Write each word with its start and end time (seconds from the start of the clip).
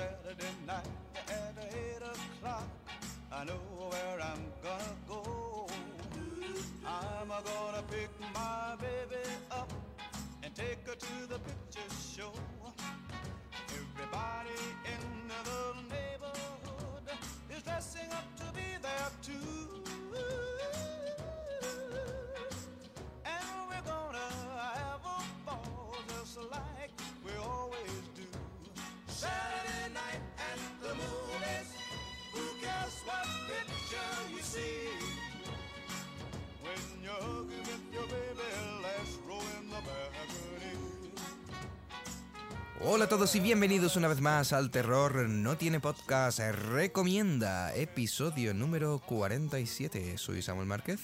Saturday 0.00 0.54
night 0.66 0.86
at 1.28 1.54
eight 1.74 2.02
o'clock. 2.02 2.68
I 3.30 3.44
know 3.44 3.60
where 3.90 4.18
I'm 4.30 4.44
gonna 4.62 4.96
go. 5.06 5.66
I'm 6.86 7.28
gonna 7.28 7.82
pick 7.90 8.08
my 8.32 8.76
baby 8.80 9.28
up 9.50 9.70
and 10.42 10.54
take 10.54 10.86
her 10.86 10.94
to 10.94 11.16
the 11.28 11.38
picture 11.38 11.90
show. 12.16 12.32
Everybody 13.68 14.60
in 14.94 15.04
the 15.28 15.94
neighborhood 15.94 17.06
is 17.54 17.62
dressing 17.62 18.10
up 18.12 18.24
to 18.38 18.46
be 18.54 18.68
there 18.80 19.10
too. 19.20 19.84
And 23.34 23.46
we're 23.68 23.86
gonna 23.94 24.30
have 24.80 25.04
a 25.04 25.20
ball 25.44 25.94
just 26.08 26.38
like 26.50 26.92
we 27.22 27.32
always 27.44 28.02
do. 28.16 28.24
Saturday 29.08 29.79
Cares 32.70 33.02
what 33.04 33.26
picture 33.48 34.10
you 34.30 34.42
see? 34.42 34.86
When 36.62 37.02
you're 37.02 37.12
hugging 37.12 37.64
with 37.66 37.84
your 37.92 38.06
baby, 38.06 38.48
let's 38.82 39.18
roll 39.26 39.42
in 39.58 39.68
the 39.70 39.80
balcony. 39.82 40.78
Hola 42.82 43.04
a 43.04 43.08
todos 43.08 43.34
y 43.34 43.40
bienvenidos 43.40 43.96
una 43.96 44.08
vez 44.08 44.20
más 44.20 44.52
al 44.52 44.70
Terror 44.70 45.28
No 45.28 45.56
Tiene 45.56 45.80
Podcast 45.80 46.38
Recomienda, 46.38 47.74
episodio 47.74 48.54
número 48.54 49.00
47. 49.00 50.16
Soy 50.16 50.40
Samuel 50.40 50.68
Márquez. 50.68 51.00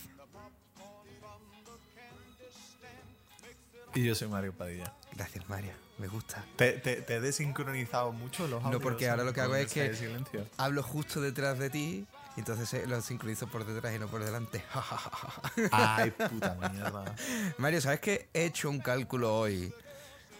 Y 3.94 4.04
yo 4.04 4.14
soy 4.14 4.28
Mario 4.28 4.52
Padilla. 4.52 4.94
Gracias, 5.14 5.48
Mario. 5.48 5.85
Me 5.98 6.08
gusta. 6.08 6.44
¿Te, 6.56 6.72
te, 6.72 6.96
te 7.02 7.14
he 7.16 7.20
desincronizado 7.20 8.12
mucho 8.12 8.46
los 8.46 8.60
No, 8.60 8.66
audios 8.68 8.82
porque 8.82 9.08
ahora 9.08 9.24
lo 9.24 9.32
que 9.32 9.40
hago 9.40 9.54
es 9.56 9.72
que 9.72 9.94
silencio? 9.94 10.46
hablo 10.58 10.82
justo 10.82 11.20
detrás 11.22 11.58
de 11.58 11.70
ti 11.70 12.06
y 12.36 12.40
entonces 12.40 12.72
eh, 12.74 12.86
lo 12.86 13.00
sincronizo 13.00 13.46
por 13.46 13.64
detrás 13.64 13.94
y 13.94 13.98
no 13.98 14.06
por 14.08 14.22
delante. 14.22 14.62
Ay, 15.72 16.10
puta 16.10 16.54
mierda. 16.70 17.14
Mario, 17.58 17.80
¿sabes 17.80 18.00
que 18.00 18.28
he 18.34 18.44
hecho 18.44 18.68
un 18.68 18.80
cálculo 18.80 19.38
hoy? 19.38 19.72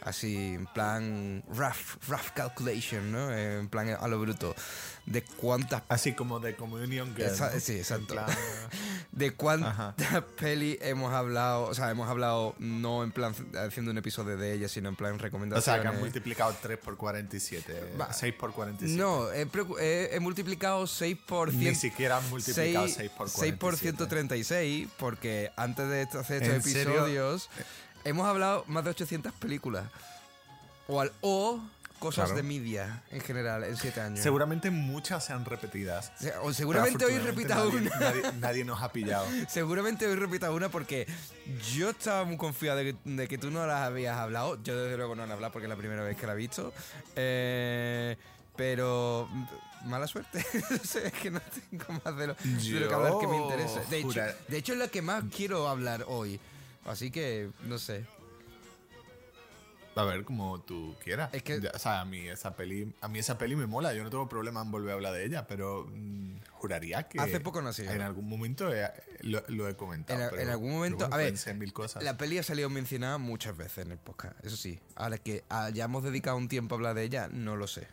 Así, 0.07 0.55
en 0.55 0.67
plan 0.67 1.43
rough, 1.49 1.97
rough 2.09 2.31
calculation, 2.35 3.11
¿no? 3.11 3.31
En 3.37 3.69
plan 3.69 3.89
a 4.01 4.07
lo 4.09 4.21
bruto. 4.21 4.55
De 5.05 5.23
cuántas 5.23 5.83
Así 5.89 6.15
como 6.15 6.41
de 6.41 6.55
Communion 6.57 7.15
Girl. 7.15 7.29
Esa- 7.31 7.53
¿no? 7.53 7.61
sí, 7.61 7.73
exacto. 7.77 8.15
plan, 8.15 8.27
de 9.13 9.33
cuántas 9.33 9.95
peli 10.39 10.79
hemos 10.81 11.13
hablado, 11.13 11.65
o 11.65 11.75
sea, 11.75 11.91
hemos 11.91 12.09
hablado 12.09 12.55
no 12.59 13.03
en 13.05 13.11
plan 13.13 13.35
haciendo 13.67 13.91
un 13.91 13.99
episodio 13.99 14.37
de 14.37 14.53
ella, 14.53 14.69
sino 14.69 14.89
en 14.89 14.97
plan 14.97 15.15
o 15.15 15.19
recomendaciones. 15.19 15.65
sea, 15.65 15.81
que 15.83 15.89
han 15.89 15.99
multiplicado 16.01 16.55
3 16.63 16.79
por 16.79 16.97
47. 16.97 17.95
Va. 18.01 18.13
6 18.13 18.35
por 18.35 18.53
47. 18.53 18.97
No, 19.01 19.31
he, 19.33 19.47
he- 19.81 20.15
he 20.17 20.21
multiplicado 20.21 20.87
6 20.87 21.19
por 21.27 21.53
Ni 21.53 21.63
100 21.65 21.77
siquiera 21.77 22.19
han 22.19 22.29
multiplicado 22.31 22.87
6 22.89 23.11
por 23.11 23.31
47. 23.31 23.41
6 23.41 23.55
por 23.59 23.77
136, 23.77 24.89
porque 24.99 25.51
antes 25.57 25.89
de 25.89 26.03
hacer 26.03 26.43
estos 26.43 26.55
¿En 26.57 26.63
serio? 26.63 27.39
Hemos 28.09 28.27
hablado 28.27 28.65
más 28.69 28.85
de 28.85 28.91
800 28.91 29.33
películas. 29.35 29.85
O, 30.89 31.01
al- 31.01 31.13
o 31.21 31.61
cosas 31.99 32.27
Claro. 32.27 32.37
de 32.37 32.43
media 32.43 33.03
en 33.11 33.21
general 33.21 33.65
en 33.65 33.77
7 33.77 34.01
años. 34.01 34.21
Seguramente 34.21 34.71
muchas 34.71 35.25
sean 35.25 35.45
repetidas. 35.45 36.13
O 36.43 36.53
seguramente 36.53 37.05
hoy 37.05 37.19
repita 37.19 37.57
afortunadamente 37.57 37.97
una. 37.97 38.07
Nadie, 38.11 38.23
nadie- 38.23 38.39
nadie 38.41 38.65
nos 38.65 38.83
ha 38.83 38.93
pillado. 38.93 39.27
Seguramente 39.49 40.07
hoy 40.07 40.15
repita 40.15 40.51
una 40.53 40.69
porque 40.69 41.07
yo 41.75 41.91
estaba 41.91 42.25
muy 42.25 42.37
confiado 42.37 42.79
de 42.79 42.93
que, 42.93 42.97
de 43.05 43.27
que 43.29 43.39
tú 43.39 43.51
no 43.51 43.67
las 43.67 43.81
habías 43.83 44.17
hablado. 44.17 44.63
Yo 44.63 44.81
desde 44.81 44.97
luego 44.97 45.15
no 45.17 45.23
la 45.27 45.31
he 45.31 45.35
hablado 45.35 45.53
porque 45.53 45.67
es 45.67 45.71
la 45.71 45.77
primera 45.77 46.03
vez 46.03 46.17
que 46.17 46.27
la 46.27 46.35
he 46.35 46.37
visto. 46.37 46.73
Eh, 47.17 48.17
pero 48.55 49.29
mm, 49.31 49.89
mala 49.89 50.07
suerte. 50.07 50.45
No 50.71 50.79
sé, 50.85 51.09
es 51.09 51.13
que 51.15 51.31
no 51.31 51.41
tengo 51.71 52.01
más 52.05 52.17
de 52.17 52.27
lo, 52.29 52.35
de 52.35 52.81
lo 52.81 52.89
que 52.89 52.95
hablar 52.95 53.13
que 53.21 53.27
me 53.27 53.37
interese. 53.39 53.81
De 53.91 53.99
hecho, 53.99 54.21
de 54.49 54.57
hecho 54.59 54.73
es 54.75 54.79
lo 54.79 54.91
que 54.91 55.03
más 55.03 55.25
quiero 55.35 55.69
hablar 55.69 56.05
hoy. 56.07 56.39
Así 56.87 57.11
que, 57.11 57.51
no 57.65 57.79
sé. 57.79 58.05
A 59.95 60.05
ver, 60.05 60.25
como 60.25 60.61
tú 60.61 60.95
quieras. 61.03 61.31
Es 61.33 61.43
que- 61.43 61.57
o 61.57 61.79
sea, 61.79 62.03
a 62.03 62.05
mí 62.05 62.29
esa 62.29 62.55
peli, 62.55 62.93
a 63.01 63.09
mí 63.09 63.19
esa 63.19 63.39
peli 63.39 63.57
me 63.57 63.65
mola. 63.67 63.95
Yo 63.95 64.05
no 64.05 64.11
tengo 64.11 64.29
problema 64.29 64.61
en 64.61 64.71
volver 64.71 64.91
a 64.91 64.95
hablar 64.95 65.15
de 65.15 65.25
ella, 65.25 65.47
pero 65.47 65.87
mm, 65.91 66.37
juraría 66.51 67.05
que 67.05 67.19
Hace 67.19 67.41
poco 67.41 67.63
nací, 67.63 67.81
En 67.87 67.99
¿no? 67.99 68.05
algún 68.05 68.29
momento 68.29 68.71
he- 68.75 68.91
lo, 69.23 69.43
lo 69.49 69.67
he 69.69 69.75
comentado. 69.75 70.23
En, 70.23 70.29
pero 70.31 70.43
en 70.43 70.49
algún 70.51 70.71
momento, 70.73 71.09
a 71.11 71.17
ver, 71.17 71.33
en 71.47 71.59
mil 71.59 71.73
cosas. 71.73 72.03
la 72.03 72.19
peli 72.19 72.37
ha 72.37 72.43
salido 72.43 72.69
mencionada 72.69 73.17
muchas 73.17 73.57
veces 73.57 73.87
en 73.87 73.93
el 73.93 73.99
podcast. 73.99 74.35
Eso 74.45 74.57
sí, 74.59 74.79
ahora 74.97 75.17
que 75.17 75.45
hayamos 75.49 76.03
dedicado 76.05 76.37
un 76.37 76.49
tiempo 76.49 76.75
a 76.75 76.77
hablar 76.77 76.95
de 76.95 77.03
ella, 77.05 77.29
no 77.33 77.57
lo 77.57 77.67
sé. 77.67 77.89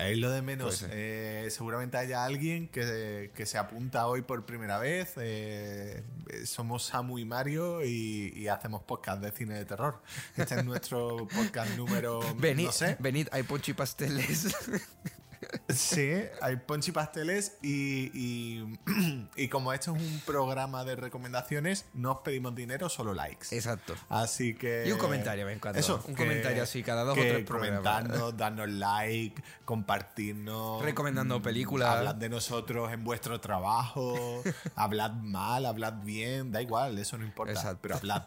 Es 0.00 0.18
lo 0.18 0.30
de 0.30 0.42
menos. 0.42 0.66
Puede 0.66 0.76
ser. 0.76 0.90
Eh, 0.92 1.50
seguramente 1.50 1.96
haya 1.96 2.24
alguien 2.24 2.68
que, 2.68 3.30
que 3.34 3.46
se 3.46 3.58
apunta 3.58 4.06
hoy 4.06 4.22
por 4.22 4.44
primera 4.46 4.78
vez. 4.78 5.14
Eh, 5.16 6.02
somos 6.44 6.84
Samu 6.84 7.18
y 7.18 7.24
Mario 7.24 7.84
y, 7.84 8.32
y 8.36 8.48
hacemos 8.48 8.82
podcast 8.82 9.22
de 9.22 9.32
cine 9.32 9.54
de 9.54 9.64
terror. 9.64 10.00
Este 10.36 10.56
es 10.56 10.64
nuestro 10.64 11.26
podcast 11.28 11.76
número. 11.76 12.20
Venid, 12.38 12.66
no 12.66 12.72
sé. 12.72 12.96
venid, 12.98 13.28
hay 13.32 13.42
ponchi 13.42 13.72
pasteles. 13.72 14.54
Sí, 15.68 16.12
hay 16.40 16.56
ponchi 16.56 16.92
pasteles 16.92 17.58
y, 17.62 18.10
y, 18.14 18.78
y 19.36 19.48
como 19.48 19.72
esto 19.72 19.94
es 19.94 20.02
un 20.02 20.20
programa 20.24 20.84
de 20.84 20.96
recomendaciones, 20.96 21.86
no 21.94 22.12
os 22.12 22.18
pedimos 22.20 22.54
dinero, 22.54 22.88
solo 22.88 23.14
likes. 23.14 23.48
Exacto. 23.54 23.94
Así 24.08 24.54
que. 24.54 24.84
Y 24.86 24.92
un 24.92 24.98
comentario, 24.98 25.44
me 25.46 25.52
encanta. 25.52 25.78
Eso, 25.78 26.02
Un 26.06 26.14
que- 26.14 26.24
comentario 26.24 26.62
así 26.62 26.82
cada 26.82 27.04
dos 27.04 27.18
o 27.18 27.20
tres 27.20 27.44
programas. 27.44 27.82
Comentarnos, 27.82 28.36
darnos 28.36 28.68
like, 28.68 29.42
compartirnos. 29.64 30.82
Recomendando 30.82 31.38
mm, 31.38 31.42
películas. 31.42 31.96
Hablad 31.96 32.14
de 32.14 32.28
nosotros 32.28 32.92
en 32.92 33.04
vuestro 33.04 33.40
trabajo. 33.40 34.42
hablad 34.74 35.12
mal, 35.12 35.66
hablad 35.66 35.94
bien, 36.02 36.52
da 36.52 36.62
igual, 36.62 36.98
eso 36.98 37.18
no 37.18 37.24
importa. 37.24 37.52
Exacto. 37.52 37.78
Pero 37.82 37.96
hablad. 37.96 38.24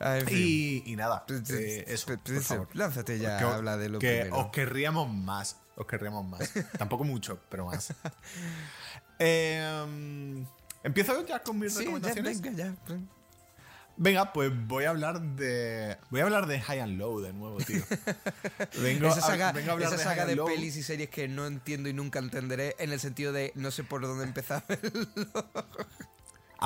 Ah, 0.00 0.18
en 0.18 0.26
fin. 0.26 0.36
Y, 0.38 0.82
y 0.92 0.96
nada, 0.96 1.24
Pues, 1.26 1.48
eh, 1.50 1.84
eso, 1.88 2.06
pues, 2.06 2.18
por 2.24 2.42
favor. 2.42 2.68
Lánzate 2.74 3.18
ya, 3.18 3.38
Que- 3.38 3.44
habla 3.44 3.76
de 3.76 3.88
lo 3.88 3.98
que 3.98 4.20
primero. 4.22 4.38
os 4.38 4.50
querríamos 4.50 5.12
más. 5.12 5.56
Os 5.76 5.86
querríamos 5.86 6.24
más. 6.26 6.50
Tampoco 6.78 7.04
mucho, 7.04 7.38
pero 7.48 7.66
más. 7.66 7.92
Eh, 9.20 10.44
Empiezo 10.82 11.24
ya 11.26 11.42
con 11.42 11.58
mis 11.58 11.72
Sí, 11.72 11.78
ya, 11.78 11.84
recomendaciones. 11.84 12.40
venga, 12.40 12.56
ya. 12.64 12.96
Venga, 13.96 14.32
pues 14.32 14.50
voy 14.66 14.84
a 14.86 14.90
hablar 14.90 15.20
de. 15.20 15.96
Voy 16.10 16.20
a 16.20 16.24
hablar 16.24 16.46
de 16.48 16.60
High 16.60 16.80
and 16.80 16.98
Low 16.98 17.20
de 17.20 17.32
nuevo, 17.32 17.58
tío. 17.58 17.80
Vengo, 18.82 19.06
esa 19.06 19.18
a- 19.20 19.22
saga, 19.22 19.52
vengo 19.52 19.70
a 19.70 19.74
hablar 19.74 19.88
esa 19.88 19.96
de 19.98 20.02
saga 20.02 20.26
de 20.26 20.36
pelis 20.36 20.76
y 20.76 20.82
series 20.82 21.08
que 21.10 21.28
no 21.28 21.46
entiendo 21.46 21.88
y 21.88 21.92
nunca 21.92 22.18
entenderé 22.18 22.74
en 22.80 22.92
el 22.92 22.98
sentido 22.98 23.32
de 23.32 23.52
no 23.54 23.70
sé 23.70 23.84
por 23.84 24.02
dónde 24.02 24.24
empezar. 24.24 24.64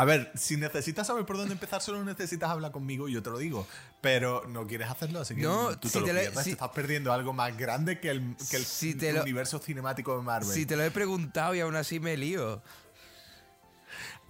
A 0.01 0.05
ver, 0.05 0.31
si 0.37 0.57
necesitas 0.57 1.07
saber 1.09 1.27
por 1.27 1.37
dónde 1.37 1.53
empezar, 1.55 1.81
solo 1.83 2.05
necesitas 2.05 2.49
hablar 2.51 2.71
conmigo 2.71 3.09
y 3.09 3.13
yo 3.15 3.23
te 3.23 3.31
lo 3.31 3.39
digo. 3.39 3.67
Pero 4.01 4.45
no 4.49 4.67
quieres 4.67 4.89
hacerlo, 4.89 5.21
así 5.21 5.35
que 5.35 5.43
No, 5.43 5.77
tú 5.79 5.89
si 5.89 5.99
lo 5.99 6.05
te 6.07 6.13
lo- 6.13 6.21
pierdes. 6.21 6.39
si- 6.39 6.45
Te 6.45 6.51
estás 6.53 6.69
perdiendo 6.71 7.13
algo 7.13 7.33
más 7.33 7.57
grande 7.57 7.99
que 7.99 8.11
el, 8.11 8.37
que 8.51 8.57
el 8.59 8.65
Si 8.65 8.95
te 8.95 9.13
lo- 9.13 9.23
universo 9.23 9.59
cinemático 9.59 10.17
de 10.17 10.23
Marvel. 10.23 10.49
si 10.53 10.67
te 10.67 10.77
lo 10.77 10.85
he 10.85 10.91
preguntado 10.93 11.55
y 11.55 11.61
aún 11.61 11.75
así 11.75 11.99
me 11.99 12.17
lío. 12.17 12.63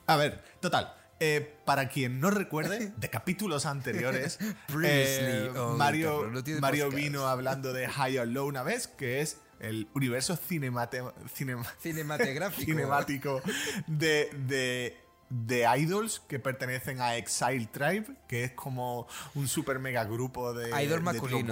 A 0.07 0.17
ver, 0.17 0.43
total. 0.61 0.95
eh, 1.21 1.57
para 1.65 1.89
quien 1.89 2.21
no 2.21 2.31
recuerde, 2.31 2.93
de 2.97 3.11
capítulos 3.11 3.67
anteriores, 3.67 4.39
eh, 4.85 5.51
on 5.57 5.77
Mario, 5.77 6.31
No 6.31 6.91
vino 6.91 7.27
hablando 7.27 7.73
de 7.73 7.89
High 7.89 8.19
or 8.21 8.29
Low 8.29 8.47
una 8.47 8.63
vez, 8.63 8.87
que 8.87 9.21
es 9.21 9.39
el 9.61 9.89
universo 9.95 10.37
cinemate, 10.37 11.03
Cinematográfico. 11.35 12.63
cinemático 12.65 13.43
de, 13.89 14.31
de, 14.47 14.97
de 15.31 15.67
idols 15.79 16.21
que 16.21 16.39
pertenecen 16.39 17.01
a 17.01 17.17
Exile 17.17 17.67
Tribe, 17.67 18.07
que 18.29 18.45
es 18.45 18.53
como 18.53 19.07
un 19.35 19.47
super 19.49 19.79
mega 19.79 20.05
grupo 20.05 20.55
de, 20.55 20.73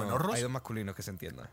buenorros. 0.07 0.35
Hay 0.35 0.43
dos 0.43 0.51
masculinos 0.51 0.95
que 0.95 1.03
se 1.03 1.11
entiendan. 1.11 1.51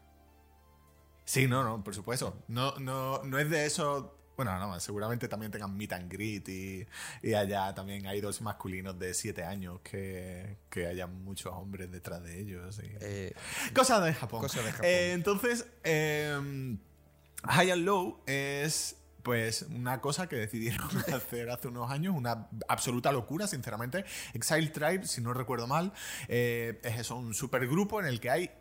Sí, 1.25 1.47
no, 1.47 1.63
no, 1.63 1.83
por 1.83 1.95
supuesto. 1.95 2.44
No, 2.47 2.77
no, 2.80 3.24
no 3.24 3.39
es 3.39 3.50
de 3.50 3.65
eso. 3.65 4.18
Bueno, 4.36 4.57
no, 4.57 4.80
seguramente 4.80 5.27
también 5.27 5.51
tengan 5.51 5.77
meet 5.77 5.94
and 5.94 6.12
greet 6.12 6.50
y, 6.50 6.88
y 7.21 7.33
haya 7.36 7.74
también 7.75 8.07
hay 8.07 8.19
dos 8.19 8.42
masculinos 8.42 8.97
de 8.97 9.13
7 9.13 9.44
años 9.44 9.80
que, 9.83 10.57
que 10.71 10.88
haya 10.88 11.06
muchos 11.06 11.53
hombres 11.53 11.92
detrás 11.92 12.24
de 12.24 12.39
ellos. 12.42 12.80
y- 12.83 12.92
Eh, 13.00 13.33
Cosas 13.75 14.03
de 14.03 14.13
Japón. 14.13 14.42
Cosas 14.42 14.65
de 14.65 14.71
Japón. 14.71 14.86
Eh, 14.88 15.12
entonces, 15.13 15.68
eh, 15.83 16.77
High 17.44 17.71
and 17.71 17.83
Low 17.86 18.21
es 18.25 18.95
pues 19.23 19.63
una 19.63 20.01
cosa 20.01 20.27
que 20.27 20.35
decidieron 20.35 20.89
hacer 21.13 21.49
hace 21.49 21.69
unos 21.69 21.89
años, 21.89 22.13
una 22.15 22.49
absoluta 22.67 23.11
locura, 23.11 23.47
sinceramente. 23.47 24.05
Exile 24.33 24.67
Tribe, 24.67 25.07
si 25.07 25.21
no 25.21 25.33
recuerdo 25.33 25.65
mal, 25.65 25.93
eh, 26.27 26.79
es 26.83 26.99
eso, 26.99 27.15
un 27.15 27.33
supergrupo 27.33 27.99
en 27.99 28.05
el 28.05 28.19
que 28.19 28.29
hay 28.29 28.51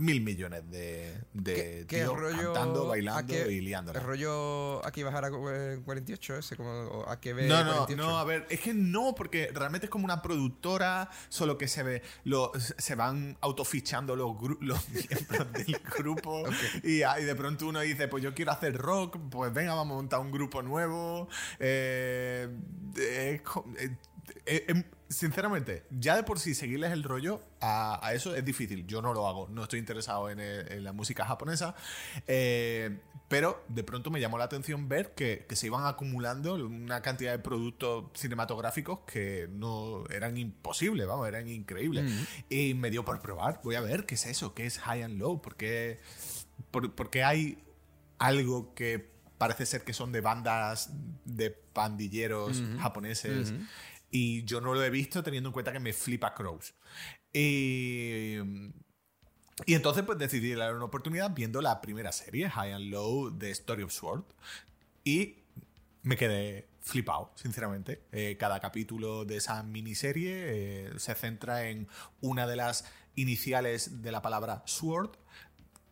mil 0.00 0.20
millones 0.22 0.68
de, 0.70 1.14
de 1.32 1.54
¿Qué, 1.54 1.84
qué 1.86 1.96
tíos 1.98 2.18
rollo? 2.18 2.52
cantando, 2.52 2.86
bailando 2.86 3.50
y 3.50 3.60
liándola. 3.60 3.98
¿El 4.00 4.04
rollo 4.06 4.84
aquí 4.86 5.02
bajar 5.02 5.26
a 5.26 5.28
eh, 5.28 5.80
48 5.84 6.36
ese? 6.36 6.56
Como, 6.56 7.04
a 7.06 7.20
que 7.20 7.32
ve 7.34 7.46
No, 7.48 7.62
no, 7.62 7.86
48? 7.86 8.02
no, 8.02 8.18
a 8.18 8.24
ver, 8.24 8.46
es 8.50 8.60
que 8.60 8.74
no, 8.74 9.14
porque 9.14 9.50
realmente 9.54 9.86
es 9.86 9.90
como 9.90 10.04
una 10.04 10.22
productora, 10.22 11.10
solo 11.28 11.58
que 11.58 11.68
se 11.68 11.82
ve, 11.82 12.02
lo, 12.24 12.50
se 12.58 12.94
van 12.94 13.36
autofichando 13.40 14.16
los, 14.16 14.36
los 14.60 14.88
miembros 14.88 15.52
del 15.52 15.80
grupo 15.96 16.42
y, 16.82 17.02
ah, 17.02 17.20
y 17.20 17.24
de 17.24 17.34
pronto 17.34 17.66
uno 17.66 17.80
dice, 17.80 18.08
pues 18.08 18.22
yo 18.22 18.34
quiero 18.34 18.52
hacer 18.52 18.76
rock, 18.76 19.18
pues 19.30 19.52
venga, 19.52 19.74
vamos 19.74 19.92
a 19.92 19.96
montar 19.96 20.20
un 20.20 20.30
grupo 20.32 20.62
nuevo. 20.62 21.28
eh, 21.58 22.48
eh, 22.96 23.40
eh, 24.46 24.64
em, 24.68 24.84
sinceramente, 25.10 25.84
ya 25.90 26.14
de 26.16 26.22
por 26.22 26.38
sí 26.38 26.54
seguirles 26.54 26.92
el 26.92 27.02
rollo 27.02 27.42
a, 27.60 27.98
a 28.06 28.14
eso 28.14 28.34
es 28.36 28.44
difícil. 28.44 28.86
Yo 28.86 29.02
no 29.02 29.12
lo 29.12 29.26
hago, 29.28 29.48
no 29.50 29.64
estoy 29.64 29.80
interesado 29.80 30.30
en, 30.30 30.38
el- 30.40 30.70
en 30.72 30.84
la 30.84 30.92
música 30.92 31.24
japonesa. 31.26 31.74
eh, 32.26 32.98
pero 33.28 33.62
de 33.68 33.84
pronto 33.84 34.10
me 34.10 34.20
llamó 34.20 34.38
la 34.38 34.44
atención 34.44 34.88
ver 34.88 35.14
que, 35.14 35.46
que 35.48 35.54
se 35.54 35.66
iban 35.66 35.86
acumulando 35.86 36.54
una 36.54 37.00
cantidad 37.00 37.30
de 37.30 37.38
productos 37.38 38.06
cinematográficos 38.14 39.00
que 39.06 39.48
no 39.52 40.04
eran 40.10 40.36
imposibles, 40.36 41.06
vamos, 41.06 41.28
eran 41.28 41.46
increíbles. 41.48 42.10
Y 42.48 42.74
me 42.74 42.90
dio 42.90 43.04
por 43.04 43.20
probar, 43.20 43.60
voy 43.62 43.76
a 43.76 43.80
ver 43.82 44.04
qué 44.06 44.16
es 44.16 44.26
eso, 44.26 44.52
qué 44.54 44.66
es 44.66 44.78
high 44.80 45.02
and 45.02 45.18
low, 45.18 45.40
por 45.40 45.54
qué, 45.56 46.00
por, 46.72 46.92
por 46.94 47.10
qué 47.10 47.22
hay 47.22 47.62
algo 48.18 48.74
que 48.74 49.10
parece 49.38 49.64
ser 49.64 49.84
que 49.84 49.92
son 49.92 50.10
de 50.12 50.20
bandas 50.20 50.90
de 51.24 51.50
pandilleros 51.50 52.60
japoneses 52.80 53.54
y 54.10 54.44
yo 54.44 54.60
no 54.60 54.74
lo 54.74 54.82
he 54.82 54.90
visto 54.90 55.22
teniendo 55.22 55.48
en 55.48 55.52
cuenta 55.52 55.72
que 55.72 55.80
me 55.80 55.92
flipa 55.92 56.34
Crows. 56.34 56.74
Y, 57.32 58.36
y 59.66 59.74
entonces 59.74 60.04
pues 60.04 60.18
decidí 60.18 60.52
darle 60.54 60.76
una 60.76 60.86
oportunidad 60.86 61.30
viendo 61.32 61.60
la 61.60 61.80
primera 61.80 62.12
serie, 62.12 62.50
High 62.50 62.72
and 62.72 62.90
Low, 62.90 63.30
de 63.30 63.50
Story 63.50 63.82
of 63.82 63.92
Sword. 63.92 64.24
Y 65.04 65.36
me 66.02 66.16
quedé 66.16 66.68
flipado, 66.80 67.30
sinceramente. 67.34 68.02
Eh, 68.12 68.36
cada 68.38 68.60
capítulo 68.60 69.24
de 69.24 69.36
esa 69.36 69.62
miniserie 69.62 70.86
eh, 70.86 70.92
se 70.98 71.14
centra 71.14 71.68
en 71.68 71.88
una 72.20 72.46
de 72.46 72.56
las 72.56 72.84
iniciales 73.14 74.02
de 74.02 74.12
la 74.12 74.22
palabra 74.22 74.62
Sword, 74.66 75.10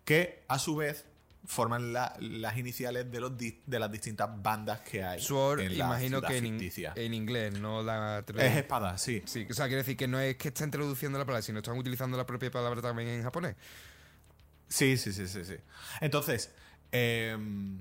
que 0.04 0.44
a 0.48 0.58
su 0.58 0.76
vez 0.76 1.06
forman 1.44 1.92
la- 1.92 2.14
las 2.20 2.56
iniciales 2.58 3.10
de, 3.10 3.20
los 3.20 3.32
de 3.36 3.78
las 3.78 3.90
distintas 3.90 4.28
bandas 4.42 4.80
que 4.80 5.02
hay. 5.02 5.20
Sword, 5.20 5.60
en 5.60 5.78
la 5.78 5.84
imagino 5.86 6.20
que 6.20 6.36
en, 6.36 7.14
inglés, 7.14 7.58
no 7.58 7.82
la 7.82 8.24
Es 8.36 8.56
espada, 8.56 8.98
sí. 8.98 9.22
Sí, 9.24 9.46
o 9.50 9.54
sea, 9.54 9.66
quiere 9.66 9.78
decir 9.78 9.96
que 9.96 10.08
no 10.08 10.20
es 10.20 10.36
que 10.36 10.48
estén 10.48 10.70
traduciendo 10.70 11.18
la 11.18 11.24
palabra, 11.24 11.42
sino 11.42 11.58
están 11.58 11.78
utilizando 11.78 12.16
la 12.16 12.26
propia 12.26 12.50
palabra 12.50 12.82
también 12.82 13.08
en 13.08 13.22
japonés. 13.22 13.56
Sí, 14.68 14.96
sí, 14.96 15.12
sí, 15.12 15.26
sí, 15.26 15.44
sí. 15.44 15.56
Entonces, 16.00 16.52
em, 16.92 17.80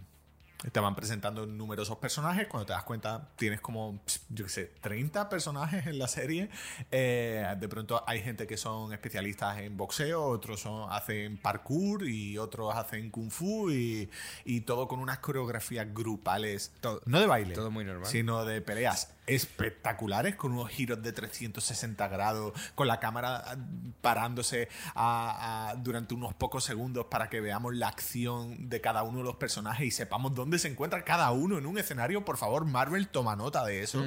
te 0.71 0.80
van 0.80 0.95
presentando 0.95 1.45
numerosos 1.45 1.98
personajes. 1.98 2.48
Cuando 2.48 2.65
te 2.65 2.74
das 2.74 2.83
cuenta, 2.83 3.30
tienes 3.36 3.62
como, 3.62 4.00
yo 4.30 4.45
qué 4.45 4.50
sé, 4.50 4.65
30 4.81 5.30
personajes 5.30 5.86
en 5.88 6.00
la 6.00 6.07
serie. 6.07 6.50
Eh, 6.92 7.45
de 7.59 7.69
pronto 7.69 8.04
hay 8.07 8.21
gente 8.21 8.48
que 8.48 8.57
son 8.57 8.92
especialistas 8.94 9.59
en 9.59 9.77
boxeo, 9.77 10.24
otros 10.24 10.59
son, 10.62 10.92
hacen 10.92 11.38
parkour 11.38 12.07
y 12.07 12.38
otros 12.38 12.75
hacen 12.75 13.12
kung 13.12 13.30
fu 13.30 13.69
y, 13.71 14.09
y 14.45 14.62
todo 14.62 14.88
con 14.88 15.00
unas 15.00 15.19
coreografías 15.19 15.94
grupales. 15.94 16.71
Todo- 16.81 17.01
no 17.06 17.19
de 17.19 17.27
baile, 17.27 17.54
todo 17.54 17.69
muy 17.71 17.86
normal. 17.86 18.09
sino 18.09 18.44
de 18.45 18.62
peleas 18.62 19.13
espectaculares 19.27 20.35
con 20.35 20.53
unos 20.53 20.69
giros 20.69 21.03
de 21.03 21.12
360 21.12 22.07
grados, 22.07 22.53
con 22.75 22.88
la 22.88 23.00
cámara 23.00 23.44
ah, 23.45 23.56
parándose 24.01 24.69
a- 24.95 25.69
a- 25.69 25.75
durante 25.75 26.13
unos 26.13 26.33
pocos 26.33 26.63
segundos 26.63 27.06
para 27.12 27.29
que 27.29 27.41
veamos 27.41 27.75
la 27.75 27.89
acción 27.89 28.69
de 28.69 28.81
cada 28.81 29.03
uno 29.03 29.19
de 29.19 29.25
los 29.25 29.35
personajes 29.35 29.85
y 29.85 29.91
sepamos 29.91 30.33
dónde 30.33 30.57
se 30.59 30.69
encuentra 30.69 31.03
cada 31.03 31.29
uno 31.31 31.57
en 31.57 31.65
un 31.65 31.77
escenario. 31.77 32.25
Por 32.25 32.38
favor, 32.38 32.65
Marvel, 32.65 33.07
toma 33.09 33.35
nota 33.35 33.63
de 33.65 33.83
eso. 33.83 34.01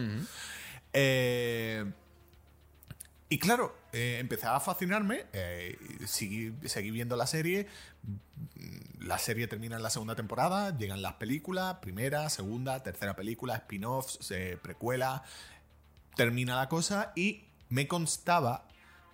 Eh, 0.92 1.84
y 3.32 3.38
claro, 3.38 3.76
eh, 3.92 4.16
empecé 4.18 4.48
a 4.48 4.58
fascinarme, 4.58 5.24
eh, 5.32 5.78
seguí, 6.04 6.50
viendo 6.90 7.14
la 7.14 7.28
serie. 7.28 7.68
La 8.98 9.18
serie 9.18 9.46
termina 9.46 9.76
en 9.76 9.84
la 9.84 9.90
segunda 9.90 10.16
temporada, 10.16 10.76
llegan 10.76 11.00
las 11.00 11.12
películas, 11.14 11.76
primera, 11.76 12.28
segunda, 12.28 12.82
tercera 12.82 13.14
película, 13.14 13.54
spin-offs, 13.54 14.32
eh, 14.32 14.58
precuela. 14.60 15.22
Termina 16.16 16.56
la 16.56 16.68
cosa 16.68 17.12
y 17.14 17.44
me 17.68 17.86
constaba 17.86 18.66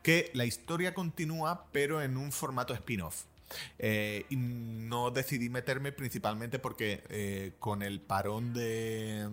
que 0.03 0.31
la 0.33 0.47
historia 0.47 0.95
continúa, 0.95 1.67
pero 1.71 2.01
en 2.01 2.17
un 2.17 2.33
formato 2.33 2.73
spin-off. 2.73 3.25
Eh, 3.79 4.25
no 4.31 5.11
decidí 5.11 5.51
meterme 5.51 5.93
principalmente 5.93 6.59
porque 6.59 7.53
con 7.59 7.83
el 7.83 8.01
parón 8.01 8.55
de, 8.55 9.29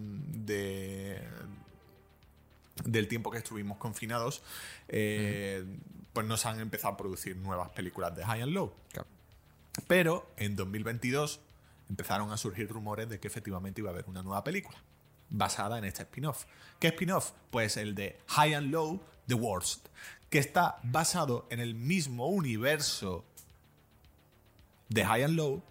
del 2.86 3.08
tiempo 3.08 3.32
que 3.32 3.38
estuvimos 3.38 3.78
confinados, 3.78 4.44
eh, 4.88 5.64
pues 6.12 6.28
nos 6.28 6.46
han 6.46 6.60
empezado 6.60 6.94
a 6.94 6.98
producir 6.98 7.36
nuevas 7.38 7.70
películas 7.72 8.16
de 8.16 8.26
High 8.26 8.42
and 8.42 8.54
Low. 8.54 8.74
Claro. 8.92 9.08
Pero 9.88 10.32
en 10.38 10.56
2022 10.56 11.40
empezaron 11.90 12.32
a 12.32 12.38
surgir 12.38 12.70
rumores 12.70 13.10
de 13.10 13.20
que 13.20 13.28
efectivamente 13.28 13.82
iba 13.82 13.90
a 13.90 13.94
haber 13.94 14.06
una 14.08 14.24
nueva 14.24 14.44
película 14.44 14.78
basada 15.30 15.78
en 15.78 15.86
este 15.86 16.04
spin-off. 16.04 16.46
¿Qué 16.80 16.90
spin-off? 16.90 17.32
Pues 17.50 17.78
el 17.78 17.96
de 17.96 18.20
High 18.28 18.54
and 18.54 18.72
Low, 18.72 19.02
The 19.28 19.34
Worst, 19.34 19.88
que 20.30 20.38
está 20.38 20.80
basado 20.84 21.48
en 21.50 21.60
el 21.60 21.76
mismo 21.76 22.28
universo 22.28 23.26
de 24.90 25.06
High 25.06 25.24
and 25.24 25.36
Low, 25.36 25.64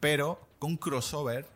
pero 0.00 0.40
con 0.58 0.76
crossover 0.76 1.46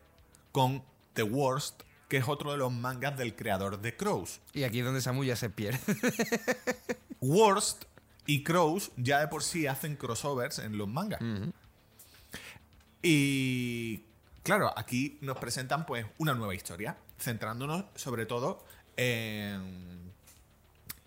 con 0.51 0.83
The 1.13 1.23
Worst, 1.23 1.83
que 2.07 2.17
es 2.17 2.27
otro 2.27 2.51
de 2.51 2.57
los 2.57 2.71
mangas 2.71 3.17
del 3.17 3.35
creador 3.35 3.81
de 3.81 3.95
Crows. 3.95 4.41
Y 4.53 4.63
aquí 4.63 4.79
es 4.79 4.85
donde 4.85 5.01
Samu 5.01 5.23
ya 5.23 5.35
se 5.35 5.49
pierde. 5.49 5.79
Worst 7.21 7.85
y 8.25 8.43
Crows 8.43 8.91
ya 8.97 9.19
de 9.19 9.27
por 9.27 9.43
sí 9.43 9.67
hacen 9.67 9.95
crossovers 9.95 10.59
en 10.59 10.77
los 10.77 10.87
mangas. 10.87 11.21
Y 13.01 14.03
claro, 14.43 14.73
aquí 14.77 15.17
nos 15.21 15.37
presentan 15.37 15.85
pues 15.85 16.05
una 16.17 16.33
nueva 16.33 16.55
historia, 16.55 16.97
centrándonos 17.19 17.85
sobre 17.95 18.25
todo 18.25 18.65
en, 18.97 20.11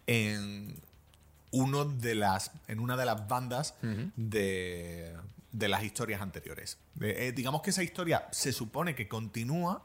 en 0.06 0.80
uno 1.50 1.84
de 1.84 2.14
las 2.14 2.52
en 2.68 2.80
una 2.80 2.96
de 2.96 3.04
las 3.04 3.26
bandas 3.26 3.74
de, 4.16 5.16
de 5.52 5.68
las 5.68 5.82
historias 5.82 6.20
anteriores. 6.20 6.78
Eh, 7.00 7.14
eh, 7.18 7.32
digamos 7.32 7.62
que 7.62 7.70
esa 7.70 7.82
historia 7.82 8.28
se 8.30 8.52
supone 8.52 8.94
que 8.94 9.08
continúa, 9.08 9.84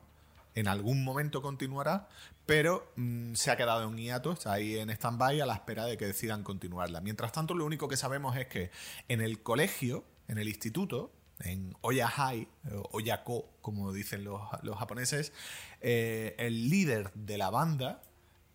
en 0.56 0.68
algún 0.68 1.04
momento 1.04 1.42
continuará, 1.42 2.08
pero 2.46 2.92
mm, 2.96 3.34
se 3.34 3.52
ha 3.52 3.58
quedado 3.58 3.88
en 3.90 3.98
hiato, 3.98 4.32
está 4.32 4.54
ahí 4.54 4.78
en 4.78 4.90
stand-by 4.90 5.42
a 5.42 5.46
la 5.46 5.54
espera 5.54 5.86
de 5.86 5.98
que 5.98 6.06
decidan 6.06 6.44
continuarla. 6.44 7.02
Mientras 7.02 7.32
tanto, 7.32 7.54
lo 7.54 7.66
único 7.66 7.88
que 7.88 7.98
sabemos 7.98 8.36
es 8.38 8.48
que 8.48 8.72
en 9.08 9.22
el 9.22 9.42
colegio, 9.42 10.04
en 10.28 10.38
el 10.38 10.48
instituto, 10.48 11.12
en 11.40 11.76
Oyahai, 11.82 12.48
Oyako, 12.92 13.50
como 13.62 13.92
dicen 13.92 14.24
los, 14.24 14.42
los 14.62 14.78
japoneses, 14.78 15.34
eh, 15.82 16.36
el 16.38 16.70
líder 16.70 17.12
de 17.14 17.38
la 17.38 17.50
banda 17.50 18.02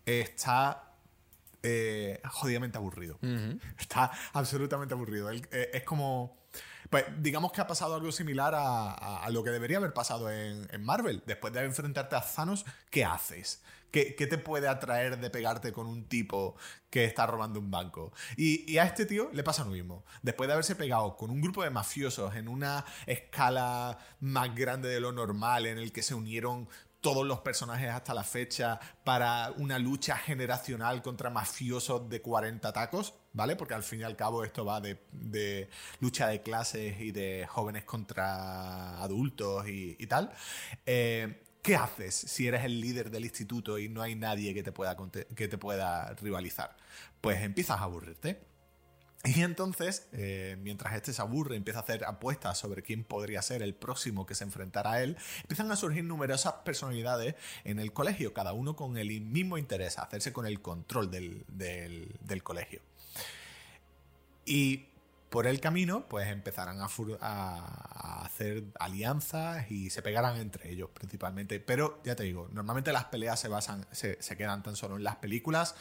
está 0.05 0.89
eh, 1.61 2.21
jodidamente 2.29 2.77
aburrido. 2.77 3.19
Está 3.77 4.11
absolutamente 4.33 4.93
aburrido. 4.93 5.29
Él, 5.29 5.47
eh, 5.51 5.71
es 5.73 5.83
como. 5.83 6.38
Pues 6.89 7.05
digamos 7.19 7.51
que 7.51 7.61
ha 7.61 7.67
pasado 7.67 7.95
algo 7.95 8.11
similar 8.11 8.55
a, 8.55 8.93
a- 9.23 9.29
lo 9.29 9.43
que 9.43 9.51
debería 9.51 9.77
haber 9.77 9.93
pasado 9.93 10.31
en, 10.31 10.67
en 10.71 10.83
Marvel. 10.83 11.21
Después 11.25 11.53
de 11.53 11.63
enfrentarte 11.63 12.15
a 12.15 12.21
Thanos, 12.21 12.65
¿qué 12.89 13.05
haces? 13.05 13.61
¿Qué, 13.91 14.15
qué 14.15 14.27
te 14.27 14.37
puede 14.37 14.67
atraer 14.67 15.19
de 15.19 15.29
pegarte 15.31 15.71
con 15.73 15.87
un 15.87 16.05
tipo 16.07 16.55
que 16.91 17.05
está 17.05 17.25
robando 17.25 17.59
un 17.59 17.71
banco? 17.71 18.11
Y, 18.37 18.71
y 18.71 18.77
a 18.79 18.85
este 18.85 19.05
tío 19.05 19.29
le 19.33 19.43
pasa 19.43 19.63
lo 19.63 19.71
mismo. 19.71 20.03
Después 20.21 20.47
de 20.47 20.53
haberse 20.53 20.75
pegado 20.75 21.15
con 21.17 21.29
un 21.31 21.41
grupo 21.41 21.63
de 21.63 21.69
mafiosos 21.71 22.35
en 22.35 22.47
una 22.47 22.85
escala 23.07 23.97
más 24.19 24.53
grande 24.55 24.89
de 24.89 24.99
lo 24.99 25.11
normal, 25.11 25.65
en 25.65 25.77
el 25.77 25.91
que 25.91 26.03
se 26.03 26.13
unieron 26.15 26.67
todos 27.01 27.25
los 27.25 27.39
personajes 27.39 27.89
hasta 27.89 28.13
la 28.13 28.23
fecha 28.23 28.79
para 29.03 29.51
una 29.57 29.79
lucha 29.79 30.17
generacional 30.17 31.01
contra 31.01 31.29
mafiosos 31.29 32.09
de 32.09 32.21
40 32.21 32.73
tacos, 32.73 33.13
¿vale? 33.33 33.55
Porque 33.55 33.73
al 33.73 33.83
fin 33.83 34.01
y 34.01 34.03
al 34.03 34.15
cabo 34.15 34.43
esto 34.43 34.65
va 34.65 34.81
de, 34.81 35.69
lucha 35.99 36.27
de 36.27 36.41
clases 36.41 36.99
y 36.99 37.11
de 37.11 37.45
jóvenes 37.49 37.83
contra 37.85 39.01
adultos 39.01 39.67
y, 39.67 39.95
y 39.99 40.07
tal. 40.07 40.31
Eh, 40.85 41.43
¿Qué 41.61 41.75
haces 41.75 42.15
si 42.15 42.47
eres 42.47 42.63
el 42.63 42.79
líder 42.79 43.11
del 43.11 43.25
instituto 43.25 43.77
y 43.77 43.89
no 43.89 44.01
hay 44.01 44.15
nadie 44.15 44.53
que 44.53 44.63
te 44.63 44.71
pueda, 44.71 44.95
que 45.35 45.47
te 45.47 45.57
pueda 45.57 46.13
rivalizar? 46.15 46.75
Pues 47.19 47.41
empiezas 47.41 47.81
a 47.81 47.83
aburrirte. 47.83 48.39
Y 49.25 49.41
entonces, 49.41 50.07
eh, 50.13 50.55
mientras 50.61 50.93
este 50.93 51.11
se 51.11 51.21
aburre, 51.21 51.57
empieza 51.57 51.79
a 51.79 51.83
hacer 51.83 52.05
apuestas 52.05 52.57
sobre 52.57 52.81
quién 52.81 53.03
podría 53.03 53.41
ser 53.41 53.61
el 53.61 53.75
próximo 53.75 54.25
que 54.25 54.33
se 54.33 54.45
enfrentara 54.45 54.93
a 54.93 55.03
él, 55.03 55.17
empiezan 55.41 55.69
a 55.73 55.75
surgir 55.75 56.05
numerosas 56.05 56.53
personalidades 56.63 57.35
en 57.65 57.79
el 57.79 57.91
colegio, 57.91 58.33
cada 58.33 58.53
uno 58.53 58.77
con 58.77 58.97
el 58.97 59.19
mismo 59.19 59.57
interés, 59.57 59.99
hacerse 59.99 60.31
con 60.31 60.45
el 60.47 60.61
control 60.61 61.11
del- 61.11 61.43
del 61.49 62.43
colegio. 62.43 62.79
Y 64.45 64.85
por 65.29 65.45
el 65.45 65.59
camino, 65.59 66.05
pues 66.07 66.27
empezarán 66.27 66.79
a, 66.81 68.23
hacer 68.23 68.63
alianzas 68.79 69.69
y 69.71 69.89
se 69.89 70.01
pegarán 70.01 70.37
entre 70.37 70.71
ellos 70.71 70.89
principalmente. 70.93 71.59
Pero 71.59 72.01
ya 72.03 72.15
te 72.15 72.23
digo, 72.23 72.49
normalmente 72.51 72.91
las 72.91 73.05
peleas 73.05 73.39
se 73.39 73.47
basan, 73.47 73.85
se, 73.91 74.21
se 74.21 74.37
quedan 74.37 74.63
tan 74.63 74.75
solo 74.75 74.97
en 74.97 75.03
las 75.03 75.17
películas. 75.17 75.75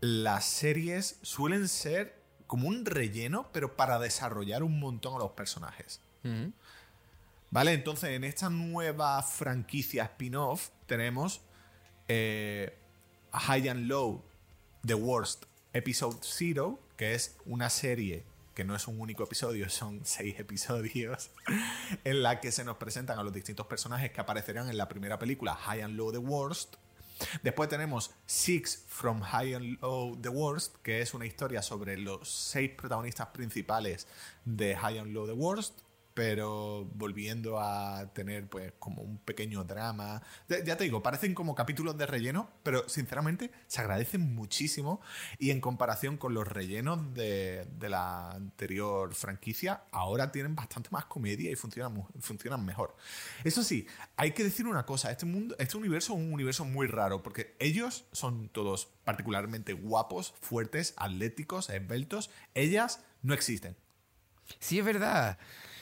Las 0.00 0.44
series 0.44 1.18
suelen 1.22 1.68
ser 1.68 2.20
como 2.46 2.68
un 2.68 2.84
relleno, 2.84 3.48
pero 3.52 3.76
para 3.76 3.98
desarrollar 3.98 4.62
un 4.62 4.80
montón 4.80 5.14
a 5.14 5.18
los 5.18 5.32
personajes. 5.32 6.00
Ujú. 6.24 6.52
¿Vale? 7.50 7.72
Entonces, 7.72 8.10
en 8.10 8.24
esta 8.24 8.48
nueva 8.48 9.22
franquicia 9.22 10.04
spin-off 10.04 10.70
tenemos 10.86 11.40
eh, 12.08 12.76
High 13.32 13.68
and 13.68 13.86
Low, 13.86 14.22
The 14.84 14.94
Worst, 14.94 15.44
Episode 15.72 16.18
Zero, 16.22 16.80
que 17.00 17.14
es 17.14 17.34
una 17.46 17.70
serie 17.70 18.24
que 18.54 18.62
no 18.62 18.76
es 18.76 18.86
un 18.86 19.00
único 19.00 19.24
episodio, 19.24 19.70
son 19.70 20.00
seis 20.04 20.38
episodios, 20.38 21.30
en 22.04 22.22
la 22.22 22.40
que 22.40 22.52
se 22.52 22.62
nos 22.62 22.76
presentan 22.76 23.18
a 23.18 23.22
los 23.22 23.32
distintos 23.32 23.64
personajes 23.66 24.10
que 24.10 24.20
aparecerán 24.20 24.68
en 24.68 24.76
la 24.76 24.86
primera 24.86 25.18
película, 25.18 25.54
High 25.54 25.80
and 25.80 25.96
Low, 25.96 26.12
The 26.12 26.18
Worst. 26.18 26.76
Después 27.42 27.70
tenemos 27.70 28.10
Six 28.26 28.84
from 28.86 29.22
High 29.22 29.54
and 29.54 29.80
Low, 29.80 30.14
The 30.20 30.28
Worst, 30.28 30.76
que 30.82 31.00
es 31.00 31.14
una 31.14 31.24
historia 31.24 31.62
sobre 31.62 31.96
los 31.96 32.28
seis 32.28 32.70
protagonistas 32.76 33.28
principales 33.28 34.06
de 34.44 34.76
High 34.76 34.98
and 34.98 35.14
Low, 35.14 35.26
The 35.26 35.32
Worst 35.32 35.78
pero 36.20 36.84
volviendo 36.96 37.58
a 37.58 38.12
tener 38.12 38.46
pues 38.46 38.74
como 38.78 39.00
un 39.00 39.16
pequeño 39.20 39.64
drama. 39.64 40.22
Ya 40.50 40.76
te 40.76 40.84
digo, 40.84 41.02
parecen 41.02 41.32
como 41.32 41.54
capítulos 41.54 41.96
de 41.96 42.04
relleno, 42.04 42.50
pero 42.62 42.86
sinceramente 42.90 43.50
se 43.66 43.80
agradecen 43.80 44.34
muchísimo 44.34 45.00
y 45.38 45.50
en 45.50 45.62
comparación 45.62 46.18
con 46.18 46.34
los 46.34 46.46
rellenos 46.46 47.14
de, 47.14 47.66
la 47.80 48.32
anterior 48.32 49.14
franquicia, 49.14 49.84
ahora 49.92 50.30
tienen 50.30 50.54
bastante 50.54 50.90
más 50.90 51.06
comedia 51.06 51.50
y 51.50 51.54
funcionan, 51.54 52.06
funcionan 52.20 52.66
mejor. 52.66 52.94
Eso 53.42 53.62
sí, 53.62 53.86
hay 54.18 54.32
que 54.32 54.44
decir 54.44 54.66
una 54.66 54.84
cosa, 54.84 55.10
este 55.10 55.24
mundo, 55.24 55.56
este 55.58 55.78
universo 55.78 56.12
es 56.12 56.18
un 56.18 56.34
universo 56.34 56.66
muy 56.66 56.86
raro, 56.86 57.22
porque 57.22 57.56
ellos 57.58 58.04
son 58.12 58.50
todos 58.50 58.90
particularmente 59.04 59.72
guapos, 59.72 60.34
fuertes, 60.42 60.92
atléticos, 60.98 61.70
esbeltos, 61.70 62.28
ellas 62.52 63.02
no 63.22 63.32
existen. 63.32 63.74
Sí, 64.58 64.80
es 64.80 64.84
verdad. 64.84 65.38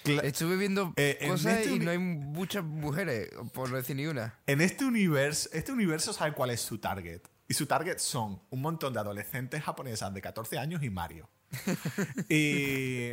Estuve 0.08 0.56
viendo 0.56 0.92
Eh, 0.96 1.18
cosas 1.28 1.58
este 1.58 1.74
y 1.74 1.78
no 1.78 1.90
hay 1.90 1.98
muchas 1.98 2.64
mujeres, 2.64 3.30
por 3.52 3.70
no 3.70 3.76
decir 3.76 3.96
ni 3.96 4.06
una. 4.06 4.38
En 4.46 4.60
este 4.60 4.84
universo, 4.84 5.48
este 5.52 5.72
universo 5.72 6.12
sabe 6.12 6.32
cuál 6.32 6.50
es 6.50 6.60
su 6.60 6.78
target. 6.78 7.22
Y 7.48 7.54
su 7.54 7.66
target 7.66 7.98
son 7.98 8.42
un 8.50 8.60
montón 8.60 8.92
de 8.92 9.00
adolescentes 9.00 9.62
japonesas 9.62 10.12
de 10.12 10.20
14 10.20 10.58
años 10.58 10.82
y 10.82 10.90
Mario. 10.90 11.28
y, 12.28 13.12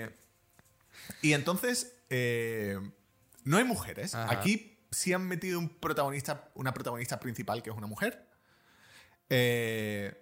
y 1.21 1.33
entonces, 1.33 1.95
eh, 2.09 2.77
no 3.43 3.57
hay 3.57 3.63
mujeres. 3.63 4.13
Ajá. 4.13 4.31
Aquí 4.31 4.77
sí 4.91 5.13
han 5.13 5.27
metido 5.27 5.59
un 5.59 5.69
protagonista, 5.69 6.49
una 6.55 6.73
protagonista 6.73 7.19
principal 7.19 7.63
que 7.63 7.69
es 7.69 7.75
una 7.75 7.87
mujer. 7.87 8.27
Eh, 9.29 10.21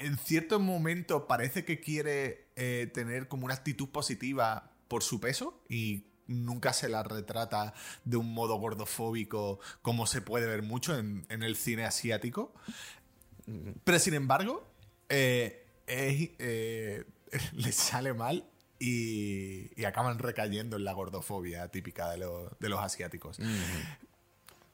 en 0.00 0.16
cierto 0.18 0.58
momento 0.58 1.26
parece 1.26 1.64
que 1.64 1.80
quiere 1.80 2.48
eh, 2.56 2.90
tener 2.92 3.28
como 3.28 3.44
una 3.44 3.54
actitud 3.54 3.90
positiva 3.90 4.72
por 4.88 5.02
su 5.02 5.20
peso 5.20 5.62
y 5.68 6.04
nunca 6.26 6.72
se 6.72 6.88
la 6.88 7.02
retrata 7.02 7.72
de 8.04 8.16
un 8.16 8.32
modo 8.34 8.56
gordofóbico 8.56 9.60
como 9.82 10.06
se 10.06 10.20
puede 10.22 10.46
ver 10.46 10.62
mucho 10.62 10.98
en, 10.98 11.24
en 11.28 11.42
el 11.42 11.56
cine 11.56 11.84
asiático. 11.84 12.52
Pero 13.84 13.98
sin 13.98 14.14
embargo, 14.14 14.66
eh, 15.08 15.64
eh, 15.86 17.04
les 17.52 17.74
sale 17.76 18.12
mal 18.12 18.44
y, 18.78 19.70
y 19.80 19.84
acaban 19.84 20.18
recayendo 20.18 20.76
en 20.76 20.84
la 20.84 20.92
gordofobia 20.92 21.68
típica 21.68 22.10
de, 22.10 22.18
los- 22.18 22.58
de 22.58 22.68
los 22.68 22.80
asiáticos. 22.80 23.38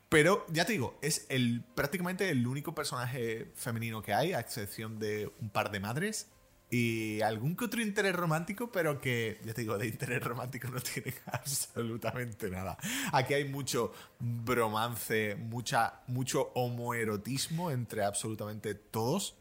Pero 0.08 0.44
ya 0.50 0.64
te 0.66 0.72
digo, 0.72 0.98
es 1.00 1.24
el, 1.30 1.64
prácticamente 1.74 2.28
el 2.28 2.46
único 2.46 2.74
personaje 2.74 3.50
femenino 3.54 4.02
que 4.02 4.12
hay, 4.12 4.32
a 4.34 4.40
excepción 4.40 4.98
de 4.98 5.32
un 5.40 5.48
par 5.50 5.70
de 5.70 5.80
madres 5.80 6.28
y 6.74 7.20
algún 7.20 7.54
que 7.54 7.66
otro 7.66 7.82
interés 7.82 8.16
romántico, 8.16 8.72
pero 8.72 8.98
que, 8.98 9.38
ya 9.44 9.52
te 9.52 9.60
digo, 9.60 9.76
de 9.76 9.88
interés 9.88 10.24
romántico 10.24 10.68
no 10.68 10.80
tienen 10.80 11.12
absolutamente 11.26 12.48
nada. 12.48 12.78
Aquí 13.12 13.34
hay 13.34 13.44
mucho 13.44 13.92
bromance, 14.18 15.36
mucha, 15.36 16.00
mucho 16.06 16.50
homoerotismo 16.54 17.70
entre 17.70 18.02
absolutamente 18.04 18.74
todos. 18.74 19.36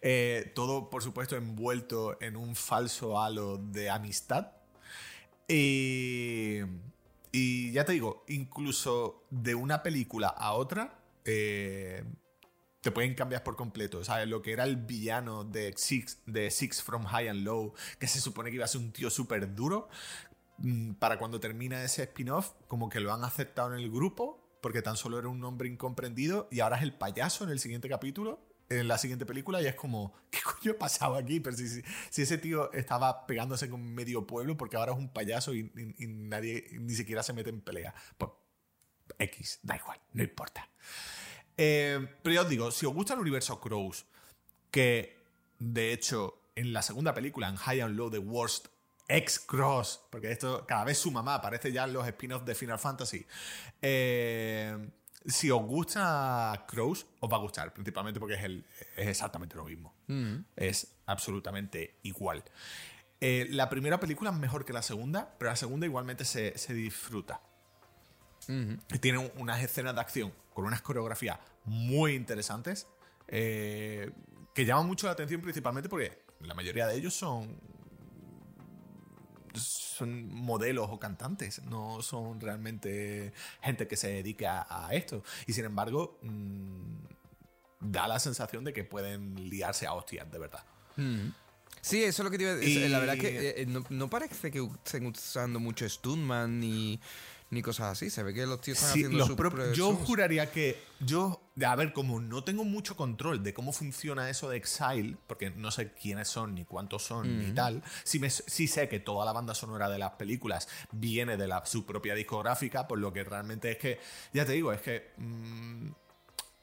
Eh, 0.00 0.50
todo, 0.56 0.90
por 0.90 1.04
supuesto, 1.04 1.36
envuelto 1.36 2.20
en 2.20 2.34
un 2.34 2.56
falso 2.56 3.22
halo 3.22 3.56
de 3.56 3.90
amistad. 3.90 4.50
Y, 5.46 6.62
y 7.30 7.70
ya 7.70 7.84
te 7.84 7.92
digo, 7.92 8.24
incluso 8.26 9.22
de 9.30 9.54
una 9.54 9.84
película 9.84 10.30
a 10.30 10.54
otra, 10.54 10.98
eh, 11.24 12.02
te 12.84 12.90
pueden 12.92 13.14
cambiar 13.14 13.42
por 13.42 13.56
completo. 13.56 14.04
¿Sabes? 14.04 14.28
Lo 14.28 14.42
que 14.42 14.52
era 14.52 14.62
el 14.64 14.76
villano 14.76 15.42
de 15.42 15.72
Six, 15.76 16.18
de 16.26 16.50
Six 16.50 16.82
from 16.82 17.04
High 17.04 17.28
and 17.28 17.42
Low, 17.42 17.74
que 17.98 18.06
se 18.06 18.20
supone 18.20 18.50
que 18.50 18.56
iba 18.56 18.64
a 18.66 18.68
ser 18.68 18.80
un 18.82 18.92
tío 18.92 19.10
súper 19.10 19.54
duro, 19.54 19.88
mm, 20.58 20.92
para 20.94 21.18
cuando 21.18 21.40
termina 21.40 21.82
ese 21.82 22.02
spin-off, 22.04 22.52
como 22.68 22.88
que 22.88 23.00
lo 23.00 23.12
han 23.12 23.24
aceptado 23.24 23.74
en 23.74 23.80
el 23.80 23.90
grupo, 23.90 24.58
porque 24.62 24.82
tan 24.82 24.96
solo 24.96 25.18
era 25.18 25.28
un 25.28 25.42
hombre 25.44 25.68
incomprendido, 25.68 26.48
y 26.50 26.60
ahora 26.60 26.76
es 26.76 26.82
el 26.82 26.94
payaso 26.94 27.44
en 27.44 27.50
el 27.50 27.58
siguiente 27.58 27.88
capítulo, 27.88 28.40
en 28.70 28.88
la 28.88 28.98
siguiente 28.98 29.26
película, 29.26 29.60
y 29.62 29.66
es 29.66 29.74
como, 29.74 30.14
¿qué 30.30 30.38
coño 30.42 30.72
ha 30.72 30.78
pasado 30.78 31.16
aquí? 31.16 31.40
Pero 31.40 31.56
si, 31.56 31.82
ese 32.22 32.38
tío 32.38 32.72
estaba 32.72 33.26
pegándose 33.26 33.68
con 33.68 33.82
medio 33.94 34.26
pueblo, 34.26 34.56
porque 34.56 34.76
ahora 34.76 34.92
es 34.92 34.98
un 34.98 35.08
payaso 35.12 35.54
y- 35.54 35.70
y 35.98 36.06
nadie 36.06 36.66
ni 36.72 36.94
siquiera 36.94 37.22
se 37.22 37.32
mete 37.32 37.50
en 37.50 37.60
pelea. 37.60 37.94
Pues 38.18 38.30
X, 39.18 39.60
da 39.62 39.76
igual, 39.76 40.00
no 40.12 40.22
importa. 40.22 40.68
Eh, 41.56 42.06
pero 42.22 42.34
ya 42.34 42.42
os 42.42 42.48
digo, 42.48 42.70
si 42.70 42.86
os 42.86 42.94
gusta 42.94 43.14
el 43.14 43.20
universo 43.20 43.60
Crows, 43.60 44.06
que 44.70 45.16
de 45.58 45.92
hecho 45.92 46.40
en 46.56 46.72
la 46.72 46.82
segunda 46.82 47.14
película, 47.14 47.48
en 47.48 47.56
High 47.56 47.80
and 47.82 47.96
Low, 47.96 48.10
The 48.10 48.18
Worst, 48.18 48.68
X-Cross, 49.08 50.02
porque 50.10 50.32
esto 50.32 50.64
cada 50.66 50.84
vez 50.84 50.98
su 50.98 51.10
mamá 51.10 51.34
aparece 51.36 51.70
ya 51.72 51.84
en 51.84 51.92
los 51.92 52.06
spin-offs 52.06 52.46
de 52.46 52.54
Final 52.54 52.78
Fantasy. 52.78 53.26
Eh, 53.82 54.88
si 55.26 55.50
os 55.50 55.62
gusta 55.62 56.64
Crows, 56.68 57.06
os 57.20 57.30
va 57.32 57.36
a 57.36 57.40
gustar, 57.40 57.72
principalmente 57.72 58.18
porque 58.20 58.34
es, 58.36 58.44
el, 58.44 58.64
es 58.96 59.08
exactamente 59.08 59.56
lo 59.56 59.64
mismo. 59.64 59.94
Es 60.56 60.94
absolutamente 61.06 61.98
igual. 62.02 62.44
Eh, 63.20 63.46
la 63.50 63.68
primera 63.70 63.98
película 64.00 64.30
es 64.30 64.36
mejor 64.36 64.64
que 64.64 64.72
la 64.72 64.82
segunda, 64.82 65.34
pero 65.38 65.50
la 65.50 65.56
segunda 65.56 65.86
igualmente 65.86 66.24
se, 66.24 66.56
se 66.58 66.74
disfruta. 66.74 67.40
Tiene 69.00 69.18
un- 69.18 69.32
unas 69.38 69.62
escenas 69.62 69.94
de 69.94 70.00
acción 70.02 70.32
con 70.54 70.64
unas 70.64 70.80
coreografías 70.80 71.38
muy 71.64 72.14
interesantes 72.14 72.86
eh, 73.28 74.10
que 74.54 74.64
llaman 74.64 74.86
mucho 74.86 75.06
la 75.06 75.12
atención 75.12 75.42
principalmente 75.42 75.88
porque 75.88 76.22
la 76.40 76.54
mayoría 76.54 76.86
de 76.86 76.96
ellos 76.96 77.14
son 77.14 77.60
son 79.54 80.34
modelos 80.34 80.88
o 80.90 80.98
cantantes, 80.98 81.62
no 81.62 82.02
son 82.02 82.40
realmente 82.40 83.32
gente 83.62 83.86
que 83.86 83.96
se 83.96 84.08
dedique 84.08 84.46
a, 84.46 84.66
a 84.68 84.92
esto. 84.94 85.22
Y 85.46 85.52
sin 85.52 85.64
embargo, 85.64 86.18
mm, 86.22 87.04
da 87.78 88.08
la 88.08 88.18
sensación 88.18 88.64
de 88.64 88.72
que 88.72 88.84
pueden 88.84 89.48
liarse 89.48 89.86
a 89.86 89.92
hostias, 89.92 90.30
de 90.30 90.38
verdad. 90.38 90.64
Sí, 91.80 92.02
eso 92.02 92.22
es 92.22 92.24
lo 92.24 92.30
que 92.30 92.38
te 92.38 92.44
iba 92.44 92.52
a 92.52 92.56
decir. 92.56 92.90
La 92.90 92.98
verdad 92.98 93.16
es 93.16 93.20
que 93.20 93.28
eh, 93.28 93.54
eh, 93.62 93.66
no, 93.66 93.84
no 93.90 94.08
parece 94.08 94.50
que 94.50 94.66
estén 94.84 95.06
usando 95.06 95.60
mucho 95.60 95.88
Stuntman 95.88 96.58
ni, 96.58 96.98
ni 97.54 97.62
cosas 97.62 97.92
así. 97.92 98.10
Se 98.10 98.22
ve 98.22 98.34
que 98.34 98.44
los 98.46 98.60
tíos 98.60 98.78
están 98.78 98.92
Sí, 98.92 99.04
haciendo 99.04 99.24
sus 99.26 99.36
propios 99.36 99.76
yo 99.76 99.94
juraría 99.94 100.50
que 100.50 100.82
yo, 101.00 101.40
a 101.64 101.76
ver, 101.76 101.92
como 101.92 102.20
no 102.20 102.44
tengo 102.44 102.64
mucho 102.64 102.96
control 102.96 103.42
de 103.42 103.54
cómo 103.54 103.72
funciona 103.72 104.28
eso 104.28 104.50
de 104.50 104.56
Exile, 104.58 105.16
porque 105.26 105.50
no 105.50 105.70
sé 105.70 105.92
quiénes 105.92 106.28
son, 106.28 106.54
ni 106.54 106.64
cuántos 106.64 107.04
son, 107.04 107.38
ni 107.38 107.52
tal, 107.52 107.82
sí, 108.04 108.18
me- 108.18 108.30
sí 108.30 108.66
sé 108.68 108.88
que 108.88 109.00
toda 109.00 109.24
la 109.24 109.32
banda 109.32 109.54
sonora 109.54 109.88
de 109.88 109.98
las 109.98 110.10
películas 110.12 110.68
viene 110.92 111.36
de 111.36 111.46
la, 111.48 111.64
su 111.64 111.86
propia 111.86 112.14
discográfica, 112.14 112.86
por 112.88 112.98
lo 112.98 113.12
que 113.12 113.24
realmente 113.24 113.70
es 113.70 113.78
que, 113.78 114.00
ya 114.32 114.44
te 114.44 114.52
digo, 114.52 114.72
es 114.72 114.80
que... 114.82 115.12
mm, 115.16 115.88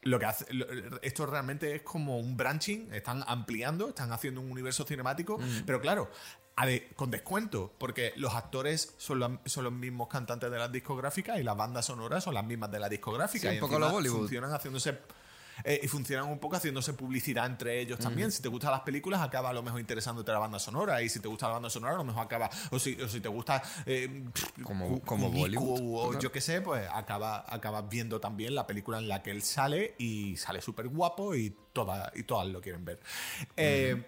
lo 0.03 0.17
que 0.17 0.25
hace, 0.25 0.51
lo- 0.51 0.65
esto 1.03 1.27
realmente 1.27 1.75
es 1.75 1.83
como 1.83 2.17
un 2.17 2.35
branching, 2.35 2.91
están 2.91 3.23
ampliando, 3.27 3.89
están 3.89 4.11
haciendo 4.11 4.41
un 4.41 4.49
universo 4.51 4.83
cinemático, 4.83 5.39
pero 5.63 5.79
claro, 5.79 6.09
de- 6.65 6.89
con 6.95 7.09
descuento, 7.11 7.73
porque 7.77 8.13
los 8.17 8.33
actores 8.35 8.93
son, 8.97 9.19
los- 9.19 9.31
son 9.45 9.63
los 9.63 9.73
mismos 9.73 10.07
cantantes 10.07 10.51
de 10.51 10.57
las 10.57 10.71
discográficas 10.71 11.39
y 11.39 11.43
las 11.43 11.57
bandas 11.57 11.85
sonoras 11.85 12.23
son 12.23 12.33
las 12.35 12.45
mismas 12.45 12.69
de 12.71 12.79
la 12.79 12.87
discográfica. 12.89 13.43
Sí, 13.43 13.47
un 13.49 13.55
y 13.55 13.59
poco 13.59 13.79
lo 13.79 13.89
Bollywood. 13.91 14.19
Funcionan 14.19 14.51
haciéndose. 14.53 14.97
eh, 15.63 15.79
y 15.83 15.87
funcionan 15.87 16.27
un 16.27 16.39
poco 16.39 16.55
haciéndose 16.55 16.93
publicidad 16.93 17.45
entre 17.45 17.79
ellos 17.81 17.99
también. 17.99 18.31
Si 18.31 18.41
te 18.41 18.47
gustan 18.49 18.71
las 18.71 18.79
películas, 18.81 19.21
acaba 19.21 19.49
a 19.49 19.53
lo 19.53 19.61
mejor 19.61 19.79
interesándote 19.79 20.31
la 20.31 20.39
banda 20.39 20.57
sonora. 20.57 21.03
Y 21.03 21.09
si 21.09 21.19
te 21.19 21.27
gusta 21.27 21.47
la 21.47 21.53
banda 21.53 21.69
sonora, 21.69 21.93
a 21.93 21.97
lo 21.97 22.03
mejor 22.03 22.23
acaba. 22.23 22.49
O 22.71 22.79
si, 22.79 22.99
o 22.99 23.07
si 23.07 23.19
te 23.19 23.27
gusta. 23.29 23.61
eh, 23.85 24.23
Como- 24.63 25.01
como 25.01 25.29
Bollywood, 25.29 26.15
O 26.15 26.19
yo 26.19 26.31
qué 26.31 26.41
sé, 26.41 26.61
pues 26.61 26.87
acaba, 26.91 27.45
acabas 27.47 27.87
viendo 27.89 28.19
también 28.19 28.55
la 28.55 28.65
película 28.65 28.97
en 28.97 29.07
la 29.07 29.21
que 29.21 29.29
él 29.29 29.43
sale 29.43 29.93
y 29.99 30.35
sale 30.37 30.61
súper 30.61 30.87
guapo 30.87 31.35
y, 31.35 31.55
toda, 31.73 32.11
y 32.15 32.23
todas 32.23 32.47
lo 32.47 32.59
quieren 32.59 32.83
ver. 32.83 32.99
Eh, 33.55 34.03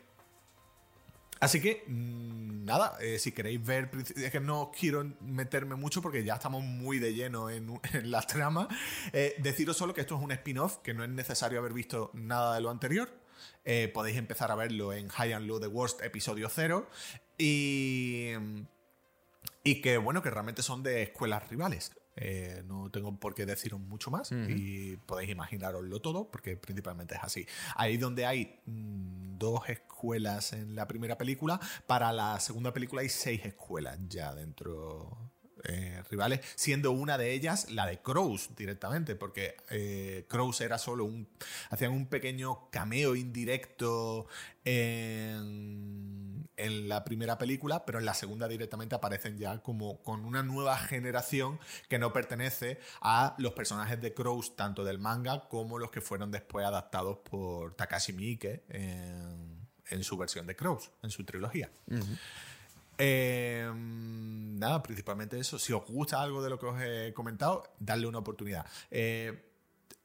Así 1.43 1.59
que, 1.59 1.83
mm, 1.87 2.63
nada, 2.63 2.97
eh, 3.01 3.19
si 3.19 3.33
queréis 3.33 3.65
ver, 3.65 3.91
es 4.15 4.31
que 4.31 4.39
no 4.39 4.71
quiero 4.71 5.03
meterme 5.19 5.75
mucho 5.75 6.01
porque 6.01 6.23
ya 6.23 6.35
estamos 6.35 6.63
muy 6.63 6.99
de 6.99 7.13
lleno 7.13 7.49
en, 7.49 7.81
en 7.93 8.11
la 8.11 8.21
trama. 8.21 8.69
Eh, 9.11 9.35
deciros 9.39 9.75
solo 9.75 9.93
que 9.93 9.99
esto 9.99 10.15
es 10.15 10.21
un 10.21 10.31
spin-off, 10.31 10.77
que 10.77 10.93
no 10.93 11.03
es 11.03 11.09
necesario 11.09 11.59
haber 11.59 11.73
visto 11.73 12.11
nada 12.13 12.55
de 12.55 12.61
lo 12.61 12.69
anterior. 12.69 13.09
Eh, 13.65 13.91
podéis 13.93 14.15
empezar 14.15 14.51
a 14.51 14.55
verlo 14.55 14.93
en 14.93 15.09
High 15.09 15.33
and 15.33 15.47
Low 15.47 15.59
The 15.59 15.67
Worst, 15.67 16.01
episodio 16.01 16.47
0. 16.47 16.87
Y, 17.37 18.29
y 19.65 19.81
que, 19.81 19.97
bueno, 19.97 20.21
que 20.21 20.29
realmente 20.29 20.63
son 20.63 20.81
de 20.81 21.03
escuelas 21.03 21.49
rivales. 21.49 21.91
Eh, 22.15 22.61
no 22.65 22.91
tengo 22.91 23.19
por 23.19 23.33
qué 23.33 23.45
deciros 23.45 23.79
mucho 23.79 24.11
más 24.11 24.31
y 24.31 24.97
podéis 24.97 25.31
imaginaroslo 25.31 25.99
todo 25.99 26.29
porque 26.29 26.55
principalmente 26.57 27.15
es 27.15 27.23
así. 27.23 27.47
Ahí 27.75 27.97
donde 27.97 28.25
hay 28.25 28.59
mm, 28.65 29.37
dos 29.37 29.67
escuelas 29.69 30.53
en 30.53 30.75
la 30.75 30.87
primera 30.87 31.17
película, 31.17 31.59
para 31.87 32.11
la 32.11 32.39
segunda 32.39 32.73
película 32.73 33.01
hay 33.01 33.09
seis 33.09 33.43
escuelas 33.45 33.97
ya 34.07 34.35
dentro 34.35 35.32
eh, 35.65 36.03
rivales, 36.09 36.41
siendo 36.55 36.91
una 36.91 37.17
de 37.17 37.31
ellas 37.31 37.71
la 37.71 37.85
de 37.85 38.01
Crows 38.01 38.49
directamente, 38.57 39.15
porque 39.15 39.55
eh, 39.69 40.25
Crows 40.27 40.59
era 40.59 40.77
solo 40.77 41.05
un. 41.05 41.29
hacían 41.69 41.93
un 41.93 42.07
pequeño 42.07 42.69
cameo 42.69 43.15
indirecto 43.15 44.27
en, 44.65 46.49
en, 46.57 46.89
la 46.89 47.05
primera 47.05 47.37
película, 47.37 47.85
pero 47.85 47.99
en 47.99 48.05
la 48.05 48.13
segunda 48.13 48.49
directamente 48.49 48.95
aparecen 48.95 49.37
ya 49.37 49.59
como 49.59 50.01
con 50.03 50.25
una 50.25 50.43
nueva 50.43 50.77
generación 50.77 51.59
que 51.87 51.97
no 51.97 52.11
pertenece 52.11 52.79
a 52.99 53.35
los 53.37 53.53
personajes 53.53 54.01
de 54.01 54.13
Crows, 54.13 54.57
tanto 54.57 54.83
del 54.83 54.99
manga 54.99 55.47
como 55.47 55.79
los 55.79 55.91
que 55.91 56.01
fueron 56.01 56.29
después 56.29 56.65
adaptados 56.65 57.19
por 57.19 57.73
Takashi 57.75 58.11
Miike 58.11 58.65
en, 58.67 59.65
en 59.87 60.03
su 60.03 60.17
versión 60.17 60.45
de 60.45 60.57
Crows, 60.57 60.91
en 61.01 61.09
su 61.09 61.23
trilogía. 61.23 61.71
Eh, 62.97 63.71
nada, 63.75 64.81
principalmente 64.83 65.39
eso. 65.39 65.59
Si 65.59 65.73
os 65.73 65.85
gusta 65.85 66.21
algo 66.21 66.43
de 66.43 66.49
lo 66.49 66.59
que 66.59 66.65
os 66.65 66.81
he 66.81 67.13
comentado, 67.13 67.75
darle 67.79 68.07
una 68.07 68.19
oportunidad. 68.19 68.65
Eh, 68.91 69.51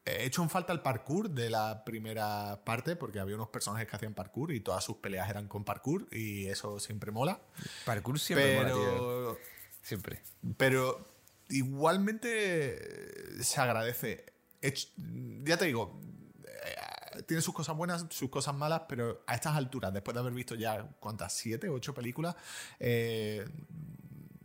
he 0.05 0.25
hecho 0.25 0.43
en 0.43 0.51
falta 0.51 0.73
el 0.73 0.81
parkour 0.81 1.31
de 1.31 1.51
la 1.51 1.85
primera 1.85 2.65
parte 2.65 2.97
porque 2.97 3.21
había 3.21 3.35
unos 3.35 3.49
personajes 3.49 3.89
que 3.89 3.97
hacían 3.97 4.15
parkour 4.15 4.53
y 4.53 4.61
todas 4.61 4.83
sus 4.83 4.97
peleas 4.97 5.29
eran 5.29 5.49
con 5.49 5.65
parkour 5.65 6.07
y 6.11 6.47
eso 6.47 6.81
siempre 6.81 7.11
mola. 7.11 7.41
Parkour 7.85 8.19
siempre 8.19 8.57
pero, 8.57 8.77
mola, 8.77 8.91
tío. 8.91 9.39
Siempre. 9.83 10.23
Pero 10.57 11.09
igualmente 11.51 13.43
se 13.43 13.61
agradece. 13.61 14.33
ya 15.45 15.57
te 15.57 15.67
digo, 15.67 16.01
tiene 17.27 17.43
sus 17.43 17.55
cosas 17.55 17.77
buenas, 17.77 18.07
sus 18.11 18.31
cosas 18.31 18.55
malas, 18.55 18.83
pero 18.89 19.23
a 19.27 19.35
estas 19.35 19.57
alturas, 19.57 19.93
después 19.93 20.15
de 20.15 20.21
haber 20.21 20.33
visto 20.33 20.55
ya, 20.55 20.87
¿cuántas? 21.01 21.33
¿Siete, 21.33 21.69
ocho 21.69 21.95
películas? 21.95 22.37
Eh, 22.79 23.47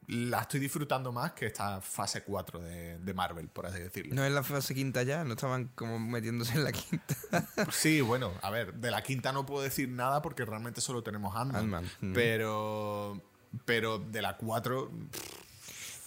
la 0.07 0.41
estoy 0.41 0.59
disfrutando 0.59 1.11
más 1.11 1.31
que 1.33 1.47
esta 1.47 1.81
fase 1.81 2.23
4 2.23 2.59
de, 2.59 3.13
Marvel, 3.13 3.47
por 3.47 3.65
así 3.65 3.79
decirlo. 3.79 4.15
¿No 4.15 4.25
es 4.25 4.31
la 4.31 4.43
fase 4.43 4.75
quinta 4.75 5.03
ya? 5.03 5.23
¿No 5.23 5.33
estaban 5.33 5.69
como 5.75 5.99
metiéndose 5.99 6.53
en 6.55 6.63
la 6.63 6.71
quinta? 6.71 7.15
sí, 7.71 8.01
bueno, 8.01 8.31
a 8.41 8.49
ver, 8.49 8.73
de 8.75 8.91
la 8.91 9.01
quinta 9.01 9.31
no 9.31 9.45
puedo 9.45 9.63
decir 9.63 9.89
nada 9.89 10.21
porque 10.21 10.45
realmente 10.45 10.81
solo 10.81 11.03
tenemos 11.03 11.35
Ant-Man. 11.35 11.89
Mm. 12.01 12.13
Pero, 12.13 13.21
pero 13.65 13.99
de 13.99 14.21
la 14.21 14.37
4... 14.37 14.91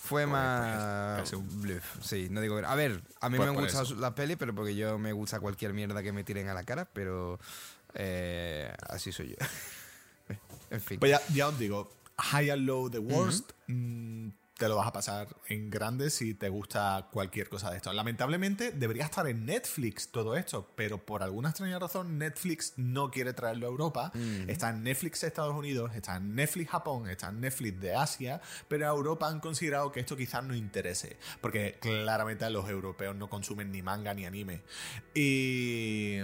Fue 0.06 0.26
más. 0.26 1.32
Bluff. 1.60 1.84
Sí, 2.00 2.28
no 2.30 2.40
digo. 2.40 2.58
A 2.64 2.74
ver, 2.76 3.02
a 3.20 3.28
mí 3.28 3.36
Pues 3.36 3.50
me 3.50 3.56
gusta 3.60 3.82
la 3.96 4.14
peli, 4.14 4.36
pero 4.36 4.54
porque 4.54 4.76
yo 4.76 4.98
me 4.98 5.12
gusta 5.12 5.40
cualquier 5.40 5.72
mierda 5.74 6.02
que 6.02 6.12
me 6.12 6.22
tiren 6.22 6.48
a 6.48 6.54
la 6.54 6.62
cara, 6.64 6.84
pero. 6.92 7.40
eh, 7.94 8.72
así 8.88 9.10
soy 9.10 9.30
yo. 9.30 9.36
en 10.70 10.80
fin. 10.80 11.00
Pues 11.00 11.10
ya, 11.10 11.20
ya 11.34 11.48
os 11.48 11.58
digo, 11.58 11.90
High 12.18 12.50
and 12.50 12.66
Low 12.66 12.88
The 12.88 12.98
Worst, 13.00 13.50
te 14.56 14.68
lo 14.68 14.76
vas 14.76 14.86
a 14.86 14.92
pasar 14.92 15.28
en 15.48 15.68
grande 15.68 16.08
si 16.08 16.32
te 16.32 16.48
gusta 16.48 17.08
cualquier 17.12 17.48
cosa 17.48 17.70
de 17.70 17.76
esto. 17.76 17.92
Lamentablemente 17.92 18.72
debería 18.72 19.04
estar 19.04 19.26
en 19.26 19.44
Netflix 19.44 20.08
todo 20.08 20.34
esto, 20.34 20.70
pero 20.74 21.04
por 21.04 21.22
alguna 21.22 21.50
extraña 21.50 21.78
razón 21.78 22.18
Netflix 22.18 22.72
no 22.76 23.10
quiere 23.10 23.34
traerlo 23.34 23.66
a 23.66 23.70
Europa. 23.70 24.12
Está 24.46 24.70
en 24.70 24.82
Netflix 24.82 25.22
Estados 25.24 25.54
Unidos, 25.54 25.94
está 25.94 26.16
en 26.16 26.34
Netflix 26.34 26.70
Japón, 26.70 27.08
está 27.08 27.28
en 27.28 27.40
Netflix 27.40 27.80
de 27.80 27.94
Asia, 27.94 28.40
pero 28.68 28.86
a 28.86 28.90
Europa 28.90 29.28
han 29.28 29.40
considerado 29.40 29.92
que 29.92 30.00
esto 30.00 30.16
quizás 30.16 30.42
no 30.42 30.54
interese, 30.54 31.18
porque 31.40 31.76
claramente 31.80 32.48
los 32.48 32.68
europeos 32.70 33.14
no 33.14 33.28
consumen 33.28 33.70
ni 33.70 33.82
manga 33.82 34.14
ni 34.14 34.24
anime. 34.24 34.62
Y... 35.14 36.20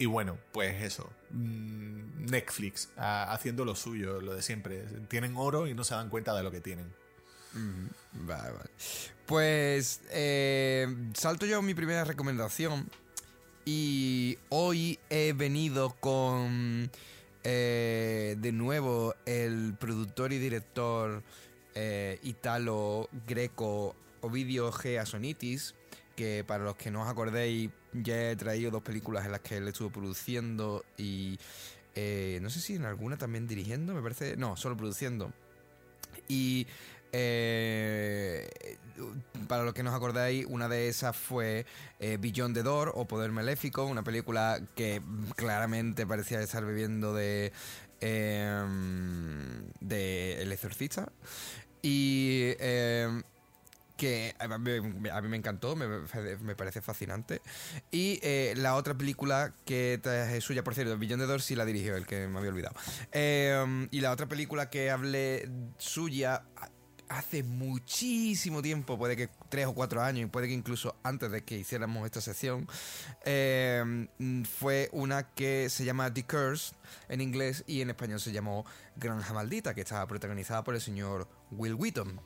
Y 0.00 0.06
bueno, 0.06 0.38
pues 0.52 0.80
eso. 0.82 1.10
mm, 1.30 2.26
Netflix 2.30 2.90
ah, 2.96 3.32
haciendo 3.32 3.64
lo 3.64 3.74
suyo, 3.74 4.20
lo 4.20 4.32
de 4.32 4.42
siempre. 4.42 4.84
Tienen 5.08 5.36
oro 5.36 5.66
y 5.66 5.74
no 5.74 5.82
se 5.82 5.96
dan 5.96 6.08
cuenta 6.08 6.36
de 6.36 6.44
lo 6.44 6.52
que 6.52 6.60
tienen. 6.60 6.94
Vale, 8.12 8.52
vale. 8.52 8.70
Pues 9.26 10.00
eh, 10.10 10.86
salto 11.14 11.46
yo 11.46 11.62
mi 11.62 11.74
primera 11.74 12.04
recomendación. 12.04 12.88
Y 13.64 14.38
hoy 14.48 14.98
he 15.10 15.34
venido 15.34 15.94
con 16.00 16.90
eh, 17.44 18.36
de 18.38 18.52
nuevo 18.52 19.14
el 19.26 19.74
productor 19.78 20.32
y 20.32 20.38
director 20.38 21.22
eh, 21.74 22.18
italo-greco 22.22 23.94
Ovidio 24.22 24.72
G. 24.72 24.98
Asonitis, 24.98 25.74
que 26.16 26.44
para 26.46 26.64
los 26.64 26.76
que 26.76 26.90
no 26.90 27.02
os 27.02 27.08
acordéis, 27.08 27.70
ya 27.92 28.30
he 28.30 28.36
traído 28.36 28.70
dos 28.70 28.82
películas 28.82 29.26
en 29.26 29.32
las 29.32 29.40
que 29.40 29.58
él 29.58 29.68
estuvo 29.68 29.90
produciendo 29.90 30.84
y 30.96 31.38
eh, 31.94 32.38
no 32.42 32.48
sé 32.48 32.60
si 32.60 32.74
en 32.74 32.84
alguna 32.84 33.16
también 33.16 33.46
dirigiendo, 33.46 33.92
me 33.92 34.02
parece. 34.02 34.36
No, 34.36 34.56
solo 34.56 34.76
produciendo. 34.76 35.32
Y 36.28 36.66
eh, 37.12 38.76
para 39.48 39.64
los 39.64 39.74
que 39.74 39.82
no 39.82 39.90
os 39.90 39.96
acordáis, 39.96 40.46
una 40.48 40.68
de 40.68 40.88
esas 40.88 41.16
fue 41.16 41.66
eh, 42.00 42.18
Beyond 42.20 42.54
the 42.54 42.62
Door 42.62 42.92
o 42.94 43.06
Poder 43.06 43.30
Maléfico, 43.30 43.84
una 43.84 44.02
película 44.02 44.60
que 44.74 45.02
claramente 45.36 46.06
parecía 46.06 46.40
estar 46.40 46.64
viviendo 46.64 47.14
de, 47.14 47.52
eh, 48.00 48.64
de 49.80 50.42
El 50.42 50.52
Exorcista. 50.52 51.10
Y 51.82 52.54
eh, 52.58 53.22
que 53.98 54.34
a 54.38 54.58
mí, 54.58 55.28
me 55.28 55.36
encantó, 55.36 55.76
me, 55.76 56.54
parece 56.54 56.80
fascinante. 56.80 57.42
Y 57.90 58.20
eh, 58.22 58.54
la 58.56 58.76
otra 58.76 58.94
película 58.94 59.52
que 59.66 60.00
es 60.04 60.44
suya, 60.44 60.62
por 60.62 60.74
cierto, 60.74 60.96
Billón 60.96 61.18
de 61.18 61.26
Door 61.26 61.42
sí 61.42 61.56
la 61.56 61.64
dirigió, 61.64 61.96
el 61.96 62.06
que 62.06 62.28
me 62.28 62.38
había 62.38 62.50
olvidado. 62.50 62.76
Eh, 63.12 63.88
y 63.90 64.00
la 64.00 64.12
otra 64.12 64.26
película 64.26 64.70
que 64.70 64.90
hablé 64.90 65.50
suya 65.78 66.44
hace 67.08 67.42
muchísimo 67.42 68.62
tiempo, 68.62 68.98
puede 68.98 69.16
que 69.16 69.28
tres 69.48 69.66
o 69.66 69.74
cuatro 69.74 70.02
años, 70.02 70.26
y 70.26 70.26
puede 70.26 70.48
que 70.48 70.54
incluso 70.54 70.96
antes 71.02 71.30
de 71.30 71.42
que 71.44 71.56
hiciéramos 71.56 72.04
esta 72.04 72.20
sección, 72.20 72.68
eh, 73.24 74.08
fue 74.58 74.88
una 74.92 75.22
que 75.34 75.70
se 75.70 75.84
llama 75.84 76.12
The 76.12 76.24
Curse 76.24 76.74
en 77.08 77.20
inglés 77.20 77.64
y 77.66 77.80
en 77.80 77.90
español 77.90 78.20
se 78.20 78.32
llamó 78.32 78.64
Granja 78.96 79.32
Maldita, 79.32 79.74
que 79.74 79.82
estaba 79.82 80.06
protagonizada 80.06 80.64
por 80.64 80.74
el 80.74 80.80
señor 80.80 81.28
Will 81.50 81.74
Wheaton. 81.74 82.20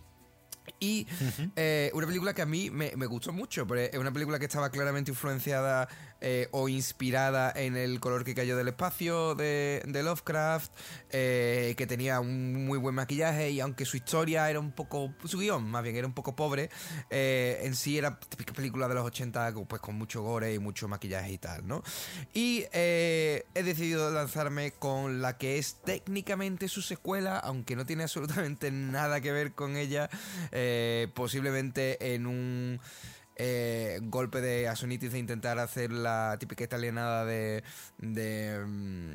Y 0.79 1.09
eh, 1.57 1.91
una 1.93 2.07
película 2.07 2.35
que 2.35 2.43
a 2.43 2.47
mí 2.47 2.71
me, 2.71 2.93
me, 2.97 3.07
gustó 3.07 3.33
mucho, 3.33 3.67
pero 3.67 3.81
es 3.81 3.99
una 3.99 4.13
película 4.13 4.39
que 4.39 4.45
estaba 4.45 4.71
claramente 4.71 5.11
influenciada 5.11 5.89
eh, 6.25 6.47
o 6.53 6.69
inspirada 6.69 7.53
en 7.55 7.77
el 7.77 7.99
color 7.99 8.25
que 8.25 8.33
cayó 8.33 8.57
del 8.57 8.69
espacio 8.69 9.35
de, 9.35 9.83
Lovecraft, 10.05 10.73
eh, 11.11 11.75
que 11.77 11.85
tenía 11.89 12.21
un 12.21 12.65
muy 12.65 12.79
buen 12.79 12.95
maquillaje 12.95 13.51
y 13.51 13.59
aunque 13.59 13.85
su 13.85 13.97
historia 13.97 14.49
era 14.49 14.61
un 14.61 14.71
poco, 14.71 15.13
su 15.25 15.39
guion 15.39 15.69
más 15.69 15.83
bien 15.83 15.97
era 15.97 16.07
un 16.07 16.13
poco 16.13 16.37
pobre, 16.37 16.71
eh, 17.11 17.63
en 17.65 17.75
sí 17.75 17.99
era 17.99 18.21
típica 18.21 18.53
película 18.53 18.87
de 18.87 18.95
los 18.95 19.05
80 19.05 19.53
pues 19.67 19.83
con 19.83 19.97
mucho 19.97 20.23
gore 20.23 20.55
y 20.55 20.61
mucho 20.61 20.87
maquillaje 20.87 21.33
y 21.33 21.39
tal, 21.39 21.67
¿no? 21.67 21.83
Y 22.33 22.67
he 22.73 23.43
decidido 23.53 24.13
lanzarme 24.13 24.71
con 24.71 25.23
la 25.23 25.39
que 25.39 25.59
es 25.59 25.79
técnicamente 25.85 26.69
su 26.69 26.83
secuela, 26.83 27.37
aunque 27.39 27.75
no 27.75 27.85
tiene 27.85 28.05
absolutamente 28.05 28.71
nada 28.71 29.21
que 29.21 29.33
ver 29.33 29.55
con 29.55 29.77
ella. 29.77 30.09
Posiblemente 31.15 32.15
en 32.15 32.27
un 32.27 32.81
eh, 33.37 33.99
golpe 34.03 34.41
de 34.41 34.69
Asonitis 34.69 35.13
de 35.13 35.19
intentar 35.19 35.59
hacer 35.59 35.93
la 35.93 36.37
típica 36.39 36.65
italianada 36.65 37.25
de, 37.25 37.63
de 37.99 38.63
um, 38.65 39.15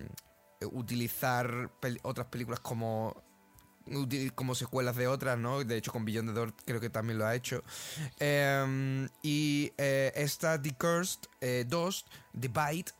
utilizar 0.72 1.72
otras 2.04 2.28
películas 2.28 2.60
como 2.60 3.24
como 4.36 4.56
secuelas 4.56 4.96
de 4.96 5.08
otras, 5.08 5.38
¿no? 5.38 5.64
De 5.64 5.78
hecho, 5.78 5.92
con 5.92 6.06
Beyond 6.06 6.30
the 6.30 6.34
Door 6.34 6.54
creo 6.66 6.80
que 6.80 6.90
también 6.90 7.18
lo 7.18 7.26
ha 7.26 7.36
hecho. 7.36 7.64
Eh, 8.20 9.08
y 9.22 9.72
eh, 9.78 10.12
esta, 10.16 10.62
The 10.62 10.74
Cursed 10.74 11.22
eh, 11.42 11.66
2, 11.68 12.06
The 12.40 12.48
Bite, 12.50 12.92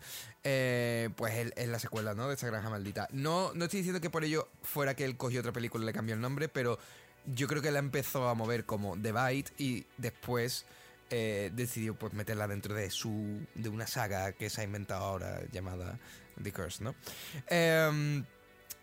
eh, 0.44 1.10
pues 1.16 1.34
es, 1.34 1.54
es, 1.56 1.68
la 1.68 1.80
secuela, 1.80 2.14
¿no? 2.14 2.28
De 2.28 2.36
esta 2.36 2.48
granja 2.48 2.70
maldita. 2.70 3.08
No, 3.12 3.54
no 3.54 3.66
estoy 3.66 3.82
diciendo 3.82 4.02
que 4.02 4.10
por 4.10 4.24
ello 4.24 4.50
fuera 4.62 4.96
que 4.96 5.06
él 5.06 5.18
cogió 5.18 5.42
otra 5.42 5.52
película 5.52 5.84
y 5.84 5.88
le 5.88 5.94
cambió 5.94 6.16
el 6.16 6.22
nombre, 6.22 6.48
pero 6.48 6.80
yo 7.26 7.48
creo 7.48 7.62
que 7.62 7.72
la 7.72 7.80
empezó 7.80 8.30
a 8.30 8.34
mover 8.34 8.66
como 8.66 8.98
The 8.98 9.12
Bite 9.12 9.52
y 9.58 9.86
después 9.98 10.66
eh, 11.10 11.52
decidió 11.54 11.96
pues 11.96 12.14
meterla 12.14 12.48
dentro 12.48 12.76
de 12.76 12.90
su 12.90 13.46
de 13.56 13.70
una 13.70 13.88
saga 13.88 14.34
que 14.34 14.50
se 14.50 14.62
ha 14.62 14.64
inventado 14.64 15.04
ahora 15.04 15.42
llamada 15.52 15.98
The 16.42 16.52
Curse, 16.52 16.84
¿no? 16.84 16.96
Eh, 17.48 18.24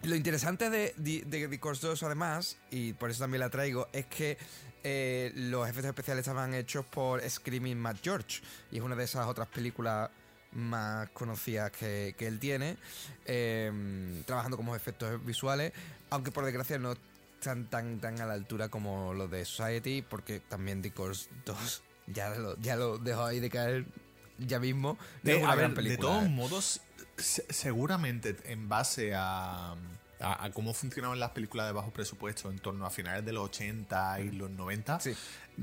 Lo 0.02 0.14
interesante 0.14 0.68
de, 0.68 0.94
The 1.30 1.60
Course 1.60 1.86
2, 1.86 2.02
además, 2.02 2.58
y 2.70 2.92
por 2.92 3.10
eso 3.10 3.20
también 3.20 3.40
la 3.40 3.48
traigo, 3.48 3.88
es 3.92 4.06
que 4.06 4.36
eh, 4.82 5.32
los 5.34 5.66
efectos 5.66 5.86
especiales 5.86 6.26
estaban 6.26 6.52
hechos 6.52 6.84
por 6.84 7.26
Screaming 7.28 7.78
Matt 7.78 7.98
George. 8.02 8.42
Y 8.70 8.78
es 8.78 8.82
una 8.82 8.96
de 8.96 9.04
esas 9.04 9.26
otras 9.26 9.48
películas 9.48 10.10
más 10.52 11.08
conocidas 11.10 11.70
que, 11.72 12.14
que 12.18 12.26
él 12.26 12.38
tiene, 12.38 12.76
eh, 13.24 13.72
trabajando 14.26 14.58
como 14.58 14.76
efectos 14.76 15.24
visuales, 15.24 15.72
aunque 16.10 16.30
por 16.30 16.44
desgracia 16.44 16.78
no 16.78 16.92
están 17.40 17.70
tan, 17.70 17.98
tan 17.98 18.20
a 18.20 18.26
la 18.26 18.34
altura 18.34 18.68
como 18.68 19.14
los 19.14 19.30
de 19.30 19.44
Society, 19.46 20.02
porque 20.02 20.40
también 20.40 20.82
The 20.82 20.92
Course 20.92 21.30
2 21.46 21.82
ya 22.06 22.30
lo, 22.30 22.56
ya 22.60 22.76
lo 22.76 22.98
dejo 22.98 23.24
ahí 23.24 23.40
de 23.40 23.50
caer 23.50 23.86
ya 24.38 24.58
mismo. 24.58 24.98
No 24.98 25.08
De, 25.22 25.36
es 25.36 25.42
una 25.42 25.52
a 25.52 25.54
ver, 25.56 25.58
gran 25.64 25.70
de 25.70 25.76
película, 25.76 26.08
todos 26.08 26.24
¿eh? 26.24 26.28
modos, 26.28 26.80
se- 27.16 27.46
seguramente 27.52 28.36
en 28.46 28.68
base 28.68 29.12
a, 29.14 29.74
a- 30.24 30.44
a 30.44 30.50
cómo 30.50 30.72
funcionaban 30.74 31.20
las 31.20 31.30
películas 31.30 31.66
de 31.66 31.72
bajo 31.72 31.90
presupuesto 31.92 32.50
en 32.50 32.58
torno 32.58 32.86
a 32.86 32.90
finales 32.90 33.24
de 33.24 33.32
los 33.32 33.44
80 33.44 34.20
y 34.20 34.30
los 34.30 34.50
90, 34.50 34.98
Sí. 35.00 35.14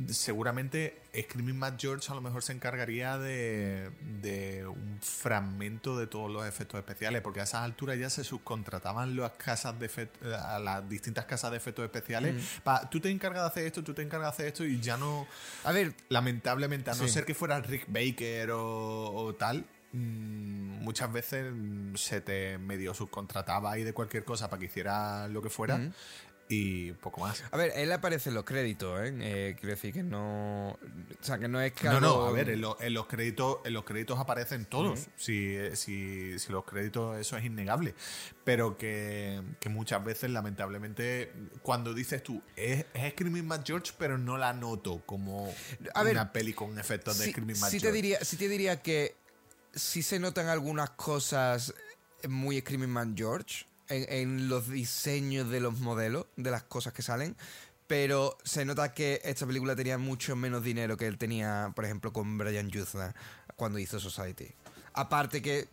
seguramente 0.09 1.01
Screaming 1.19 1.57
Matt 1.57 1.79
George 1.81 2.11
a 2.11 2.15
lo 2.15 2.21
mejor 2.21 2.43
se 2.43 2.53
encargaría 2.53 3.17
de, 3.17 3.91
de 4.21 4.65
un 4.67 4.99
fragmento 5.01 5.97
de 5.97 6.07
todos 6.07 6.31
los 6.31 6.45
efectos 6.45 6.77
especiales, 6.79 7.21
porque 7.21 7.41
a 7.41 7.43
esas 7.43 7.61
alturas 7.63 7.97
ya 7.99 8.09
se 8.09 8.23
subcontrataban 8.23 9.15
las 9.15 9.31
casas 9.33 9.77
de 9.79 9.89
efect- 9.89 10.25
a 10.33 10.59
las 10.59 10.87
distintas 10.87 11.25
casas 11.25 11.51
de 11.51 11.57
efectos 11.57 11.83
especiales. 11.85 12.35
Pa, 12.63 12.89
tú 12.89 12.99
te 12.99 13.09
encargas 13.09 13.43
de 13.43 13.47
hacer 13.47 13.65
esto, 13.65 13.83
tú 13.83 13.93
te 13.93 14.01
encargas 14.01 14.29
de 14.29 14.33
hacer 14.35 14.45
esto 14.47 14.65
y 14.65 14.79
ya 14.79 14.97
no... 14.97 15.27
A 15.63 15.71
ver, 15.71 15.93
Lamentablemente, 16.09 16.89
a 16.91 16.93
no 16.95 17.03
Sí. 17.05 17.09
ser 17.09 17.25
que 17.25 17.33
fuera 17.33 17.59
Rick 17.61 17.85
Baker 17.87 18.51
o, 18.51 19.11
o 19.13 19.35
tal, 19.35 19.59
mm, 19.59 19.63
muchas 19.93 21.11
veces 21.11 21.51
mm, 21.53 21.95
se 21.95 22.21
te 22.21 22.57
medio 22.57 22.93
subcontrataba 22.93 23.71
ahí 23.71 23.83
de 23.83 23.93
cualquier 23.93 24.23
cosa 24.23 24.49
para 24.49 24.59
que 24.59 24.65
hiciera 24.65 25.27
lo 25.27 25.41
que 25.41 25.49
fuera 25.49 25.91
y 26.53 26.91
poco 26.93 27.21
más. 27.21 27.41
A 27.51 27.55
ver, 27.55 27.71
él 27.77 27.89
aparece 27.93 28.27
en 28.27 28.35
los 28.35 28.43
créditos, 28.43 28.99
¿eh? 28.99 29.13
Eh, 29.21 29.55
quiero 29.57 29.73
decir 29.73 29.93
que 29.93 30.03
no. 30.03 30.71
O 30.71 30.77
sea, 31.21 31.39
que 31.39 31.47
no 31.47 31.61
es 31.61 31.71
que. 31.71 31.87
No, 31.87 32.01
no, 32.01 32.25
a 32.25 32.31
ver, 32.33 32.49
en, 32.49 32.59
lo- 32.59 32.77
en 32.81 32.93
los 32.93 33.05
créditos, 33.07 33.59
en 33.63 33.71
los 33.73 33.85
créditos 33.85 34.19
aparecen 34.19 34.65
todos. 34.65 35.07
si, 35.15 35.55
si, 35.75 36.37
si 36.37 36.51
los 36.51 36.65
créditos, 36.65 37.17
eso 37.17 37.37
es 37.37 37.45
innegable. 37.45 37.95
Pero 38.43 38.77
que, 38.77 39.41
que 39.61 39.69
muchas 39.69 40.03
veces, 40.03 40.29
lamentablemente, 40.31 41.31
cuando 41.61 41.93
dices 41.93 42.21
tú, 42.21 42.41
es, 42.57 42.85
es 42.93 43.11
Screaming 43.13 43.47
Matt 43.47 43.65
George, 43.65 43.93
pero 43.97 44.17
no 44.17 44.37
la 44.37 44.51
noto 44.51 45.01
como 45.05 45.53
A 45.93 46.03
ver, 46.03 46.15
una 46.15 46.33
peli 46.33 46.51
con 46.51 46.77
efectos 46.77 47.17
de 47.17 47.25
Sí, 47.25 47.31
Screaming 47.31 47.59
Matt 47.61 47.69
sí 47.69 47.77
te 47.77 47.83
George. 47.83 47.95
diría, 47.95 48.19
sí 48.25 48.35
te 48.35 48.49
diría 48.49 48.81
que 48.81 49.15
sí 49.73 50.03
se 50.03 50.19
notan 50.19 50.47
algunas 50.47 50.91
cosas 50.91 51.73
muy 52.27 52.59
Screaming 52.59 52.89
Man 52.89 53.15
George 53.17 53.65
en, 53.89 54.05
en 54.09 54.49
los 54.49 54.69
diseños 54.69 55.49
de 55.49 55.59
los 55.59 55.79
modelos, 55.79 56.27
de 56.35 56.51
las 56.51 56.63
cosas 56.63 56.93
que 56.93 57.01
salen. 57.01 57.35
Pero 57.87 58.37
se 58.43 58.63
nota 58.63 58.93
que 58.93 59.19
esta 59.25 59.45
película 59.45 59.75
tenía 59.75 59.97
mucho 59.97 60.35
menos 60.35 60.63
dinero 60.63 60.95
que 60.95 61.07
él 61.07 61.17
tenía, 61.17 61.73
por 61.75 61.83
ejemplo, 61.83 62.13
con 62.13 62.37
Brian 62.37 62.69
Yuzna 62.69 63.13
cuando 63.57 63.79
hizo 63.79 63.99
Society. 63.99 64.53
Aparte 64.93 65.41
que 65.41 65.69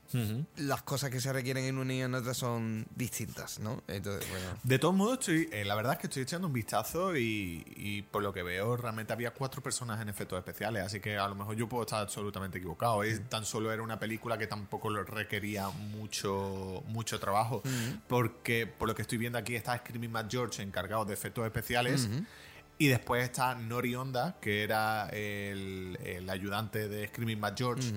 las 0.56 0.82
cosas 0.82 1.10
que 1.10 1.20
se 1.20 1.32
requieren 1.32 1.64
en 1.64 1.78
una 1.78 1.92
y 1.92 2.02
en 2.02 2.14
otra 2.14 2.34
son 2.34 2.86
distintas, 2.94 3.58
¿no? 3.58 3.82
Entonces, 3.88 4.28
bueno. 4.30 4.46
De 4.62 4.78
todos 4.78 4.94
modos, 4.94 5.18
estoy, 5.18 5.48
eh, 5.52 5.64
la 5.64 5.74
verdad 5.74 5.94
es 5.94 5.98
que 5.98 6.06
estoy 6.06 6.22
echando 6.22 6.46
un 6.46 6.52
vistazo 6.52 7.16
y, 7.16 7.64
y 7.76 8.02
por 8.02 8.22
lo 8.22 8.32
que 8.32 8.42
veo, 8.42 8.76
realmente 8.76 9.12
había 9.12 9.32
cuatro 9.32 9.62
personas 9.62 10.00
en 10.00 10.08
efectos 10.08 10.38
especiales, 10.38 10.84
así 10.84 11.00
que 11.00 11.16
a 11.16 11.26
lo 11.26 11.34
mejor 11.34 11.56
yo 11.56 11.68
puedo 11.68 11.82
estar 11.82 12.00
absolutamente 12.00 12.58
equivocado. 12.58 13.02
Es, 13.02 13.28
tan 13.28 13.44
solo 13.44 13.72
era 13.72 13.82
una 13.82 13.98
película 13.98 14.38
que 14.38 14.46
tampoco 14.46 14.88
lo 14.90 15.02
requería 15.02 15.68
mucho, 15.68 16.82
mucho 16.86 17.18
trabajo, 17.18 17.62
porque 18.06 18.66
por 18.66 18.88
lo 18.88 18.94
que 18.94 19.02
estoy 19.02 19.18
viendo 19.18 19.38
aquí 19.38 19.56
está 19.56 19.76
Screaming 19.76 20.12
Matt 20.12 20.30
George 20.30 20.62
encargado 20.62 21.04
de 21.04 21.14
efectos 21.14 21.44
especiales. 21.44 22.08
Y 22.80 22.86
después 22.86 23.24
está 23.24 23.56
Nori 23.56 23.96
Honda, 23.96 24.36
que 24.40 24.62
era 24.62 25.08
el, 25.08 25.98
el 26.04 26.30
ayudante 26.30 26.88
de 26.88 27.08
Screaming 27.08 27.40
Matt 27.40 27.58
George, 27.58 27.92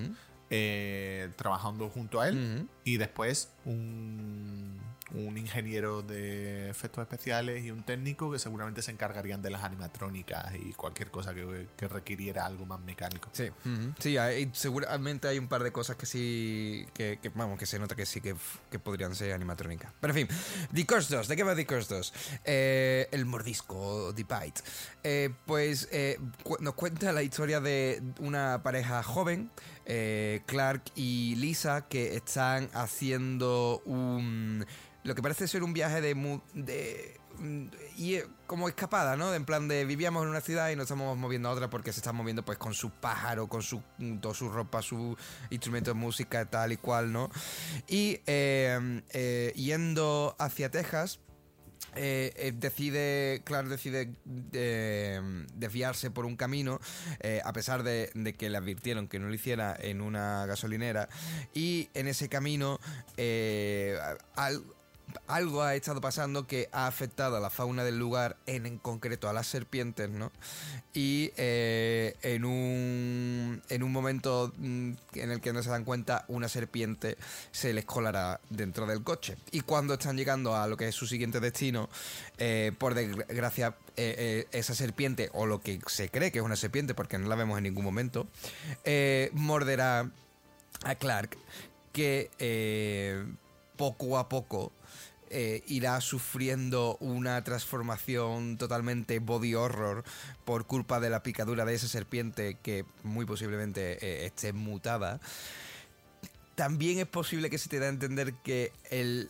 eh, 0.51 1.29
trabajando 1.37 1.89
junto 1.89 2.21
a 2.21 2.27
él. 2.27 2.67
Y 2.83 2.97
después 2.97 3.49
un, 3.65 4.79
un 5.13 5.37
ingeniero 5.37 6.01
de 6.01 6.69
efectos 6.69 7.01
especiales 7.03 7.63
y 7.63 7.71
un 7.71 7.83
técnico 7.83 8.31
que 8.31 8.39
seguramente 8.39 8.81
se 8.81 8.91
encargarían 8.91 9.41
de 9.41 9.49
las 9.49 9.63
animatrónicas 9.63 10.53
y 10.55 10.73
cualquier 10.73 11.09
cosa 11.11 11.33
que, 11.33 11.67
que 11.77 11.87
requiriera 11.87 12.45
algo 12.45 12.65
más 12.65 12.79
mecánico. 12.81 13.29
Sí, 13.33 13.49
sí, 13.99 14.17
hay- 14.17 14.49
seguramente 14.53 15.27
hay 15.27 15.37
un 15.37 15.47
par 15.47 15.63
de 15.63 15.71
cosas 15.71 15.95
que 15.95 16.05
sí, 16.05 16.85
que, 16.93 17.19
que, 17.21 17.29
vamos, 17.29 17.57
que 17.59 17.65
se 17.65 17.77
nota 17.79 17.95
que 17.95 18.05
sí 18.05 18.19
que, 18.21 18.35
que 18.69 18.79
podrían 18.79 19.15
ser 19.15 19.33
animatrónicas. 19.33 19.91
Pero 19.99 20.13
en 20.15 20.27
fin, 20.27 20.37
The 20.73 20.85
Curse 20.85 21.15
2, 21.15 21.27
¿de 21.27 21.35
qué 21.35 21.43
va 21.43 21.55
The 21.55 21.65
Curse 21.65 21.93
2? 21.95 22.13
Eh, 22.45 23.07
el 23.11 23.25
mordisco, 23.25 24.13
The 24.15 24.23
Bite. 24.23 24.61
Eh, 25.03 25.29
pues 25.45 25.87
eh, 25.91 26.19
cu- 26.43 26.57
nos 26.61 26.73
cuenta 26.75 27.11
la 27.11 27.23
historia 27.23 27.59
de 27.59 28.01
una 28.19 28.61
pareja 28.63 29.01
joven, 29.03 29.49
eh, 29.85 30.41
Clark 30.45 30.83
y 30.95 31.35
Lisa, 31.35 31.87
que 31.87 32.15
están 32.15 32.69
haciendo 32.73 33.81
un... 33.85 34.65
Lo 35.03 35.15
que 35.15 35.21
parece 35.21 35.47
ser 35.47 35.63
un 35.63 35.73
viaje 35.73 36.01
de... 36.01 36.39
de 36.53 37.17
y 37.97 38.15
eh, 38.15 38.27
como 38.45 38.67
escapada, 38.67 39.15
¿no? 39.15 39.33
En 39.33 39.45
plan 39.45 39.67
de 39.67 39.85
vivíamos 39.85 40.23
en 40.23 40.29
una 40.29 40.41
ciudad 40.41 40.69
y 40.69 40.75
nos 40.75 40.83
estamos 40.83 41.17
moviendo 41.17 41.49
a 41.49 41.53
otra 41.53 41.69
porque 41.69 41.93
se 41.93 42.01
están 42.01 42.15
moviendo 42.15 42.43
pues 42.43 42.57
con 42.57 42.73
su 42.73 42.89
pájaro, 42.89 43.47
con 43.47 43.61
su, 43.61 43.81
toda 44.19 44.35
su 44.35 44.49
ropa, 44.49 44.81
su 44.81 45.17
instrumento 45.49 45.91
de 45.91 45.95
música, 45.95 46.45
tal 46.45 46.73
y 46.73 46.77
cual, 46.77 47.11
¿no? 47.11 47.31
Y 47.87 48.19
eh, 48.27 49.53
yendo 49.55 50.35
hacia 50.37 50.69
Texas, 50.69 51.19
eh, 51.95 52.31
eh, 52.35 52.51
decide, 52.55 53.41
claro, 53.43 53.69
decide 53.69 54.13
eh, 54.53 55.19
desviarse 55.55 56.11
por 56.11 56.25
un 56.25 56.35
camino, 56.35 56.79
eh, 57.19 57.41
a 57.43 57.53
pesar 57.53 57.83
de, 57.83 58.11
de 58.13 58.33
que 58.33 58.49
le 58.49 58.57
advirtieron 58.57 59.07
que 59.07 59.19
no 59.19 59.27
lo 59.27 59.33
hiciera 59.33 59.75
en 59.79 60.01
una 60.01 60.45
gasolinera. 60.45 61.09
Y 61.53 61.89
en 61.93 62.07
ese 62.07 62.29
camino, 62.29 62.79
al- 64.35 64.63
algo 65.27 65.63
ha 65.63 65.75
estado 65.75 66.01
pasando 66.01 66.47
que 66.47 66.69
ha 66.71 66.87
afectado 66.87 67.37
a 67.37 67.39
la 67.39 67.49
fauna 67.49 67.83
del 67.83 67.97
lugar, 67.97 68.37
en, 68.45 68.65
en 68.65 68.77
concreto 68.77 69.29
a 69.29 69.33
las 69.33 69.47
serpientes, 69.47 70.09
¿no? 70.09 70.31
Y 70.93 71.31
eh, 71.37 72.15
en, 72.21 72.45
un, 72.45 73.61
en 73.69 73.83
un 73.83 73.91
momento 73.91 74.53
mm, 74.57 74.91
en 75.15 75.31
el 75.31 75.41
que 75.41 75.53
no 75.53 75.63
se 75.63 75.69
dan 75.69 75.83
cuenta, 75.83 76.25
una 76.27 76.49
serpiente 76.49 77.17
se 77.51 77.73
les 77.73 77.85
colará 77.85 78.39
dentro 78.49 78.85
del 78.85 79.03
coche. 79.03 79.37
Y 79.51 79.61
cuando 79.61 79.93
están 79.93 80.17
llegando 80.17 80.55
a 80.55 80.67
lo 80.67 80.77
que 80.77 80.87
es 80.87 80.95
su 80.95 81.07
siguiente 81.07 81.39
destino, 81.39 81.89
eh, 82.37 82.71
por 82.77 82.93
desgracia, 82.93 83.75
eh, 83.97 84.47
esa 84.51 84.73
serpiente, 84.73 85.29
o 85.33 85.45
lo 85.45 85.61
que 85.61 85.79
se 85.87 86.09
cree 86.09 86.31
que 86.31 86.39
es 86.39 86.45
una 86.45 86.55
serpiente, 86.55 86.93
porque 86.93 87.17
no 87.17 87.27
la 87.27 87.35
vemos 87.35 87.57
en 87.57 87.63
ningún 87.63 87.85
momento, 87.85 88.27
morderá 89.33 90.09
a 90.83 90.95
Clark, 90.95 91.37
que 91.93 92.29
poco 93.81 94.19
a 94.19 94.29
poco 94.29 94.71
eh, 95.33 95.63
irá 95.67 96.01
sufriendo 96.01 96.97
una 96.99 97.41
transformación 97.43 98.57
totalmente 98.57 99.19
body 99.19 99.55
horror 99.55 100.03
por 100.43 100.65
culpa 100.65 100.99
de 100.99 101.09
la 101.09 101.23
picadura 101.23 101.63
de 101.63 101.73
esa 101.73 101.87
serpiente 101.87 102.57
que 102.61 102.83
muy 103.03 103.25
posiblemente 103.25 103.97
eh, 104.05 104.25
esté 104.25 104.51
mutada. 104.51 105.21
También 106.55 106.99
es 106.99 107.07
posible 107.07 107.49
que 107.49 107.57
se 107.57 107.69
te 107.69 107.79
da 107.79 107.85
a 107.85 107.89
entender 107.89 108.33
que 108.43 108.73
el, 108.89 109.29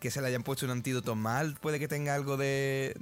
que 0.00 0.10
se 0.10 0.20
le 0.20 0.28
hayan 0.28 0.42
puesto 0.42 0.66
un 0.66 0.72
antídoto 0.72 1.14
mal 1.14 1.56
puede 1.60 1.78
que 1.78 1.88
tenga 1.88 2.14
algo 2.14 2.36
de, 2.36 2.94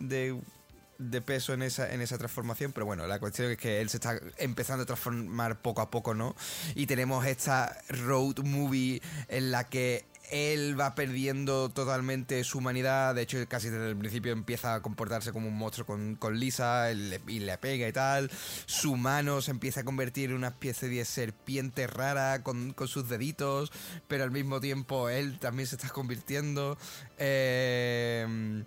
peso 1.26 1.52
en 1.52 1.62
esa 1.62 2.18
transformación, 2.18 2.70
pero 2.70 2.86
bueno, 2.86 3.08
la 3.08 3.18
cuestión 3.18 3.50
es 3.50 3.58
que 3.58 3.80
él 3.80 3.88
se 3.88 3.96
está 3.96 4.20
empezando 4.38 4.84
a 4.84 4.86
transformar 4.86 5.60
poco 5.60 5.80
a 5.80 5.90
poco, 5.90 6.14
¿no? 6.14 6.36
Y 6.76 6.86
tenemos 6.86 7.26
esta 7.26 7.76
road 7.88 8.38
movie 8.44 9.02
en 9.28 9.50
la 9.50 9.68
que 9.68 10.04
él 10.30 10.78
va 10.78 10.94
perdiendo 10.94 11.68
totalmente 11.68 12.42
su 12.44 12.58
humanidad. 12.58 13.14
De 13.14 13.22
hecho, 13.22 13.38
casi 13.48 13.68
desde 13.68 13.90
el 13.90 13.96
principio 13.96 14.32
empieza 14.32 14.74
a 14.74 14.82
comportarse 14.82 15.32
como 15.32 15.48
un 15.48 15.56
monstruo 15.56 15.86
con, 15.86 16.16
con 16.16 16.38
Lisa 16.38 16.90
y 16.92 17.40
le 17.40 17.58
pega 17.58 17.88
y 17.88 17.92
tal. 17.92 18.30
Su 18.66 18.96
mano 18.96 19.40
se 19.40 19.50
empieza 19.50 19.80
a 19.80 19.84
convertir 19.84 20.30
en 20.30 20.36
una 20.36 20.48
especie 20.48 20.88
de 20.88 21.04
serpiente 21.04 21.86
rara 21.86 22.42
con, 22.42 22.72
con 22.72 22.88
sus 22.88 23.08
deditos, 23.08 23.72
pero 24.08 24.24
al 24.24 24.30
mismo 24.30 24.60
tiempo 24.60 25.08
él 25.08 25.38
también 25.38 25.66
se 25.66 25.76
está 25.76 25.88
convirtiendo. 25.90 26.78
Eh, 27.18 28.64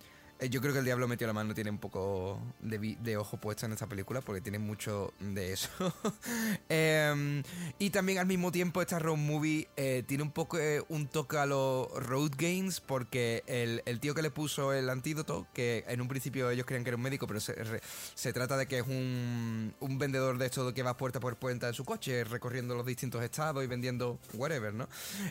Yo 0.48 0.60
creo 0.62 0.72
que 0.72 0.78
el 0.78 0.84
Diablo 0.86 1.06
metió 1.06 1.26
la 1.26 1.32
mano 1.34 1.54
tiene 1.54 1.68
un 1.70 1.78
poco 1.78 2.40
de, 2.60 3.16
ojo 3.18 3.36
puesto 3.36 3.66
en 3.66 3.72
esta 3.72 3.86
película 3.86 4.22
porque 4.22 4.40
tiene 4.40 4.58
mucho 4.58 5.12
de 5.20 5.52
eso. 5.52 5.68
Em, 6.68 7.42
y 7.78 7.90
también 7.90 8.18
al 8.18 8.26
mismo 8.26 8.50
tiempo 8.52 8.80
esta 8.80 8.98
road 8.98 9.16
movie 9.16 9.68
eh, 9.76 10.02
tiene 10.06 10.22
un 10.22 10.30
poco 10.30 10.58
eh, 10.58 10.82
un 10.88 11.08
toque 11.08 11.36
a 11.36 11.46
los 11.46 11.88
road 12.06 12.30
games 12.36 12.80
porque 12.80 13.42
el, 13.46 13.82
el 13.86 14.00
tío 14.00 14.14
que 14.14 14.22
le 14.22 14.30
puso 14.30 14.72
el 14.72 14.88
antídoto, 14.88 15.46
que 15.52 15.84
en 15.88 16.00
un 16.00 16.08
principio 16.08 16.50
ellos 16.50 16.64
creían 16.64 16.84
que 16.84 16.90
era 16.90 16.96
un 16.96 17.02
médico, 17.02 17.26
pero 17.26 17.40
se, 17.40 17.52
re- 17.52 17.80
se 18.14 18.32
trata 18.32 18.56
de 18.56 18.66
que 18.66 18.78
es 18.78 18.86
un, 18.86 19.74
un 19.80 19.98
vendedor 19.98 20.38
de 20.38 20.46
esto 20.46 20.72
que 20.72 20.82
va 20.82 20.96
puerta 20.96 21.20
por 21.20 21.36
puerta 21.36 21.68
en 21.68 21.74
su 21.74 21.84
coche 21.84 22.24
recorriendo 22.24 22.74
los 22.74 22.86
distintos 22.86 23.22
estados 23.22 23.62
y 23.64 23.66
vendiendo 23.66 24.18
whatever, 24.34 24.72
¿no? 24.72 24.88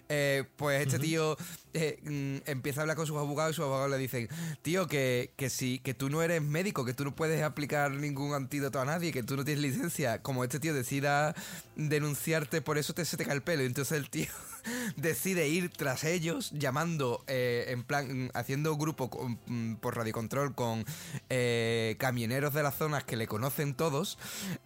Eh, 0.10 0.44
pues 0.58 0.82
este 0.86 1.00
tío 1.00 1.38
eh, 1.74 2.00
mm, 2.04 2.50
empieza 2.50 2.82
a 2.82 2.84
hablar 2.84 2.98
con 2.98 3.08
sus 3.08 3.18
abogados 3.18 3.54
y 3.54 3.56
sus 3.56 3.64
abogados 3.64 3.90
le 3.92 3.98
dicen, 3.98 4.28
tío, 4.62 4.88
que, 4.88 4.99
que 5.36 5.50
si 5.50 5.80
que 5.80 5.94
tú 5.94 6.10
no 6.10 6.22
eres 6.22 6.42
médico, 6.42 6.86
que 6.86 6.94
tú 6.94 7.04
no 7.04 7.16
puedes 7.16 7.42
aplicar 7.44 7.92
ningún 7.92 8.34
antídoto 8.34 8.80
a 8.80 8.86
nadie, 8.86 9.12
que 9.12 9.24
tú 9.24 9.36
no 9.36 9.46
tienes 9.46 9.62
licencia, 9.64 10.22
como 10.22 10.44
este 10.44 10.60
tío 10.60 10.74
decida 10.74 11.36
denunciarte, 11.76 12.62
por 12.62 12.78
eso 12.78 12.94
te, 12.94 13.06
se 13.06 13.18
te 13.18 13.26
cae 13.26 13.36
el 13.36 13.42
pelo. 13.42 13.64
Y 13.64 13.68
entonces 13.68 13.98
el 13.98 14.10
tío 14.10 14.28
decide 14.96 15.48
ir 15.48 15.70
tras 15.70 16.04
ellos, 16.04 16.52
llamando, 16.52 17.24
eh, 17.28 17.66
en 17.70 17.84
plan, 17.84 18.32
haciendo 18.34 18.76
grupo 18.78 19.10
mm, 19.48 19.76
por 19.76 19.96
radiocontrol 19.96 20.56
con 20.56 20.86
eh, 21.30 21.96
camioneros 22.00 22.54
de 22.54 22.64
las 22.64 22.76
zonas 22.76 23.04
que 23.04 23.18
le 23.18 23.28
conocen 23.28 23.74
todos, 23.74 24.18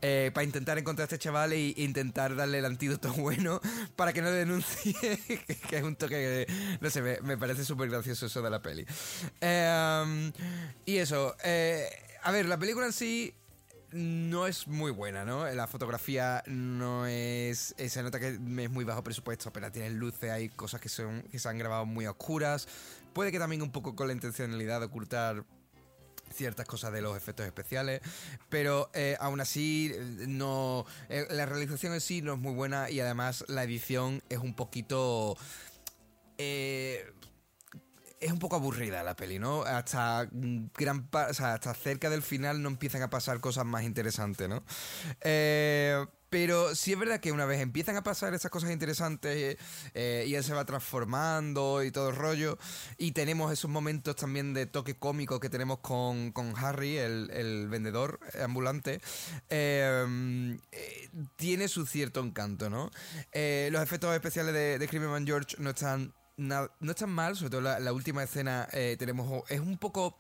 eh, 0.02 0.32
para 0.34 0.44
intentar 0.44 0.78
encontrar 0.78 1.04
a 1.04 1.08
este 1.08 1.20
chaval 1.20 1.54
e 1.54 1.74
intentar 1.78 2.36
darle 2.36 2.60
el 2.60 2.66
antídoto 2.66 3.14
bueno 3.18 3.62
para 3.96 4.14
que 4.14 4.22
no 4.22 4.30
le 4.30 4.38
denuncie, 4.38 4.94
que 5.70 5.78
es 5.78 5.84
un 5.84 5.96
toque, 5.96 6.46
que, 6.48 6.78
no 6.80 6.90
sé, 6.90 7.02
me, 7.02 7.20
me 7.22 7.38
parece 7.38 7.66
súper 7.66 7.90
gracioso 7.90 8.26
eso 8.26 8.42
de 8.42 8.50
la 8.50 8.62
peli. 8.62 8.86
Y 10.86 10.98
eso, 10.98 11.36
a 12.24 12.32
ver, 12.32 12.46
la 12.46 12.58
película 12.58 12.86
en 12.86 12.94
sí 12.94 13.34
no 13.94 14.48
es 14.48 14.68
muy 14.68 14.92
buena, 14.92 15.26
¿no? 15.26 15.50
La 15.52 15.68
fotografía 15.68 16.44
no 16.48 17.06
es. 17.06 17.76
Se 17.78 18.04
nota 18.04 18.20
que 18.20 18.30
es 18.30 18.40
muy 18.40 18.84
bajo 18.84 19.04
presupuesto, 19.04 19.52
pero 19.54 19.72
tiene 19.72 19.90
luces, 19.92 20.32
hay 20.32 20.50
cosas 20.50 20.82
que, 20.82 20.90
son, 20.90 21.24
que 21.24 21.40
se 21.40 21.50
han 21.50 21.58
grabado 21.58 21.86
muy 21.86 22.08
oscuras. 22.08 22.68
Puede 23.14 23.32
que 23.32 23.40
también 23.40 23.62
un 23.62 23.72
poco 23.72 23.96
con 23.96 24.08
la 24.08 24.14
intencionalidad 24.14 24.80
de 24.80 24.88
ocultar 24.88 25.46
ciertas 26.34 26.66
cosas 26.66 26.92
de 26.92 27.02
los 27.02 27.16
efectos 27.16 27.46
especiales, 27.46 28.02
pero 28.50 28.90
eh, 28.94 29.16
aún 29.20 29.40
así 29.40 29.94
no 30.28 30.86
eh, 31.10 31.28
la 31.30 31.46
realización 31.46 31.94
en 31.94 32.02
sí 32.02 32.22
no 32.22 32.34
es 32.34 32.40
muy 32.40 32.54
buena 32.54 32.90
y 32.90 33.00
además 33.00 33.46
la 33.48 33.64
edición 33.64 34.24
es 34.30 34.40
un 34.40 34.56
poquito 34.56 35.38
eh, 36.38 37.06
es 38.24 38.32
un 38.32 38.40
poco 38.40 38.56
aburrida 38.56 39.04
la 39.04 39.16
peli, 39.16 39.38
¿no? 39.38 39.64
Hasta 39.64 40.30
gran 40.78 41.10
hasta 41.12 41.74
cerca 41.74 42.10
del 42.10 42.22
final 42.22 42.62
no 42.62 42.70
empiezan 42.70 43.02
a 43.02 43.10
pasar 43.10 43.40
cosas 43.42 43.66
más 43.66 43.84
interesantes, 43.84 44.48
¿no? 44.48 44.64
Eh, 45.22 46.06
pero 46.30 46.74
sí 46.74 46.94
es 46.94 47.00
verdad 47.00 47.20
que 47.20 47.32
una 47.32 47.46
vez 47.46 47.62
empiezan 47.62 47.96
a 47.96 48.02
pasar 48.02 48.34
esas 48.34 48.50
cosas 48.50 48.72
interesantes 48.72 49.58
eh, 49.94 50.26
y 50.28 50.34
él 50.34 50.44
se 50.44 50.54
va 50.54 50.66
transformando 50.66 51.84
y 51.84 51.92
todo 51.92 52.10
el 52.10 52.16
rollo, 52.16 52.58
y 52.98 53.12
tenemos 53.12 53.52
esos 53.52 53.70
momentos 53.70 54.16
también 54.16 54.54
de 54.54 54.66
toque 54.66 54.98
cómico 54.98 55.40
que 55.40 55.50
tenemos 55.50 55.80
con, 55.80 56.32
con 56.32 56.56
Harry, 56.58 56.98
el, 56.98 57.30
el 57.30 57.68
vendedor 57.68 58.20
ambulante, 58.42 59.00
eh, 59.50 60.58
tiene 61.36 61.68
su 61.68 61.86
cierto 61.86 62.22
encanto, 62.22 62.70
¿no? 62.70 62.90
Los 63.34 63.84
efectos 63.84 64.16
especiales 64.16 64.54
de, 64.56 64.80
de 64.80 64.88
Criminal 64.88 65.24
George 65.26 65.58
no 65.60 65.70
están 65.70 66.16
no 66.38 66.70
están 66.82 67.12
mal, 67.12 67.36
sobre 67.36 67.52
todo 67.52 67.62
la, 67.62 67.80
la 67.80 67.94
última 67.94 68.24
escena 68.24 68.68
eh, 68.72 68.96
tenemos 68.98 69.44
es 69.50 69.60
un 69.60 69.78
poco 69.78 70.18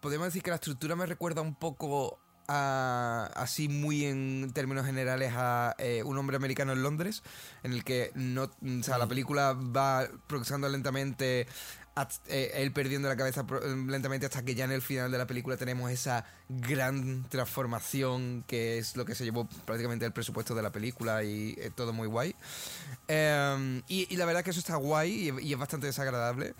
podemos 0.00 0.26
decir 0.26 0.42
que 0.42 0.50
la 0.50 0.56
estructura 0.56 0.96
me 0.96 1.06
recuerda 1.06 1.40
un 1.40 1.54
poco 1.54 2.18
a, 2.46 3.30
así 3.34 3.68
muy 3.68 4.04
en 4.04 4.50
términos 4.52 4.84
generales 4.84 5.32
a 5.34 5.74
eh, 5.78 6.02
un 6.02 6.18
hombre 6.18 6.36
americano 6.36 6.72
en 6.72 6.82
Londres 6.82 7.22
en 7.62 7.72
el 7.72 7.84
que 7.84 8.10
no 8.14 8.44
o 8.44 8.82
sea 8.82 8.98
la 8.98 9.06
película 9.06 9.54
va 9.54 10.06
progresando 10.26 10.68
lentamente 10.68 11.46
eh, 12.28 12.50
él 12.56 12.72
perdiendo 12.72 13.08
la 13.08 13.16
cabeza 13.16 13.46
pro- 13.46 13.60
lentamente 13.86 14.26
hasta 14.26 14.42
que 14.44 14.54
ya 14.54 14.64
en 14.64 14.72
el 14.72 14.82
final 14.82 15.12
de 15.12 15.18
la 15.18 15.26
película 15.26 15.56
tenemos 15.56 15.90
esa 15.90 16.24
gran 16.48 17.24
transformación 17.28 18.44
que 18.48 18.78
es 18.78 18.96
lo 18.96 19.04
que 19.04 19.14
se 19.14 19.24
llevó 19.24 19.46
prácticamente 19.64 20.04
el 20.04 20.12
presupuesto 20.12 20.54
de 20.54 20.62
la 20.62 20.72
película 20.72 21.22
y 21.22 21.54
eh, 21.58 21.70
todo 21.74 21.92
muy 21.92 22.08
guay 22.08 22.34
Em, 23.06 23.82
y, 23.86 24.16
la 24.16 24.24
verdad 24.24 24.42
que 24.42 24.50
eso 24.50 24.60
está 24.60 24.76
guay 24.76 25.30
y, 25.40 25.52
es 25.52 25.58
bastante 25.58 25.86
desagradable 25.86 26.54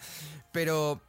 pero 0.53 1.01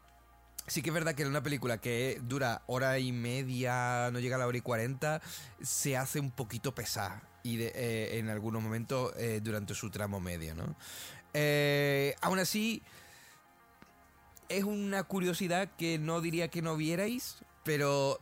Sí 0.67 0.81
que 0.81 0.89
es 0.89 0.93
verdad 0.95 1.13
que 1.13 1.21
en 1.21 1.27
una 1.29 1.43
película 1.43 1.77
que 1.77 2.19
dura 2.23 2.63
hora 2.65 2.97
y 2.97 3.11
media, 3.11 4.09
no 4.11 4.19
llega 4.19 4.35
a 4.35 4.39
la 4.39 4.47
hora 4.47 4.57
y 4.57 4.61
cuarenta, 4.61 5.21
se 5.61 5.95
hace 5.95 6.19
un 6.19 6.31
poquito 6.31 6.73
pesada 6.73 7.21
y 7.43 7.57
de- 7.57 7.71
eh, 7.75 8.17
en 8.17 8.29
algunos 8.29 8.63
momentos 8.63 9.13
eh, 9.17 9.41
durante 9.43 9.75
su 9.75 9.91
tramo 9.91 10.19
medio, 10.19 10.55
¿no? 10.55 10.75
Eh, 11.35 12.15
aún 12.21 12.39
así, 12.39 12.81
es 14.49 14.63
una 14.63 15.03
curiosidad 15.03 15.69
que 15.77 15.97
no 15.99 16.21
diría 16.21 16.47
que 16.49 16.61
no 16.61 16.75
vierais, 16.77 17.37
pero 17.63 18.19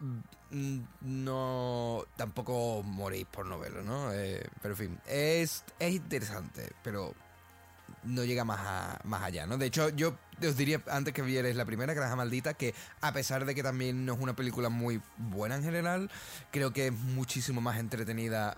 mm, 0.51 0.79
no 1.01 2.05
tampoco 2.15 2.83
moréis 2.83 3.25
por 3.25 3.45
no 3.45 3.59
verlo, 3.59 3.83
¿no? 3.83 4.12
Eh, 4.13 4.43
pero 4.62 4.73
en 4.73 4.77
fin, 4.77 4.99
es, 5.07 5.63
es 5.79 5.93
interesante, 5.93 6.71
pero 6.83 7.13
no 8.03 8.23
llega 8.23 8.43
más, 8.43 8.59
a- 8.62 8.99
más 9.03 9.23
allá, 9.23 9.45
¿no? 9.45 9.57
De 9.57 9.65
hecho, 9.65 9.89
yo 9.89 10.15
os 10.45 10.57
diría 10.57 10.81
antes 10.89 11.13
que 11.13 11.21
vierais 11.21 11.55
la 11.55 11.65
primera, 11.65 11.93
Granja 11.93 12.15
Maldita, 12.15 12.53
que 12.53 12.73
a 13.01 13.13
pesar 13.13 13.45
de 13.45 13.55
que 13.55 13.63
también 13.63 14.05
no 14.05 14.13
es 14.13 14.19
una 14.19 14.36
película 14.36 14.69
muy 14.69 15.01
buena 15.17 15.55
en 15.55 15.63
general, 15.63 16.09
creo 16.51 16.73
que 16.73 16.88
es 16.88 16.93
muchísimo 16.93 17.62
más 17.62 17.77
entretenida 17.79 18.57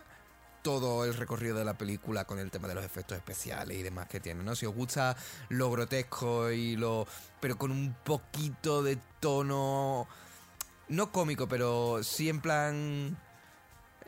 todo 0.66 1.06
el 1.06 1.14
recorrido 1.14 1.60
de 1.60 1.64
la 1.64 1.78
película 1.78 2.26
con 2.26 2.40
el 2.40 2.50
tema 2.50 2.68
de 2.68 2.74
los 2.74 2.84
efectos 2.84 3.16
especiales 3.16 3.78
y 3.78 3.84
demás 3.84 4.08
que 4.08 4.20
tiene, 4.20 4.44
¿no? 4.44 4.56
Si 4.56 4.66
os 4.66 4.74
gusta 4.74 5.16
lo 5.50 5.70
grotesco 5.70 6.50
y 6.50 6.76
lo... 6.76 7.06
pero 7.40 7.56
con 7.56 7.70
un 7.70 7.96
poquito 8.04 8.82
de 8.82 8.98
tono... 9.20 10.08
no 10.90 11.12
cómico, 11.12 11.48
pero 11.48 12.00
sí 12.02 12.30
en 12.30 12.42
plan... 12.42 13.16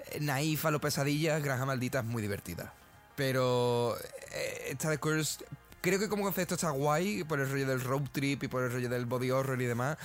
eh, 0.07 0.19
naif 0.19 0.65
a 0.65 0.71
lo 0.71 0.81
pesadillas, 0.81 1.43
Granja 1.43 1.67
Maldita 1.67 1.99
es 1.99 2.05
muy 2.05 2.23
divertida. 2.23 2.73
Pero 3.15 3.95
eh, 4.31 4.69
esta 4.71 4.89
de 4.89 4.97
Curse, 4.97 5.45
creo 5.81 5.99
que 5.99 6.09
como 6.09 6.23
concepto 6.23 6.55
está 6.55 6.71
guay 6.71 7.23
por 7.23 7.39
el 7.39 7.51
rollo 7.51 7.67
del 7.67 7.81
road 7.81 8.09
trip 8.11 8.41
y 8.41 8.47
por 8.47 8.63
el 8.63 8.71
rollo 8.71 8.89
del 8.89 9.05
body 9.05 9.29
horror 9.29 9.61
y 9.61 9.65
demás, 9.65 9.99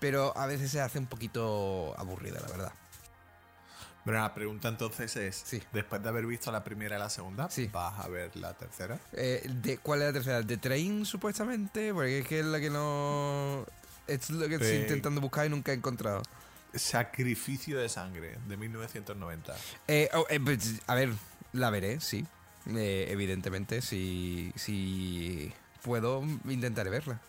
pero 0.00 0.34
a 0.38 0.46
veces 0.46 0.70
se 0.70 0.80
hace 0.80 0.98
un 0.98 1.06
poquito 1.06 1.94
aburrida, 1.98 2.40
la 2.40 2.48
verdad. 2.48 2.72
Pero 4.08 4.20
la 4.22 4.32
pregunta 4.32 4.68
entonces 4.68 5.14
es, 5.16 5.36
Sí. 5.44 5.62
después 5.70 6.02
de 6.02 6.08
haber 6.08 6.24
visto 6.24 6.50
la 6.50 6.64
primera 6.64 6.96
y 6.96 6.98
la 6.98 7.10
segunda, 7.10 7.50
Sí. 7.50 7.68
¿vas 7.70 8.02
a 8.02 8.08
ver 8.08 8.34
la 8.36 8.54
tercera? 8.54 8.98
Eh, 9.12 9.42
de, 9.46 9.76
¿Cuál 9.76 10.00
es 10.00 10.06
la 10.06 10.12
tercera? 10.14 10.42
¿The 10.42 10.56
Train, 10.56 11.04
supuestamente? 11.04 11.92
Porque 11.92 12.20
es 12.20 12.26
que 12.26 12.38
es 12.40 12.46
la 12.46 12.58
que 12.58 12.70
no... 12.70 13.66
Es 14.06 14.30
lo 14.30 14.48
que 14.48 14.54
estoy 14.54 14.68
Eh, 14.70 14.80
intentando 14.80 15.20
buscar 15.20 15.44
y 15.44 15.50
nunca 15.50 15.72
he 15.72 15.74
encontrado. 15.74 16.22
Sacrificio 16.72 17.78
de 17.78 17.90
sangre, 17.90 18.38
de 18.48 18.56
1990. 18.56 19.54
Eh, 19.86 20.08
oh, 20.14 20.24
eh, 20.30 20.40
pues, 20.40 20.76
a 20.86 20.94
ver, 20.94 21.10
la 21.52 21.68
veré, 21.68 22.00
sí. 22.00 22.26
Eh, 22.66 23.08
evidentemente, 23.10 23.82
si, 23.82 24.54
si 24.56 25.52
puedo, 25.82 26.22
intentaré 26.46 26.88
verla. 26.88 27.20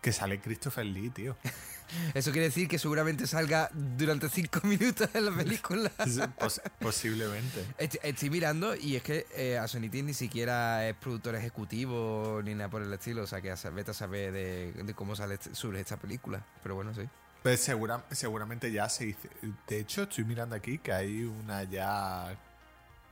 Que 0.00 0.12
sale 0.14 0.40
Christopher 0.40 0.86
Lee, 0.86 1.10
tío. 1.10 1.36
Eso 2.14 2.30
quiere 2.32 2.46
decir 2.48 2.68
que 2.68 2.78
seguramente 2.78 3.26
salga 3.26 3.70
durante 3.72 4.28
cinco 4.28 4.60
minutos 4.66 5.08
en 5.14 5.24
la 5.26 5.32
película. 5.36 5.90
Pos- 6.38 6.60
posiblemente. 6.80 7.64
Estoy, 7.78 8.00
estoy 8.02 8.30
mirando 8.30 8.74
y 8.74 8.96
es 8.96 9.02
que 9.02 9.26
eh, 9.34 9.58
a 9.58 9.66
Sony 9.68 9.88
Team 9.90 10.06
ni 10.06 10.14
siquiera 10.14 10.88
es 10.88 10.94
productor 10.96 11.34
ejecutivo 11.34 12.40
ni 12.44 12.54
nada 12.54 12.70
por 12.70 12.82
el 12.82 12.92
estilo. 12.92 13.22
O 13.22 13.26
sea, 13.26 13.40
que 13.40 13.50
a 13.50 13.56
sa- 13.56 13.70
vete 13.70 13.90
a 13.90 13.94
saber 13.94 14.32
de, 14.32 14.72
de 14.72 14.94
cómo 14.94 15.16
sale 15.16 15.34
este- 15.34 15.54
surge 15.54 15.80
esta 15.80 15.96
película. 15.96 16.44
Pero 16.62 16.74
bueno, 16.74 16.94
sí. 16.94 17.02
Pues 17.42 17.60
segura- 17.60 18.04
seguramente 18.12 18.70
ya 18.70 18.88
se 18.88 19.06
hizo. 19.06 19.28
De 19.66 19.78
hecho, 19.80 20.02
estoy 20.04 20.24
mirando 20.24 20.54
aquí 20.54 20.78
que 20.78 20.92
hay 20.92 21.24
una 21.24 21.64
ya. 21.64 22.36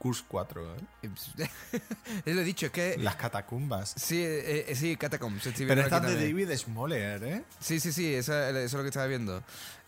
Curse 0.01 0.25
4, 0.29 0.77
¿eh? 0.77 0.79
Es 2.25 2.35
lo 2.35 2.41
he 2.41 2.45
dicho, 2.45 2.67
es 2.67 2.73
que... 2.73 2.97
Las 2.99 3.17
catacumbas. 3.17 3.93
Sí, 3.97 4.19
eh, 4.25 4.65
eh, 4.69 4.75
sí, 4.75 4.97
Catacombs. 4.97 5.45
estoy 5.47 5.67
Pero 5.67 5.83
esta 5.83 5.97
es 5.99 6.03
de 6.03 6.09
también. 6.09 6.37
David 6.47 6.57
Smoller, 6.57 7.23
¿eh? 7.23 7.45
Sí, 7.61 7.79
sí, 7.81 7.93
sí, 7.93 8.15
eso, 8.15 8.33
eso 8.49 8.59
es 8.59 8.73
lo 8.73 8.81
que 8.83 8.89
estaba 8.89 9.07
viendo. 9.07 9.43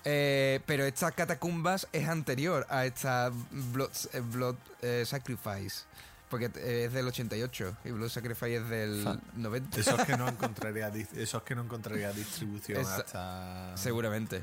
Eh, 0.05 0.61
pero 0.67 0.85
esta 0.85 1.11
catacumbas 1.13 1.89
es 1.93 2.09
anterior 2.09 2.67
a 2.69 2.85
esta 2.85 3.31
Blood, 3.51 3.91
eh, 4.13 4.21
Blood, 4.21 4.57
eh, 4.83 5.05
Sacrifice. 5.07 5.85
Porque 6.29 6.47
es 6.47 6.93
del 6.93 7.07
88 7.09 7.77
y 7.85 7.91
Blood 7.91 8.09
Sacrifice 8.11 8.57
es 8.57 8.69
del 8.69 9.03
Fa- 9.05 9.19
90. 9.35 9.81
Esos 9.81 10.05
que 10.05 10.17
no 10.17 10.29
encontraría, 10.29 10.93
esos 11.17 11.43
que 11.43 11.55
no 11.55 11.63
encontraría 11.63 12.13
distribución 12.13 12.81
Esa- 12.81 12.97
hasta. 12.97 13.77
Seguramente. 13.77 14.43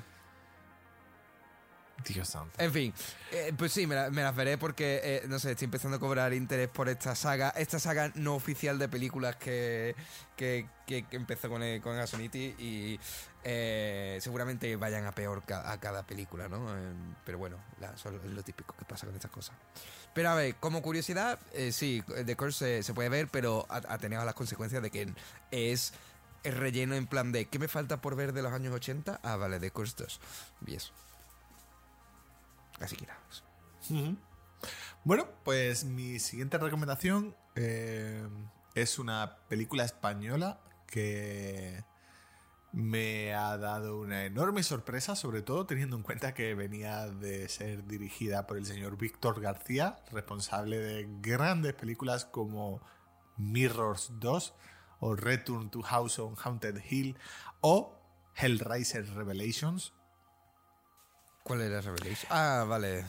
Dios 2.08 2.30
santo. 2.30 2.54
En 2.58 2.72
fin, 2.72 2.94
eh, 3.32 3.54
pues 3.58 3.74
sí, 3.74 3.86
me, 3.86 3.96
la- 3.96 4.10
me 4.10 4.24
las 4.24 4.36
veré 4.36 4.58
porque, 4.58 5.02
eh, 5.04 5.24
no 5.28 5.38
sé, 5.40 5.52
estoy 5.52 5.66
empezando 5.66 5.98
a 5.98 6.00
cobrar 6.00 6.34
interés 6.34 6.70
por 6.70 6.88
esta 6.90 7.14
saga, 7.16 7.50
esta 7.50 7.80
saga 7.80 8.12
no 8.16 8.36
oficial 8.36 8.80
de 8.80 8.88
películas 8.88 9.36
que, 9.36 9.96
que, 10.38 10.66
que- 10.88 11.06
empezó 11.12 11.50
con, 11.50 11.62
el- 11.62 11.82
con 11.82 11.96
Gasoniti 11.98 12.56
y 12.58 13.00
eh, 13.44 14.18
seguramente 14.22 14.76
vayan 14.78 15.06
a 15.06 15.12
peor 15.12 15.44
a 15.52 15.78
cada 15.80 16.04
película, 16.06 16.48
¿no? 16.48 16.76
Eh, 16.78 16.94
pero 17.26 17.38
bueno, 17.38 17.58
eso 17.94 18.10
es 18.10 18.32
lo 18.32 18.44
típico 18.44 18.74
que 18.78 18.86
pasa 18.86 19.06
con 19.06 19.16
estas 19.16 19.32
cosas. 19.32 19.56
Pero 20.14 20.30
a 20.30 20.36
ver, 20.36 20.56
como 20.56 20.82
curiosidad, 20.82 21.40
eh, 21.54 21.72
sí, 21.72 22.04
The 22.26 22.36
Curse 22.36 22.82
se, 22.84 22.94
puede 22.94 23.10
ver, 23.10 23.28
pero 23.28 23.66
ateneos 23.70 24.22
a 24.22 24.26
las 24.26 24.34
consecuencias 24.36 24.82
de 24.82 24.90
que 24.90 25.14
es 25.52 25.94
el 26.44 26.56
relleno 26.56 26.96
en 26.96 27.06
plan 27.08 27.32
de 27.34 27.46
¿qué 27.46 27.60
me 27.60 27.68
falta 27.68 28.02
por 28.02 28.16
ver 28.16 28.32
de 28.34 28.42
los 28.42 28.52
años 28.54 28.74
80? 28.74 29.20
Ah, 29.22 29.36
vale, 29.36 29.60
The 29.60 29.72
Curse 29.72 29.96
2. 29.98 30.20
Y. 30.68 30.78
Ujú. 33.89 34.18
Bueno, 35.04 35.28
pues 35.44 35.86
mi 35.86 36.20
siguiente 36.20 36.58
recomendación 36.58 37.36
eh, 37.56 38.28
es 38.76 39.00
una 39.00 39.38
película 39.48 39.86
española 39.86 40.60
que 40.88 41.84
me 42.72 43.34
ha 43.34 43.58
dado 43.58 44.00
una 44.00 44.26
enorme 44.26 44.62
sorpresa, 44.63 45.15
sobre 45.15 45.42
todo 45.42 45.65
teniendo 45.65 45.96
en 45.96 46.04
cuenta 46.04 46.34
que 46.34 46.54
venía 46.54 47.08
de 47.08 47.50
ser 47.50 47.88
dirigida 47.88 48.46
por 48.46 48.58
el 48.58 48.65
señor 48.65 48.98
Víctor 48.98 49.42
García, 49.42 50.00
responsable 50.12 50.78
de 50.78 51.08
grandes 51.22 51.74
películas 51.74 52.26
como 52.26 52.82
Mirrors 53.38 54.12
2 54.20 54.54
o 55.00 55.15
Return 55.15 55.70
to 55.70 55.82
House 55.82 56.20
on 56.20 56.36
Haunted 56.44 56.82
Hill 56.89 57.18
o 57.62 57.98
Hellraiser 58.36 59.10
Revelations. 59.15 59.94
¿Cuál 61.43 61.62
era 61.62 61.82
Revelation? 61.82 62.28
Ah, 62.32 62.65
vale. 62.67 63.06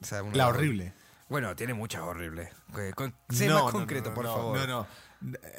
O 0.00 0.04
sea, 0.04 0.22
una- 0.22 0.36
La 0.36 0.48
horrible. 0.48 0.92
Bueno, 1.28 1.56
tiene 1.56 1.72
muchas 1.74 2.02
horribles. 2.02 2.50
Con- 2.94 3.14
Sé 3.30 3.46
No, 3.48 3.54
más 3.64 3.64
no, 3.72 3.80
concreto, 3.80 4.10
no, 4.10 4.14
por 4.14 4.24
no, 4.24 4.34
favor. 4.34 4.58
No, 4.58 4.66
no. 4.66 4.86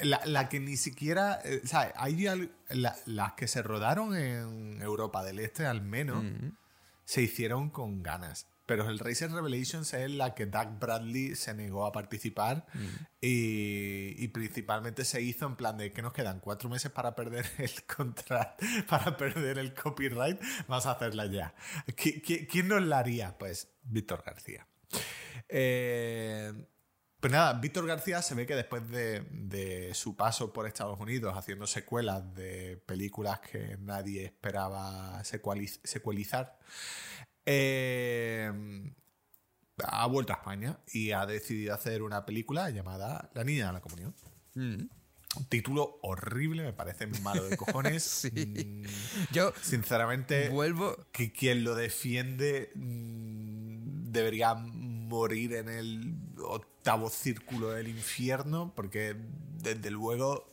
La, 0.03 0.21
la 0.25 0.49
que 0.49 0.59
ni 0.59 0.75
siquiera. 0.77 1.39
eh, 1.43 1.61
o 1.63 1.67
sea, 1.67 1.93
hay 1.95 2.27
al- 2.27 2.51
la- 2.69 2.95
las 3.05 3.33
que 3.33 3.47
se 3.47 3.61
rodaron 3.63 4.15
en 4.15 4.81
Europa 4.81 5.23
del 5.23 5.39
Este, 5.39 5.65
al 5.65 5.81
menos, 5.81 6.23
se 7.05 7.21
hicieron 7.21 7.69
con 7.69 8.03
ganas. 8.03 8.45
Pero 8.73 8.89
el 8.89 8.97
Racer 8.97 9.29
Revelations 9.31 9.93
es 9.93 10.09
la 10.09 10.33
que 10.33 10.47
Doug 10.47 10.79
Bradley 10.79 11.36
se 11.36 11.53
negó 11.53 11.86
a 11.86 11.91
participar 11.91 12.65
y, 13.21 14.15
y 14.17 14.27
principalmente 14.29 15.05
se 15.05 15.21
hizo 15.21 15.45
en 15.45 15.55
plan 15.55 15.77
de 15.77 15.91
que 15.93 16.01
nos 16.01 16.12
quedan 16.12 16.39
cuatro 16.39 16.69
meses 16.69 16.89
para 16.91 17.13
perder 17.13 17.45
el 17.59 17.83
contrato, 17.83 18.65
para 18.89 19.15
perder 19.15 19.59
el 19.59 19.75
copyright, 19.75 20.41
vamos 20.67 20.88
a 20.88 20.91
hacerla 20.93 21.27
ya. 21.27 21.53
¿Qui- 21.86 22.23
qui- 22.23 22.47
¿Quién 22.49 22.67
nos 22.69 22.81
la 22.81 22.97
haría? 22.97 23.38
Pues 23.38 23.67
Víctor 23.83 24.23
García. 24.25 24.65
Eh, 25.49 26.51
pues 27.19 27.31
nada, 27.31 27.53
Víctor 27.53 27.86
García 27.86 28.23
se 28.23 28.33
ve 28.33 28.47
que 28.47 28.55
después 28.55 28.89
de, 28.89 29.21
de 29.29 29.93
su 29.93 30.15
paso 30.15 30.51
por 30.51 30.65
Estados 30.65 30.99
Unidos 30.99 31.36
haciendo 31.38 31.67
secuelas 31.67 32.33
de 32.33 32.77
películas 32.88 33.39
que 33.39 33.77
nadie 33.79 34.25
esperaba 34.25 35.21
secualiz- 35.23 35.79
secuelizar, 35.83 36.57
eh, 37.45 38.51
ha 39.86 40.08
vuelto 40.08 40.34
a 40.34 40.38
España 40.38 40.79
y 40.91 41.12
ha 41.12 41.25
decidido 41.25 41.73
hacer 41.73 42.01
una 42.03 42.25
película 42.25 42.69
llamada 42.69 43.29
La 43.34 43.43
Niña 43.43 43.67
de 43.67 43.73
la 43.73 43.82
Comunión. 43.82 44.15
Mm. 44.56 44.88
Un 45.36 45.45
título 45.49 45.97
horrible, 46.03 46.62
me 46.62 46.73
parece 46.73 47.08
malo 47.21 47.43
de 47.45 47.58
cojones. 47.58 48.03
Sí. 48.03 48.29
Mm, 48.32 48.84
Yo 49.34 49.51
Sinceramente, 49.62 50.49
vuelvo. 50.49 50.95
que 51.12 51.32
quien 51.32 51.63
lo 51.63 51.73
defiende 51.73 52.71
mm, 52.75 54.12
debería 54.12 54.53
morir 54.53 55.53
en 55.53 55.69
el 55.69 56.13
octavo 56.83 57.09
círculo 57.09 57.69
del 57.71 57.87
infierno 57.87 58.73
porque 58.75 59.15
desde 59.61 59.89
luego 59.89 60.45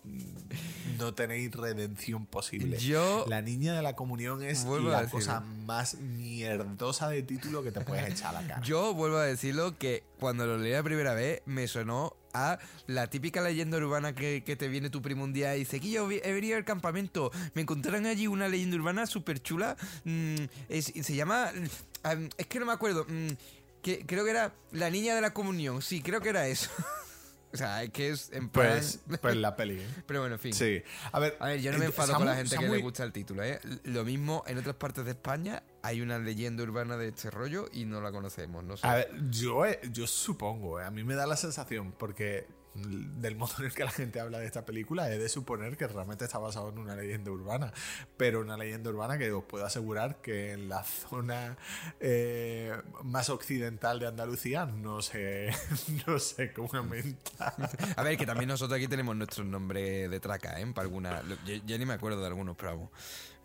no 0.96 1.12
tenéis 1.12 1.50
redención 1.50 2.24
posible. 2.24 2.78
Yo- 2.78 3.24
la 3.28 3.42
niña 3.42 3.74
de 3.74 3.82
la 3.82 3.96
comunión 3.96 4.40
es 4.44 4.64
la 4.64 5.08
cosa 5.10 5.40
más 5.40 5.94
mierdosa 5.96 7.08
de 7.08 7.24
título 7.24 7.64
que 7.64 7.72
te 7.72 7.80
puedes 7.80 8.08
echar 8.12 8.36
a 8.36 8.42
la 8.42 8.46
cara. 8.46 8.62
Yo 8.64 8.94
vuelvo 8.94 9.16
a 9.16 9.24
decirlo 9.24 9.76
que 9.76 10.04
cuando 10.20 10.46
lo 10.46 10.56
leí 10.56 10.70
la 10.72 10.84
primera 10.84 11.14
vez 11.14 11.42
me 11.46 11.66
sonó 11.66 12.14
a 12.32 12.60
la 12.86 13.08
típica 13.10 13.40
leyenda 13.40 13.78
urbana 13.78 14.14
que, 14.14 14.44
que 14.44 14.54
te 14.54 14.68
viene 14.68 14.88
tu 14.88 15.02
primo 15.02 15.24
un 15.24 15.32
día 15.32 15.56
y 15.56 15.60
dice 15.60 15.80
que 15.80 15.90
yo 15.90 16.08
he 16.08 16.32
venido 16.32 16.56
al 16.56 16.64
campamento, 16.64 17.32
me 17.54 17.62
encontraron 17.62 18.06
allí 18.06 18.28
una 18.28 18.46
leyenda 18.46 18.76
urbana 18.76 19.04
súper 19.06 19.42
chula, 19.42 19.76
mm, 20.04 20.36
se 20.78 21.14
llama, 21.16 21.50
mm, 21.52 22.28
es 22.38 22.46
que 22.46 22.60
no 22.60 22.66
me 22.66 22.72
acuerdo, 22.72 23.04
mm, 23.08 23.30
que, 23.82 24.04
creo 24.06 24.24
que 24.24 24.30
era 24.30 24.54
la 24.72 24.90
niña 24.90 25.14
de 25.14 25.20
la 25.20 25.32
comunión, 25.32 25.82
sí, 25.82 26.02
creo 26.02 26.20
que 26.20 26.30
era 26.30 26.46
eso. 26.46 26.70
o 27.52 27.56
sea, 27.56 27.82
es 27.82 27.90
que 27.90 28.10
es 28.10 28.30
en 28.32 28.48
plan... 28.48 28.72
Pues, 28.72 29.00
pues 29.20 29.36
la 29.36 29.56
peli. 29.56 29.80
¿eh? 29.80 29.86
Pero 30.06 30.20
bueno, 30.20 30.36
en 30.36 30.40
fin. 30.40 30.52
Sí. 30.52 30.82
A 31.12 31.18
ver, 31.18 31.36
A 31.40 31.48
ver, 31.48 31.60
yo 31.60 31.72
no 31.72 31.78
me 31.78 31.86
enfado 31.86 32.14
con 32.14 32.26
la 32.26 32.36
gente 32.36 32.56
que 32.56 32.68
le 32.68 32.78
gusta 32.78 33.04
el 33.04 33.12
título, 33.12 33.42
¿eh? 33.42 33.60
Lo 33.84 34.04
mismo 34.04 34.44
en 34.46 34.58
otras 34.58 34.76
partes 34.76 35.04
de 35.04 35.12
España 35.12 35.62
hay 35.82 36.00
una 36.00 36.18
leyenda 36.18 36.62
urbana 36.62 36.96
de 36.96 37.08
este 37.08 37.30
rollo 37.30 37.68
y 37.72 37.84
no 37.84 38.00
la 38.00 38.12
conocemos, 38.12 38.64
no 38.64 38.76
sé. 38.76 38.86
A 38.86 38.94
ver, 38.94 39.10
yo, 39.30 39.64
eh, 39.66 39.80
yo 39.92 40.06
supongo, 40.06 40.80
eh, 40.80 40.84
a 40.84 40.90
mí 40.90 41.04
me 41.04 41.14
da 41.14 41.26
la 41.26 41.36
sensación, 41.36 41.92
porque 41.92 42.46
del 42.74 43.37
modo 43.37 43.52
en 43.59 43.66
el 43.66 43.74
que 43.74 43.85
la 43.85 43.90
gente 43.90 44.20
habla 44.20 44.38
de 44.38 44.46
esta 44.46 44.64
película, 44.64 45.11
he 45.11 45.18
de 45.18 45.28
suponer 45.28 45.76
que 45.76 45.87
realmente 45.87 46.24
está 46.24 46.38
basado 46.38 46.68
en 46.68 46.78
una 46.78 46.94
leyenda 46.94 47.30
urbana, 47.30 47.72
pero 48.16 48.40
una 48.40 48.56
leyenda 48.56 48.90
urbana 48.90 49.18
que 49.18 49.33
os 49.33 49.44
puedo 49.44 49.64
asegurar 49.66 50.20
que 50.20 50.52
en 50.52 50.68
la 50.68 50.85
zona 50.85 51.56
eh, 51.98 52.72
más 53.02 53.28
occidental 53.30 53.98
de 53.98 54.06
Andalucía 54.06 54.66
no 54.66 55.02
se, 55.02 55.50
no 56.06 56.18
se 56.18 56.52
comenta. 56.52 57.54
A 57.96 58.02
ver, 58.02 58.16
que 58.16 58.26
también 58.26 58.48
nosotros 58.48 58.76
aquí 58.76 58.88
tenemos 58.88 59.16
nuestro 59.16 59.44
nombre 59.44 60.09
de 60.09 60.20
traca, 60.20 60.61
¿eh? 60.61 60.66
Para 60.72 60.87
alguna... 60.87 61.22
Yo, 61.44 61.54
yo 61.66 61.78
ni 61.78 61.87
me 61.87 61.94
acuerdo 61.94 62.20
de 62.20 62.26
algunos, 62.26 62.56
pero. 62.56 62.90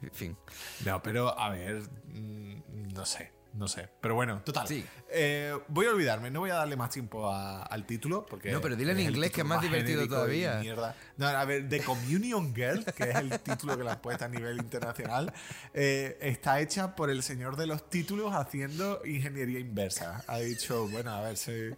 En 0.02 0.12
fin. 0.12 0.38
No, 0.86 1.02
pero 1.02 1.38
a 1.40 1.50
ver, 1.50 1.82
mm, 2.08 2.94
no 2.94 3.06
sé. 3.06 3.35
No 3.56 3.70
sé, 3.70 3.88
pero 4.02 4.16
bueno, 4.16 4.42
total. 4.44 4.68
Sí. 4.68 4.86
Eh, 5.10 5.58
voy 5.70 5.86
a 5.86 5.92
olvidarme, 5.92 6.30
no 6.30 6.42
voy 6.42 6.50
a 6.50 6.56
darle 6.56 6.76
más 6.76 6.90
tiempo 6.90 7.30
a- 7.32 7.64
al 7.64 7.86
título. 7.86 8.26
Porque 8.26 8.52
No, 8.52 8.60
pero 8.60 8.76
dile 8.76 8.92
en 8.92 9.00
inglés, 9.00 9.32
que 9.32 9.42
es 9.42 9.48
más 9.48 9.62
divertido 9.62 10.06
todavía. 10.10 10.60
mierda. 10.60 10.94
No, 11.16 11.28
a 11.28 11.46
ver, 11.46 11.70
The 11.70 11.82
Communion 11.82 12.54
Girl, 12.54 12.84
que 12.84 13.04
es 13.12 13.16
el 13.16 13.40
título 13.40 13.78
que 13.78 13.84
la 13.86 13.94
han 13.94 14.02
puesto 14.02 14.26
a 14.26 14.28
nivel 14.28 14.58
internacional, 14.58 15.32
eh, 15.74 16.18
está 16.22 16.60
hecha 16.60 16.96
por 16.98 17.10
el 17.10 17.24
señor 17.24 17.56
de 17.56 17.66
los 17.68 17.90
títulos 17.90 18.34
haciendo 18.36 19.02
ingeniería 19.06 19.60
inversa. 19.60 20.24
Ha 20.28 20.40
dicho, 20.40 20.90
bueno, 20.90 21.12
a 21.12 21.22
ver, 21.22 21.38
si 21.38 21.70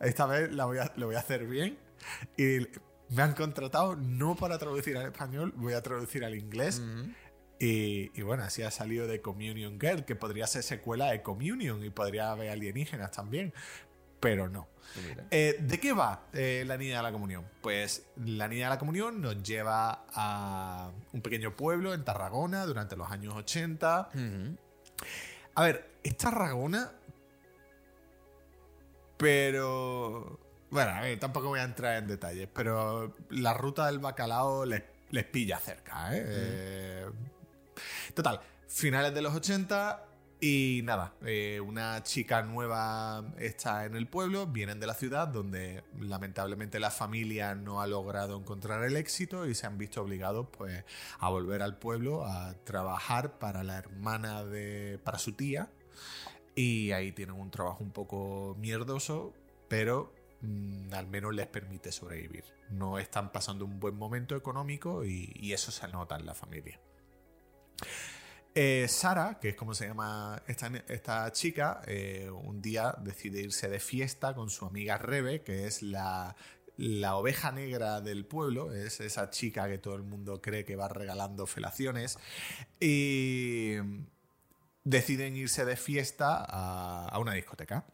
esta 0.00 0.26
vez 0.26 0.52
la 0.52 0.64
voy 0.64 0.78
a, 0.78 0.92
lo 0.96 1.06
voy 1.06 1.14
a 1.14 1.20
hacer 1.20 1.46
bien. 1.46 1.78
Y 2.36 2.66
me 3.14 3.22
han 3.22 3.34
contratado 3.34 3.94
no 3.94 4.34
para 4.34 4.58
traducir 4.58 4.96
al 4.96 5.06
español, 5.12 5.52
voy 5.56 5.74
a 5.74 5.80
traducir 5.82 6.24
al 6.24 6.34
inglés. 6.34 6.82
Y, 7.62 8.10
y 8.18 8.22
bueno, 8.22 8.42
así 8.42 8.62
ha 8.62 8.70
salido 8.70 9.06
de 9.06 9.20
Communion 9.20 9.78
Girl, 9.78 10.06
que 10.06 10.16
podría 10.16 10.46
ser 10.46 10.62
secuela 10.62 11.10
de 11.10 11.22
Communion 11.22 11.84
y 11.84 11.90
podría 11.90 12.30
haber 12.30 12.50
alienígenas 12.50 13.10
también, 13.10 13.52
pero 14.18 14.48
no. 14.48 14.66
Eh, 15.30 15.56
¿De 15.60 15.78
qué 15.78 15.92
va 15.92 16.24
eh, 16.32 16.64
la 16.66 16.76
Niña 16.76 16.96
de 16.96 17.02
la 17.02 17.12
Comunión? 17.12 17.46
Pues 17.60 18.06
la 18.16 18.48
Niña 18.48 18.64
de 18.64 18.70
la 18.70 18.78
Comunión 18.78 19.20
nos 19.20 19.42
lleva 19.42 20.06
a 20.14 20.90
un 21.12 21.20
pequeño 21.20 21.54
pueblo 21.54 21.94
en 21.94 22.02
Tarragona 22.02 22.64
durante 22.64 22.96
los 22.96 23.10
años 23.10 23.34
80. 23.34 24.08
A 25.54 25.62
ver, 25.62 25.90
es 26.02 26.16
Tarragona, 26.16 26.92
pero... 29.16 30.40
Bueno, 30.70 30.92
a 30.92 31.00
ver, 31.00 31.18
tampoco 31.18 31.48
voy 31.48 31.60
a 31.60 31.64
entrar 31.64 31.96
en 31.96 32.06
detalles, 32.06 32.48
pero 32.54 33.16
la 33.28 33.52
ruta 33.54 33.86
del 33.86 33.98
bacalao 33.98 34.64
les, 34.64 34.82
les 35.10 35.24
pilla 35.24 35.58
cerca, 35.58 36.16
¿eh? 36.16 36.24
Eh, 36.26 37.06
Total, 38.14 38.40
finales 38.66 39.14
de 39.14 39.22
los 39.22 39.34
80 39.34 40.06
y 40.42 40.80
nada, 40.84 41.12
eh, 41.26 41.60
una 41.60 42.02
chica 42.02 42.42
nueva 42.42 43.22
está 43.38 43.84
en 43.84 43.94
el 43.94 44.06
pueblo, 44.06 44.46
vienen 44.46 44.80
de 44.80 44.86
la 44.86 44.94
ciudad 44.94 45.28
donde 45.28 45.84
lamentablemente 46.00 46.80
la 46.80 46.90
familia 46.90 47.54
no 47.54 47.82
ha 47.82 47.86
logrado 47.86 48.38
encontrar 48.38 48.82
el 48.84 48.96
éxito 48.96 49.46
y 49.46 49.54
se 49.54 49.66
han 49.66 49.76
visto 49.76 50.00
obligados 50.00 50.46
pues 50.56 50.82
a 51.18 51.28
volver 51.28 51.60
al 51.60 51.76
pueblo 51.78 52.24
a 52.24 52.54
trabajar 52.64 53.38
para 53.38 53.62
la 53.62 53.76
hermana 53.76 54.42
de 54.42 54.98
para 55.04 55.18
su 55.18 55.32
tía 55.32 55.70
y 56.54 56.92
ahí 56.92 57.12
tienen 57.12 57.36
un 57.36 57.50
trabajo 57.50 57.84
un 57.84 57.92
poco 57.92 58.56
mierdoso, 58.58 59.34
pero 59.68 60.14
mm, 60.40 60.94
al 60.94 61.06
menos 61.06 61.34
les 61.34 61.48
permite 61.48 61.92
sobrevivir. 61.92 62.44
No 62.70 62.98
están 62.98 63.30
pasando 63.30 63.66
un 63.66 63.78
buen 63.78 63.94
momento 63.94 64.36
económico 64.36 65.04
y, 65.04 65.32
y 65.34 65.52
eso 65.52 65.70
se 65.70 65.86
nota 65.88 66.16
en 66.16 66.24
la 66.24 66.34
familia. 66.34 66.80
Eh, 68.54 68.86
Sara, 68.88 69.38
que 69.40 69.50
es 69.50 69.54
como 69.54 69.74
se 69.74 69.86
llama 69.86 70.42
esta, 70.48 70.70
esta 70.88 71.30
chica, 71.32 71.82
eh, 71.86 72.28
un 72.30 72.60
día 72.60 72.94
decide 73.00 73.40
irse 73.40 73.68
de 73.68 73.78
fiesta 73.78 74.34
con 74.34 74.50
su 74.50 74.66
amiga 74.66 74.98
Rebe, 74.98 75.42
que 75.42 75.66
es 75.66 75.82
la, 75.82 76.34
la 76.76 77.16
oveja 77.16 77.52
negra 77.52 78.00
del 78.00 78.26
pueblo, 78.26 78.72
es 78.72 79.00
esa 79.00 79.30
chica 79.30 79.68
que 79.68 79.78
todo 79.78 79.94
el 79.94 80.02
mundo 80.02 80.42
cree 80.42 80.64
que 80.64 80.74
va 80.74 80.88
regalando 80.88 81.46
felaciones. 81.46 82.18
Y 82.80 83.76
deciden 84.82 85.36
irse 85.36 85.64
de 85.64 85.76
fiesta 85.76 86.44
a, 86.44 87.06
a 87.06 87.18
una 87.20 87.34
discoteca. 87.34 87.86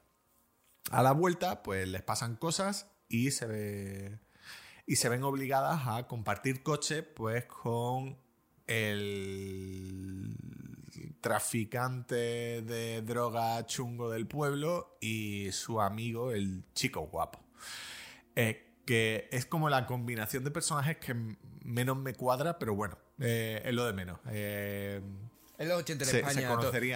A 0.91 1.03
la 1.03 1.13
vuelta, 1.13 1.63
pues 1.63 1.87
les 1.87 2.03
pasan 2.03 2.37
cosas 2.37 2.87
y 3.09 3.31
se 3.31 3.47
ve 3.47 4.19
y 4.87 4.97
se 4.97 5.09
ven 5.09 5.25
obligadas 5.25 5.83
a 5.87 6.07
compartir 6.07 6.63
coche 6.63 7.03
pues 7.03 7.45
con 7.45 8.17
el 8.67 10.37
traficante 11.21 12.15
de 12.63 13.03
droga 13.03 13.65
chungo 13.67 14.11
del 14.11 14.27
pueblo 14.27 14.97
y 15.01 15.51
su 15.53 15.81
amigo 15.81 16.33
el 16.33 16.63
chico 16.75 17.01
guapo 17.03 17.41
Eh, 18.37 18.63
que 18.85 19.29
es 19.33 19.47
como 19.47 19.69
la 19.69 19.87
combinación 19.87 20.45
de 20.45 20.51
personajes 20.51 20.99
que 20.99 21.15
menos 21.65 21.97
me 21.97 22.15
cuadra 22.15 22.59
pero 22.59 22.75
bueno 22.75 22.97
eh, 23.19 23.63
es 23.65 23.75
lo 23.75 23.85
de 23.87 23.93
menos 23.93 24.19
Eh, 24.31 25.01
En 25.59 25.69
los 25.69 25.79
80 25.81 26.05
en 26.05 26.11
Se- 26.11 26.11
se 26.13 26.19
España, 26.21 26.49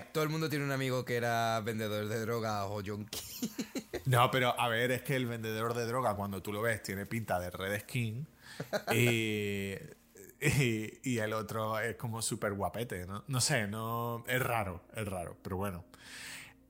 to- 0.05 0.13
todo 0.13 0.23
el 0.25 0.31
mundo 0.31 0.49
tiene 0.49 0.65
un 0.65 0.73
amigo 0.73 1.05
que 1.05 1.17
era 1.17 1.61
vendedor 1.61 2.07
de 2.09 2.21
droga 2.21 2.67
o 2.67 2.83
junkie. 2.85 3.21
No, 4.07 4.31
pero 4.31 4.59
a 4.59 4.69
ver, 4.69 4.91
es 4.91 5.03
que 5.03 5.15
el 5.15 5.27
vendedor 5.27 5.73
de 5.75 5.87
droga, 5.87 6.15
cuando 6.17 6.43
tú 6.43 6.53
lo 6.53 6.63
ves, 6.63 6.83
tiene 6.83 7.07
pinta 7.07 7.39
de 7.39 7.51
red 7.51 7.81
skin. 7.81 8.27
y, 8.93 9.75
y, 10.41 11.19
el 11.19 11.33
otro 11.33 11.79
es 11.79 11.97
como 11.97 12.23
súper 12.23 12.55
guapete, 12.55 13.07
¿no? 13.07 13.25
No 13.29 13.41
sé, 13.41 13.67
no. 13.67 14.25
Es 14.27 14.43
raro, 14.43 14.83
es 14.95 15.07
raro, 15.07 15.37
pero 15.43 15.57
bueno. 15.57 15.85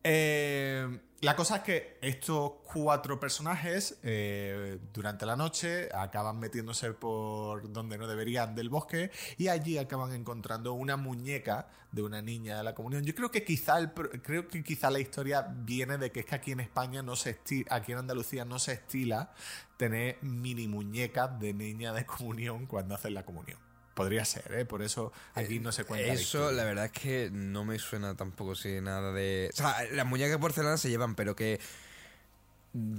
Eh, 0.02 0.98
la 1.20 1.36
cosa 1.36 1.56
es 1.56 1.62
que 1.62 1.98
estos 2.00 2.52
cuatro 2.72 3.20
personajes 3.20 3.98
eh, 4.02 4.78
durante 4.94 5.26
la 5.26 5.36
noche 5.36 5.90
acaban 5.94 6.38
metiéndose 6.38 6.92
por 6.94 7.70
donde 7.70 7.98
no 7.98 8.08
deberían 8.08 8.54
del 8.54 8.70
bosque 8.70 9.10
y 9.36 9.48
allí 9.48 9.76
acaban 9.76 10.14
encontrando 10.14 10.72
una 10.72 10.96
muñeca 10.96 11.68
de 11.92 12.02
una 12.02 12.22
niña 12.22 12.56
de 12.56 12.64
la 12.64 12.74
comunión. 12.74 13.04
Yo 13.04 13.14
creo 13.14 13.30
que 13.30 13.44
quizá 13.44 13.78
el 13.78 13.92
creo 13.92 14.48
que 14.48 14.64
quizá 14.64 14.90
la 14.90 15.00
historia 15.00 15.42
viene 15.42 15.98
de 15.98 16.10
que 16.10 16.20
es 16.20 16.26
que 16.26 16.36
aquí 16.36 16.52
en 16.52 16.60
España 16.60 17.02
no 17.02 17.14
se 17.16 17.38
esti- 17.38 17.66
aquí 17.68 17.92
en 17.92 17.98
Andalucía 17.98 18.46
no 18.46 18.58
se 18.58 18.72
estila 18.72 19.34
tener 19.80 20.18
mini 20.20 20.68
muñecas 20.68 21.40
de 21.40 21.54
niña 21.54 21.94
de 21.94 22.04
comunión 22.04 22.66
cuando 22.66 22.94
hacen 22.94 23.14
la 23.14 23.24
comunión. 23.24 23.58
Podría 23.94 24.26
ser, 24.26 24.52
¿eh? 24.52 24.66
Por 24.66 24.82
eso 24.82 25.10
aquí 25.34 25.58
no 25.58 25.72
se 25.72 25.84
cuenta. 25.84 26.06
la 26.06 26.12
Eso, 26.12 26.22
historia. 26.22 26.52
la 26.52 26.64
verdad 26.64 26.84
es 26.84 26.92
que 26.92 27.30
no 27.32 27.64
me 27.64 27.78
suena 27.78 28.14
tampoco 28.14 28.54
si 28.54 28.80
nada 28.82 29.10
de. 29.12 29.48
O 29.52 29.56
sea, 29.56 29.74
las 29.92 30.06
muñecas 30.06 30.32
de 30.32 30.38
porcelana 30.38 30.76
se 30.76 30.90
llevan, 30.90 31.14
pero 31.14 31.34
que 31.34 31.58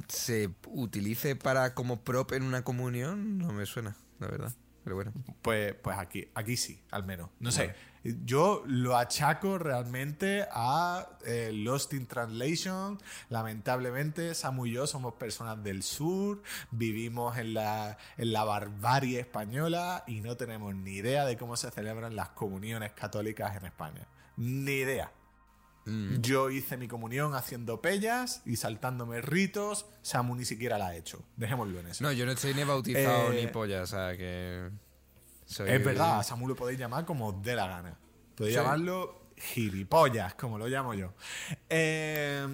se 0.08 0.50
utilice 0.68 1.36
para 1.36 1.76
como 1.76 2.02
prop 2.02 2.34
en 2.34 2.44
una 2.44 2.64
comunión, 2.64 3.38
no 3.38 3.54
me 3.54 3.66
suena, 3.68 3.96
la 4.20 4.28
verdad. 4.28 4.54
Pero 4.84 4.96
bueno. 4.96 5.14
Pues, 5.42 5.76
pues 5.76 5.98
aquí, 5.98 6.28
aquí 6.34 6.58
sí, 6.58 6.82
al 6.92 7.04
menos. 7.04 7.30
No 7.40 7.52
sé. 7.52 7.74
Yo 8.04 8.64
lo 8.66 8.98
achaco 8.98 9.60
realmente 9.60 10.48
a 10.52 11.08
eh, 11.24 11.52
Lost 11.54 11.94
in 11.94 12.08
Translation. 12.08 13.00
Lamentablemente, 13.30 14.34
Samu 14.34 14.66
y 14.66 14.72
yo 14.72 14.88
somos 14.88 15.14
personas 15.14 15.64
del 15.64 15.84
sur, 15.84 16.42
vivimos 16.72 17.38
en 17.38 17.54
la, 17.54 17.98
en 18.18 18.34
la 18.34 18.44
barbarie 18.44 19.20
española 19.20 20.04
y 20.08 20.22
no 20.22 20.36
tenemos 20.36 20.74
ni 20.74 20.94
idea 20.94 21.26
de 21.26 21.38
cómo 21.38 21.56
se 21.56 21.70
celebran 21.70 22.16
las 22.16 22.30
comuniones 22.30 22.92
católicas 22.94 23.56
en 23.56 23.66
España. 23.66 24.08
Ni 24.38 24.72
idea. 24.72 25.12
Yo 26.22 26.50
hice 26.50 26.78
mi 26.78 26.88
comunión 26.88 27.34
haciendo 27.36 27.82
pellas 27.82 28.42
y 28.46 28.56
saltándome 28.56 29.22
ritos. 29.22 29.86
Samu 30.02 30.36
ni 30.36 30.46
siquiera 30.46 30.78
la 30.78 30.88
ha 30.88 30.96
hecho. 30.96 31.24
Dejémoslo 31.38 31.80
en 31.80 31.88
eso. 31.88 32.04
No, 32.04 32.12
yo 32.12 32.26
no 32.26 32.32
estoy 32.32 32.54
ni 32.54 32.64
bautizado 32.64 33.32
Eh, 33.34 33.42
ni 33.46 33.52
polla, 33.52 33.82
o 33.84 33.88
sea 33.88 34.16
que. 34.18 34.70
soy- 35.46 35.70
Es 35.70 35.84
verdad, 35.84 36.20
a 36.20 36.24
Samu 36.24 36.48
lo 36.48 36.56
podéis 36.56 36.80
llamar 36.80 37.06
como 37.06 37.28
os 37.28 37.42
dé 37.44 37.56
la 37.56 37.68
gana. 37.68 37.98
Podéis 38.36 38.56
Sí. 38.56 38.62
llamarlo 38.62 39.22
gilipollas, 39.38 40.34
como 40.36 40.58
lo 40.58 40.68
llamo 40.68 40.94
yo. 40.94 41.14
Eh, 41.70 42.48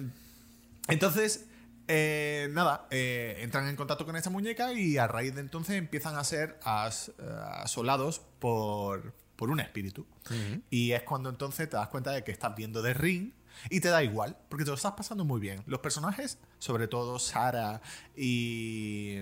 entonces, 0.88 1.46
eh, 1.86 2.48
nada, 2.52 2.86
eh, 2.90 3.36
entran 3.40 3.68
en 3.68 3.76
contacto 3.76 4.04
con 4.04 4.16
esta 4.16 4.30
muñeca 4.30 4.72
y 4.72 4.96
a 4.98 5.06
raíz 5.06 5.34
de 5.34 5.40
entonces 5.40 5.76
empiezan 5.76 6.16
a 6.16 6.24
ser 6.24 6.58
as- 6.62 7.10
eh, 7.18 7.22
asolados 7.62 8.20
por, 8.38 9.14
por 9.38 9.50
un 9.50 9.60
espíritu. 9.60 10.04
Y 10.68 10.90
es 10.90 11.04
cuando 11.04 11.30
entonces 11.30 11.70
te 11.70 11.76
das 11.76 11.88
cuenta 11.88 12.10
de 12.10 12.24
que 12.24 12.32
estás 12.32 12.56
viendo 12.56 12.82
The 12.82 12.92
Ring 12.92 13.30
y 13.70 13.80
te 13.80 13.88
da 13.88 14.02
igual, 14.02 14.36
porque 14.48 14.64
te 14.64 14.70
lo 14.70 14.76
estás 14.76 14.92
pasando 14.92 15.24
muy 15.24 15.40
bien. 15.40 15.62
Los 15.66 15.78
personajes, 15.78 16.38
sobre 16.58 16.88
todo 16.88 17.20
Sara 17.20 17.80
y, 18.16 19.20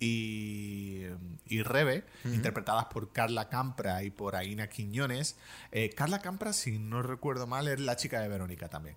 y, 0.00 1.04
y 1.46 1.62
Rebe, 1.62 2.06
interpretadas 2.24 2.86
por 2.86 3.12
Carla 3.12 3.50
Campra 3.50 4.02
y 4.02 4.10
por 4.10 4.34
Aina 4.34 4.70
Quiñones. 4.70 5.36
Eh, 5.72 5.90
Carla 5.90 6.20
Campra, 6.20 6.54
si 6.54 6.78
no 6.78 7.02
recuerdo 7.02 7.46
mal, 7.46 7.68
es 7.68 7.80
la 7.80 7.96
chica 7.96 8.20
de 8.20 8.28
Verónica 8.28 8.68
también. 8.68 8.96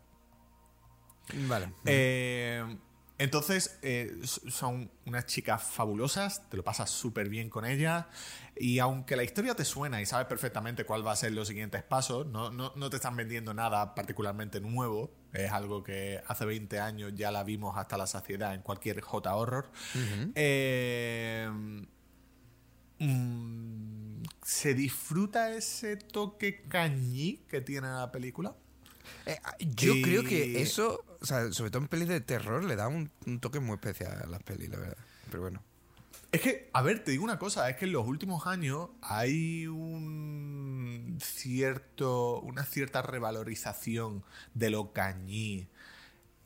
Vale. 1.50 1.74
Eh, 1.86 2.64
entonces, 3.22 3.78
eh, 3.84 4.20
son 4.24 4.90
unas 5.06 5.28
chicas 5.28 5.62
fabulosas, 5.62 6.50
te 6.50 6.58
lo 6.58 6.64
pasas 6.64 6.90
súper 6.90 7.30
bien 7.30 7.52
con 7.52 7.66
ellas. 7.66 8.08
Y 8.64 8.78
aunque 8.78 9.16
la 9.16 9.24
historia 9.24 9.56
te 9.56 9.66
suena 9.66 10.02
y 10.02 10.06
sabes 10.06 10.28
perfectamente 10.28 10.86
cuál 10.86 11.06
va 11.06 11.14
a 11.14 11.16
ser 11.16 11.32
los 11.32 11.48
siguientes 11.48 11.82
pasos, 11.82 12.28
no, 12.28 12.52
no, 12.52 12.72
no 12.76 12.90
te 12.92 12.98
están 12.98 13.16
vendiendo 13.16 13.56
nada 13.56 13.96
particularmente 13.96 14.62
nuevo. 14.62 15.12
Es 15.34 15.52
algo 15.52 15.84
que 15.84 16.22
hace 16.28 16.46
20 16.46 16.80
años 16.80 17.12
ya 17.16 17.32
la 17.32 17.44
vimos 17.44 17.76
hasta 17.76 17.98
la 17.98 18.06
saciedad 18.06 18.54
en 18.54 18.62
cualquier 18.62 19.02
J-Horror. 19.02 19.72
Eh, 20.36 21.50
mm, 23.00 24.22
¿Se 24.44 24.74
disfruta 24.74 25.52
ese 25.56 25.98
toque 25.98 26.62
cañí 26.68 27.44
que 27.50 27.62
tiene 27.62 27.88
la 27.88 28.12
película? 28.12 28.56
Eh, 29.26 29.40
yo 29.76 29.94
y- 29.96 30.02
creo 30.02 30.24
que 30.24 30.62
eso, 30.62 31.04
o 31.20 31.26
sea, 31.26 31.52
sobre 31.52 31.72
todo 31.72 31.82
en 31.82 31.88
pelis 31.88 32.08
de 32.08 32.22
terror, 32.22 32.64
le 32.64 32.76
da 32.76 32.88
un, 32.88 33.12
un 33.26 33.40
toque 33.40 33.60
muy 33.60 33.76
especial 33.76 34.22
a 34.24 34.28
las 34.28 34.44
pelis, 34.44 34.70
la 34.70 34.78
verdad. 34.78 34.98
Pero 35.30 35.42
bueno. 35.42 35.64
Es 36.32 36.42
que, 36.42 36.70
a 36.72 36.82
ver, 36.82 37.04
te 37.04 37.12
digo 37.12 37.26
una 37.26 37.38
cosa, 37.40 37.70
es 37.70 37.76
que 37.76 37.86
en 37.86 37.92
los 37.92 38.08
últimos 38.08 38.48
años 38.48 38.90
hay 39.02 39.68
un 39.68 41.18
cierto, 41.22 42.40
una 42.40 42.64
cierta 42.64 43.02
revalorización 43.02 44.24
de 44.54 44.70
lo 44.70 44.94
cañí. 44.94 45.68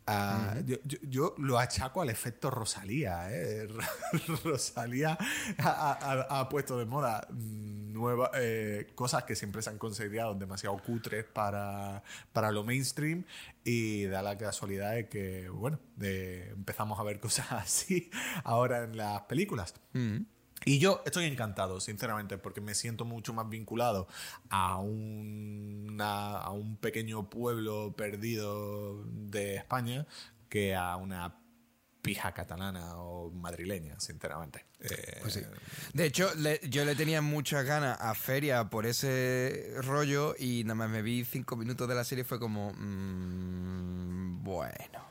Ah, 0.08 0.56
yo, 0.66 0.78
yo- 0.84 1.00
yo 1.02 1.36
lo 1.40 1.58
achaco 1.58 2.02
al 2.02 2.10
efecto 2.10 2.52
Rosalía. 2.52 3.28
¿eh? 3.32 3.68
Rosalía 4.44 5.18
ha, 5.58 5.92
ha- 6.30 6.40
ha 6.40 6.50
puesto 6.50 6.78
de 6.78 6.86
moda 6.86 7.28
nueva, 7.32 8.30
eh, 8.36 8.92
cosas 8.94 9.24
que 9.24 9.36
siempre 9.36 9.62
se 9.62 9.70
han 9.72 9.78
considerado 9.78 10.36
demasiado 10.36 10.78
cutres 10.78 11.24
para, 11.26 12.04
para 12.34 12.52
lo 12.52 12.64
mainstream 12.64 13.24
y 13.64 14.06
da 14.06 14.22
la 14.22 14.38
casualidad 14.38 14.92
de 14.94 15.08
que, 15.10 15.50
bueno, 15.50 15.80
de- 15.96 16.50
empezamos 16.50 17.00
a 17.00 17.04
ver 17.04 17.20
cosas 17.20 17.48
así 17.52 18.12
ahora 18.44 18.84
en 18.84 18.98
las 18.98 19.22
películas. 19.24 19.74
Y 20.66 20.80
yo 20.80 21.04
estoy 21.06 21.26
encantado, 21.26 21.80
sinceramente, 21.80 22.38
porque 22.40 22.60
me 22.60 22.74
siento 22.76 23.06
mucho 23.06 23.34
más 23.34 23.48
vinculado 23.50 24.08
a, 24.50 24.80
una- 24.80 26.38
a 26.40 26.50
un 26.52 26.78
pequeño 26.78 27.30
pueblo 27.30 27.94
perdido 27.96 29.04
de 29.06 29.56
España 29.56 30.08
que 30.50 30.76
a 30.76 30.96
una 30.96 31.40
pija 32.02 32.34
catalana 32.34 32.98
o 32.98 33.32
madrileña, 33.32 34.00
sinceramente. 34.00 34.66
Eh, 34.80 35.18
Pues 35.22 35.34
sí. 35.34 35.42
De 35.94 36.06
hecho, 36.06 36.34
le- 36.36 36.60
yo 36.70 36.86
le 36.86 36.96
tenía 36.96 37.22
muchas 37.22 37.66
ganas 37.66 38.00
a 38.00 38.14
Feria 38.14 38.70
por 38.70 38.86
ese 38.86 39.72
rollo 39.82 40.36
y 40.38 40.64
nada 40.64 40.76
más 40.76 40.90
me 40.90 41.02
vi 41.02 41.26
cinco 41.26 41.56
minutos 41.56 41.88
de 41.88 41.96
la 41.96 42.04
serie 42.04 42.24
y 42.24 42.26
fue 42.26 42.40
como... 42.40 42.72
mm, 42.74 44.44
bueno. 44.44 45.05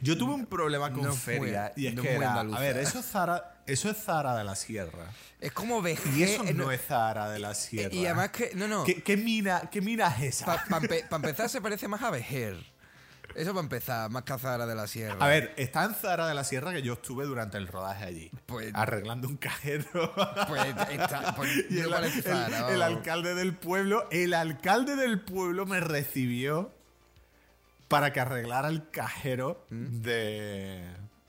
Yo 0.00 0.16
tuve 0.16 0.34
un 0.34 0.46
problema 0.46 0.90
con 0.92 1.02
No 1.02 1.12
fue- 1.14 1.38
Feria 1.38 1.72
y 1.76 1.88
es 1.88 1.94
no 1.94 2.02
que 2.02 2.14
era, 2.14 2.40
a 2.40 2.60
ver, 2.60 2.78
eso 2.78 3.00
es 3.00 3.06
Zara, 3.06 3.62
eso 3.66 3.90
es 3.90 3.96
Zara 3.96 4.36
de 4.36 4.44
la 4.44 4.54
Sierra. 4.54 5.06
Es 5.40 5.52
como 5.52 5.82
VG... 5.82 6.16
Y 6.16 6.22
eso 6.22 6.44
eh, 6.44 6.54
no 6.54 6.70
es 6.70 6.80
Zara 6.86 7.30
de 7.30 7.38
la 7.38 7.54
Sierra. 7.54 7.94
Y 7.94 8.06
además 8.06 8.30
que... 8.30 8.52
No, 8.54 8.68
no. 8.68 8.84
¿Qué, 8.84 9.02
qué 9.02 9.16
mina, 9.16 9.68
¿Qué 9.70 9.80
mina 9.80 10.08
es 10.16 10.40
esa? 10.40 10.64
Para 10.64 11.16
empezar 11.16 11.48
se 11.48 11.60
parece 11.60 11.88
más 11.88 12.02
a 12.02 12.10
Vejer. 12.10 12.72
Eso 13.34 13.52
para 13.52 13.62
empezar, 13.62 14.10
más 14.10 14.24
que 14.24 14.32
a 14.32 14.38
Zara 14.38 14.66
de 14.66 14.74
la 14.74 14.86
Sierra. 14.86 15.16
A 15.24 15.28
ver, 15.28 15.54
está 15.56 15.84
en 15.84 15.94
Zara 15.94 16.26
de 16.26 16.34
la 16.34 16.44
Sierra 16.44 16.72
que 16.72 16.82
yo 16.82 16.94
estuve 16.94 17.24
durante 17.24 17.56
el 17.56 17.66
rodaje 17.66 18.04
allí. 18.04 18.30
Pues- 18.46 18.72
arreglando 18.74 19.28
un 19.28 19.36
cajero. 19.36 20.12
Pues, 20.48 20.66
está, 20.90 21.34
pues 21.34 21.50
y 21.70 21.74
no 21.74 22.68
el, 22.68 22.82
alcalde 22.82 23.34
del 23.34 23.56
pueblo, 23.56 24.06
el 24.10 24.34
alcalde 24.34 24.96
del 24.96 25.20
pueblo 25.20 25.66
me 25.66 25.80
recibió 25.80 26.74
para 27.92 28.12
que 28.12 28.20
arreglara 28.20 28.68
el 28.68 28.90
cajero 28.90 29.64
de, 29.70 30.84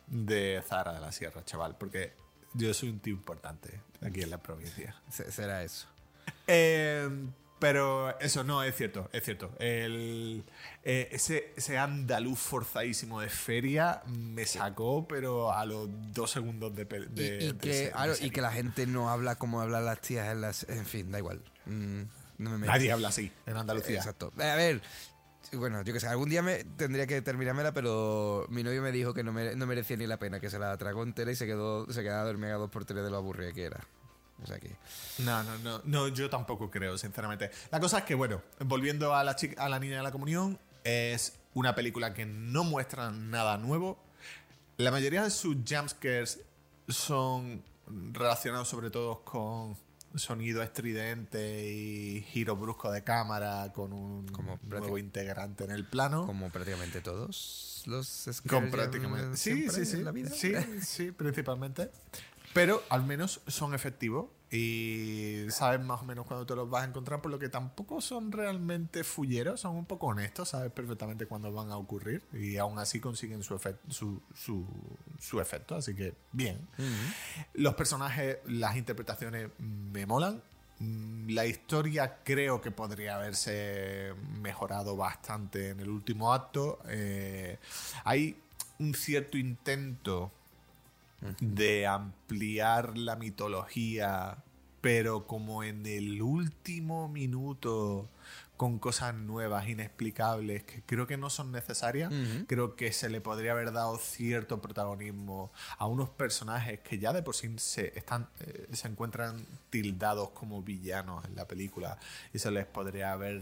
de 0.07 0.63
Zara 0.67 0.93
de 0.93 0.99
la 0.99 1.11
Sierra, 1.11 1.43
chaval. 1.45 1.77
Porque 1.77 2.13
yo 2.53 2.73
soy 2.73 2.89
un 2.89 2.99
tío 2.99 3.13
importante 3.13 3.81
aquí 4.01 4.21
en 4.21 4.29
la 4.29 4.37
provincia. 4.41 4.95
Se- 5.09 5.31
Será 5.31 5.63
eso. 5.63 5.87
Eh, 6.47 7.07
pero 7.59 8.19
eso 8.19 8.43
no, 8.43 8.61
es 8.63 8.75
cierto, 8.75 9.09
es 9.13 9.23
cierto. 9.23 9.51
El, 9.59 10.43
eh, 10.83 11.07
ese, 11.11 11.53
ese 11.55 11.77
andaluz 11.77 12.39
forzadísimo 12.39 13.21
de 13.21 13.29
feria 13.29 14.01
me 14.07 14.45
sacó, 14.45 15.07
pero 15.07 15.53
a 15.53 15.65
los 15.65 15.87
dos 16.13 16.31
segundos 16.31 16.75
de... 16.75 16.81
Y, 16.83 16.85
de- 16.85 17.43
y 17.45 17.51
de 17.53 17.57
que, 17.57 17.91
claro, 17.93 18.13
y 18.19 18.29
que 18.31 18.41
la 18.41 18.51
gente 18.51 18.85
no 18.85 19.09
habla 19.09 19.35
como 19.35 19.61
hablan 19.61 19.85
las 19.85 20.01
tías 20.01 20.29
en 20.31 20.41
las... 20.41 20.63
En 20.67 20.85
fin, 20.85 21.09
da 21.11 21.19
igual. 21.19 21.41
Mm, 21.65 22.01
No 22.39 22.57
me 22.57 22.67
Nadie 22.67 22.91
habla 22.91 23.07
así 23.09 23.31
en 23.45 23.55
Andalucía. 23.55 23.97
Exacto. 23.97 24.33
A 24.37 24.55
ver, 24.55 24.81
bueno, 25.55 25.81
yo 25.83 25.93
qué 25.93 25.99
sé, 25.99 26.07
algún 26.07 26.29
día 26.29 26.41
me 26.41 26.63
tendría 26.63 27.05
que 27.07 27.21
terminármela, 27.21 27.73
pero 27.73 28.45
mi 28.49 28.63
novio 28.63 28.81
me 28.81 28.91
dijo 28.91 29.13
que 29.13 29.23
no, 29.23 29.31
me- 29.33 29.55
no 29.55 29.65
merecía 29.65 29.97
ni 29.97 30.07
la 30.07 30.17
pena, 30.17 30.39
que 30.39 30.49
se 30.49 30.59
la 30.59 30.75
tragó 30.77 31.03
entera 31.03 31.31
y 31.31 31.35
se 31.35 31.45
quedó 31.45 31.91
se 31.91 32.01
quedaba 32.03 32.23
dormida 32.25 32.53
dos 32.55 32.69
por 32.69 32.85
tres 32.85 33.03
de 33.03 33.09
lo 33.09 33.17
aburrida 33.17 33.51
que 33.53 33.63
era. 33.65 33.79
O 34.41 34.47
sea 34.47 34.59
que... 34.59 34.75
No, 35.19 35.43
no, 35.43 35.57
no, 35.59 35.81
no, 35.85 36.07
yo 36.09 36.29
tampoco 36.29 36.69
creo, 36.69 36.97
sinceramente. 36.97 37.51
La 37.71 37.79
cosa 37.79 37.99
es 37.99 38.03
que, 38.03 38.15
bueno, 38.15 38.41
volviendo 38.59 39.15
a 39.15 39.23
la, 39.23 39.35
chica, 39.35 39.63
a 39.63 39.69
la 39.69 39.79
niña 39.79 39.97
de 39.97 40.03
la 40.03 40.11
comunión, 40.11 40.59
es 40.83 41.39
una 41.53 41.75
película 41.75 42.13
que 42.13 42.25
no 42.25 42.63
muestra 42.63 43.11
nada 43.11 43.57
nuevo. 43.57 44.03
La 44.77 44.89
mayoría 44.91 45.23
de 45.23 45.29
sus 45.29 45.55
jumpscares 45.69 46.41
son 46.89 47.63
relacionados 48.11 48.67
sobre 48.67 48.89
todo 48.89 49.23
con 49.23 49.77
sonido 50.15 50.61
estridente 50.61 51.71
y 51.71 52.21
giro 52.21 52.55
brusco 52.55 52.91
de 52.91 53.03
cámara 53.03 53.71
con 53.73 53.93
un 53.93 54.27
Como 54.27 54.59
nuevo 54.63 54.97
integrante 54.97 55.63
en 55.63 55.71
el 55.71 55.85
plano. 55.85 56.25
Como 56.25 56.49
prácticamente 56.49 57.01
todos 57.01 57.83
los 57.85 58.41
Con 58.47 58.69
prácticamente. 58.71 59.37
Sí, 59.37 59.69
sí, 59.69 59.85
sí. 59.85 59.97
en 59.97 60.05
la 60.05 60.11
vida. 60.11 60.29
Sí, 60.29 60.53
sí, 60.81 61.11
principalmente. 61.11 61.91
Pero 62.53 62.83
al 62.89 63.03
menos 63.03 63.41
son 63.47 63.73
efectivos 63.73 64.27
y 64.55 65.49
sabes 65.49 65.81
más 65.81 66.01
o 66.01 66.05
menos 66.05 66.27
cuándo 66.27 66.45
te 66.45 66.55
los 66.55 66.69
vas 66.69 66.83
a 66.83 66.87
encontrar, 66.87 67.21
por 67.21 67.31
lo 67.31 67.39
que 67.39 67.49
tampoco 67.49 68.01
son 68.01 68.31
realmente 68.31 69.03
fulleros, 69.03 69.61
son 69.61 69.75
un 69.75 69.85
poco 69.85 70.07
honestos, 70.07 70.49
sabes 70.49 70.71
perfectamente 70.71 71.25
cuándo 71.25 71.51
van 71.51 71.71
a 71.71 71.77
ocurrir 71.77 72.21
y 72.33 72.57
aún 72.57 72.77
así 72.77 72.99
consiguen 72.99 73.41
su, 73.41 73.57
efec- 73.57 73.79
su, 73.89 74.21
su, 74.35 74.65
su 75.19 75.41
efecto, 75.41 75.75
así 75.75 75.95
que 75.95 76.13
bien. 76.31 76.67
Los 77.55 77.73
personajes, 77.73 78.37
las 78.45 78.77
interpretaciones 78.77 79.49
me 79.59 80.05
molan. 80.05 80.41
Mm, 80.79 81.29
La 81.31 81.45
historia 81.47 82.19
creo 82.23 82.61
que 82.61 82.69
podría 82.71 83.15
haberse 83.15 84.13
mejorado 84.39 84.95
bastante 84.95 85.69
en 85.69 85.79
el 85.79 85.89
último 85.89 86.31
acto. 86.33 86.79
Eh, 86.87 87.57
hay 88.03 88.37
un 88.79 88.93
cierto 88.93 89.37
intento 89.37 90.31
de 91.39 91.87
ampliar 91.87 92.97
la 92.97 93.15
mitología, 93.15 94.43
pero 94.81 95.27
como 95.27 95.63
en 95.63 95.85
el 95.85 96.21
último 96.21 97.07
minuto 97.07 98.09
con 98.57 98.79
cosas 98.79 99.15
nuevas, 99.15 99.67
inexplicables, 99.67 100.63
que 100.63 100.81
creo 100.83 101.07
que 101.07 101.17
no 101.17 101.29
son 101.29 101.51
necesarias, 101.51 102.13
creo 102.47 102.75
que 102.75 102.93
se 102.93 103.09
le 103.09 103.19
podría 103.19 103.51
haber 103.51 103.73
dado 103.73 103.97
cierto 103.97 104.61
protagonismo 104.61 105.51
a 105.77 105.87
unos 105.87 106.09
personajes 106.09 106.79
que 106.79 106.99
ya 106.99 107.11
de 107.13 107.23
por 107.23 107.35
sí 107.35 107.51
se, 107.57 107.97
están, 107.97 108.29
eh, 108.39 108.67
se 108.71 108.87
encuentran 108.87 109.45
tildados 109.69 110.29
como 110.29 110.61
villanos 110.61 111.25
en 111.25 111.35
la 111.35 111.47
película 111.47 111.97
y 112.31 112.39
se 112.39 112.51
les 112.51 112.65
podría 112.65 113.11
haber 113.11 113.41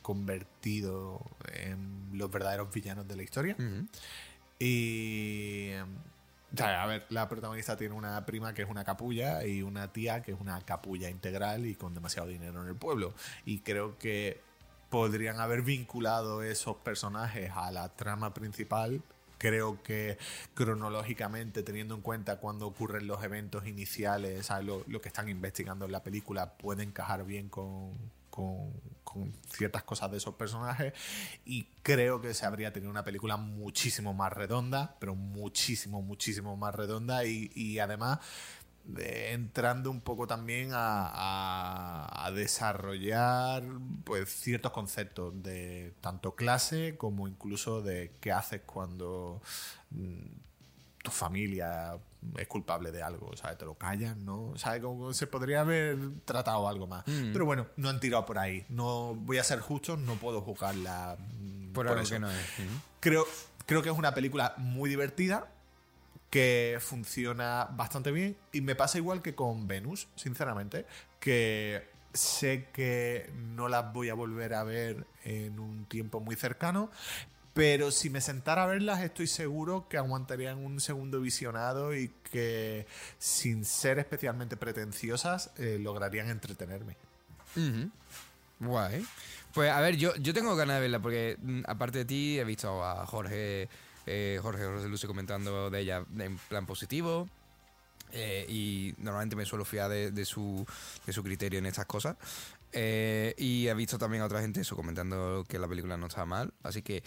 convertido 0.00 1.20
en 1.52 2.10
los 2.12 2.30
verdaderos 2.30 2.72
villanos 2.72 3.06
de 3.06 3.16
la 3.16 3.22
historia. 3.22 3.56
Y. 4.58 5.72
a 6.58 6.86
ver, 6.86 7.06
la 7.08 7.28
protagonista 7.28 7.76
tiene 7.76 7.94
una 7.94 8.24
prima 8.26 8.52
que 8.52 8.62
es 8.62 8.68
una 8.68 8.84
capulla 8.84 9.44
y 9.44 9.62
una 9.62 9.92
tía 9.92 10.22
que 10.22 10.32
es 10.32 10.40
una 10.40 10.60
capulla 10.60 11.08
integral 11.08 11.66
y 11.66 11.74
con 11.74 11.94
demasiado 11.94 12.28
dinero 12.28 12.62
en 12.62 12.68
el 12.68 12.76
pueblo. 12.76 13.14
Y 13.44 13.60
creo 13.60 13.98
que 13.98 14.40
podrían 14.90 15.40
haber 15.40 15.62
vinculado 15.62 16.42
esos 16.42 16.76
personajes 16.76 17.50
a 17.54 17.70
la 17.70 17.88
trama 17.88 18.34
principal. 18.34 19.02
Creo 19.38 19.82
que 19.82 20.18
cronológicamente, 20.52 21.62
teniendo 21.62 21.94
en 21.94 22.02
cuenta 22.02 22.36
cuando 22.36 22.66
ocurren 22.66 23.06
los 23.06 23.24
eventos 23.24 23.66
iniciales. 23.66 24.50
Lo, 24.62 24.84
que 25.00 25.08
están 25.08 25.30
investigando 25.30 25.86
en 25.86 25.92
la 25.92 26.02
película, 26.02 26.52
puede 26.58 26.82
encajar 26.82 27.24
bien 27.24 27.48
con, 27.48 27.94
con 29.12 29.32
ciertas 29.48 29.82
cosas 29.84 30.10
de 30.10 30.16
esos 30.18 30.34
personajes 30.34 30.92
y 31.44 31.64
creo 31.82 32.20
que 32.20 32.34
se 32.34 32.46
habría 32.46 32.72
tenido 32.72 32.90
una 32.90 33.04
película 33.04 33.36
muchísimo 33.36 34.14
más 34.14 34.32
redonda, 34.32 34.96
pero 34.98 35.14
muchísimo, 35.14 36.02
muchísimo 36.02 36.56
más 36.56 36.74
redonda 36.74 37.24
y, 37.24 37.78
además 37.78 38.18
de- 38.84 39.32
entrando 39.32 39.90
un 39.90 40.00
poco 40.00 40.26
también 40.26 40.70
a 40.72 42.30
desarrollar 42.34 43.62
pues 44.04 44.28
ciertos 44.28 44.72
conceptos 44.72 45.40
de 45.42 45.94
tanto 46.00 46.34
clase 46.34 46.96
como 46.96 47.28
incluso 47.28 47.82
de 47.82 48.12
qué 48.20 48.32
haces 48.32 48.62
cuando 48.66 49.40
mm, 49.90 50.26
tu 51.04 51.10
familia 51.10 51.98
es 52.36 52.46
culpable 52.46 52.92
de 52.92 53.02
algo, 53.02 53.36
¿sabes? 53.36 53.58
Te 53.58 53.64
lo 53.64 53.74
callan, 53.74 54.24
¿no? 54.24 54.52
¿Sabes? 54.56 54.82
Como 54.82 55.12
se 55.12 55.26
podría 55.26 55.60
haber 55.60 55.98
tratado 56.24 56.68
algo 56.68 56.86
más. 56.86 57.04
Pero 57.04 57.44
bueno, 57.44 57.66
no 57.76 57.88
han 57.88 58.00
tirado 58.00 58.24
por 58.24 58.38
ahí. 58.38 58.64
No 58.68 59.14
voy 59.14 59.38
a 59.38 59.44
ser 59.44 59.60
justo, 59.60 59.96
no 59.96 60.14
puedo 60.16 60.40
juzgarla 60.40 61.16
mm, 61.18 61.72
Por, 61.72 61.88
algo 61.88 62.00
eso. 62.00 62.14
que 62.14 62.20
no 62.20 62.30
es. 62.30 62.36
Creo, 63.00 63.26
creo 63.66 63.82
que 63.82 63.90
es 63.90 63.98
una 63.98 64.14
película 64.14 64.54
muy 64.58 64.88
divertida, 64.88 65.50
que 66.30 66.78
funciona 66.80 67.68
bastante 67.72 68.10
bien. 68.10 68.36
Y 68.52 68.60
me 68.60 68.74
pasa 68.74 68.98
igual 68.98 69.20
que 69.20 69.34
con 69.34 69.68
Venus, 69.68 70.08
sinceramente, 70.16 70.86
que 71.20 71.90
sé 72.12 72.68
que 72.72 73.30
no 73.34 73.68
las 73.68 73.92
voy 73.92 74.08
a 74.08 74.14
volver 74.14 74.54
a 74.54 74.64
ver 74.64 75.06
en 75.24 75.58
un 75.58 75.84
tiempo 75.86 76.20
muy 76.20 76.36
cercano. 76.36 76.90
Pero 77.54 77.90
si 77.90 78.08
me 78.08 78.20
sentara 78.22 78.62
a 78.64 78.66
verlas, 78.66 79.02
estoy 79.02 79.26
seguro 79.26 79.86
que 79.88 79.98
aguantarían 79.98 80.58
un 80.58 80.80
segundo 80.80 81.20
visionado 81.20 81.94
y 81.94 82.08
que, 82.30 82.86
sin 83.18 83.64
ser 83.66 83.98
especialmente 83.98 84.56
pretenciosas, 84.56 85.50
eh, 85.58 85.78
lograrían 85.78 86.30
entretenerme. 86.30 86.96
Guay. 88.58 89.04
Pues 89.52 89.70
a 89.70 89.80
ver, 89.80 89.96
yo, 89.96 90.14
yo 90.16 90.32
tengo 90.32 90.56
ganas 90.56 90.76
de 90.76 90.80
verla 90.80 91.00
porque 91.00 91.36
mm, 91.42 91.60
aparte 91.66 91.98
de 91.98 92.04
ti 92.06 92.38
he 92.38 92.44
visto 92.44 92.82
a 92.82 93.04
Jorge, 93.06 93.68
eh, 94.06 94.38
Jorge 94.40 94.64
José 94.64 94.88
Lucio 94.88 95.08
comentando 95.08 95.68
de 95.68 95.80
ella 95.80 96.04
en 96.18 96.38
plan 96.38 96.64
positivo. 96.64 97.28
eh, 98.12 98.46
y 98.48 98.94
normalmente 98.98 99.36
me 99.36 99.44
suelo 99.46 99.64
fiar 99.64 99.90
de, 99.90 100.10
de 100.10 100.24
su, 100.24 100.66
de 101.06 101.12
su 101.12 101.22
criterio 101.22 101.58
en 101.58 101.66
estas 101.66 101.86
cosas. 101.86 102.16
Eh, 102.72 103.34
y 103.36 103.68
he 103.68 103.74
visto 103.74 103.98
también 103.98 104.22
a 104.22 104.26
otra 104.26 104.40
gente 104.40 104.60
eso 104.62 104.76
comentando 104.76 105.44
que 105.48 105.58
la 105.58 105.68
película 105.68 105.96
no 105.96 106.06
está 106.06 106.24
mal. 106.24 106.52
Así 106.62 106.82
que 106.82 107.02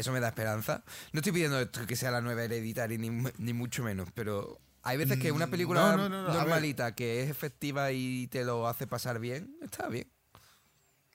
eso 0.00 0.12
me 0.12 0.20
da 0.20 0.28
esperanza. 0.28 0.84
No 1.12 1.20
estoy 1.20 1.32
pidiendo 1.32 1.70
que 1.70 1.96
sea 1.96 2.10
la 2.10 2.20
nueva 2.20 2.42
Hereditary, 2.44 2.98
ni, 2.98 3.10
ni 3.38 3.52
mucho 3.52 3.82
menos, 3.82 4.08
pero 4.14 4.60
hay 4.82 4.96
veces 4.96 5.18
que 5.18 5.30
una 5.32 5.46
Mm, 5.46 5.50
película 5.50 5.96
no, 5.96 6.08
no, 6.08 6.22
normalita 6.32 6.94
que 6.94 7.22
es 7.22 7.30
efectiva 7.30 7.92
y 7.92 8.26
te 8.28 8.44
lo 8.44 8.66
hace 8.66 8.86
pasar 8.86 9.18
bien, 9.20 9.56
está 9.62 9.88
bien. 9.88 10.10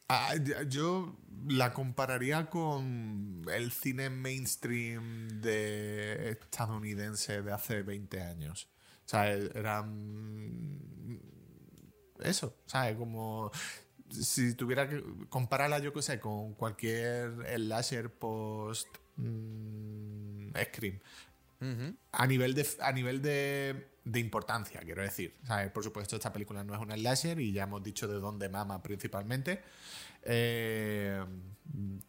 Ah, 0.07 0.36
yo 0.67 1.17
la 1.47 1.73
compararía 1.73 2.47
con 2.49 3.43
el 3.51 3.71
cine 3.71 4.11
mainstream 4.11 5.41
de 5.41 6.29
estadounidense 6.29 7.41
de 7.41 7.51
hace 7.51 7.81
20 7.81 8.21
años. 8.21 8.69
O 9.05 9.09
sea, 9.09 9.31
eran 9.31 11.19
eso, 12.19 12.55
¿sabes? 12.67 12.95
Como 12.97 13.51
si 14.10 14.53
tuviera 14.56 14.88
que 14.89 15.03
compararla, 15.30 15.80
yo 15.80 15.91
qué 15.93 16.01
sé, 16.01 16.20
con 16.20 16.53
cualquier 16.53 17.34
slasher 17.56 18.10
post 18.12 18.88
mm, 19.18 20.49
Scream. 20.70 20.99
A 22.12 22.28
nivel 22.28 22.53
de, 22.53 22.68
a 22.82 22.91
nivel 22.91 23.22
de, 23.22 23.88
de 24.03 24.20
importancia, 24.20 24.82
quiero 24.82 25.01
decir. 25.01 25.36
¿Sabes? 25.45 25.72
Por 25.72 25.84
supuesto, 25.84 26.16
esta 26.16 26.32
película 26.32 26.64
no 26.64 26.76
es 26.76 26.80
una 26.82 26.95
slasher 26.95 27.39
y 27.39 27.51
ya 27.53 27.64
hemos 27.64 27.82
dicho 27.82 28.08
de 28.08 28.16
dónde 28.20 28.49
mama 28.49 28.84
principalmente. 28.84 29.62
Eh, 30.24 31.24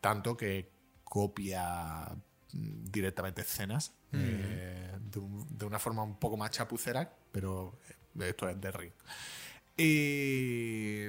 tanto 0.00 0.36
que 0.36 0.70
copia 1.04 2.08
mm, 2.52 2.84
directamente 2.90 3.42
escenas 3.42 3.94
eh, 4.12 4.90
de, 5.10 5.18
un- 5.18 5.46
de 5.58 5.64
una 5.64 5.78
forma 5.78 6.02
un 6.02 6.18
poco 6.18 6.36
más 6.36 6.50
chapucera, 6.50 7.10
pero 7.32 7.78
esto 8.20 8.48
es 8.48 8.60
de 8.60 8.70
Ring. 8.72 8.92
Y, 9.76 11.06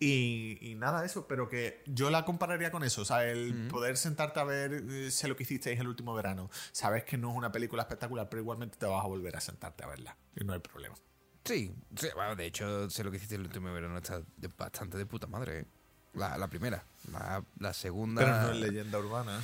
y, 0.00 0.58
y 0.60 0.74
nada 0.74 1.00
de 1.00 1.06
eso, 1.06 1.26
pero 1.26 1.48
que 1.48 1.82
yo 1.86 2.10
la 2.10 2.24
compararía 2.24 2.70
con 2.70 2.84
eso, 2.84 3.02
o 3.02 3.04
sea, 3.04 3.24
el 3.24 3.68
poder 3.68 3.96
sentarte 3.96 4.40
a 4.40 4.44
ver 4.44 4.72
eh, 4.88 5.10
sé 5.10 5.28
lo 5.28 5.36
que 5.36 5.42
hicisteis 5.42 5.80
el 5.80 5.88
último 5.88 6.14
verano. 6.14 6.50
Sabes 6.72 7.04
que 7.04 7.18
no 7.18 7.30
es 7.30 7.36
una 7.36 7.50
película 7.50 7.82
espectacular, 7.82 8.28
pero 8.28 8.42
igualmente 8.42 8.76
te 8.78 8.86
vas 8.86 9.04
a 9.04 9.08
volver 9.08 9.36
a 9.36 9.40
sentarte 9.40 9.84
a 9.84 9.88
verla. 9.88 10.16
Y 10.36 10.44
no 10.44 10.52
hay 10.52 10.60
problema. 10.60 10.94
Sí, 11.44 11.74
sí, 11.96 12.08
bueno, 12.14 12.36
de 12.36 12.46
hecho, 12.46 12.90
sé 12.90 13.02
lo 13.02 13.10
que 13.10 13.16
hiciste 13.16 13.36
el 13.36 13.42
último 13.42 13.72
verano, 13.72 13.96
está 13.96 14.22
bastante 14.56 14.98
de 14.98 15.06
puta 15.06 15.26
madre. 15.26 15.60
¿eh? 15.60 15.64
La, 16.14 16.36
la 16.36 16.48
primera. 16.48 16.84
La, 17.10 17.42
la 17.58 17.72
segunda. 17.72 18.22
Pero 18.22 18.42
no 18.42 18.50
es 18.52 18.56
leyenda 18.56 18.98
urbana. 18.98 19.40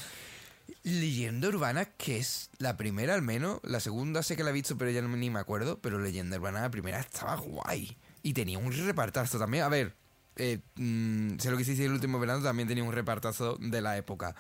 Leyenda 0.82 1.48
Urbana, 1.48 1.84
que 1.84 2.18
es 2.18 2.50
la 2.58 2.76
primera 2.76 3.14
al 3.14 3.22
menos. 3.22 3.60
La 3.64 3.80
segunda 3.80 4.22
sé 4.22 4.36
que 4.36 4.44
la 4.44 4.50
he 4.50 4.52
visto, 4.52 4.76
pero 4.76 4.90
ya 4.90 5.02
no, 5.02 5.08
ni 5.16 5.30
me 5.30 5.40
acuerdo. 5.40 5.78
Pero 5.80 5.98
Leyenda 5.98 6.36
Urbana, 6.36 6.60
la 6.60 6.70
primera 6.70 7.00
estaba 7.00 7.36
guay. 7.36 7.96
Y 8.22 8.32
tenía 8.32 8.58
un 8.58 8.72
repartazo 8.72 9.38
también. 9.38 9.64
A 9.64 9.68
ver, 9.68 9.94
eh, 10.36 10.60
mm, 10.76 11.38
sé 11.38 11.50
lo 11.50 11.56
que 11.56 11.62
hiciste 11.62 11.84
el 11.84 11.92
último 11.92 12.18
verano, 12.18 12.42
también 12.42 12.68
tenía 12.68 12.84
un 12.84 12.92
repartazo 12.92 13.56
de 13.60 13.80
la 13.80 13.96
época. 13.96 14.34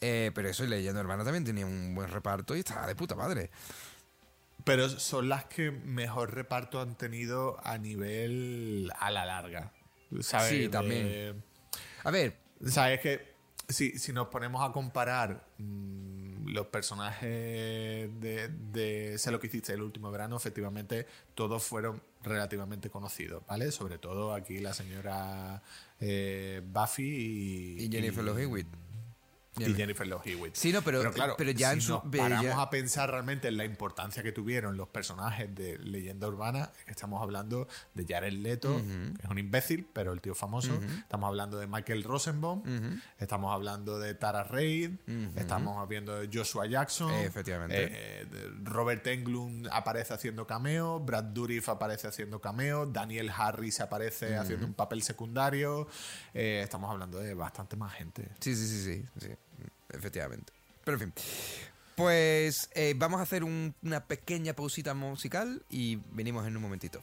Eh, 0.00 0.32
pero 0.34 0.48
eso, 0.48 0.64
y 0.64 0.68
Leyenda 0.68 1.00
Urbana 1.00 1.24
también 1.24 1.44
tenía 1.44 1.64
un 1.66 1.94
buen 1.94 2.10
reparto 2.10 2.54
y 2.56 2.60
estaba 2.60 2.86
de 2.86 2.94
puta 2.94 3.14
madre. 3.14 3.50
Pero 4.64 4.88
son 4.88 5.28
las 5.28 5.44
que 5.44 5.70
mejor 5.70 6.34
reparto 6.34 6.80
han 6.80 6.96
tenido 6.96 7.58
a 7.64 7.76
nivel 7.78 8.90
a 8.98 9.10
la 9.10 9.26
larga. 9.26 9.72
¿sabes? 10.20 10.48
Sí, 10.48 10.58
De- 10.62 10.68
también. 10.68 11.42
A 12.04 12.10
ver, 12.10 12.36
¿Sabes 12.66 13.00
que 13.00 13.34
si, 13.68 13.98
si 13.98 14.12
nos 14.12 14.28
ponemos 14.28 14.66
a 14.68 14.72
comparar 14.72 15.46
mm, 15.58 16.48
los 16.48 16.66
personajes 16.68 17.28
de, 17.30 18.48
de 18.72 19.18
Sé 19.18 19.30
lo 19.30 19.40
que 19.40 19.46
hiciste 19.48 19.72
el 19.72 19.82
último 19.82 20.10
verano, 20.10 20.36
efectivamente 20.36 21.06
todos 21.34 21.62
fueron 21.62 22.02
relativamente 22.24 22.90
conocidos, 22.90 23.42
¿vale? 23.46 23.70
Sobre 23.70 23.98
todo 23.98 24.34
aquí 24.34 24.58
la 24.58 24.74
señora 24.74 25.62
eh, 26.00 26.62
Buffy 26.64 27.04
y, 27.04 27.84
y 27.84 27.90
Jennifer 27.90 28.24
Love 28.24 28.38
Hewitt. 28.40 28.83
Y 29.56 29.74
Jennifer 29.74 30.06
Love 30.06 30.26
Hewitt. 30.26 30.54
Sí, 30.54 30.72
no, 30.72 30.82
pero- 30.82 31.10
claro, 31.12 31.34
pero 31.38 31.50
ya 31.52 31.70
si 31.70 31.74
en 31.76 31.80
su- 31.82 31.92
nos 31.92 32.02
paramos 32.16 32.44
ya- 32.44 32.60
a 32.60 32.70
pensar 32.70 33.10
realmente 33.10 33.48
en 33.48 33.56
la 33.56 33.64
importancia 33.64 34.22
que 34.22 34.32
tuvieron 34.32 34.76
los 34.76 34.88
personajes 34.88 35.54
de 35.54 35.78
leyenda 35.78 36.26
urbana, 36.28 36.70
es 36.78 36.84
que 36.84 36.90
estamos 36.90 37.22
hablando 37.22 37.68
de 37.94 38.04
Jared 38.06 38.32
Leto, 38.32 38.76
que 39.16 39.22
es 39.24 39.30
un 39.30 39.38
imbécil, 39.38 39.88
pero 39.92 40.12
el 40.12 40.20
tío 40.20 40.34
famoso. 40.34 40.72
Estamos 40.98 41.28
hablando 41.28 41.58
de 41.58 41.66
Michael 41.66 42.02
Rosenbaum, 42.04 42.62
estamos 43.18 43.52
hablando 43.52 43.98
de 43.98 44.14
Tara 44.14 44.44
Reid, 44.44 44.92
estamos 45.36 45.88
viendo 45.88 46.14
de 46.18 46.28
Joshua 46.32 46.66
Jackson, 46.66 47.12
Efectivamente. 47.12 47.76
eh, 48.22 48.26
de- 48.26 48.50
Robert 48.64 49.06
Englund 49.06 49.68
aparece 49.72 50.14
haciendo 50.14 50.46
cameo, 50.46 51.00
Brad 51.00 51.24
Dourif 51.24 51.68
aparece 51.68 52.08
haciendo 52.08 52.40
cameo, 52.40 52.86
Daniel 52.86 53.30
Harris 53.36 53.80
aparece 53.80 54.36
haciendo 54.36 54.66
un 54.66 54.74
papel 54.74 55.02
secundario. 55.02 55.86
eh, 56.32 56.60
estamos 56.64 56.90
hablando 56.90 57.18
de 57.18 57.34
bastante 57.34 57.76
más 57.76 57.92
gente. 57.94 58.28
Sí, 58.40 58.54
sí, 58.56 58.66
sí, 58.66 58.82
sí, 58.82 59.06
sí, 59.20 59.28
efectivamente. 59.90 60.52
Pero 60.84 60.96
en 60.98 61.12
fin. 61.12 61.12
Pues 61.96 62.68
eh, 62.74 62.94
vamos 62.96 63.20
a 63.20 63.22
hacer 63.22 63.44
un- 63.44 63.74
una 63.82 64.04
pequeña 64.06 64.52
pausita 64.54 64.94
musical 64.94 65.62
y 65.70 65.96
venimos 66.12 66.46
en 66.46 66.56
un 66.56 66.62
momentito. 66.62 67.00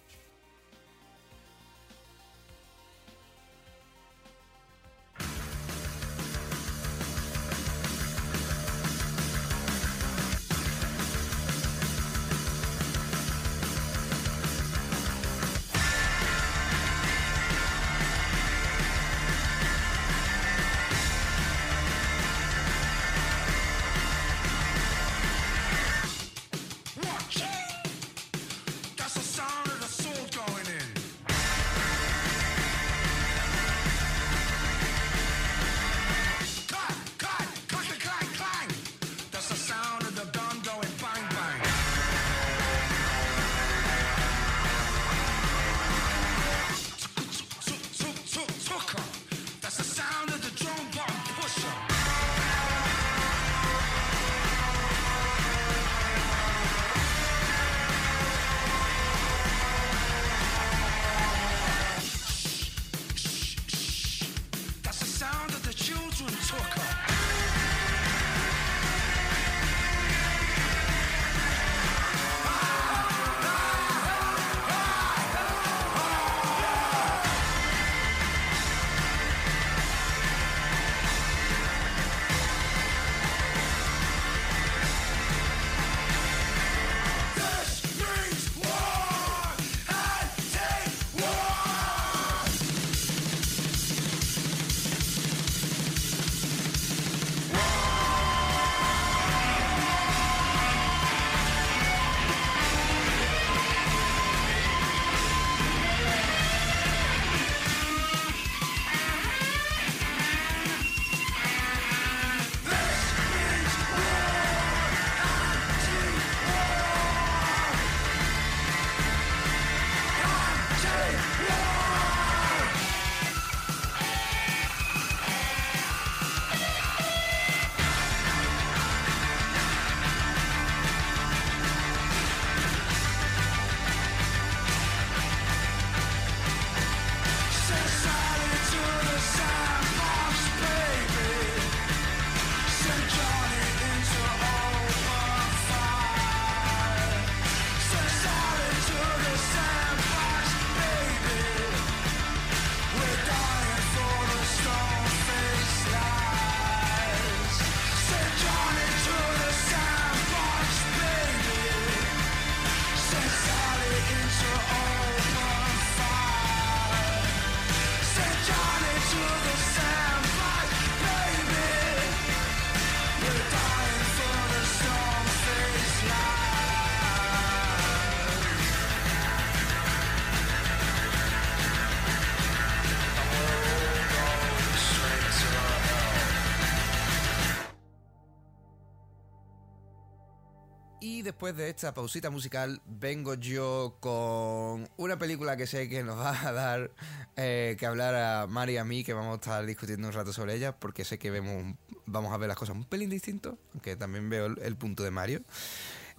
Después 191.42 191.58
de 191.58 191.72
esta 191.72 191.92
pausita 191.92 192.30
musical, 192.30 192.84
vengo 192.86 193.34
yo 193.34 193.98
con 194.00 194.88
una 194.98 195.18
película 195.18 195.58
que 195.58 195.66
sé 195.66 195.90
que 195.90 196.04
nos 196.04 196.20
va 196.20 196.40
a 196.40 196.52
dar 196.52 196.92
eh, 197.36 197.76
que 197.80 197.88
hablar 197.88 198.14
a 198.14 198.46
Mari 198.46 198.74
y 198.74 198.78
a 198.78 198.86
mí, 198.86 199.04
que 199.04 199.16
vamos 199.16 199.32
a 199.32 199.36
estar 199.38 199.66
discutiendo 199.66 200.08
un 200.08 200.14
rato 200.14 200.34
sobre 200.34 200.54
ella, 200.54 200.78
porque 200.78 201.04
sé 201.04 201.18
que 201.18 201.32
vemos, 201.32 201.74
vamos 202.06 202.32
a 202.32 202.38
ver 202.38 202.48
las 202.48 202.58
cosas 202.58 202.76
un 202.76 202.86
pelín 202.86 203.10
distinto, 203.10 203.58
aunque 203.74 203.96
también 203.96 204.30
veo 204.30 204.46
el, 204.56 204.76
punto 204.76 205.02
de 205.02 205.10
Mario. 205.10 205.42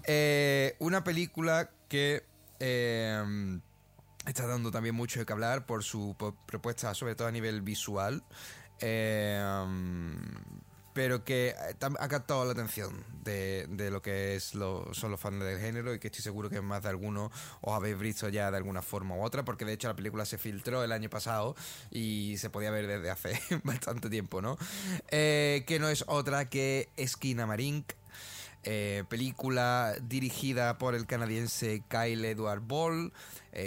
Eh, 0.09 0.75
una 0.81 1.05
película 1.05 1.71
que 1.89 2.25
eh, 2.59 3.61
está 4.27 4.49
dando 4.49 4.73
también 4.73 4.97
mucho 4.97 5.21
de 5.21 5.25
que 5.25 5.33
hablar 5.33 5.67
por 5.67 5.85
su 5.85 6.17
propuesta, 6.47 6.93
sobre 6.95 7.15
todo 7.15 7.29
a 7.29 7.31
nivel 7.31 7.63
visual. 7.63 8.25
Pero 10.93 11.25
que 11.25 11.49
eh, 11.49 11.77
ha 11.99 12.09
captado 12.09 12.45
la 12.45 12.53
atención 12.53 13.05
de, 13.23 13.67
lo 13.91 14.03
que 14.03 14.37
es 14.37 14.45
son 14.45 15.11
los 15.11 15.21
fans 15.21 15.43
del 15.45 15.59
género 15.59 15.95
y 15.95 15.99
que 15.99 16.09
estoy 16.09 16.23
seguro 16.23 16.51
que 16.51 16.61
más 16.61 16.83
de 16.83 16.89
alguno 16.89 17.31
os 17.61 17.73
habéis 17.73 17.99
visto 17.99 18.29
ya 18.29 18.51
de 18.51 18.57
alguna 18.57 18.83
forma 18.83 19.15
u 19.15 19.23
otra, 19.23 19.45
porque 19.45 19.65
de 19.65 19.73
hecho 19.73 19.89
la 19.89 19.97
película 19.97 20.25
se 20.25 20.39
filtró 20.39 20.85
el 20.85 20.93
año 20.93 21.09
pasado 21.09 21.55
y 21.91 22.37
se 22.39 22.51
podía 22.51 22.71
ver 22.71 22.87
desde 22.87 23.11
hace 23.11 23.41
bastante 23.65 24.11
tiempo, 24.11 24.43
¿no? 24.43 24.59
Eh, 25.09 25.65
que 25.67 25.79
no 25.79 25.89
es 25.89 26.05
otra 26.07 26.49
que 26.49 26.89
Esquina 26.97 27.47
Marink. 27.47 27.93
eh, 28.65 29.03
película 29.09 29.95
dirigida 30.03 30.79
por 30.79 30.95
el 30.95 31.07
canadiense 31.07 31.83
Kyle 31.89 32.25
Edward 32.25 32.61
Ball, 32.61 33.13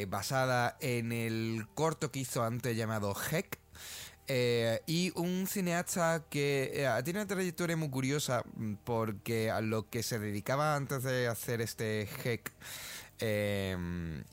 basada 0.08 0.78
en 0.80 1.12
el 1.12 1.68
corto 1.76 2.12
que 2.12 2.20
hizo 2.20 2.44
antes 2.44 2.76
llamado 2.76 3.14
Heck. 3.32 3.60
Eh, 4.28 4.82
y 4.88 5.12
un 5.16 5.46
cineasta 5.46 6.24
que 6.30 6.72
eh, 6.74 6.90
tiene 7.04 7.20
una 7.20 7.28
trayectoria 7.28 7.78
muy 7.78 7.90
curiosa 7.90 8.44
mm, 8.56 8.74
porque 8.84 9.52
a 9.52 9.62
lo 9.62 9.88
que 9.90 10.02
se 10.02 10.18
dedicaba 10.18 10.76
antes 10.76 11.04
de 11.04 11.28
hacer 11.28 11.62
este 11.62 12.10
Heck 12.24 12.52
eh, 13.20 13.78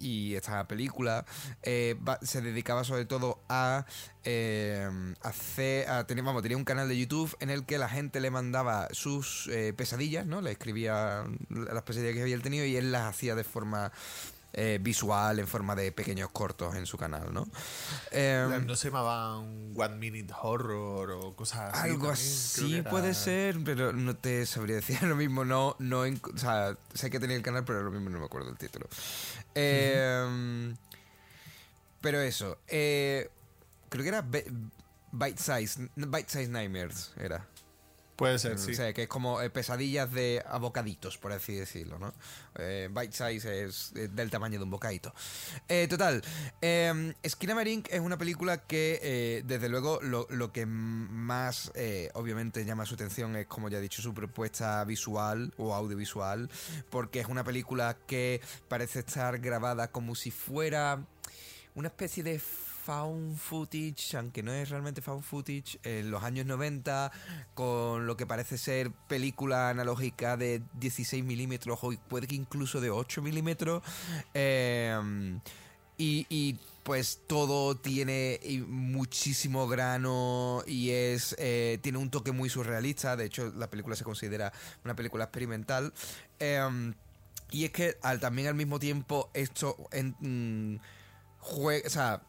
y 0.01 0.35
esta 0.35 0.67
película 0.67 1.25
eh, 1.63 1.97
se 2.23 2.41
dedicaba 2.41 2.83
sobre 2.85 3.05
todo 3.05 3.41
a 3.49 3.87
eh, 4.25 4.89
hacer 5.23 5.89
a 5.89 6.05
vamos, 6.23 6.43
tenía 6.43 6.57
un 6.57 6.65
canal 6.65 6.89
de 6.89 6.99
YouTube 6.99 7.37
en 7.41 7.51
el 7.51 7.65
que 7.65 7.79
la 7.79 7.89
gente 7.89 8.21
le 8.21 8.31
mandaba 8.31 8.89
sus 8.93 9.49
eh, 9.49 9.73
pesadillas, 9.73 10.27
¿no? 10.27 10.41
Le 10.41 10.53
escribía 10.53 11.25
las 11.49 11.83
pesadillas 11.85 12.15
que 12.15 12.23
había 12.23 12.39
tenido 12.41 12.65
y 12.65 12.77
él 12.77 12.93
las 12.93 13.03
hacía 13.03 13.35
de 13.35 13.45
forma 13.45 13.93
eh, 14.55 14.79
visual, 14.81 15.39
en 15.39 15.47
forma 15.49 15.75
de 15.75 15.93
pequeños 15.93 16.31
cortos 16.31 16.75
en 16.77 16.85
su 16.87 16.99
canal, 16.99 17.33
¿no? 17.33 17.47
Eh, 18.11 18.61
¿No 18.67 18.77
se 18.77 18.89
llamaban 18.89 19.73
One 19.77 19.97
Minute 19.97 20.33
Horror 20.43 21.11
o 21.13 21.35
cosas 21.37 21.73
así? 21.73 21.89
algo 21.89 22.11
así 22.11 22.77
era- 22.79 22.91
puede 22.91 23.15
ser, 23.15 23.59
pero 23.65 23.93
no 23.93 24.15
te 24.17 24.45
sabría 24.47 24.77
decir 24.83 25.03
lo 25.05 25.17
mismo. 25.17 25.45
No, 25.45 25.75
no, 25.79 26.01
o 26.03 26.39
sea, 26.39 26.77
sé 26.95 27.09
que 27.11 27.19
tenía 27.19 27.37
el 27.37 27.43
canal, 27.43 27.65
pero 27.65 27.83
lo 27.83 27.91
mismo 27.91 28.11
no 28.11 28.19
me 28.19 28.27
acuerdo 28.27 28.51
el 28.51 28.59
título. 28.59 28.87
Eh, 29.55 30.75
Pero 32.01 32.21
eso, 32.21 32.59
eh, 32.69 33.31
creo 33.89 34.03
que 34.03 34.09
era 34.09 34.23
Bite 34.23 35.39
Size, 35.39 35.89
Bite 35.95 36.29
Size 36.29 36.49
Nightmares 36.49 37.13
era. 37.17 37.47
Puede 38.23 38.39
ser, 38.39 38.57
sí. 38.57 38.71
O 38.71 38.75
sea, 38.75 38.93
que 38.93 39.03
es 39.03 39.09
como 39.09 39.43
eh, 39.43 39.51
pesadillas 39.51 40.13
de 40.13 40.45
a 40.47 40.59
bocaditos, 40.59 41.19
por 41.19 41.33
así 41.33 41.57
decirlo, 41.57 41.99
¿no? 41.99 42.15
Eh, 42.57 42.89
bite 42.89 43.11
size 43.11 43.65
es 43.65 43.91
eh, 43.97 44.07
del 44.13 44.31
tamaño 44.31 44.61
de 44.61 44.65
un 44.65 44.71
bocadito. 44.71 45.13
Eh, 45.69 45.89
total, 45.89 46.23
eh, 46.61 47.15
Skinamarink 47.27 47.89
es 47.91 47.99
una 47.99 48.17
película 48.17 48.59
que, 48.59 49.43
desde 49.45 49.69
luego, 49.69 50.01
lo, 50.03 50.29
lo 50.31 50.53
que 50.53 50.67
más, 50.67 51.73
obviamente, 52.15 52.65
llama 52.65 52.87
su 52.87 52.95
atención 52.95 53.35
es, 53.35 53.49
como 53.49 53.69
ya 53.69 53.79
he 53.79 53.81
dicho, 53.81 54.01
su 54.01 54.15
propuesta 54.15 54.85
visual 54.85 55.53
o 55.57 55.75
audiovisual, 55.75 56.49
porque 56.91 57.19
es 57.19 57.27
una 57.27 57.43
película 57.43 57.97
que 58.07 58.41
parece 58.69 59.01
estar 59.01 59.41
grabada 59.41 59.91
como 59.91 60.15
si 60.15 60.31
fuera 60.31 61.05
una 61.75 61.89
especie 61.89 62.23
de 62.23 62.39
found 62.85 63.37
footage, 63.39 64.15
aunque 64.17 64.43
no 64.43 64.53
es 64.53 64.69
realmente 64.71 65.01
found 65.03 65.23
footage, 65.23 65.79
en 65.85 66.11
los 66.11 66.23
años 66.23 66.47
90, 66.47 67.13
con 67.55 68.07
lo 68.07 68.17
que 68.17 68.27
parece 68.27 68.59
ser 68.59 68.91
película 69.09 69.69
analógica 69.71 70.37
de 70.37 70.63
16 70.81 71.25
milímetros 71.25 71.79
o 71.83 71.93
puede 72.09 72.27
que 72.27 72.35
incluso 72.35 72.81
de 72.81 72.91
8 72.91 73.23
milímetros. 73.23 73.83
Eh, 74.35 75.39
y, 75.99 76.59
pues 76.83 77.21
todo 77.29 77.77
tiene 77.77 78.41
muchísimo 78.67 79.69
grano 79.69 80.65
y 80.67 80.91
es 80.91 81.37
eh, 81.39 81.79
tiene 81.81 81.99
un 81.99 82.11
toque 82.11 82.33
muy 82.33 82.49
surrealista. 82.49 83.15
De 83.17 83.27
hecho, 83.27 83.53
la 83.57 83.71
película 83.71 83.95
se 83.95 84.03
considera 84.03 84.53
una 84.85 84.97
película 84.97 85.25
experimental. 85.25 85.93
Eh, 86.41 86.93
y 87.53 87.67
es 87.67 87.71
que 87.71 87.99
al, 88.03 88.19
también 88.19 88.49
al 88.49 88.55
mismo 88.57 88.81
tiempo 88.81 89.31
esto 89.33 89.77
en, 89.93 90.17
mm, 90.19 90.81
jue- 91.41 91.87
o 91.87 91.91
sea, 91.91 92.21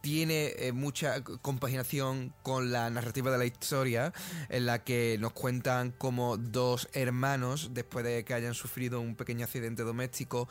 tiene 0.00 0.52
eh, 0.58 0.72
mucha 0.72 1.22
compaginación 1.22 2.32
con 2.42 2.70
la 2.70 2.88
narrativa 2.90 3.30
de 3.30 3.38
la 3.38 3.44
historia, 3.44 4.12
en 4.48 4.66
la 4.66 4.84
que 4.84 5.16
nos 5.20 5.32
cuentan 5.32 5.90
como 5.90 6.36
dos 6.36 6.88
hermanos, 6.92 7.70
después 7.72 8.04
de 8.04 8.24
que 8.24 8.34
hayan 8.34 8.54
sufrido 8.54 9.00
un 9.00 9.16
pequeño 9.16 9.44
accidente 9.44 9.82
doméstico, 9.82 10.48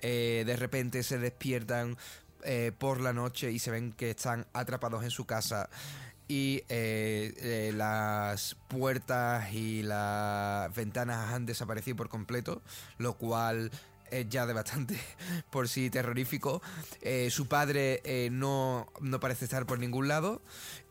eh, 0.00 0.44
de 0.46 0.56
repente 0.56 1.02
se 1.02 1.18
despiertan 1.18 1.96
eh, 2.44 2.72
por 2.76 3.00
la 3.00 3.12
noche 3.12 3.50
y 3.50 3.58
se 3.58 3.70
ven 3.70 3.92
que 3.92 4.10
están 4.10 4.46
atrapados 4.52 5.02
en 5.02 5.10
su 5.10 5.24
casa. 5.24 5.68
Y 6.28 6.62
eh, 6.68 7.72
las 7.74 8.54
puertas 8.68 9.52
y 9.52 9.82
las 9.82 10.72
ventanas 10.74 11.32
han 11.32 11.46
desaparecido 11.46 11.96
por 11.96 12.10
completo, 12.10 12.62
lo 12.98 13.14
cual 13.14 13.70
ya 14.28 14.46
de 14.46 14.52
bastante 14.52 14.98
por 15.50 15.68
sí 15.68 15.90
terrorífico. 15.90 16.62
Eh, 17.02 17.28
su 17.30 17.46
padre 17.48 18.00
eh, 18.04 18.28
no, 18.30 18.86
no 19.00 19.20
parece 19.20 19.44
estar 19.44 19.66
por 19.66 19.78
ningún 19.78 20.08
lado 20.08 20.42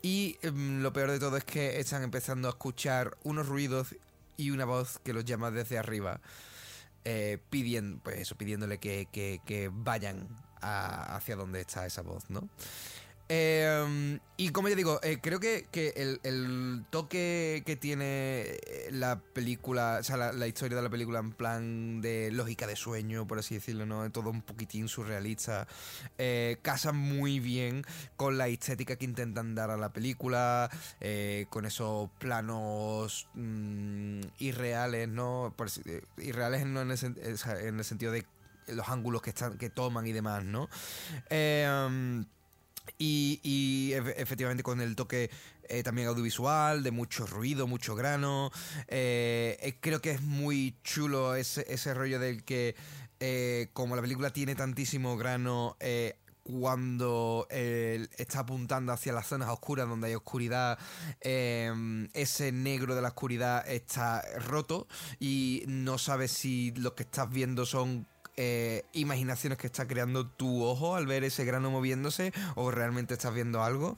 y 0.02 0.38
em, 0.42 0.82
lo 0.82 0.94
peor 0.94 1.12
de 1.12 1.20
todo 1.20 1.38
es 1.38 1.44
que 1.44 1.80
están 1.80 2.04
empezando 2.04 2.48
a 2.48 2.52
escuchar 2.52 3.18
unos 3.24 3.48
ruidos 3.48 3.96
y 4.38 4.52
una 4.52 4.66
voz 4.66 5.00
que 5.04 5.14
los 5.14 5.26
llama 5.26 5.52
desde 5.52 5.78
arriba. 5.78 6.22
Eh, 7.10 7.38
pidiendo, 7.50 8.00
pues 8.04 8.18
eso, 8.20 8.36
pidiéndole 8.36 8.80
que, 8.80 9.08
que- 9.12 9.40
que 9.46 9.70
vayan 9.72 10.28
a- 10.62 11.16
hacia 11.16 11.36
donde 11.38 11.62
está 11.62 11.86
esa 11.86 12.02
voz, 12.02 12.30
¿no? 12.30 12.50
Eh, 13.30 14.20
y 14.40 14.50
como 14.50 14.70
ya 14.70 14.76
digo, 14.76 15.00
eh, 15.02 15.18
creo 15.20 15.40
que, 15.40 15.66
el, 16.24 16.86
toque 16.92 17.64
que 17.66 17.76
tiene 17.76 18.06
eh, 18.06 18.90
la 18.92 19.20
película, 19.20 19.98
o 20.00 20.04
sea, 20.04 20.16
la, 20.16 20.48
historia 20.48 20.78
de 20.78 20.84
la 20.84 20.92
película 20.92 21.18
en 21.18 21.32
plan 21.32 22.02
de 22.02 22.30
lógica 22.32 22.68
de 22.68 22.76
sueño, 22.76 23.28
por 23.28 23.40
así 23.40 23.56
decirlo, 23.56 23.88
¿no? 23.88 24.10
Todo 24.12 24.30
un 24.30 24.44
poquitín 24.44 24.88
surrealista, 24.88 25.68
eh, 26.20 26.58
casa 26.62 26.92
muy 26.92 27.40
bien 27.40 27.84
con 28.16 28.38
la 28.38 28.48
estética 28.48 28.96
que 28.96 29.06
intentan 29.06 29.56
dar 29.56 29.72
a 29.72 29.78
la 29.78 29.92
película, 29.92 30.70
con 31.50 31.66
esos 31.66 32.10
planos 32.20 33.28
mm, 33.34 34.22
irreales, 34.38 35.10
¿no? 35.10 35.56
Irreales 36.18 36.62
en 36.62 37.80
el 37.80 37.84
sentido 37.84 38.12
de 38.12 38.24
los 38.68 38.90
ángulos 38.90 39.22
que, 39.22 39.30
están, 39.30 39.58
que 39.58 39.70
toman 39.70 40.06
y 40.08 40.12
demás, 40.12 40.44
¿no? 40.44 40.70
Eh, 41.30 42.24
y, 42.98 43.40
y 43.44 43.92
efe- 43.92 44.16
efectivamente 44.18 44.64
con 44.64 44.82
el 44.82 44.96
toque 44.96 45.30
eh, 45.70 45.84
también 45.84 46.08
audiovisual, 46.08 46.84
de 46.84 46.92
mucho 46.92 47.26
ruido, 47.26 47.68
mucho 47.68 47.96
grano. 47.96 48.52
Eh, 48.88 49.58
eh, 49.62 49.78
creo 49.80 50.02
que 50.02 50.12
es 50.12 50.22
muy 50.22 50.76
chulo 50.84 51.36
ese, 51.36 51.66
ese 51.68 51.94
rollo 51.94 52.20
del 52.20 52.44
que, 52.44 52.76
como 53.74 53.96
la 53.96 54.02
película 54.02 54.32
tiene 54.32 54.56
tantísimo 54.56 55.18
grano, 55.18 55.76
cuando 56.44 57.46
está 57.50 58.40
apuntando 58.40 58.94
hacia 58.94 59.12
las 59.12 59.28
zonas 59.28 59.50
oscuras 59.50 59.90
donde 59.90 60.08
hay 60.08 60.16
oscuridad, 60.16 60.80
eh, 61.20 62.08
ese 62.14 62.54
negro 62.54 62.96
de 62.96 63.02
la 63.02 63.10
oscuridad 63.10 63.68
está 63.68 64.24
roto 64.46 64.88
y 65.20 65.66
no 65.68 65.98
sabes 65.98 66.32
si 66.32 66.72
lo 66.78 66.96
que 66.96 67.04
estás 67.04 67.30
viendo 67.30 67.66
son 67.66 68.08
eh, 68.38 68.86
imaginaciones 68.94 69.58
que 69.58 69.68
está 69.68 69.88
creando 69.88 70.28
tu 70.28 70.64
ojo 70.64 70.96
al 70.96 71.06
ver 71.08 71.24
ese 71.24 71.44
grano 71.44 71.72
moviéndose 71.72 72.32
o 72.56 72.72
realmente 72.72 73.14
estás 73.16 73.34
viendo 73.34 73.64
algo. 73.64 73.98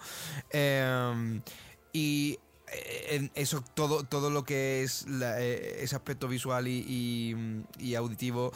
Eh, 0.52 1.42
y 1.94 2.40
eh, 2.72 3.30
eso 3.34 3.62
todo 3.74 4.04
todo 4.04 4.30
lo 4.30 4.44
que 4.44 4.84
es 4.84 5.08
la- 5.08 5.42
eh, 5.42 5.84
ese 5.84 5.96
aspecto 5.96 6.28
visual 6.28 6.68
y, 6.68 7.36
y- 7.80 7.96
auditivo 7.96 8.52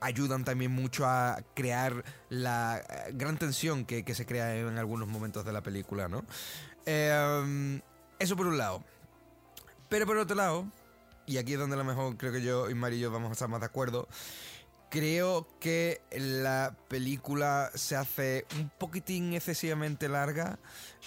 ayudan 0.00 0.44
también 0.44 0.70
mucho 0.72 1.06
a 1.06 1.38
crear 1.54 2.04
la 2.30 2.82
gran 3.12 3.36
tensión 3.38 3.84
que, 3.84 4.04
que 4.04 4.14
se 4.14 4.26
crea 4.26 4.56
en 4.56 4.78
algunos 4.78 5.06
momentos 5.08 5.44
de 5.44 5.52
la 5.52 5.62
película, 5.62 6.08
¿no? 6.08 6.24
Eh, 6.86 7.80
eso 8.18 8.36
por 8.36 8.46
un 8.46 8.58
lado. 8.58 8.82
Pero 9.88 10.06
por 10.06 10.16
otro 10.16 10.34
lado, 10.34 10.66
y 11.26 11.36
aquí 11.36 11.52
es 11.52 11.58
donde 11.58 11.74
a 11.74 11.78
lo 11.78 11.84
mejor 11.84 12.16
creo 12.16 12.32
que 12.32 12.42
yo 12.42 12.70
y 12.70 12.74
Mari 12.74 12.96
y 12.96 13.00
yo 13.00 13.10
vamos 13.10 13.28
a 13.28 13.32
estar 13.32 13.48
más 13.48 13.60
de 13.60 13.66
acuerdo, 13.66 14.08
creo 14.92 15.48
que 15.58 16.02
la 16.12 16.76
película 16.88 17.70
se 17.74 17.96
hace 17.96 18.44
un 18.58 18.70
poquitín 18.76 19.32
excesivamente 19.32 20.06
larga. 20.06 20.58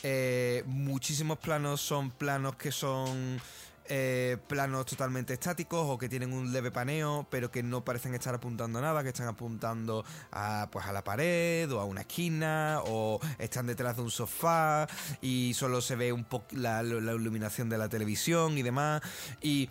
Eh, 0.02 0.64
muchísimos 0.66 1.38
planos 1.38 1.82
son 1.82 2.10
planos 2.10 2.56
que 2.56 2.72
son 2.72 3.40
eh, 3.88 4.38
planos 4.48 4.88
totalmente 4.88 5.34
estáticos 5.34 5.86
o 5.88 6.00
que 6.00 6.10
tienen 6.10 6.34
un 6.34 6.52
leve 6.52 6.72
paneo, 6.72 7.28
pero 7.30 7.52
que 7.52 7.62
no 7.62 7.86
parecen 7.86 8.16
estar 8.16 8.34
apuntando 8.34 8.80
a 8.80 8.82
nada, 8.82 9.04
que 9.04 9.10
están 9.10 9.28
apuntando 9.28 10.04
a, 10.32 10.68
pues, 10.72 10.88
a 10.88 10.92
la 10.92 11.04
pared 11.04 11.72
o 11.72 11.80
a 11.80 11.86
una 11.86 12.02
esquina 12.02 12.80
o 12.88 13.20
están 13.38 13.68
detrás 13.68 13.98
de 13.98 14.02
un 14.02 14.10
sofá 14.10 14.88
y 15.22 15.54
solo 15.54 15.80
se 15.80 15.96
ve 15.96 16.12
un 16.12 16.24
poco 16.24 16.48
la, 16.54 16.82
la 16.82 17.14
iluminación 17.14 17.70
de 17.70 17.78
la 17.78 17.88
televisión 17.88 18.58
y 18.58 18.64
demás. 18.64 19.04
Y 19.44 19.70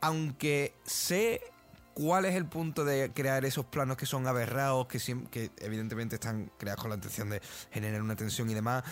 aunque 0.00 0.76
sé 0.84 1.42
cuál 1.98 2.26
es 2.26 2.36
el 2.36 2.46
punto 2.46 2.84
de 2.84 3.10
crear 3.12 3.44
esos 3.44 3.66
planos 3.66 3.96
que 3.96 4.06
son 4.06 4.28
aberrados, 4.28 4.86
que, 4.86 5.00
que 5.32 5.50
evidentemente 5.58 6.14
están 6.14 6.48
creados 6.56 6.80
con 6.80 6.90
la 6.90 6.94
intención 6.94 7.28
de 7.28 7.42
generar 7.72 8.00
una 8.02 8.14
tensión 8.14 8.48
y 8.48 8.54
demás, 8.54 8.84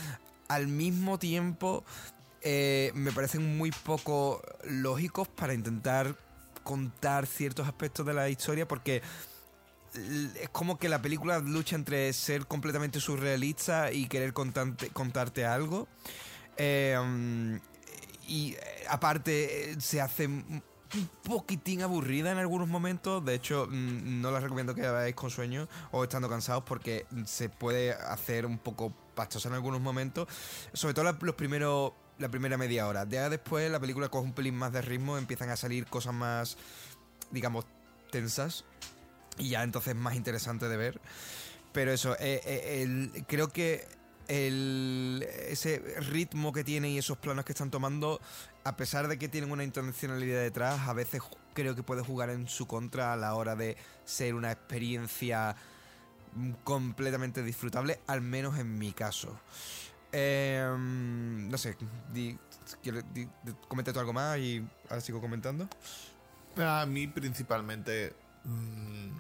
al 0.49 0.67
mismo 0.67 1.17
tiempo 1.17 1.85
eh, 2.43 2.91
me 2.95 3.13
parecen 3.13 3.57
muy 3.57 3.71
poco 3.71 4.43
lógicos 4.65 5.29
para 5.29 5.55
intentar 5.55 6.17
contar 6.65 7.27
ciertos 7.27 7.69
aspectos 7.69 8.05
de 8.05 8.13
la 8.13 8.29
historia 8.29 8.67
porque 8.67 9.03
es 9.95 10.49
como 10.49 10.77
que 10.77 10.89
la 10.89 11.01
película 11.01 11.39
lucha 11.39 11.77
entre 11.77 12.13
ser 12.13 12.47
completamente 12.47 12.99
surrealista 12.99 13.93
y 13.93 14.09
querer 14.09 14.33
contarte 14.33 15.47
algo. 15.47 15.87
Eh, 16.57 17.61
y 18.27 18.55
eh, 18.55 18.59
aparte 18.89 19.77
se 19.81 20.01
hace 20.01 20.29
un 20.97 21.09
poquitín 21.23 21.83
aburrida 21.83 22.33
en 22.33 22.39
algunos 22.39 22.69
momentos. 22.69 23.25
De 23.25 23.35
hecho, 23.35 23.67
mm, 23.71 24.21
no 24.21 24.31
la 24.31 24.41
recomiendo 24.41 24.75
que 24.75 24.83
veáis 24.83 25.15
con 25.15 25.31
sueño 25.31 25.69
o 25.93 26.05
estando 26.05 26.29
cansados 26.29 26.65
porque 26.65 27.07
se 27.27 27.49
puede 27.49 27.93
hacer 27.93 28.47
un 28.47 28.59
poco 28.59 28.93
pastosa 29.15 29.49
en 29.49 29.55
algunos 29.55 29.81
momentos. 29.81 30.29
Sobre 30.73 30.95
todo 30.95 31.13
los 31.21 31.35
primeros, 31.35 31.93
la 32.19 32.29
primera 32.29 32.57
media 32.57 32.87
hora. 32.89 33.07
Ya 33.09 33.29
después 33.29 33.71
la 33.71 33.81
película 33.81 34.09
coge 34.09 34.25
un 34.25 34.33
pelín 34.33 34.57
más 34.57 34.73
de 34.73 34.83
ritmo, 34.83 35.19
empiezan 35.19 35.51
a 35.51 35.57
salir 35.57 35.87
cosas 35.87 36.15
más, 36.15 36.57
digamos, 37.31 37.67
tensas. 38.11 38.65
Y 39.39 39.51
ya 39.51 39.63
entonces 39.63 39.95
es 39.95 40.01
más 40.01 40.15
interesante 40.15 40.69
de 40.69 40.77
ver. 40.77 41.01
Pero 41.73 41.93
eso, 41.93 42.15
eh, 42.15 42.41
eh, 42.45 43.25
creo 43.27 43.49
que 43.49 43.87
el, 44.29 45.27
ese 45.49 45.79
ritmo 46.09 46.53
que 46.53 46.65
tiene 46.65 46.91
y 46.91 46.99
esos 46.99 47.19
planos 47.19 47.45
que 47.45 47.53
están 47.53 47.71
tomando, 47.71 48.21
a 48.67 48.77
pesar 48.77 49.07
de 49.07 49.17
que 49.19 49.29
tienen 49.29 49.53
una 49.53 49.63
intencionalidad 49.63 50.41
detrás, 50.41 50.89
a 50.89 50.93
veces 50.93 51.23
creo 51.55 51.77
que 51.77 51.83
puede 51.85 52.03
jugar 52.03 52.31
en 52.31 52.49
su 52.49 52.67
contra 52.67 53.13
a 53.13 53.17
la 53.17 53.35
hora 53.35 53.55
de 53.55 53.77
ser 54.05 54.35
una 54.35 54.51
experiencia 54.51 55.55
mm, 56.35 56.51
completamente 56.65 57.43
disfrutable, 57.45 58.01
al 58.09 58.23
menos 58.23 58.59
en 58.59 58.77
mi 58.77 58.93
caso. 58.93 59.39
Eh, 60.13 60.67
no 60.79 61.57
sé, 61.59 61.77
di, 62.13 62.37
¿quieres- 62.83 63.05
di- 63.13 63.29
di- 63.45 63.55
comenta 63.69 63.93
tú 63.93 64.01
algo 64.01 64.13
más 64.13 64.39
y 64.39 64.67
ahora 64.89 65.01
sigo 65.01 65.21
comentando. 65.21 65.69
A 66.57 66.85
mí 66.87 67.07
principalmente 67.07 68.15
mm, 68.45 69.11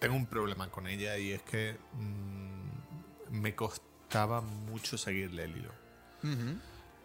tengo 0.00 0.16
un 0.16 0.26
problema 0.26 0.68
con 0.70 0.88
ella 0.88 1.16
y 1.18 1.32
es 1.32 1.42
que 1.42 1.76
mm, 1.92 3.40
me 3.40 3.54
costaba 3.54 4.40
mucho 4.40 4.98
seguirle 4.98 5.44
el 5.44 5.56
hilo. 5.56 5.72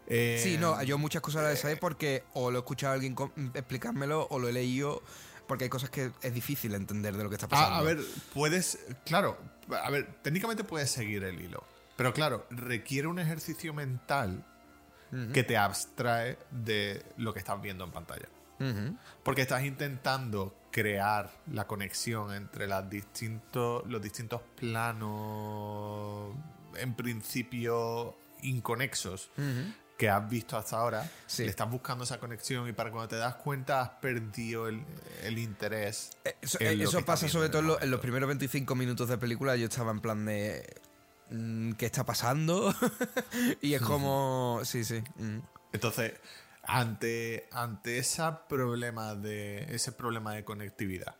Eh, 0.07 0.39
Sí, 0.41 0.57
no, 0.57 0.81
yo 0.83 0.97
muchas 0.97 1.21
cosas 1.21 1.43
las 1.43 1.59
sé 1.59 1.75
porque 1.77 2.23
o 2.33 2.49
lo 2.49 2.57
he 2.59 2.61
escuchado 2.61 2.91
a 2.91 2.95
alguien 2.95 3.13
com- 3.13 3.31
explicármelo 3.53 4.25
o 4.29 4.39
lo 4.39 4.47
he 4.47 4.53
leído 4.53 5.03
porque 5.47 5.65
hay 5.65 5.69
cosas 5.69 5.89
que 5.89 6.11
es 6.21 6.33
difícil 6.33 6.73
entender 6.75 7.15
de 7.15 7.23
lo 7.23 7.29
que 7.29 7.35
está 7.35 7.47
pasando. 7.47 7.75
Ah, 7.75 7.79
a 7.79 7.81
ver, 7.83 7.99
puedes, 8.33 8.79
claro, 9.05 9.37
a 9.83 9.89
ver, 9.89 10.07
técnicamente 10.21 10.63
puedes 10.63 10.89
seguir 10.91 11.23
el 11.23 11.39
hilo, 11.41 11.63
pero 11.95 12.13
claro, 12.13 12.45
requiere 12.49 13.07
un 13.07 13.19
ejercicio 13.19 13.73
mental 13.73 14.45
que 15.33 15.43
te 15.43 15.55
abstrae 15.55 16.37
de 16.51 17.01
lo 17.15 17.33
que 17.33 17.39
estás 17.39 17.61
viendo 17.61 17.83
en 17.85 17.91
pantalla. 17.91 18.27
Porque 19.23 19.41
estás 19.43 19.63
intentando 19.63 20.53
crear 20.71 21.29
la 21.51 21.65
conexión 21.67 22.33
entre 22.33 22.67
las 22.67 22.89
distintos, 22.89 23.83
los 23.87 24.01
distintos 24.01 24.41
planos, 24.55 26.35
en 26.75 26.93
principio 26.95 28.17
inconexos, 28.41 29.29
que 29.97 30.09
has 30.09 30.29
visto 30.29 30.55
hasta 30.55 30.77
ahora. 30.77 31.09
Sí. 31.25 31.43
Le 31.43 31.49
estás 31.49 31.69
buscando 31.69 32.03
esa 32.03 32.19
conexión 32.19 32.67
y 32.69 32.71
para 32.73 32.91
cuando 32.91 33.07
te 33.07 33.15
das 33.15 33.35
cuenta 33.35 33.81
has 33.81 33.89
perdido 33.89 34.67
el, 34.67 34.83
el 35.23 35.37
interés. 35.39 36.11
Eh, 36.23 36.35
Eso, 36.41 36.59
eh, 36.61 36.77
eso 36.81 37.03
pasa 37.03 37.27
sobre 37.27 37.49
todo 37.49 37.61
en, 37.61 37.67
lo- 37.67 37.81
en 37.81 37.89
los 37.91 37.99
primeros 37.99 38.27
25 38.27 38.75
minutos 38.75 39.09
de 39.09 39.17
película. 39.17 39.55
Yo 39.55 39.65
estaba 39.65 39.91
en 39.91 39.99
plan 39.99 40.23
de. 40.25 40.81
mm, 41.31 41.71
¿Qué 41.73 41.85
está 41.87 42.05
pasando? 42.05 42.73
y 43.61 43.73
es 43.73 43.81
como. 43.81 44.61
Sí, 44.63 44.83
sí. 44.83 45.03
mm. 45.15 45.39
Entonces, 45.73 46.13
ante, 46.63 47.47
ante 47.51 47.97
ese 47.97 48.21
problema 48.47 49.15
de. 49.15 49.63
ese 49.73 49.91
problema 49.91 50.33
de 50.33 50.43
conectividad. 50.43 51.15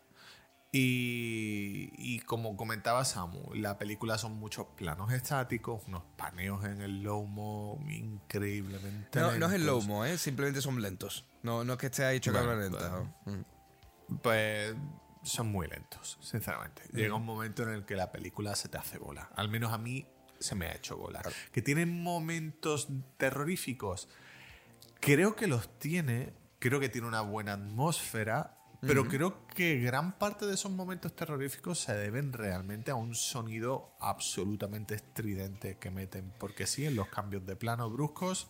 Y, 0.78 1.92
y 1.98 2.20
como 2.20 2.56
comentaba 2.56 3.04
Samu, 3.04 3.54
la 3.56 3.78
película 3.78 4.18
son 4.18 4.34
muchos 4.40 4.68
planos 4.76 5.12
estáticos, 5.12 5.82
unos 5.88 6.04
paneos 6.16 6.64
en 6.66 6.82
el 6.82 7.02
low-mo 7.04 7.80
increíblemente. 7.90 9.20
No, 9.20 9.36
no 9.38 9.48
es 9.48 9.54
el 9.54 9.66
lentos. 9.66 9.86
low-mo, 9.88 10.06
¿eh? 10.06 10.18
Simplemente 10.18 10.62
son 10.62 10.82
lentos. 10.82 11.26
No, 11.44 11.64
no 11.64 11.74
es 11.74 11.80
que 11.80 11.88
esté 11.88 12.12
hecho 12.14 12.32
Bueno, 12.32 12.48
cámara 12.48 12.62
lenta. 12.62 12.90
bueno. 13.26 13.46
Mm. 14.10 14.16
Pues 14.22 14.76
son 15.24 15.48
muy 15.52 15.68
lentos, 15.68 16.18
sinceramente. 16.22 16.84
Llega 16.94 17.16
un 17.16 17.26
momento 17.26 17.64
en 17.64 17.70
el 17.70 17.86
que 17.86 17.96
la 17.96 18.12
película 18.12 18.56
se 18.56 18.70
te 18.70 18.78
hace 18.78 18.98
bola. 18.98 19.30
Al 19.36 19.50
menos 19.50 19.74
a 19.74 19.78
mí 19.78 20.08
se 20.40 20.56
me 20.56 20.68
ha 20.68 20.76
hecho 20.76 20.96
bola. 20.98 21.22
Que 21.52 21.62
tienen 21.62 22.02
momentos 22.04 22.88
terroríficos. 23.18 24.08
Creo 25.00 25.36
que 25.36 25.48
los 25.48 25.80
tiene. 25.80 26.34
Creo 26.60 26.80
que 26.80 26.90
tiene 26.90 27.08
una 27.08 27.22
buena 27.22 27.54
atmósfera. 27.54 28.57
Pero 28.82 29.08
creo 29.08 29.48
que 29.48 29.80
gran 29.80 30.18
parte 30.20 30.46
de 30.46 30.54
esos 30.54 30.72
momentos 30.72 31.16
terroríficos 31.16 31.80
se 31.80 31.94
deben 31.96 32.32
realmente 32.32 32.92
a 32.92 32.96
un 32.96 33.16
sonido 33.16 33.96
absolutamente 34.00 34.94
estridente 34.94 35.78
que 35.80 35.90
meten. 35.90 36.32
Porque 36.40 36.68
sí, 36.68 36.86
en 36.86 36.96
los 36.96 37.08
cambios 37.08 37.46
de 37.46 37.56
plano 37.56 37.90
bruscos. 37.90 38.50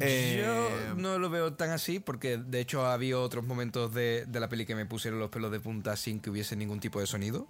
eh, 0.00 0.42
Yo 0.44 0.94
no 0.96 1.18
lo 1.18 1.30
veo 1.30 1.54
tan 1.54 1.70
así 1.70 2.00
porque 2.00 2.38
de 2.38 2.60
hecho 2.60 2.84
ha 2.86 2.92
habido 2.94 3.22
otros 3.22 3.44
momentos 3.44 3.94
de, 3.94 4.24
de 4.26 4.40
la 4.40 4.48
peli 4.48 4.66
que 4.66 4.74
me 4.74 4.86
pusieron 4.86 5.20
los 5.20 5.30
pelos 5.30 5.50
de 5.52 5.60
punta 5.60 5.96
sin 5.96 6.20
que 6.20 6.30
hubiese 6.30 6.56
ningún 6.56 6.80
tipo 6.80 7.00
de 7.00 7.06
sonido. 7.06 7.46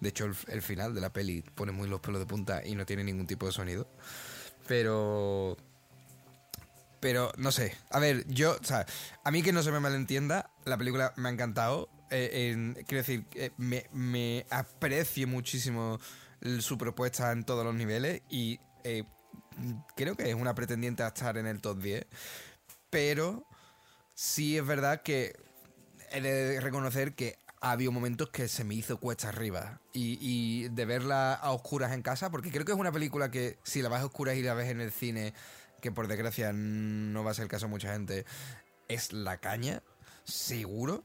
De 0.00 0.10
hecho 0.10 0.26
el, 0.26 0.34
el 0.48 0.62
final 0.62 0.94
de 0.94 1.00
la 1.00 1.12
peli 1.12 1.42
pone 1.54 1.72
muy 1.72 1.88
los 1.88 2.00
pelos 2.00 2.20
de 2.20 2.26
punta 2.26 2.64
y 2.64 2.74
no 2.74 2.84
tiene 2.86 3.04
ningún 3.04 3.26
tipo 3.26 3.46
de 3.46 3.52
sonido. 3.52 3.88
Pero... 4.66 5.56
Pero 7.00 7.32
no 7.36 7.52
sé. 7.52 7.76
A 7.90 8.00
ver, 8.00 8.26
yo, 8.28 8.56
o 8.60 8.64
sea, 8.64 8.86
a 9.24 9.30
mí 9.30 9.42
que 9.42 9.52
no 9.52 9.62
se 9.62 9.70
me 9.70 9.80
malentienda, 9.80 10.50
la 10.64 10.76
película 10.76 11.12
me 11.16 11.28
ha 11.28 11.32
encantado. 11.32 11.88
Eh, 12.10 12.74
quiero 12.86 13.02
decir, 13.02 13.26
eh, 13.34 13.50
me, 13.58 14.46
aprecio 14.50 15.28
muchísimo 15.28 16.00
su 16.60 16.78
propuesta 16.78 17.32
en 17.32 17.44
todos 17.44 17.64
los 17.64 17.74
niveles 17.74 18.22
y 18.30 18.60
eh, 18.84 19.04
creo 19.96 20.16
que 20.16 20.30
es 20.30 20.34
una 20.34 20.54
pretendiente 20.54 21.02
a 21.02 21.08
estar 21.08 21.36
en 21.36 21.46
el 21.46 21.60
top 21.60 21.78
10. 21.80 22.06
Pero 22.90 23.46
sí 24.14 24.56
es 24.56 24.66
verdad 24.66 25.02
que 25.02 25.36
he 26.10 26.20
de 26.20 26.60
reconocer 26.60 27.14
que 27.14 27.38
ha 27.60 27.72
habido 27.72 27.92
momentos 27.92 28.30
que 28.30 28.48
se 28.48 28.64
me 28.64 28.74
hizo 28.74 28.98
cuesta 28.98 29.28
arriba. 29.28 29.80
Y, 29.92 30.18
y 30.20 30.68
de 30.68 30.84
verla 30.84 31.34
a 31.34 31.52
oscuras 31.52 31.92
en 31.92 32.02
casa, 32.02 32.30
porque 32.30 32.50
creo 32.50 32.64
que 32.64 32.72
es 32.72 32.78
una 32.78 32.92
película 32.92 33.30
que 33.30 33.58
si 33.62 33.82
la 33.82 33.88
vas 33.88 34.02
a 34.02 34.06
oscuras 34.06 34.36
y 34.36 34.42
la 34.42 34.54
ves 34.54 34.70
en 34.70 34.80
el 34.80 34.92
cine, 34.92 35.34
que 35.80 35.92
por 35.92 36.08
desgracia 36.08 36.52
no 36.52 37.24
va 37.24 37.30
a 37.30 37.34
ser 37.34 37.44
el 37.44 37.48
caso 37.48 37.66
de 37.66 37.70
mucha 37.70 37.92
gente, 37.92 38.24
es 38.88 39.12
la 39.12 39.38
caña, 39.38 39.82
seguro. 40.24 41.04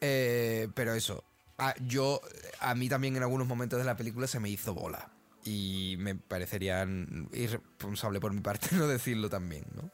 Eh, 0.00 0.68
pero 0.74 0.94
eso, 0.94 1.24
a, 1.58 1.74
yo, 1.84 2.20
a 2.60 2.74
mí 2.74 2.88
también 2.88 3.16
en 3.16 3.22
algunos 3.22 3.46
momentos 3.46 3.78
de 3.78 3.84
la 3.84 3.96
película 3.96 4.26
se 4.26 4.40
me 4.40 4.48
hizo 4.48 4.74
bola. 4.74 5.10
Y 5.44 5.96
me 5.98 6.14
parecería 6.14 6.86
irresponsable 7.32 8.20
por 8.20 8.32
mi 8.32 8.40
parte 8.40 8.68
no 8.76 8.86
decirlo 8.86 9.30
también, 9.30 9.64
¿no? 9.74 9.90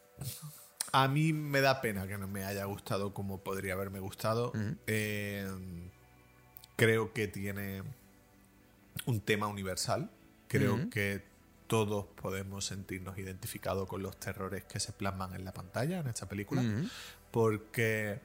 A 0.92 1.08
mí 1.08 1.32
me 1.32 1.60
da 1.60 1.80
pena 1.80 2.06
que 2.06 2.18
no 2.18 2.28
me 2.28 2.44
haya 2.44 2.64
gustado 2.66 3.14
como 3.14 3.42
podría 3.42 3.72
haberme 3.72 3.98
gustado. 3.98 4.52
Eh, 4.86 5.48
creo 6.76 7.12
que 7.12 7.26
tiene 7.26 7.82
un 9.06 9.20
tema 9.20 9.48
universal. 9.48 10.10
Creo 10.46 10.88
que 10.90 11.24
todos 11.74 12.06
podemos 12.22 12.66
sentirnos 12.66 13.18
identificados 13.18 13.88
con 13.88 14.00
los 14.00 14.16
terrores 14.20 14.62
que 14.64 14.78
se 14.78 14.92
plasman 14.92 15.34
en 15.34 15.44
la 15.44 15.52
pantalla 15.52 15.98
en 15.98 16.06
esta 16.06 16.28
película. 16.28 16.62
Porque 17.32 18.20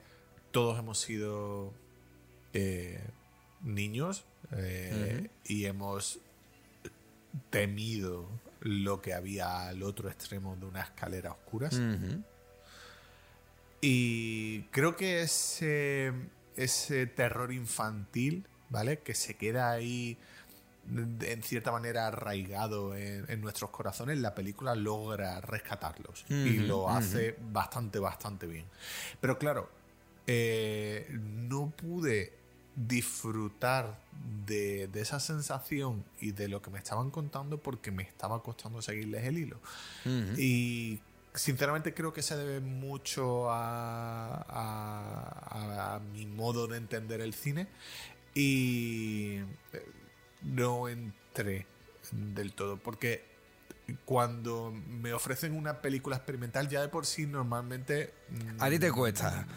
todos 0.52 0.78
hemos 0.78 1.00
sido 1.00 1.74
eh, 2.54 3.04
niños 3.64 4.24
eh, 4.52 5.32
y 5.46 5.66
hemos 5.66 6.20
temido 7.50 8.30
lo 8.60 9.02
que 9.02 9.16
había 9.16 9.68
al 9.68 9.82
otro 9.82 10.12
extremo 10.12 10.56
de 10.56 10.68
una 10.68 10.82
escalera 10.82 11.32
oscura. 11.32 11.72
Y 13.82 14.62
creo 14.70 14.96
que 14.96 15.24
ese, 15.24 16.14
ese 16.56 17.08
terror 17.08 17.52
infantil, 17.52 18.46
¿vale? 18.70 19.00
Que 19.00 19.16
se 19.16 19.38
queda 19.38 19.72
ahí 19.72 20.20
en 20.92 21.44
cierta 21.44 21.72
manera 21.72 22.08
arraigado 22.08 22.96
en, 22.96 23.26
en 23.30 23.42
nuestros 23.42 23.70
corazones, 23.70 24.18
la 24.20 24.34
película 24.36 24.76
logra 24.76 25.40
rescatarlos 25.42 26.26
y 26.30 26.60
lo 26.60 26.90
hace 26.90 27.36
bastante, 27.52 28.00
bastante 28.00 28.48
bien. 28.48 28.66
Pero 29.22 29.38
claro, 29.38 29.70
eh, 30.28 31.08
no 31.12 31.70
pude 31.72 32.34
disfrutar 32.76 34.00
de, 34.46 34.88
de 34.88 35.02
esa 35.02 35.20
sensación 35.20 36.06
y 36.22 36.32
de 36.32 36.48
lo 36.48 36.62
que 36.62 36.70
me 36.70 36.78
estaban 36.80 37.10
contando 37.12 37.58
porque 37.58 37.92
me 37.92 38.04
estaba 38.04 38.42
costando 38.42 38.82
seguirles 38.82 39.26
el 39.26 39.38
hilo. 39.38 39.60
Y 40.38 41.00
sinceramente 41.34 41.94
creo 41.94 42.14
que 42.14 42.22
se 42.22 42.36
debe 42.38 42.60
mucho 42.62 43.50
a, 43.52 44.46
a- 44.50 45.96
a 45.96 46.00
mi 46.00 46.26
modo 46.26 46.68
de 46.68 46.78
entender 46.78 47.22
el 47.22 47.34
cine 47.34 47.68
y 48.34 49.38
eh, 49.74 49.86
no 50.42 50.88
entré 50.88 51.66
del 52.12 52.54
todo 52.54 52.78
porque 52.78 53.24
cuando 54.06 54.72
me 54.72 55.14
ofrecen 55.14 55.54
una 55.54 55.82
película 55.82 56.16
experimental 56.18 56.70
ya 56.70 56.82
de 56.82 56.90
por 56.90 57.06
sí 57.06 57.26
normalmente 57.26 58.14
mm, 58.30 58.62
A 58.62 58.70
ti 58.70 58.80
te 58.80 58.92
cuesta, 58.92 59.48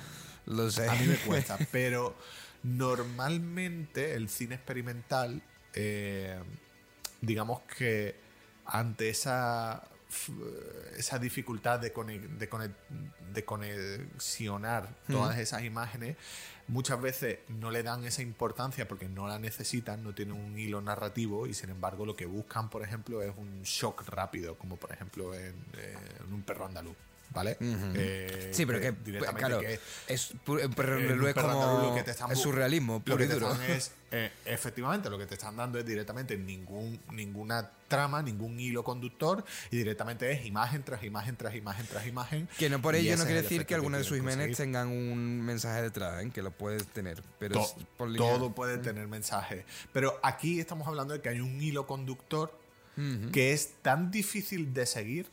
lo 0.46 0.70
sé. 0.70 0.88
a 0.88 0.94
mí 0.94 1.06
me 1.06 1.16
cuesta, 1.16 1.58
pero 1.72 2.16
normalmente 2.62 4.14
el 4.14 4.28
cine 4.28 4.54
experimental, 4.54 5.42
eh, 5.74 6.38
digamos 7.20 7.60
que 7.62 8.14
ante 8.64 9.10
esa 9.10 9.82
esa 10.96 11.18
dificultad 11.18 11.80
de, 11.80 11.90
de, 11.90 12.70
de 13.32 13.44
conexionar 13.44 14.88
todas 15.08 15.38
esas 15.38 15.62
imágenes, 15.64 16.16
muchas 16.68 17.00
veces 17.00 17.40
no 17.48 17.70
le 17.70 17.82
dan 17.82 18.04
esa 18.04 18.22
importancia 18.22 18.86
porque 18.88 19.08
no 19.08 19.26
la 19.28 19.38
necesitan, 19.38 20.02
no 20.02 20.14
tienen 20.14 20.34
un 20.34 20.58
hilo 20.58 20.80
narrativo 20.80 21.46
y 21.46 21.54
sin 21.54 21.70
embargo 21.70 22.06
lo 22.06 22.16
que 22.16 22.26
buscan, 22.26 22.70
por 22.70 22.82
ejemplo, 22.82 23.22
es 23.22 23.32
un 23.36 23.62
shock 23.62 24.02
rápido, 24.08 24.56
como 24.56 24.76
por 24.76 24.92
ejemplo 24.92 25.34
en, 25.34 25.54
eh, 25.76 25.96
en 26.26 26.32
un 26.32 26.42
perro 26.42 26.66
andaluz. 26.66 26.96
¿Vale? 27.34 27.56
Eh, 27.60 28.50
Sí, 28.52 28.66
pero 28.66 28.78
que, 28.80 28.92
directamente 28.92 29.38
claro, 29.38 29.60
que- 29.60 29.80
es, 30.08 30.30
eh, 30.32 30.36
pero 30.76 30.98
es 30.98 31.10
andaluz 31.10 31.32
como 31.34 31.88
lo 31.88 31.94
que 31.94 32.02
te 32.02 32.10
están 32.10 32.30
es 32.30 32.38
bu- 32.38 32.42
surrealismo, 32.42 32.94
lo 32.94 33.00
puro 33.00 33.16
que 33.16 33.24
y 33.24 33.28
te 33.28 33.34
duro. 33.34 33.52
están 33.52 33.70
es 33.70 33.92
eh, 34.10 34.30
efectivamente 34.44 35.08
lo 35.08 35.16
que 35.18 35.24
te 35.26 35.34
están 35.34 35.56
dando 35.56 35.78
es 35.78 35.86
directamente 35.86 36.36
ningún 36.36 37.00
ninguna 37.12 37.70
trama 37.88 38.22
ningún 38.22 38.60
hilo 38.60 38.84
conductor 38.84 39.42
y 39.70 39.76
directamente 39.78 40.30
es 40.30 40.44
imagen 40.44 40.82
tras 40.82 41.02
imagen 41.04 41.36
tras 41.36 41.54
imagen 41.54 41.86
tras 41.86 42.06
imagen 42.06 42.48
Que 42.58 42.68
no 42.68 42.82
por 42.82 42.94
ello 42.94 43.16
no 43.16 43.24
quiere 43.24 43.40
decir 43.42 43.64
que 43.64 43.74
alguna 43.74 43.96
de 43.98 44.04
sus 44.04 44.18
imágenes 44.18 44.56
tengan 44.56 44.88
un 44.88 45.40
mensaje 45.40 45.80
detrás, 45.82 46.22
¿eh? 46.22 46.30
que 46.34 46.42
lo 46.42 46.50
puedes 46.50 46.86
tener. 46.88 47.22
Pero 47.38 47.54
To- 47.54 47.74
por 47.96 48.14
todo 48.14 48.54
puede 48.54 48.76
tener 48.78 49.08
mensaje 49.08 49.64
pero 49.94 50.20
aquí 50.22 50.60
estamos 50.60 50.86
hablando 50.86 51.14
de 51.14 51.22
que 51.22 51.30
hay 51.30 51.40
un 51.40 51.62
hilo 51.62 51.86
conductor 51.86 52.52
que 53.32 53.52
es 53.54 53.70
tan 53.80 54.10
difícil 54.10 54.74
de 54.74 54.84
seguir 54.84 55.26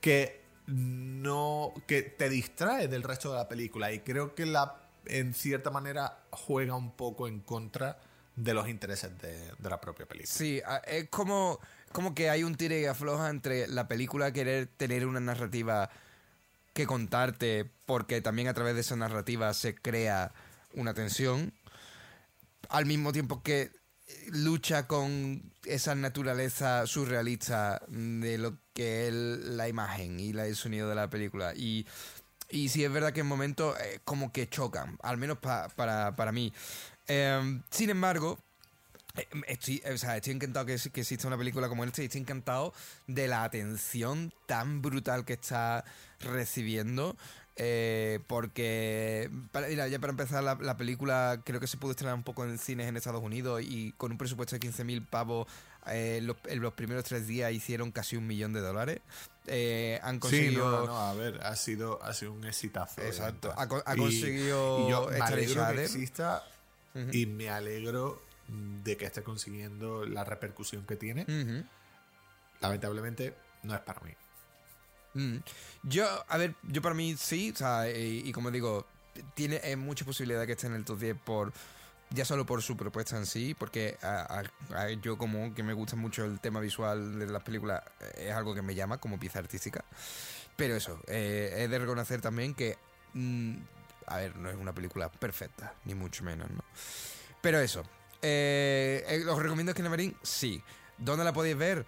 que 0.00 0.40
no 0.66 1.72
que 1.86 2.02
te 2.02 2.28
distrae 2.28 2.88
del 2.88 3.02
resto 3.02 3.30
de 3.30 3.38
la 3.38 3.48
película 3.48 3.92
y 3.92 4.00
creo 4.00 4.34
que 4.34 4.46
la 4.46 4.80
en 5.06 5.34
cierta 5.34 5.70
manera 5.70 6.18
juega 6.30 6.74
un 6.74 6.92
poco 6.92 7.28
en 7.28 7.40
contra 7.40 7.98
de 8.36 8.54
los 8.54 8.68
intereses 8.68 9.16
de, 9.18 9.52
de 9.58 9.70
la 9.70 9.80
propia 9.80 10.06
película. 10.06 10.32
Sí, 10.32 10.60
a- 10.64 10.78
es 10.78 11.08
como, 11.10 11.60
como 11.92 12.14
que 12.14 12.30
hay 12.30 12.42
un 12.42 12.54
tire 12.56 12.80
y 12.80 12.86
afloja 12.86 13.28
entre 13.30 13.68
la 13.68 13.86
película 13.86 14.32
querer 14.32 14.66
tener 14.66 15.06
una 15.06 15.20
narrativa 15.20 15.90
que 16.72 16.86
contarte, 16.86 17.70
porque 17.86 18.20
también 18.20 18.48
a 18.48 18.54
través 18.54 18.74
de 18.74 18.80
esa 18.80 18.96
narrativa 18.96 19.52
se 19.54 19.74
crea 19.74 20.32
una 20.72 20.94
tensión, 20.94 21.52
al 22.68 22.86
mismo 22.86 23.12
tiempo 23.12 23.42
que 23.42 23.70
lucha 24.28 24.86
con 24.86 25.42
esa 25.64 25.94
naturaleza 25.94 26.86
surrealista 26.86 27.82
de 27.88 28.38
lo 28.38 28.56
que 28.74 29.08
es 29.08 29.14
la 29.14 29.68
imagen 29.68 30.20
y 30.20 30.30
el 30.30 30.56
sonido 30.56 30.88
de 30.88 30.94
la 30.94 31.08
película. 31.08 31.54
Y, 31.54 31.86
y 32.50 32.68
sí 32.68 32.84
es 32.84 32.92
verdad 32.92 33.12
que 33.12 33.20
en 33.20 33.26
momentos 33.26 33.78
eh, 33.80 34.00
como 34.04 34.32
que 34.32 34.48
chocan, 34.48 34.98
al 35.02 35.16
menos 35.16 35.38
pa- 35.38 35.68
para, 35.76 36.16
para 36.16 36.32
mí. 36.32 36.52
Em, 37.06 37.62
sin 37.70 37.90
embargo, 37.90 38.38
eh, 39.16 39.26
Estoy, 39.46 39.82
o 39.92 39.96
sea, 39.98 40.16
estoy 40.16 40.32
encantado 40.34 40.66
que, 40.66 40.76
que 40.92 41.00
exista 41.02 41.26
una 41.28 41.38
película 41.38 41.68
como 41.68 41.84
esta 41.84 42.02
y 42.02 42.06
estoy 42.06 42.20
encantado 42.22 42.72
de 43.06 43.28
la 43.28 43.44
atención 43.44 44.32
tan 44.46 44.82
brutal 44.82 45.24
que 45.24 45.34
está 45.34 45.84
recibiendo. 46.20 47.16
Eh, 47.56 48.20
porque, 48.26 49.30
para, 49.52 49.68
mira, 49.68 49.86
ya 49.88 49.98
para 50.00 50.10
empezar, 50.10 50.42
la, 50.42 50.54
la 50.56 50.76
película 50.76 51.40
creo 51.44 51.60
que 51.60 51.66
se 51.66 51.76
pudo 51.76 51.92
estrenar 51.92 52.14
un 52.16 52.22
poco 52.24 52.44
en 52.44 52.58
cines 52.58 52.88
en 52.88 52.96
Estados 52.96 53.22
Unidos 53.22 53.62
y 53.62 53.92
con 53.92 54.10
un 54.12 54.18
presupuesto 54.18 54.56
de 54.56 54.60
15.000 54.60 55.06
pavos, 55.06 55.46
eh, 55.86 56.20
los, 56.22 56.36
en 56.46 56.60
los 56.60 56.72
primeros 56.74 57.04
tres 57.04 57.26
días 57.26 57.52
hicieron 57.52 57.92
casi 57.92 58.16
un 58.16 58.26
millón 58.26 58.52
de 58.52 58.60
dólares. 58.60 59.00
Eh, 59.46 60.00
han 60.02 60.14
Sí, 60.16 60.20
conseguido. 60.20 60.70
no, 60.70 60.78
no, 60.80 60.86
no, 60.86 60.98
a 61.00 61.14
ver, 61.14 61.40
ha 61.44 61.54
sido, 61.54 62.02
ha 62.02 62.12
sido 62.14 62.32
un 62.32 62.44
exitazo. 62.44 63.02
Exacto. 63.02 63.52
Ha 63.56 63.68
co- 63.68 63.82
ha 63.86 63.94
Y- 63.94 63.98
conseguido 63.98 64.86
y 64.86 64.90
yo 64.90 65.08
me 65.10 65.20
alegro 65.20 65.66
que 65.74 65.82
exista 65.84 66.42
y 67.12 67.26
me 67.26 67.50
alegro 67.50 68.22
de 68.48 68.96
que 68.96 69.04
esté 69.04 69.22
consiguiendo 69.22 70.04
la 70.06 70.24
repercusión 70.24 70.84
que 70.86 70.96
tiene. 70.96 71.24
Lamentablemente, 72.60 73.34
no 73.62 73.74
es 73.74 73.80
para 73.80 74.00
mí. 74.00 74.12
Mm. 75.14 75.36
Yo, 75.84 76.06
a 76.28 76.38
ver, 76.38 76.54
yo 76.62 76.82
para 76.82 76.94
mí 76.94 77.16
sí, 77.16 77.52
o 77.52 77.56
sea, 77.56 77.88
y, 77.90 78.22
y 78.24 78.32
como 78.32 78.50
digo, 78.50 78.86
tiene 79.34 79.60
eh, 79.62 79.76
mucha 79.76 80.04
posibilidad 80.04 80.44
que 80.46 80.52
esté 80.52 80.66
en 80.66 80.74
el 80.74 80.84
top 80.84 80.98
10 80.98 81.16
por 81.24 81.52
ya 82.10 82.24
solo 82.24 82.46
por 82.46 82.62
su 82.62 82.76
propuesta 82.76 83.16
en 83.16 83.26
sí, 83.26 83.54
porque 83.54 83.96
yo 85.02 85.18
como 85.18 85.52
que 85.52 85.62
me 85.62 85.72
gusta 85.72 85.96
mucho 85.96 86.24
el 86.24 86.38
tema 86.38 86.60
visual 86.60 87.18
de 87.18 87.26
las 87.26 87.42
películas, 87.42 87.82
eh, 88.00 88.26
es 88.28 88.32
algo 88.32 88.54
que 88.54 88.62
me 88.62 88.74
llama 88.74 88.98
como 88.98 89.18
pieza 89.18 89.40
artística. 89.40 89.84
Pero 90.56 90.76
eso, 90.76 91.00
eh, 91.08 91.52
he 91.56 91.68
de 91.68 91.78
reconocer 91.78 92.20
también 92.20 92.54
que, 92.54 92.78
mm, 93.14 93.56
a 94.06 94.18
ver, 94.18 94.36
no 94.36 94.48
es 94.48 94.56
una 94.56 94.72
película 94.72 95.10
perfecta, 95.10 95.74
ni 95.84 95.94
mucho 95.94 96.22
menos, 96.22 96.48
¿no? 96.50 96.62
Pero 97.40 97.58
eso, 97.58 97.82
eh, 98.22 99.04
eh, 99.08 99.24
¿os 99.26 99.42
recomiendo 99.42 99.72
Skinamarín? 99.72 100.16
Sí. 100.22 100.62
¿Dónde 100.96 101.24
la 101.24 101.32
podéis 101.32 101.56
ver? 101.56 101.84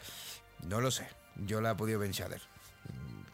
No 0.64 0.81
lo 0.81 0.91
sé. 0.91 1.07
Yo 1.37 1.61
la 1.61 1.72
he 1.72 1.74
podido 1.77 2.01
ver 2.01 2.09
en 2.09 2.12
Shudder. 2.12 2.43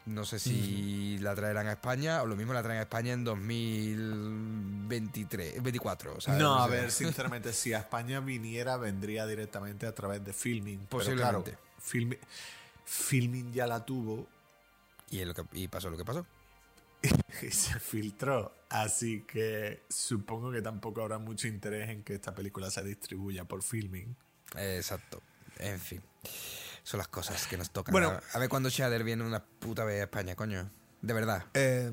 No 0.04 0.24
sé 0.24 0.40
si 0.40 1.16
la 1.18 1.32
traerán 1.34 1.68
a 1.68 1.72
España 1.72 2.22
o 2.22 2.26
lo 2.26 2.34
mismo 2.34 2.52
la 2.52 2.62
traen 2.62 2.80
a 2.80 2.82
España 2.82 3.12
en 3.12 3.22
2023, 3.22 5.62
24. 5.62 6.20
¿sabes? 6.20 6.40
No, 6.40 6.60
a 6.62 6.66
ver, 6.66 6.90
sinceramente, 7.02 7.52
si 7.52 7.72
a 7.72 7.78
España 7.78 8.20
viniera, 8.20 8.76
vendría 8.76 9.26
directamente 9.26 9.86
a 9.86 9.94
través 9.94 10.24
de 10.24 10.32
Filming. 10.32 10.78
Pero 10.80 10.88
Posiblemente. 10.88 11.52
claro, 11.52 11.62
Filmi- 11.80 12.18
Filming 12.84 13.52
ya 13.52 13.66
la 13.66 13.84
tuvo 13.84 14.26
Y, 15.10 15.20
es 15.20 15.26
lo 15.26 15.34
que, 15.34 15.44
y 15.52 15.68
pasó 15.68 15.90
lo 15.90 15.96
que 15.96 16.04
pasó. 16.04 16.26
y 17.42 17.50
se 17.50 17.78
filtró. 17.78 18.54
Así 18.70 19.22
que 19.22 19.82
supongo 19.88 20.50
que 20.50 20.62
tampoco 20.62 21.02
habrá 21.02 21.18
mucho 21.18 21.46
interés 21.48 21.90
en 21.90 22.02
que 22.02 22.14
esta 22.14 22.34
película 22.34 22.70
se 22.70 22.82
distribuya 22.82 23.44
por 23.44 23.62
Filming. 23.62 24.16
Exacto. 24.56 25.22
En 25.58 25.78
fin. 25.78 26.02
Son 26.84 26.98
las 26.98 27.08
cosas 27.08 27.46
que 27.46 27.56
nos 27.56 27.70
tocan. 27.70 27.92
Bueno. 27.92 28.18
a, 28.32 28.38
ver 28.38 28.48
cuando 28.48 28.68
Shudder 28.68 29.04
viene 29.04 29.24
una 29.24 29.42
puta 29.44 29.84
vez 29.84 30.00
a 30.00 30.04
España, 30.04 30.34
coño. 30.34 30.68
De 31.00 31.12
verdad. 31.14 31.44
Eh, 31.54 31.90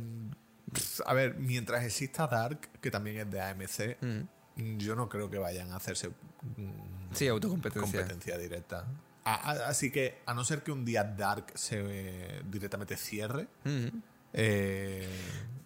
pf, 0.74 1.02
a 1.06 1.14
ver, 1.14 1.36
mientras 1.36 1.84
exista 1.84 2.28
Dark, 2.28 2.70
que 2.82 2.90
también 2.92 3.18
es 3.18 3.30
de 3.32 3.42
AMC, 3.42 3.98
Mm. 4.02 4.78
yo 4.78 4.96
no 4.96 5.08
creo 5.08 5.30
que 5.30 5.38
vayan 5.38 5.72
a 5.72 5.76
hacerse 5.78 6.10
mm, 6.10 7.14
Sí, 7.14 7.28
autocompetencia. 7.28 7.82
competencia 8.00 8.38
directa. 8.38 8.86
A- 9.26 9.52
a- 9.52 9.70
así 9.70 9.92
que, 9.92 10.18
a 10.26 10.34
no 10.34 10.44
ser 10.44 10.64
que 10.64 10.72
un 10.72 10.84
día 10.86 11.04
Dark 11.04 11.52
se 11.56 11.78
eh, 11.82 12.42
directamente 12.50 12.98
cierre, 12.98 13.48
Ujú. 13.66 14.02
eh, 14.34 15.08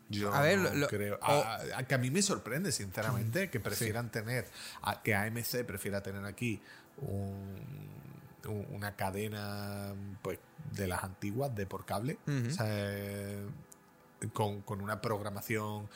yo 0.10 0.34
A 0.34 0.42
ver, 0.42 0.60
no 0.60 0.70
lo- 0.74 0.88
creo. 0.88 1.18
A, 1.22 1.60
a- 1.78 1.84
que 1.84 1.96
a 1.96 1.98
mí 1.98 2.12
me 2.12 2.22
sorprende, 2.22 2.72
sinceramente, 2.72 3.50
que 3.50 3.60
prefieran 3.60 4.12
tener, 4.12 4.48
a- 4.82 5.02
que 5.02 5.16
AMC 5.16 5.64
prefiera 5.64 6.02
tener 6.04 6.26
aquí 6.26 6.62
un- 6.98 7.94
una 8.48 8.96
cadena 8.96 9.94
pues 10.22 10.40
de 10.76 10.88
las 10.88 11.04
antiguas 11.04 11.56
de 11.56 11.66
por 11.66 11.86
cable, 11.86 12.18
Ujú. 12.28 12.48
o 12.48 12.52
sea, 12.52 12.66
eh, 12.68 13.48
con, 14.34 14.62
con 14.62 14.82
una 14.82 15.02
programación 15.02 15.88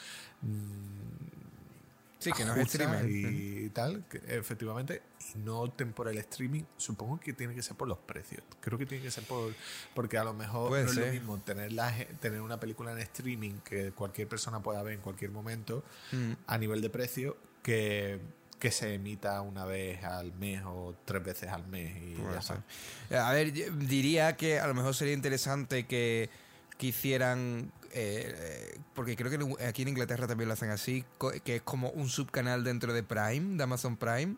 Sí, 2.20 2.32
que 2.32 2.45
no 2.45 2.56
es 2.56 2.70
streamer. 2.70 3.08
y 3.08 3.70
tal, 3.70 4.04
que 4.10 4.18
efectivamente, 4.28 5.04
y 5.36 5.38
no 5.38 5.60
opten 5.62 5.93
por 5.93 6.08
el 6.08 6.18
streaming, 6.18 6.64
supongo 6.76 7.20
que 7.20 7.32
tiene 7.34 7.54
que 7.54 7.62
ser 7.62 7.78
por 7.78 7.88
los 7.88 8.00
precios. 8.00 8.41
Creo 8.60 8.76
que 8.80 8.88
tiene 8.88 9.04
que 9.04 9.12
ser 9.12 9.24
por 9.26 9.54
porque 9.93 10.18
a 10.18 10.24
lo 10.24 10.34
mejor 10.34 10.70
Puede 10.70 10.86
no 10.86 10.89
es 10.91 10.98
lo 10.98 11.06
mismo 11.08 11.38
tener, 11.41 11.72
la 11.74 11.93
tener 12.20 12.41
una 12.41 12.60
película 12.60 12.91
en 12.91 12.98
streaming 13.00 13.60
que 13.64 13.91
cualquier 13.91 14.28
persona 14.28 14.62
pueda 14.64 14.82
ver 14.82 14.93
en 14.95 15.02
cualquier 15.02 15.30
momento 15.30 15.84
Mm. 16.12 16.32
a 16.48 16.58
nivel 16.58 16.82
de 16.82 16.89
precio 16.89 17.38
que, 17.62 18.20
que 18.60 18.72
se 18.72 18.93
emita 18.95 19.41
una 19.41 19.66
vez 19.66 20.03
al 20.03 20.34
mes 20.34 20.64
o 20.66 20.95
tres 21.05 21.24
veces 21.24 21.49
al 21.49 21.68
mes 21.68 21.95
y 21.97 22.16
ya 22.16 22.39
está. 22.39 22.64
ser. 23.10 23.18
A 23.18 23.32
ver, 23.32 23.51
diría 23.53 24.36
que 24.36 24.60
a 24.60 24.68
lo 24.68 24.74
mejor 24.74 24.95
sería 24.95 25.14
interesante 25.14 25.86
que, 25.86 26.30
que 26.78 26.88
hicieran. 26.88 27.72
eh, 27.93 28.34
eh, 28.74 28.80
porque 28.93 29.16
creo 29.16 29.30
que 29.30 29.66
aquí 29.66 29.84
en 29.84 29.89
Inglaterra 29.89 30.28
también 30.28 30.47
lo 30.47 30.53
hacen 30.53 30.70
así, 30.72 31.05
que 31.43 31.58
es 31.58 31.62
como 31.62 31.89
un 31.91 32.10
subcanal 32.10 32.64
dentro 32.64 32.93
de 32.93 33.03
Prime, 33.03 33.58
de 33.58 33.64
Amazon 33.64 33.95
Prime. 33.95 34.36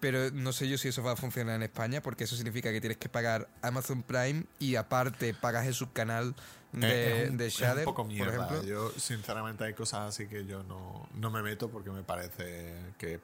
Pero 0.00 0.30
no 0.32 0.52
sé 0.52 0.68
yo 0.68 0.76
si 0.76 0.88
eso 0.88 1.02
va 1.02 1.12
a 1.12 1.16
funcionar 1.16 1.56
en 1.56 1.62
España, 1.62 2.02
porque 2.02 2.24
eso 2.24 2.36
significa 2.36 2.70
que 2.70 2.80
tienes 2.80 2.98
que 2.98 3.08
pagar 3.08 3.48
Amazon 3.62 4.02
Prime 4.02 4.44
y 4.58 4.76
aparte 4.76 5.32
pagas 5.32 5.66
el 5.66 5.72
subcanal 5.72 6.34
de, 6.72 6.80
Eh, 6.82 7.22
es 7.24 7.30
un, 7.30 7.36
de 7.38 7.46
es 7.46 7.60
un 7.60 7.84
poco 7.84 8.02
por 8.02 8.06
mierda. 8.08 8.34
ejemplo. 8.34 8.64
Yo, 8.64 8.90
sinceramente, 8.98 9.64
hay 9.64 9.72
cosas 9.72 10.00
así 10.10 10.26
que 10.26 10.44
yo 10.44 10.62
no, 10.64 11.08
no 11.14 11.30
me 11.30 11.42
meto 11.42 11.70
porque 11.70 11.90
me 11.90 12.02
parece 12.02 12.74
que 12.98 13.18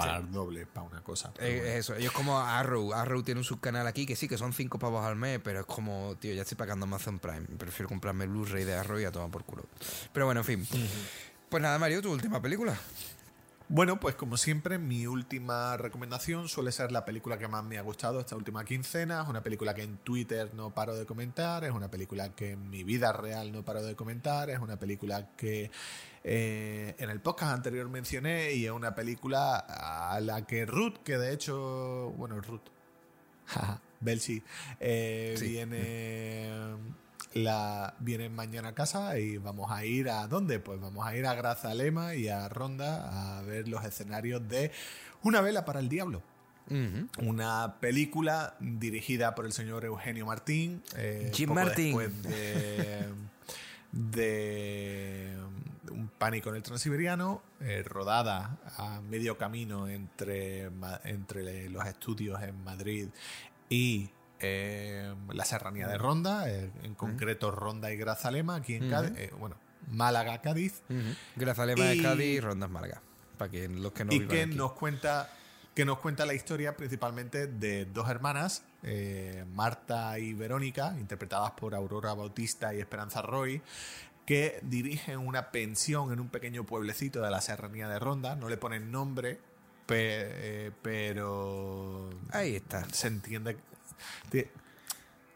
pagar 0.00 0.30
doble 0.30 0.66
para 0.66 0.86
una 0.86 1.02
cosa. 1.02 1.32
Eh, 1.38 1.60
bueno. 1.60 1.72
Eso, 1.76 1.94
ellos 1.96 2.12
como 2.12 2.38
Arrow. 2.38 2.92
Arrow 2.92 3.22
tiene 3.22 3.40
un 3.40 3.44
subcanal 3.44 3.86
aquí 3.86 4.06
que 4.06 4.16
sí, 4.16 4.28
que 4.28 4.38
son 4.38 4.52
5 4.52 4.78
pavos 4.78 5.04
al 5.04 5.16
mes, 5.16 5.40
pero 5.42 5.60
es 5.60 5.66
como, 5.66 6.16
tío, 6.18 6.34
ya 6.34 6.42
estoy 6.42 6.56
pagando 6.56 6.84
Amazon 6.84 7.18
Prime. 7.18 7.46
Prefiero 7.58 7.88
comprarme 7.88 8.24
el 8.24 8.30
Blu-ray 8.30 8.64
de 8.64 8.74
Arrow 8.74 8.98
y 8.98 9.04
a 9.04 9.12
tomar 9.12 9.30
por 9.30 9.44
culo. 9.44 9.64
Pero 10.12 10.26
bueno, 10.26 10.40
en 10.40 10.46
fin. 10.46 10.66
Pues 11.48 11.62
nada, 11.62 11.78
Mario, 11.78 12.02
tu 12.02 12.12
última 12.12 12.40
película. 12.40 12.78
Bueno, 13.72 14.00
pues 14.00 14.16
como 14.16 14.36
siempre, 14.36 14.78
mi 14.78 15.06
última 15.06 15.76
recomendación 15.76 16.48
suele 16.48 16.72
ser 16.72 16.90
la 16.90 17.04
película 17.04 17.38
que 17.38 17.46
más 17.46 17.62
me 17.62 17.78
ha 17.78 17.82
gustado 17.82 18.18
esta 18.18 18.34
última 18.34 18.64
quincena. 18.64 19.22
Es 19.22 19.28
una 19.28 19.44
película 19.44 19.74
que 19.74 19.84
en 19.84 19.96
Twitter 19.98 20.52
no 20.54 20.74
paro 20.74 20.96
de 20.96 21.06
comentar, 21.06 21.62
es 21.62 21.70
una 21.70 21.88
película 21.88 22.34
que 22.34 22.50
en 22.50 22.68
mi 22.68 22.82
vida 22.82 23.12
real 23.12 23.52
no 23.52 23.64
paro 23.64 23.84
de 23.84 23.94
comentar, 23.94 24.50
es 24.50 24.58
una 24.58 24.76
película 24.76 25.28
que 25.36 25.70
eh, 26.24 26.94
en 26.98 27.10
el 27.10 27.20
podcast 27.20 27.52
anterior 27.54 27.88
mencioné 27.88 28.52
y 28.52 28.66
es 28.66 28.70
una 28.72 28.94
película 28.94 29.56
a 29.58 30.20
la 30.20 30.46
que 30.46 30.66
Ruth, 30.66 30.98
que 31.04 31.16
de 31.18 31.32
hecho, 31.32 32.12
bueno, 32.16 32.40
Ruth, 32.40 32.62
Belsi, 34.00 34.42
eh, 34.80 35.34
Sí. 35.38 35.48
viene 35.48 36.50
la 37.34 37.94
viene 38.00 38.28
mañana 38.28 38.70
a 38.70 38.74
casa 38.74 39.18
y 39.18 39.36
vamos 39.38 39.70
a 39.70 39.84
ir 39.84 40.08
a 40.10 40.26
dónde? 40.26 40.58
Pues 40.58 40.80
vamos 40.80 41.06
a 41.06 41.16
ir 41.16 41.26
a 41.26 41.34
Grazalema 41.34 42.14
y 42.16 42.28
a 42.28 42.48
Ronda 42.48 43.38
a 43.38 43.42
ver 43.42 43.68
los 43.68 43.84
escenarios 43.84 44.46
de 44.48 44.72
Una 45.22 45.40
vela 45.40 45.64
para 45.64 45.80
el 45.80 45.88
diablo. 45.88 46.22
Una 47.18 47.76
película 47.80 48.54
dirigida 48.60 49.34
por 49.34 49.44
el 49.44 49.52
señor 49.52 49.84
Eugenio 49.84 50.24
Martín. 50.26 50.82
eh, 50.96 51.30
Jim 51.34 51.48
poco 51.48 51.60
Martin. 51.60 51.98
Después 51.98 52.22
de, 52.22 53.06
de 53.92 55.36
Un 55.90 56.08
pánico 56.08 56.50
en 56.50 56.56
el 56.56 56.62
Transiberiano, 56.62 57.42
eh, 57.60 57.82
rodada 57.84 58.58
a 58.76 59.00
medio 59.00 59.36
camino 59.38 59.88
entre, 59.88 60.70
entre 61.04 61.68
los 61.68 61.84
estudios 61.86 62.42
en 62.42 62.62
Madrid 62.64 63.08
y 63.68 64.10
eh, 64.40 65.14
la 65.32 65.44
Serranía 65.44 65.86
de 65.88 65.98
Ronda, 65.98 66.48
eh, 66.48 66.70
en 66.82 66.94
concreto 66.94 67.50
Ronda 67.50 67.92
y 67.92 67.96
Grazalema, 67.96 68.56
aquí 68.56 68.74
en 68.74 68.88
Cádiz. 68.90 69.30
bueno, 69.38 69.56
Málaga, 69.90 70.40
Cádiz. 70.40 70.82
Ujú. 70.88 71.00
Grazalema 71.36 71.84
de 71.84 71.96
Y- 71.96 72.02
Cádiz, 72.02 72.42
Rondas 72.42 72.70
Málaga. 72.70 73.02
Para 73.36 73.50
que 73.50 73.68
los 73.68 73.92
que 73.92 74.04
no 74.04 74.12
y 74.12 74.26
que 74.26 74.42
aquí. 74.42 74.54
nos 74.54 74.72
cuenta 74.72 75.30
que 75.74 75.84
nos 75.84 75.98
cuenta 75.98 76.26
la 76.26 76.34
historia 76.34 76.76
principalmente 76.76 77.46
de 77.46 77.86
dos 77.86 78.10
hermanas, 78.10 78.64
eh, 78.82 79.44
Marta 79.54 80.18
y 80.18 80.34
Verónica, 80.34 80.94
interpretadas 80.98 81.52
por 81.52 81.74
Aurora 81.76 82.12
Bautista 82.12 82.74
y 82.74 82.80
Esperanza 82.80 83.22
Roy, 83.22 83.62
que 84.30 84.60
dirigen 84.62 85.18
una 85.18 85.50
pensión 85.50 86.12
en 86.12 86.20
un 86.20 86.28
pequeño 86.28 86.64
pueblecito 86.64 87.20
de 87.20 87.32
la 87.32 87.40
Serranía 87.40 87.88
de 87.88 87.98
Ronda. 87.98 88.36
No 88.36 88.48
le 88.48 88.56
ponen 88.56 88.92
nombre, 88.92 89.40
pe- 89.86 89.96
eh, 90.66 90.70
pero 90.82 92.10
Ahí 92.30 92.54
está. 92.54 92.84
se 92.92 93.08
entiende. 93.08 93.56
ti- 94.30 94.46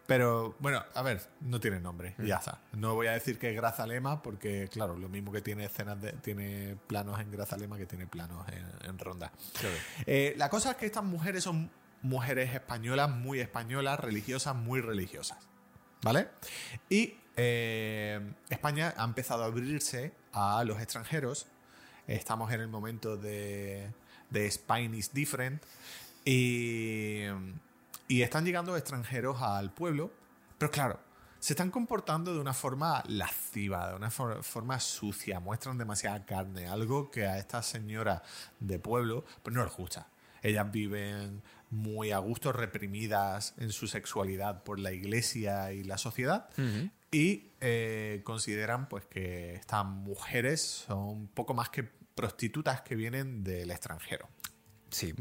Pero 0.07 0.55
bueno, 0.61 0.85
a 0.95 1.03
ver, 1.03 1.21
no 1.41 1.59
tiene 1.59 1.81
nombre, 1.81 2.15
Mm. 2.19 2.25
ya 2.25 2.37
está. 2.37 2.61
No 2.75 2.95
voy 2.95 3.09
a 3.09 3.13
decir 3.15 3.37
que 3.37 3.51
es 3.51 3.57
Grazalema, 3.57 4.23
porque 4.23 4.69
claro, 4.71 4.97
lo 4.97 5.09
mismo 5.09 5.33
que 5.33 5.41
tiene 5.41 5.65
escenas 5.65 6.01
de, 6.01 6.13
tiene 6.13 6.77
planos 6.87 7.19
en 7.19 7.33
Grazalema 7.33 7.77
que 7.77 7.87
tiene 7.87 8.07
planos 8.07 8.47
en, 8.49 8.65
en 8.89 8.97
Ronda. 9.01 9.33
Claro. 9.59 9.75
Eh, 10.07 10.35
la 10.37 10.49
cosa 10.51 10.71
es 10.71 10.77
que 10.77 10.87
estas 10.87 11.03
mujeres 11.03 11.43
son 11.43 11.69
mujeres 12.03 12.55
españolas, 12.55 13.11
muy 13.11 13.41
españolas, 13.41 13.99
religiosas, 13.99 14.55
muy 14.55 14.81
religiosas. 14.81 15.39
¿Vale? 16.03 16.29
Y 16.91 17.17
eh, 17.37 18.21
España 18.51 18.95
ha 18.97 19.05
empezado 19.05 19.43
a 19.43 19.47
abrirse 19.47 20.13
a 20.33 20.63
los 20.65 20.81
extranjeros. 20.81 21.47
Estamos 22.07 22.53
en 22.53 22.61
el 22.61 22.69
momento 22.69 23.17
de, 23.17 23.91
de 24.31 24.47
Spain 24.47 24.95
is 24.95 25.13
different. 25.13 25.63
Y, 26.25 27.27
están 28.09 28.45
llegando 28.45 28.77
extranjeros 28.77 29.41
al 29.43 29.73
pueblo. 29.73 30.11
Pero 30.59 30.71
claro, 30.71 31.01
se 31.41 31.53
están 31.53 31.71
comportando 31.71 32.33
de 32.33 32.41
una 32.41 32.55
forma 32.55 33.03
lasciva, 33.07 33.91
de 33.91 33.97
una 33.97 34.11
for- 34.11 34.43
forma 34.43 34.79
sucia. 34.81 35.41
Muestran 35.41 35.79
demasiada 35.79 36.25
carne. 36.25 36.67
Algo 36.69 37.11
que 37.11 37.27
a 37.27 37.39
estas 37.39 37.67
señoras 37.67 38.23
de 38.61 38.79
pueblo 38.79 39.25
pues 39.43 39.55
no 39.55 39.65
les 39.65 39.75
gusta. 39.75 40.09
Ellas 40.43 40.71
viven 40.71 41.43
muy 41.71 42.13
a 42.13 42.19
gusto, 42.19 42.53
reprimidas 42.53 43.55
en 43.57 43.73
su 43.73 43.87
sexualidad 43.89 44.63
por 44.63 44.79
la 44.79 44.93
iglesia 44.93 45.73
y 45.73 45.83
la 45.85 45.97
sociedad. 45.99 46.49
Y 47.15 47.53
eh, 47.61 48.23
consideran 48.25 48.89
pues 48.89 49.05
que 49.07 49.55
estas 49.55 49.85
mujeres 49.85 50.61
son 50.61 51.29
poco 51.29 51.55
más 51.55 51.69
que 51.71 51.85
prostitutas 51.85 52.81
que 52.81 52.97
vienen 52.97 53.45
del 53.45 53.71
extranjero. 53.71 54.29
Sí. 54.91 55.15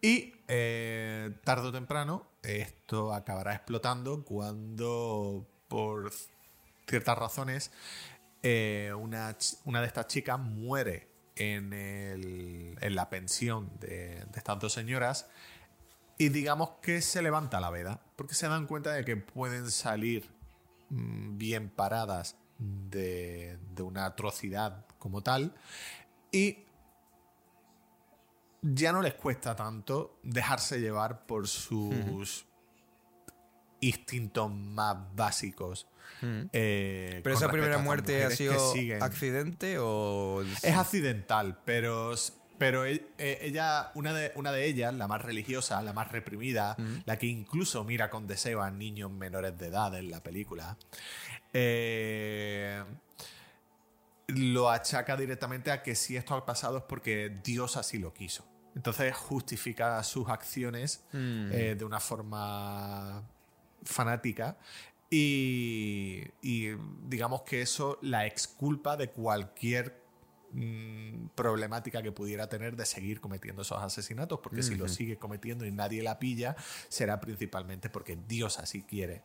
Y 0.00 0.34
eh, 0.46 1.32
tarde 1.42 1.66
o 1.68 1.72
temprano 1.72 2.28
esto 2.44 3.12
acabará 3.12 3.52
explotando 3.54 4.22
cuando 4.24 5.44
por 5.66 6.12
ciertas 6.86 7.18
razones 7.18 7.72
eh, 8.44 8.92
una, 8.96 9.36
una 9.64 9.80
de 9.80 9.88
estas 9.88 10.06
chicas 10.06 10.38
muere 10.38 11.08
en, 11.34 11.72
el- 11.72 12.78
en 12.80 12.94
la 12.94 13.10
pensión 13.10 13.72
de, 13.80 14.24
de 14.24 14.36
estas 14.38 14.60
dos 14.60 14.72
señoras 14.72 15.26
y 16.16 16.28
digamos 16.28 16.70
que 16.80 17.02
se 17.02 17.22
levanta 17.22 17.58
la 17.58 17.70
veda 17.70 18.00
porque 18.14 18.34
se 18.34 18.46
dan 18.46 18.68
cuenta 18.68 18.92
de 18.92 19.04
que 19.04 19.16
pueden 19.16 19.68
salir 19.72 20.35
bien 20.88 21.70
paradas 21.70 22.36
de, 22.58 23.58
de 23.74 23.82
una 23.82 24.06
atrocidad 24.06 24.86
como 24.98 25.22
tal 25.22 25.54
y 26.32 26.58
ya 28.62 28.92
no 28.92 29.02
les 29.02 29.14
cuesta 29.14 29.54
tanto 29.54 30.18
dejarse 30.22 30.80
llevar 30.80 31.26
por 31.26 31.46
sus 31.46 32.46
instintos 33.80 34.50
más 34.50 34.96
básicos. 35.14 35.86
eh, 36.52 37.20
Pero 37.22 37.34
esa 37.34 37.50
primera 37.50 37.78
muerte 37.78 38.24
ha 38.24 38.30
sido 38.30 38.72
accidente 39.00 39.78
o. 39.78 40.42
Es 40.62 40.76
accidental, 40.76 41.60
pero, 41.64 42.14
pero 42.58 42.84
e- 42.86 43.06
e- 43.18 43.38
ella, 43.42 43.90
una 43.94 44.12
de, 44.12 44.32
una 44.36 44.52
de 44.52 44.64
ellas, 44.66 44.94
la 44.94 45.06
más 45.08 45.22
religiosa, 45.22 45.82
la 45.82 45.92
más 45.92 46.10
reprimida, 46.10 46.76
la 47.04 47.18
que 47.18 47.26
incluso 47.26 47.84
mira 47.84 48.08
con 48.10 48.26
deseo 48.26 48.62
a 48.62 48.70
niños 48.70 49.10
menores 49.10 49.56
de 49.58 49.66
edad 49.66 49.94
en 49.96 50.10
la 50.10 50.22
película, 50.22 50.76
eh, 51.52 52.82
lo 54.28 54.70
achaca 54.70 55.16
directamente 55.16 55.70
a 55.70 55.82
que 55.82 55.94
si 55.94 56.16
esto 56.16 56.34
ha 56.34 56.44
pasado 56.44 56.78
es 56.78 56.84
porque 56.84 57.30
Dios 57.44 57.76
así 57.76 57.98
lo 57.98 58.12
quiso. 58.12 58.44
Entonces 58.74 59.14
justifica 59.16 60.02
sus 60.02 60.28
acciones 60.28 61.04
eh, 61.12 61.76
de 61.78 61.84
una 61.84 62.00
forma 62.00 63.22
fanática 63.84 64.56
y, 65.08 66.24
y 66.42 66.70
digamos 67.06 67.42
que 67.42 67.62
eso 67.62 67.98
la 68.02 68.26
exculpa 68.26 68.96
de 68.96 69.08
cualquier 69.10 70.02
mm, 70.52 71.28
problemática 71.34 72.02
que 72.02 72.12
pudiera 72.12 72.48
tener 72.48 72.76
de 72.76 72.86
seguir 72.86 73.20
cometiendo 73.20 73.62
esos 73.62 73.82
asesinatos, 73.82 74.40
porque 74.42 74.62
si 74.62 74.74
lo 74.74 74.88
sigue 74.88 75.16
cometiendo 75.16 75.64
y 75.64 75.70
nadie 75.70 76.02
la 76.02 76.18
pilla, 76.18 76.56
será 76.88 77.20
principalmente 77.20 77.90
porque 77.90 78.18
Dios 78.28 78.58
así 78.58 78.82
quiere 78.82 79.22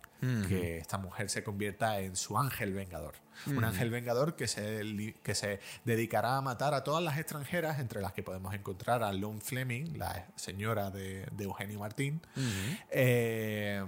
que 0.47 0.78
esta 0.78 0.97
mujer 0.97 1.30
se 1.30 1.43
convierta 1.43 1.99
en 1.99 2.15
su 2.15 2.38
ángel 2.38 2.74
vengador. 2.74 3.15
Un 3.47 3.63
ángel 3.63 3.89
vengador 3.89 4.36
que 4.36 4.47
se, 4.47 5.15
que 5.24 5.36
se 5.36 5.59
dedicará 5.84 6.38
a 6.38 6.41
matar 6.41 6.74
a 6.74 6.84
todas 6.84 7.03
las 7.03 7.17
extranjeras, 7.17 7.80
entre 7.80 8.01
las 8.01 8.13
que 8.13 8.22
podemos 8.22 8.53
encontrar 8.53 9.03
a 9.03 9.11
Lone 9.13 9.41
Fleming, 9.41 9.97
la 9.97 10.28
señora 10.36 10.91
de, 10.91 11.26
de 11.32 11.43
Eugenio 11.43 11.80
Martín. 11.80 12.22
Eh, 12.91 13.84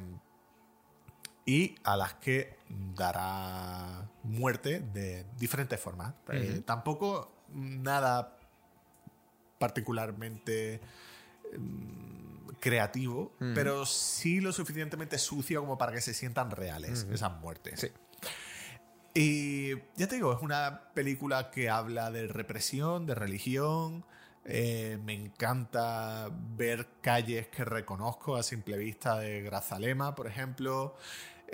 y 1.45 1.75
a 1.83 1.97
las 1.97 2.13
que 2.15 2.55
dará 2.95 4.09
muerte 4.23 4.79
de 4.79 5.25
diferentes 5.37 5.79
formas. 5.79 6.13
Eh, 6.29 6.61
tampoco 6.65 7.45
nada 7.49 8.37
particularmente 9.59 10.81
mm, 11.57 12.49
creativo, 12.59 13.33
pero 13.53 13.85
sí 13.85 14.39
lo 14.39 14.53
suficientemente 14.53 15.17
sucio 15.17 15.59
como 15.61 15.77
para 15.77 15.91
que 15.91 16.01
se 16.01 16.13
sientan 16.13 16.51
reales 16.51 17.07
esas 17.11 17.31
muertes. 17.39 17.79
Sí. 17.79 17.87
Y 19.13 19.75
ya 19.95 20.07
te 20.07 20.15
digo, 20.15 20.33
es 20.33 20.41
una 20.41 20.89
película 20.93 21.51
que 21.51 21.69
habla 21.69 22.09
de 22.09 22.27
represión, 22.27 23.05
de 23.05 23.13
religión. 23.13 24.05
Eh, 24.45 24.99
me 25.03 25.13
encanta 25.13 26.29
ver 26.31 26.87
calles 27.01 27.47
que 27.47 27.63
reconozco 27.63 28.35
a 28.35 28.43
simple 28.43 28.77
vista 28.77 29.19
de 29.19 29.41
Grazalema, 29.41 30.15
por 30.15 30.27
ejemplo. 30.27 30.95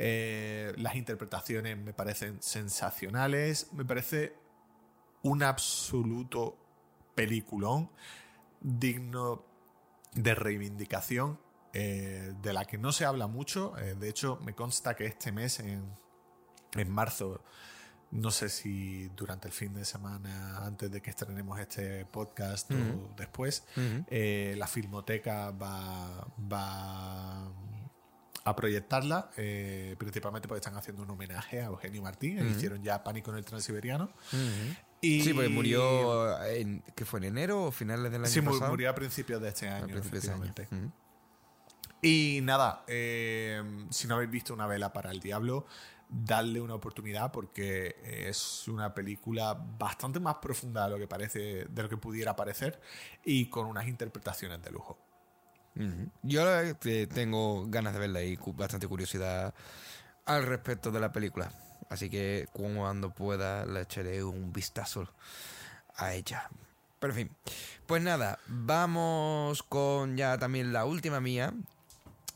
Eh, 0.02 0.74
las 0.78 0.96
interpretaciones 0.96 1.78
me 1.78 1.94
parecen 1.94 2.42
sensacionales. 2.42 3.74
Me 3.74 3.84
parece 3.84 4.34
un 5.24 5.44
absoluto 5.44 6.58
peliculón 7.16 7.90
digno 8.62 9.44
de 10.14 10.36
reivindicación, 10.36 11.38
eh, 11.74 12.34
de 12.42 12.54
la 12.54 12.64
que 12.64 12.78
no 12.78 12.94
se 12.94 13.04
habla 13.04 13.28
mucho. 13.28 13.78
Eh, 13.78 13.96
de 13.96 14.08
hecho, 14.08 14.40
me 14.46 14.56
consta 14.56 14.96
que 14.96 15.06
este 15.06 15.34
mes, 15.34 15.60
en, 15.60 15.84
en 16.76 16.90
marzo, 16.90 17.44
no 18.12 18.32
sé 18.32 18.50
si 18.50 19.10
durante 19.10 19.48
el 19.50 19.54
fin 19.54 19.74
de 19.74 19.86
semana, 19.86 20.66
antes 20.66 20.90
de 20.90 21.02
que 21.02 21.10
estrenemos 21.10 21.60
este 21.60 22.06
podcast 22.06 22.72
o 22.72 23.14
después, 23.16 23.66
eh, 24.08 24.56
la 24.58 24.66
Filmoteca 24.66 25.52
va, 25.52 26.28
va 26.52 27.52
a 28.46 28.56
proyectarla, 28.56 29.30
eh, 29.38 29.96
principalmente 30.00 30.48
porque 30.48 30.60
están 30.60 30.76
haciendo 30.78 31.04
un 31.04 31.10
homenaje 31.12 31.62
a 31.62 31.66
Eugenio 31.66 32.02
Martín, 32.02 32.40
e 32.40 32.50
hicieron 32.50 32.82
ya 32.84 33.04
Pánico 33.04 33.32
en 33.32 33.38
el 33.38 33.46
Transiberiano. 33.46 34.10
Y- 35.02 35.22
Sí, 35.22 35.34
porque 35.34 35.50
murió 35.50 36.42
en, 36.46 36.82
¿qué 36.96 37.06
fue? 37.06 37.20
¿En 37.20 37.26
enero 37.26 37.66
o 37.66 37.72
finales 37.72 38.12
del 38.12 38.22
año 38.24 38.32
Sí, 38.32 38.42
pasado? 38.42 38.70
murió 38.70 38.90
a 38.90 38.96
principios 38.96 39.42
de 39.42 39.50
este 39.50 39.68
año, 39.70 39.86
año. 39.86 39.98
efectivamente. 39.98 40.68
Y 42.02 42.40
nada, 42.44 42.84
eh, 42.88 43.62
si 43.90 44.08
no 44.08 44.16
habéis 44.16 44.32
visto 44.32 44.54
Una 44.54 44.68
vela 44.68 44.94
para 44.94 45.12
el 45.12 45.20
diablo, 45.20 45.66
dadle 46.08 46.60
una 46.62 46.74
oportunidad 46.76 47.32
porque 47.32 47.96
es 48.04 48.68
una 48.68 48.94
película 48.96 49.54
bastante 49.54 50.20
más 50.20 50.36
profunda 50.38 50.86
de 50.86 50.92
lo 50.92 50.98
que 50.98 51.08
parece, 51.08 51.66
de 51.70 51.84
lo 51.84 51.90
que 51.90 51.98
pudiera 51.98 52.36
parecer 52.36 52.80
y 53.24 53.48
con 53.50 53.66
unas 53.68 53.88
interpretaciones 53.88 54.62
de 54.64 54.72
lujo. 54.72 54.98
Yo 56.24 56.44
que 56.80 57.08
tengo 57.08 57.66
ganas 57.68 57.94
de 57.94 58.00
verla 58.00 58.22
y 58.22 58.38
bastante 58.54 58.88
curiosidad 58.88 59.54
al 60.26 60.46
respecto 60.46 60.92
de 60.92 61.00
la 61.00 61.12
película. 61.12 61.52
Así 61.90 62.10
que 62.10 62.48
cuando 62.54 63.12
pueda 63.12 63.66
le 63.66 63.82
echaré 63.82 64.24
un 64.24 64.54
vistazo 64.54 65.10
a 65.96 66.14
ella. 66.14 66.50
Pero 67.00 67.14
en 67.14 67.18
fin, 67.18 67.32
pues 67.88 68.02
nada, 68.04 68.40
vamos 68.48 69.64
con 69.64 70.18
ya 70.18 70.38
también 70.38 70.74
la 70.74 70.86
última 70.86 71.20
mía. 71.20 71.54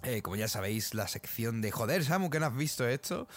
Eh, 0.05 0.21
como 0.21 0.35
ya 0.35 0.49
sabéis, 0.49 0.93
la 0.93 1.07
sección 1.07 1.61
de 1.61 1.71
Joder, 1.71 2.03
Samu, 2.03 2.29
que 2.29 2.39
no 2.39 2.47
has 2.47 2.55
visto 2.55 2.85
esto. 2.85 3.27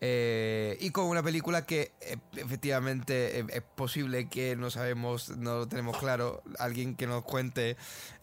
Eh, 0.00 0.76
y 0.80 0.90
con 0.90 1.06
una 1.06 1.20
película 1.20 1.66
que 1.66 1.90
eh, 2.00 2.16
efectivamente 2.36 3.40
eh, 3.40 3.46
es 3.48 3.62
posible 3.62 4.28
que 4.28 4.54
no 4.54 4.70
sabemos, 4.70 5.30
no 5.30 5.58
lo 5.58 5.68
tenemos 5.68 5.98
claro. 5.98 6.42
Alguien 6.60 6.94
que 6.94 7.08
nos 7.08 7.24
cuente, 7.24 7.76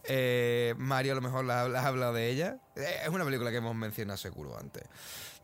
eh, 0.04 0.74
Mario 0.78 1.12
a 1.12 1.14
lo 1.16 1.20
mejor 1.20 1.44
la, 1.44 1.68
la 1.68 1.80
ha 1.82 1.86
hablado 1.86 2.12
de 2.14 2.28
ella. 2.30 2.58
Eh, 2.76 2.86
es 3.02 3.08
una 3.08 3.24
película 3.24 3.50
que 3.50 3.58
hemos 3.58 3.74
mencionado 3.74 4.16
seguro 4.16 4.58
antes, 4.58 4.82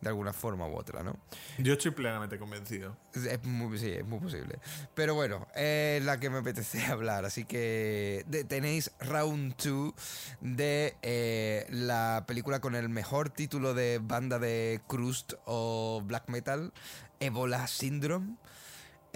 de 0.01 0.09
alguna 0.09 0.33
forma 0.33 0.67
u 0.67 0.75
otra, 0.75 1.03
¿no? 1.03 1.17
Yo 1.57 1.73
estoy 1.73 1.91
plenamente 1.91 2.37
convencido. 2.39 2.97
Es- 3.13 3.25
Es 3.25 3.43
muy, 3.43 3.77
sí, 3.77 3.89
es 3.91 4.05
muy 4.05 4.19
posible. 4.19 4.59
Pero 4.95 5.15
bueno, 5.15 5.47
es 5.55 6.03
la 6.03 6.19
que 6.19 6.29
me 6.29 6.39
apetece 6.39 6.83
hablar. 6.85 7.25
Así 7.25 7.45
que 7.45 8.23
de- 8.27 8.43
tenéis 8.43 8.91
Round 8.99 9.55
2 9.63 9.93
de 10.41 10.95
eh, 11.01 11.65
la 11.69 12.25
película 12.27 12.59
con 12.59 12.75
el 12.75 12.89
mejor 12.89 13.29
título 13.29 13.73
de 13.73 13.99
banda 14.01 14.39
de 14.39 14.81
crust 14.87 15.33
o 15.45 16.01
black 16.05 16.27
metal, 16.29 16.73
Ebola 17.19 17.67
Syndrome. 17.67 18.35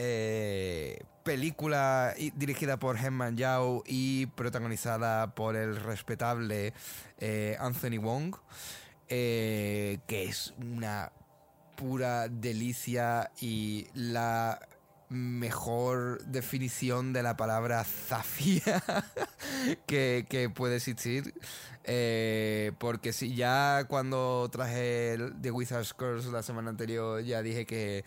Eh, 0.03 0.98
película 1.23 2.15
dirigida 2.34 2.78
por 2.78 2.98
Herman 2.98 3.38
Yao 3.38 3.84
y 3.86 4.26
protagonizada 4.26 5.36
por 5.36 5.56
el 5.56 5.76
respetable 5.76 6.73
eh, 7.19 7.56
Anthony 7.60 7.99
Wong, 8.02 8.36
eh, 9.10 9.99
que 10.07 10.23
es 10.23 10.56
una 10.57 11.11
pura 11.78 12.30
delicia 12.30 13.30
y 13.40 13.90
la 13.94 14.68
mejor 15.10 16.26
definición 16.26 17.14
de 17.14 17.22
la 17.22 17.38
palabra 17.38 17.84
zafia 17.84 18.84
que, 19.86 20.52
puede 20.56 20.78
existir. 20.78 21.36
Porque 22.80 23.14
si 23.14 23.36
ya 23.36 23.86
cuando 23.88 24.49
traje 24.52 25.14
el 25.14 25.40
The 25.40 25.52
Wizard's 25.52 25.94
Curse 25.94 26.32
la 26.32 26.41
semana 26.41 26.72
anterior 26.72 27.22
ya 27.22 27.44
dije 27.44 27.68
que 27.68 28.03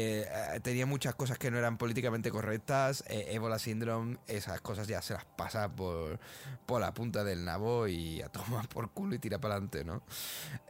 eh, 0.00 0.60
tenía 0.62 0.86
muchas 0.86 1.14
cosas 1.14 1.38
que 1.38 1.50
no 1.50 1.58
eran 1.58 1.78
políticamente 1.78 2.30
correctas. 2.30 3.04
eh, 3.08 3.26
Ebola 3.30 3.58
Syndrome, 3.58 4.18
esas 4.26 4.60
cosas 4.60 4.86
ya 4.88 5.00
se 5.02 5.14
las 5.14 5.24
pasa 5.24 5.68
por, 5.68 6.18
por 6.66 6.80
la 6.80 6.92
punta 6.94 7.24
del 7.24 7.44
nabo 7.44 7.86
y 7.86 8.22
a 8.22 8.28
tomar 8.28 8.68
por 8.68 8.90
culo 8.90 9.14
y 9.14 9.18
tira 9.18 9.38
para 9.38 9.54
adelante, 9.54 9.84
¿no? 9.84 10.02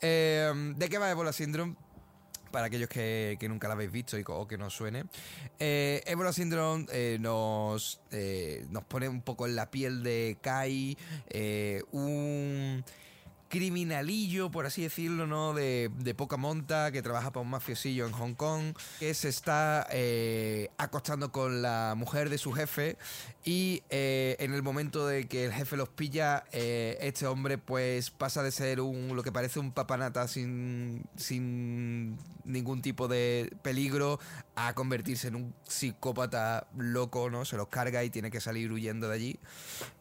Eh, 0.01 0.53
¿De 0.77 0.89
qué 0.89 0.99
va 0.99 1.11
Ebola 1.11 1.33
Syndrome? 1.33 1.77
Para 2.51 2.67
aquellos 2.67 2.89
que, 2.89 3.37
que 3.41 3.49
nunca 3.49 3.67
la 3.67 3.75
habéis 3.75 3.91
visto 3.91 4.17
y, 4.17 4.23
o 4.29 4.47
que 4.47 4.57
no 4.57 4.71
suene. 4.71 5.07
Eh, 5.59 6.05
Ebola 6.07 6.33
Syndrome 6.33 6.87
eh, 6.93 7.19
nos, 7.21 8.01
eh, 8.13 8.65
nos 8.71 8.85
pone 8.85 9.09
un 9.09 9.23
poco 9.23 9.47
en 9.47 9.57
la 9.57 9.73
piel 9.73 10.05
de 10.05 10.39
Kai, 10.41 10.97
eh, 11.31 11.83
un 11.91 12.85
criminalillo, 13.49 14.51
por 14.51 14.67
así 14.67 14.83
decirlo, 14.83 15.27
¿no? 15.27 15.55
De, 15.55 15.91
de 15.99 16.15
poca 16.15 16.37
monta, 16.37 16.91
que 16.93 17.03
trabaja 17.03 17.33
para 17.33 17.43
un 17.43 17.51
mafiosillo 17.51 18.07
en 18.07 18.13
Hong 18.13 18.35
Kong, 18.35 18.75
que 18.99 19.15
se 19.15 19.29
está 19.29 19.87
eh, 19.91 20.71
acostando 20.79 21.33
con 21.33 21.63
la 21.63 21.95
mujer 21.97 22.31
de 22.31 22.39
su 22.39 22.53
jefe 22.53 22.97
y 23.45 23.83
eh, 23.91 24.37
en 24.41 24.55
el 24.55 24.63
momento 24.63 25.07
de 25.07 25.29
que 25.29 25.45
el 25.45 25.53
jefe 25.53 25.77
los 25.77 25.91
pilla, 25.91 26.45
eh, 26.53 26.97
este 27.03 27.27
hombre 27.27 27.59
pues 27.59 28.11
pasa 28.11 28.43
de 28.43 28.51
ser 28.51 28.81
un 28.81 29.15
lo 29.15 29.23
que 29.23 29.33
parece 29.33 29.59
un 29.59 29.71
papanata 29.71 30.27
sin, 30.29 31.05
sin 31.17 32.17
ningún 32.45 32.81
tipo 32.81 33.07
de 33.07 33.53
peligro 33.61 34.19
a 34.57 34.73
convertirse 34.73 35.29
en 35.29 35.35
un 35.37 35.55
psicópata 35.69 36.67
loco, 36.79 37.29
¿no? 37.29 37.45
Se 37.45 37.59
los 37.59 37.69
carga 37.69 38.03
y 38.03 38.09
tiene 38.09 38.31
que 38.31 38.41
salir 38.41 38.73
huyendo 38.73 39.09
de 39.09 39.15
allí 39.15 39.39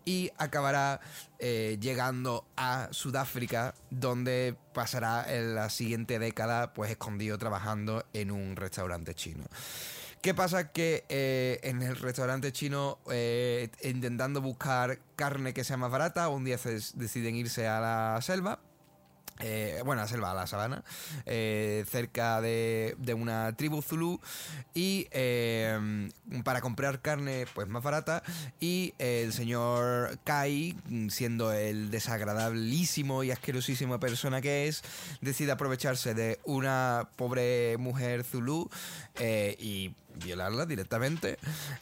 y 0.05 0.31
acabará 0.37 1.01
eh, 1.39 1.77
llegando 1.81 2.45
a 2.55 2.87
Sudáfrica, 2.91 3.75
donde 3.89 4.55
pasará 4.73 5.25
en 5.27 5.55
la 5.55 5.69
siguiente 5.69 6.17
década, 6.17 6.73
pues 6.73 6.91
escondido 6.91 7.37
trabajando 7.37 8.05
en 8.13 8.31
un 8.31 8.55
restaurante 8.55 9.13
chino. 9.15 9.43
¿Qué 10.23 10.33
pasa? 10.33 10.71
Que 10.71 11.03
eh, 11.09 11.59
en 11.63 11.81
el 11.81 11.97
restaurante 11.97 12.53
chino, 12.53 12.97
eh, 13.11 13.67
intentando 13.83 14.39
buscar 14.39 14.99
carne 15.17 15.53
que 15.53 15.65
sea 15.65 15.75
más 15.75 15.91
barata, 15.91 16.29
un 16.29 16.45
día 16.45 16.57
deciden 16.93 17.35
irse 17.35 17.67
a 17.67 17.81
la 17.81 18.21
selva. 18.21 18.61
eh, 19.41 19.81
bueno, 19.83 20.01
a 20.01 20.05
la 20.05 20.07
selva, 20.07 20.31
a 20.31 20.33
la 20.33 20.47
sabana, 20.47 20.85
cerca 21.25 22.39
de, 22.39 22.95
de 22.99 23.13
una 23.13 23.51
tribu 23.57 23.81
zulú 23.81 24.21
y 24.73 25.07
para 26.45 26.61
comprar 26.61 27.01
carne 27.01 27.45
pues 27.53 27.67
más 27.67 27.83
barata 27.83 28.23
y 28.61 28.93
el 28.99 29.33
señor 29.33 30.19
Kai, 30.23 30.77
siendo 31.09 31.51
el 31.51 31.91
desagradabilísimo 31.91 33.25
y 33.25 33.31
asquerosísima 33.31 33.99
persona 33.99 34.39
que 34.39 34.69
es, 34.69 34.83
decide 35.19 35.51
aprovecharse 35.51 36.13
de 36.13 36.39
una 36.45 37.09
pobre 37.17 37.75
mujer 37.77 38.23
zulú 38.23 38.69
y 39.19 39.93
violarla 40.15 40.65
directamente. 40.65 41.37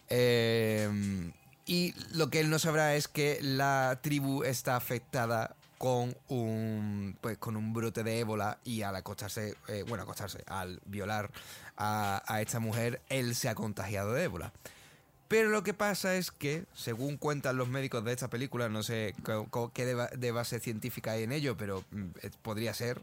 Eh, 0.09 1.31
y 1.65 1.93
lo 2.13 2.29
que 2.29 2.39
él 2.39 2.49
no 2.49 2.59
sabrá 2.59 2.95
es 2.95 3.07
que 3.07 3.39
la 3.41 3.99
tribu 4.01 4.43
está 4.43 4.75
afectada 4.75 5.55
con 5.77 6.15
un 6.27 7.17
pues 7.21 7.39
con 7.39 7.55
un 7.55 7.73
brote 7.73 8.03
de 8.03 8.19
ébola 8.19 8.59
y 8.63 8.83
al 8.83 8.95
acostarse 8.95 9.55
eh, 9.67 9.83
bueno 9.87 10.03
acostarse 10.03 10.43
al 10.45 10.79
violar 10.85 11.31
a, 11.75 12.21
a 12.27 12.39
esta 12.39 12.59
mujer 12.59 13.01
él 13.09 13.33
se 13.33 13.49
ha 13.49 13.55
contagiado 13.55 14.13
de 14.13 14.25
ébola 14.25 14.51
pero 15.31 15.47
lo 15.47 15.63
que 15.63 15.73
pasa 15.73 16.15
es 16.17 16.29
que, 16.29 16.65
según 16.73 17.15
cuentan 17.15 17.55
los 17.55 17.69
médicos 17.69 18.03
de 18.03 18.11
esta 18.11 18.29
película, 18.29 18.67
no 18.67 18.83
sé 18.83 19.15
qué 19.73 19.85
de, 19.85 19.93
ba- 19.93 20.09
de 20.13 20.31
base 20.33 20.59
científica 20.59 21.13
hay 21.13 21.23
en 21.23 21.31
ello, 21.31 21.55
pero 21.55 21.85
mm, 21.91 22.07
podría 22.41 22.73
ser, 22.73 23.01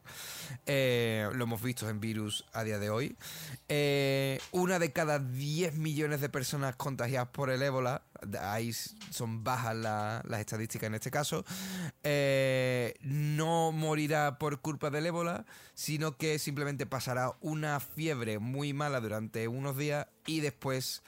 eh, 0.66 1.26
lo 1.32 1.44
hemos 1.44 1.62
visto 1.62 1.88
en 1.88 2.00
virus 2.00 2.44
a 2.52 2.64
día 2.64 2.78
de 2.78 2.90
hoy, 2.90 3.16
eh, 3.70 4.38
una 4.52 4.78
de 4.78 4.92
cada 4.92 5.18
10 5.20 5.76
millones 5.76 6.20
de 6.20 6.28
personas 6.28 6.76
contagiadas 6.76 7.30
por 7.30 7.48
el 7.48 7.62
ébola, 7.62 8.02
ahí 8.42 8.74
son 8.74 9.42
bajas 9.42 9.74
la- 9.76 10.22
las 10.28 10.40
estadísticas 10.40 10.88
en 10.88 10.96
este 10.96 11.10
caso, 11.10 11.46
eh, 12.02 12.92
no 13.00 13.72
morirá 13.72 14.36
por 14.36 14.60
culpa 14.60 14.90
del 14.90 15.06
ébola, 15.06 15.46
sino 15.72 16.18
que 16.18 16.38
simplemente 16.38 16.84
pasará 16.84 17.32
una 17.40 17.80
fiebre 17.80 18.38
muy 18.38 18.74
mala 18.74 19.00
durante 19.00 19.48
unos 19.48 19.78
días 19.78 20.08
y 20.26 20.40
después 20.40 21.02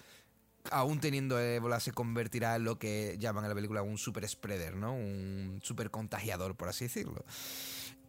aún 0.71 1.01
teniendo 1.01 1.39
ébola, 1.41 1.81
se 1.81 1.93
convertirá 1.93 2.57
en 2.57 2.65
lo 2.65 2.79
que 2.79 3.17
llaman 3.19 3.45
en 3.45 3.49
la 3.51 3.55
película 3.55 3.83
un 3.83 3.99
super 3.99 4.29
spreader, 4.29 4.77
¿no? 4.77 4.93
Un 4.95 5.61
super 5.63 5.91
contagiador, 5.91 6.57
por 6.57 6.69
así 6.69 6.85
decirlo. 6.85 7.25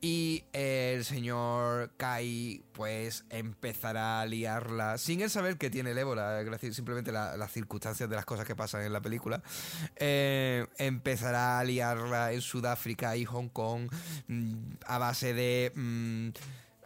Y 0.03 0.45
el 0.51 1.05
señor 1.05 1.91
Kai, 1.95 2.63
pues, 2.71 3.23
empezará 3.29 4.21
a 4.21 4.25
liarla, 4.25 4.97
sin 4.97 5.21
él 5.21 5.29
saber 5.29 5.57
que 5.59 5.69
tiene 5.69 5.91
el 5.91 5.97
ébola, 5.99 6.43
simplemente 6.71 7.11
la- 7.11 7.37
las 7.37 7.51
circunstancias 7.51 8.09
de 8.09 8.15
las 8.15 8.25
cosas 8.25 8.47
que 8.47 8.55
pasan 8.55 8.81
en 8.81 8.93
la 8.93 9.01
película. 9.01 9.43
eh, 9.97 10.65
empezará 10.77 11.59
a 11.59 11.63
liarla 11.63 12.31
en 12.33 12.41
Sudáfrica 12.41 13.15
y 13.15 13.25
Hong 13.25 13.49
Kong 13.49 13.91
mm, 14.27 14.53
a 14.87 14.97
base 14.97 15.33
de. 15.35 15.71
mm, 15.75 16.29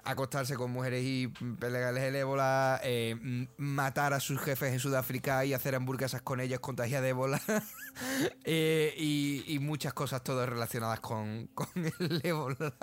acostarse 0.06 0.56
con 0.56 0.72
mujeres 0.72 1.04
y 1.04 1.28
pelearles 1.28 2.04
el 2.04 2.16
ébola, 2.16 2.80
eh, 2.84 3.12
m- 3.12 3.50
matar 3.58 4.14
a 4.14 4.20
sus 4.20 4.40
jefes 4.40 4.72
en 4.72 4.80
Sudáfrica 4.80 5.44
y 5.46 5.54
hacer 5.54 5.76
hamburguesas 5.76 6.22
con 6.22 6.40
ellos 6.40 6.60
contagiadas 6.60 7.04
de 7.04 7.10
ébola 7.10 7.42
eh, 8.44 8.94
y, 8.98 9.58
muchas 9.60 9.94
cosas 9.94 10.24
todas 10.24 10.48
relacionadas 10.48 11.00
con, 11.00 11.48
con 11.56 11.68
el 11.76 12.22
ébola. 12.24 12.76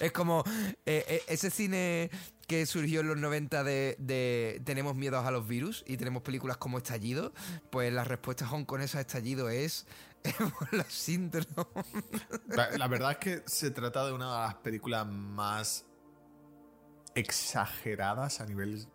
es 0.00 0.12
como 0.12 0.44
eh, 0.84 1.22
ese 1.26 1.50
cine 1.50 2.10
que 2.46 2.66
surgió 2.66 3.00
en 3.00 3.08
los 3.08 3.16
90 3.16 3.64
de, 3.64 4.62
tenemos 4.64 4.94
miedos 4.94 5.24
a 5.26 5.30
los 5.30 5.46
virus 5.48 5.84
y 5.86 5.96
tenemos 5.96 6.22
películas 6.22 6.58
como 6.58 6.78
Estallido, 6.78 7.32
pues 7.70 7.92
la 7.92 8.04
respuesta 8.04 8.48
hongkonesa 8.50 8.98
a 8.98 9.00
Estallido 9.00 9.48
es 9.48 9.86
ébola 10.22 10.84
síndrome. 10.88 11.56
La 12.76 12.88
verdad 12.88 13.12
es 13.12 13.18
que 13.18 13.42
se 13.46 13.70
trata 13.70 14.06
de 14.06 14.12
una 14.12 14.32
de 14.32 14.46
las 14.46 14.54
películas 14.56 15.06
más 15.06 15.84
exageradas 17.16 18.40
a 18.40 18.46
nivel 18.46 18.86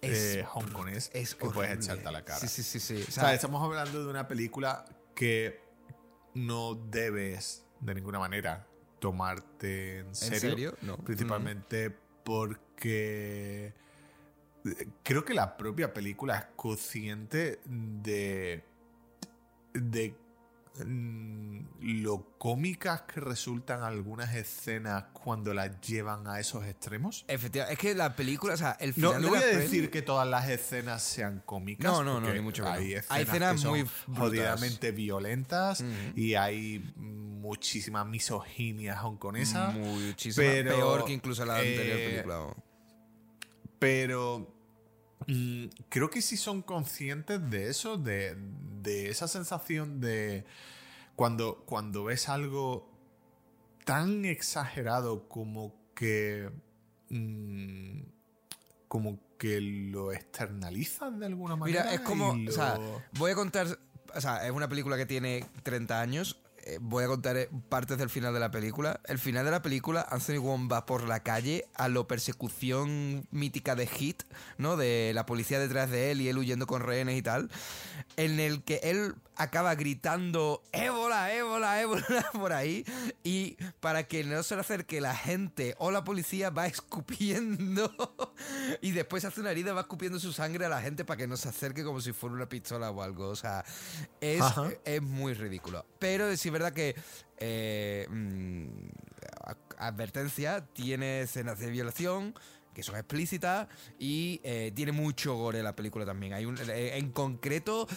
Es- 0.00 0.36
eh, 0.36 0.46
hongkonés 0.52 1.10
es 1.14 1.34
que 1.34 1.48
puedes 1.48 1.72
echarte 1.78 2.06
a 2.06 2.12
la 2.12 2.24
cara. 2.24 2.38
Sí, 2.38 2.48
sí, 2.48 2.62
sí, 2.62 2.78
sí. 2.80 3.04
O 3.08 3.10
sea, 3.10 3.34
estamos 3.34 3.62
hablando 3.62 4.04
de 4.04 4.10
una 4.10 4.28
película 4.28 4.84
que 5.14 5.60
no 6.34 6.74
debes 6.74 7.64
de 7.80 7.94
ninguna 7.94 8.18
manera 8.18 8.66
tomarte 9.00 10.00
en 10.00 10.14
serio. 10.14 10.40
serio? 10.50 10.76
No. 10.82 10.96
Principalmente 10.98 11.90
porque 12.24 13.72
eh, 14.64 14.88
creo 15.02 15.24
que 15.24 15.34
la 15.34 15.56
propia 15.56 15.92
película 15.94 16.36
es 16.38 16.44
consciente 16.56 17.60
de, 17.64 18.62
de 19.72 20.10
mm, 20.10 20.27
lo 20.86 22.38
cómicas 22.38 23.02
que 23.02 23.20
resultan 23.20 23.82
algunas 23.82 24.34
escenas 24.34 25.04
cuando 25.12 25.54
las 25.54 25.80
llevan 25.80 26.26
a 26.26 26.40
esos 26.40 26.64
extremos. 26.64 27.24
Efectivamente, 27.28 27.74
es 27.74 27.78
que 27.78 27.94
la 27.94 28.14
película, 28.16 28.54
o 28.54 28.56
sea, 28.56 28.76
el 28.80 28.90
No, 28.96 29.10
final 29.12 29.22
no 29.22 29.28
de 29.32 29.38
voy 29.38 29.38
a 29.38 29.46
decir 29.58 29.90
que 29.90 30.02
todas 30.02 30.26
las 30.28 30.48
escenas 30.48 31.02
sean 31.02 31.42
cómicas. 31.44 31.90
No, 31.90 32.02
no, 32.02 32.20
no, 32.20 32.32
ni 32.32 32.40
mucho 32.40 32.62
menos. 32.64 32.78
Hay 32.78 32.84
Hay 32.86 32.92
escenas, 32.94 33.20
escenas 33.28 33.52
que 33.54 33.58
son 33.58 33.70
muy 33.70 34.16
jodidamente 34.16 34.92
violentas 34.92 35.84
y 36.14 36.34
hay 36.34 36.92
muchísima 36.96 38.04
misoginia 38.04 39.00
hongkonesa. 39.02 39.70
muchísima 39.70 40.46
pero, 40.46 40.76
peor 40.76 41.04
que 41.04 41.12
incluso 41.12 41.44
la 41.44 41.56
anterior 41.56 41.98
eh, 41.98 42.08
película. 42.10 42.54
Pero 43.78 44.57
mm, 45.28 45.66
creo 45.88 46.10
que 46.10 46.20
sí 46.20 46.36
son 46.36 46.62
conscientes 46.62 47.48
de 47.50 47.68
eso, 47.68 47.96
de, 47.96 48.36
de 48.82 49.08
esa 49.10 49.28
sensación 49.28 50.00
de 50.00 50.44
cuando, 51.14 51.62
cuando 51.66 52.04
ves 52.04 52.28
algo 52.28 52.90
tan 53.84 54.24
exagerado 54.24 55.28
como 55.28 55.74
que... 55.94 56.50
mm, 57.10 58.00
como 58.88 59.20
que 59.38 59.60
lo 59.60 60.12
externalizas 60.12 61.16
de 61.18 61.26
alguna 61.26 61.54
manera. 61.56 61.82
Mira, 61.84 61.94
es 61.94 62.00
como, 62.00 62.30
o 62.30 62.52
sea, 62.52 62.78
voy 63.18 63.30
a 63.30 63.34
contar, 63.34 63.78
o 64.14 64.20
sea, 64.20 64.44
es 64.46 64.50
una 64.50 64.68
película 64.68 64.96
que 64.96 65.06
tiene 65.06 65.44
30 65.62 66.00
años. 66.00 66.40
Eh, 66.68 66.78
Voy 66.80 67.04
a 67.04 67.06
contar 67.06 67.36
eh, 67.36 67.48
partes 67.68 67.98
del 67.98 68.10
final 68.10 68.34
de 68.34 68.40
la 68.40 68.50
película. 68.50 69.00
El 69.04 69.18
final 69.18 69.44
de 69.44 69.50
la 69.50 69.62
película, 69.62 70.06
Anthony 70.10 70.38
Wong 70.38 70.70
va 70.70 70.86
por 70.86 71.02
la 71.08 71.22
calle 71.22 71.66
a 71.74 71.88
lo 71.88 72.06
persecución 72.06 73.26
mítica 73.30 73.74
de 73.74 73.86
Hit, 73.86 74.22
¿no? 74.58 74.76
De 74.76 75.12
la 75.14 75.26
policía 75.26 75.58
detrás 75.58 75.90
de 75.90 76.10
él 76.10 76.20
y 76.20 76.28
él 76.28 76.38
huyendo 76.38 76.66
con 76.66 76.82
rehenes 76.82 77.16
y 77.16 77.22
tal. 77.22 77.50
En 78.16 78.40
el 78.40 78.62
que 78.62 78.80
él 78.82 79.14
acaba 79.38 79.74
gritando 79.76 80.62
ébola, 80.72 81.32
ébola, 81.32 81.80
ébola 81.80 82.30
por 82.32 82.52
ahí. 82.52 82.84
Y 83.22 83.56
para 83.80 84.04
que 84.04 84.24
no 84.24 84.42
se 84.42 84.56
le 84.56 84.60
acerque 84.60 85.00
la 85.00 85.14
gente 85.14 85.74
o 85.78 85.90
la 85.90 86.04
policía 86.04 86.50
va 86.50 86.66
escupiendo. 86.66 87.92
y 88.82 88.90
después 88.90 89.24
hace 89.24 89.40
una 89.40 89.52
herida, 89.52 89.72
va 89.72 89.82
escupiendo 89.82 90.18
su 90.18 90.32
sangre 90.32 90.66
a 90.66 90.68
la 90.68 90.82
gente 90.82 91.04
para 91.04 91.16
que 91.16 91.26
no 91.26 91.36
se 91.36 91.48
acerque 91.48 91.84
como 91.84 92.00
si 92.00 92.12
fuera 92.12 92.34
una 92.34 92.48
pistola 92.48 92.90
o 92.90 93.02
algo. 93.02 93.28
O 93.28 93.36
sea, 93.36 93.64
es, 94.20 94.42
Ajá. 94.42 94.70
es 94.84 95.00
muy 95.00 95.34
ridículo. 95.34 95.86
Pero 95.98 96.28
es 96.28 96.44
verdad 96.58 96.72
que. 96.72 96.94
eh, 97.38 98.06
mm, 98.10 98.66
advertencia, 99.78 100.66
tiene 100.72 101.22
escenas 101.22 101.58
de 101.58 101.70
violación 101.70 102.34
que 102.74 102.82
son 102.82 102.96
explícitas 102.96 103.68
y 103.98 104.40
eh, 104.44 104.72
tiene 104.74 104.92
mucho 104.92 105.34
gore 105.34 105.62
la 105.62 105.74
película 105.74 106.04
también. 106.04 106.32
Hay 106.32 106.44
un, 106.44 106.56
eh, 106.58 106.96
en 106.96 107.10
concreto, 107.10 107.88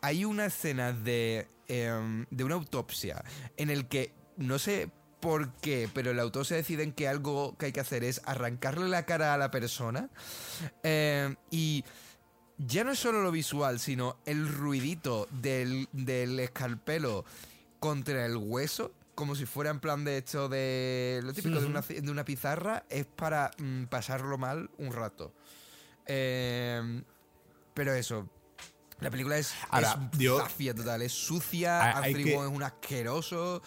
hay 0.00 0.24
una 0.24 0.46
escena 0.46 0.92
de, 0.92 1.46
em, 1.68 2.26
de 2.30 2.44
una 2.44 2.54
autopsia 2.54 3.24
en 3.56 3.70
el 3.70 3.86
que 3.86 4.12
no 4.36 4.58
sé 4.58 4.90
por 5.20 5.52
qué, 5.54 5.88
pero 5.92 6.10
el 6.10 6.20
autor 6.20 6.44
se 6.44 6.56
decide 6.56 6.82
en 6.82 6.92
que 6.92 7.08
algo 7.08 7.56
que 7.56 7.66
hay 7.66 7.72
que 7.72 7.80
hacer 7.80 8.04
es 8.04 8.20
arrancarle 8.24 8.88
la 8.88 9.06
cara 9.06 9.34
a 9.34 9.38
la 9.38 9.50
persona 9.50 10.10
em, 10.82 11.36
y 11.50 11.84
ya 12.58 12.84
no 12.84 12.92
es 12.92 12.98
solo 12.98 13.22
lo 13.22 13.30
visual, 13.30 13.78
sino 13.78 14.16
el 14.26 14.48
ruidito 14.48 15.28
del, 15.30 15.88
del 15.92 16.38
escalpelo 16.40 17.24
contra 17.84 18.24
el 18.24 18.38
hueso, 18.38 18.92
como 19.14 19.34
si 19.34 19.44
fuera 19.44 19.68
en 19.68 19.78
plan 19.78 20.04
de 20.06 20.16
esto 20.16 20.48
de 20.48 21.20
lo 21.22 21.34
típico 21.34 21.60
de, 21.60 21.66
una, 21.66 21.82
de 21.82 22.10
una 22.10 22.24
pizarra, 22.24 22.86
es 22.88 23.04
para 23.04 23.50
mm, 23.58 23.84
pasarlo 23.84 24.38
mal 24.38 24.70
un 24.78 24.90
rato. 24.90 25.34
Eh, 26.06 27.02
pero 27.74 27.92
eso, 27.92 28.26
la 29.00 29.10
película 29.10 29.36
es, 29.36 29.52
Ahora, 29.68 30.08
es 30.14 30.18
yo- 30.18 30.38
zafia 30.38 30.74
total, 30.74 31.02
es 31.02 31.12
sucia, 31.12 31.98
Anthony 31.98 32.32
Wong 32.34 32.48
es 32.50 32.56
un 32.56 32.62
asqueroso, 32.62 33.60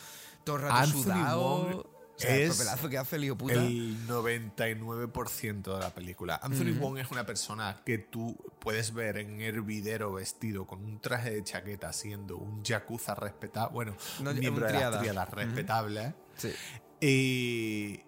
todo 0.44 0.56
el 0.56 0.62
rato 0.64 0.76
Anthony 0.76 1.04
sudado. 1.04 1.42
Wong 1.64 1.84
o 2.18 2.20
sea, 2.20 2.36
el 2.36 2.42
es 2.42 2.58
papelazo 2.58 2.90
que 2.90 2.98
hace 2.98 3.16
el 3.18 3.26
hijo 3.26 3.38
puta. 3.38 3.54
El 3.54 4.08
99% 4.08 5.74
de 5.76 5.80
la 5.80 5.92
película. 5.92 6.40
Anthony 6.42 6.74
Wong 6.80 6.98
es 6.98 7.12
una 7.12 7.26
persona 7.28 7.82
que 7.86 8.00
tú 8.00 8.36
puedes 8.60 8.94
ver 8.94 9.18
en 9.18 9.40
hervidero 9.40 10.14
vestido 10.14 10.66
con 10.66 10.84
un 10.84 11.00
traje 11.00 11.30
de 11.30 11.44
chaqueta 11.44 11.94
siendo 11.94 12.38
un 12.38 12.64
yakuza 12.64 13.14
respetable. 13.14 13.74
Bueno, 13.74 13.96
No, 14.22 14.32
un 14.32 14.40
miembro 14.40 14.66
de 14.66 14.74
las 14.74 15.00
triadas 15.00 15.30
respetables. 15.30 16.14
Sí. 16.38 16.54
Y 17.00 18.02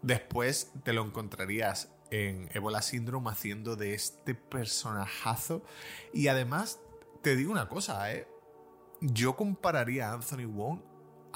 después 0.00 0.72
te 0.82 0.94
lo 0.94 1.04
encontrarías 1.04 1.90
en 2.10 2.48
Ebola 2.54 2.80
Syndrome 2.80 3.30
haciendo 3.30 3.76
de 3.76 3.92
este 3.92 4.34
personajazo. 4.34 5.62
Y 6.14 6.28
además, 6.28 6.78
te 7.22 7.36
digo 7.36 7.52
una 7.52 7.68
cosa, 7.68 8.10
¿eh? 8.10 8.26
Yo 9.02 9.36
compararía 9.36 10.08
a 10.08 10.14
Anthony 10.14 10.46
Wong 10.46 10.80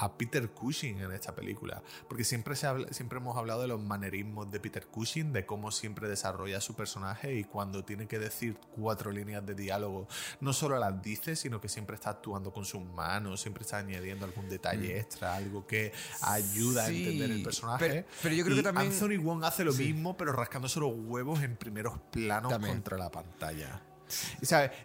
a 0.01 0.17
Peter 0.17 0.49
Cushing 0.49 1.01
en 1.01 1.11
esta 1.11 1.35
película. 1.35 1.83
Porque 2.07 2.23
siempre, 2.23 2.55
se 2.55 2.67
habla- 2.67 2.87
siempre 2.93 3.17
hemos 3.19 3.35
hablado 3.37 3.61
de 3.63 3.67
los 3.67 3.81
manerismos 3.81 4.49
de 4.49 4.59
Peter 4.61 4.87
Cushing, 4.87 5.33
de 5.33 5.45
cómo 5.45 5.71
siempre 5.71 6.07
desarrolla 6.07 6.61
su 6.61 6.73
personaje 6.73 7.35
y 7.35 7.43
cuando 7.43 7.83
tiene 7.83 8.07
que 8.07 8.17
decir 8.17 8.57
cuatro 8.75 9.11
líneas 9.11 9.45
de 9.45 9.55
diálogo, 9.55 10.07
no 10.39 10.53
solo 10.53 10.79
las 10.79 11.01
dice, 11.01 11.35
sino 11.35 11.59
que 11.59 11.67
siempre 11.67 11.95
está 11.95 12.11
actuando 12.11 12.53
con 12.53 12.63
sus 12.63 12.81
manos, 12.81 13.41
siempre 13.41 13.63
está 13.63 13.79
añadiendo 13.79 14.25
algún 14.25 14.47
detalle 14.47 14.97
extra, 14.99 15.35
algo 15.35 15.67
que 15.67 15.91
ayuda 16.21 16.85
Sí, 16.87 16.93
a 16.95 16.97
entender 16.99 17.31
el 17.31 17.43
personaje. 17.43 17.85
pero- 17.87 18.07
pero 18.23 18.35
yo 18.35 18.43
creo 18.45 18.55
Y 18.55 18.59
que 18.59 18.63
también- 18.63 18.91
Anthony 18.93 19.17
Wong 19.21 19.43
hace 19.43 19.65
lo 19.65 19.73
Sí. 19.73 19.91
mismo, 19.91 20.15
pero 20.15 20.31
rascándose 20.31 20.79
los 20.79 20.93
huevos 20.95 21.43
en 21.43 21.57
primeros 21.57 21.99
planos 22.11 22.51
También. 22.51 22.75
contra 22.75 22.97
la 22.97 23.11
pantalla. 23.11 23.81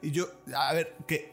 Y 0.03 0.11
yo, 0.11 0.27
a 0.55 0.73
ver, 0.74 0.97
que 1.07 1.32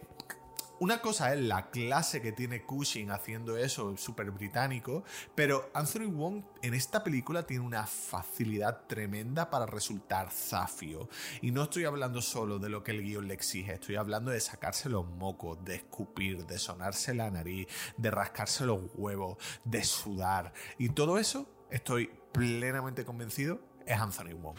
una 0.81 0.99
cosa 0.99 1.31
es 1.31 1.39
la 1.39 1.69
clase 1.69 2.23
que 2.23 2.31
tiene 2.31 2.63
Cushing 2.63 3.11
haciendo 3.11 3.55
eso, 3.55 3.95
súper 3.97 4.31
británico, 4.31 5.03
pero 5.35 5.69
Anthony 5.75 6.07
Wong 6.11 6.43
en 6.63 6.73
esta 6.73 7.03
película 7.03 7.45
tiene 7.45 7.63
una 7.63 7.85
facilidad 7.85 8.87
tremenda 8.87 9.51
para 9.51 9.67
resultar 9.67 10.31
zafio. 10.31 11.07
Y 11.43 11.51
no 11.51 11.61
estoy 11.63 11.85
hablando 11.85 12.19
solo 12.19 12.57
de 12.57 12.69
lo 12.69 12.83
que 12.83 12.91
el 12.91 13.03
guion 13.03 13.27
le 13.27 13.35
exige, 13.35 13.73
estoy 13.75 13.95
hablando 13.95 14.31
de 14.31 14.39
sacarse 14.39 14.89
los 14.89 15.05
mocos, 15.05 15.63
de 15.63 15.75
escupir, 15.75 16.47
de 16.47 16.57
sonarse 16.57 17.13
la 17.13 17.29
nariz, 17.29 17.67
de 17.97 18.09
rascarse 18.09 18.65
los 18.65 18.79
huevos, 18.95 19.37
de 19.63 19.83
sudar. 19.83 20.51
Y 20.79 20.89
todo 20.89 21.19
eso, 21.19 21.47
estoy 21.69 22.09
plenamente 22.31 23.05
convencido, 23.05 23.59
es 23.85 23.99
Anthony 23.99 24.33
Wong. 24.33 24.57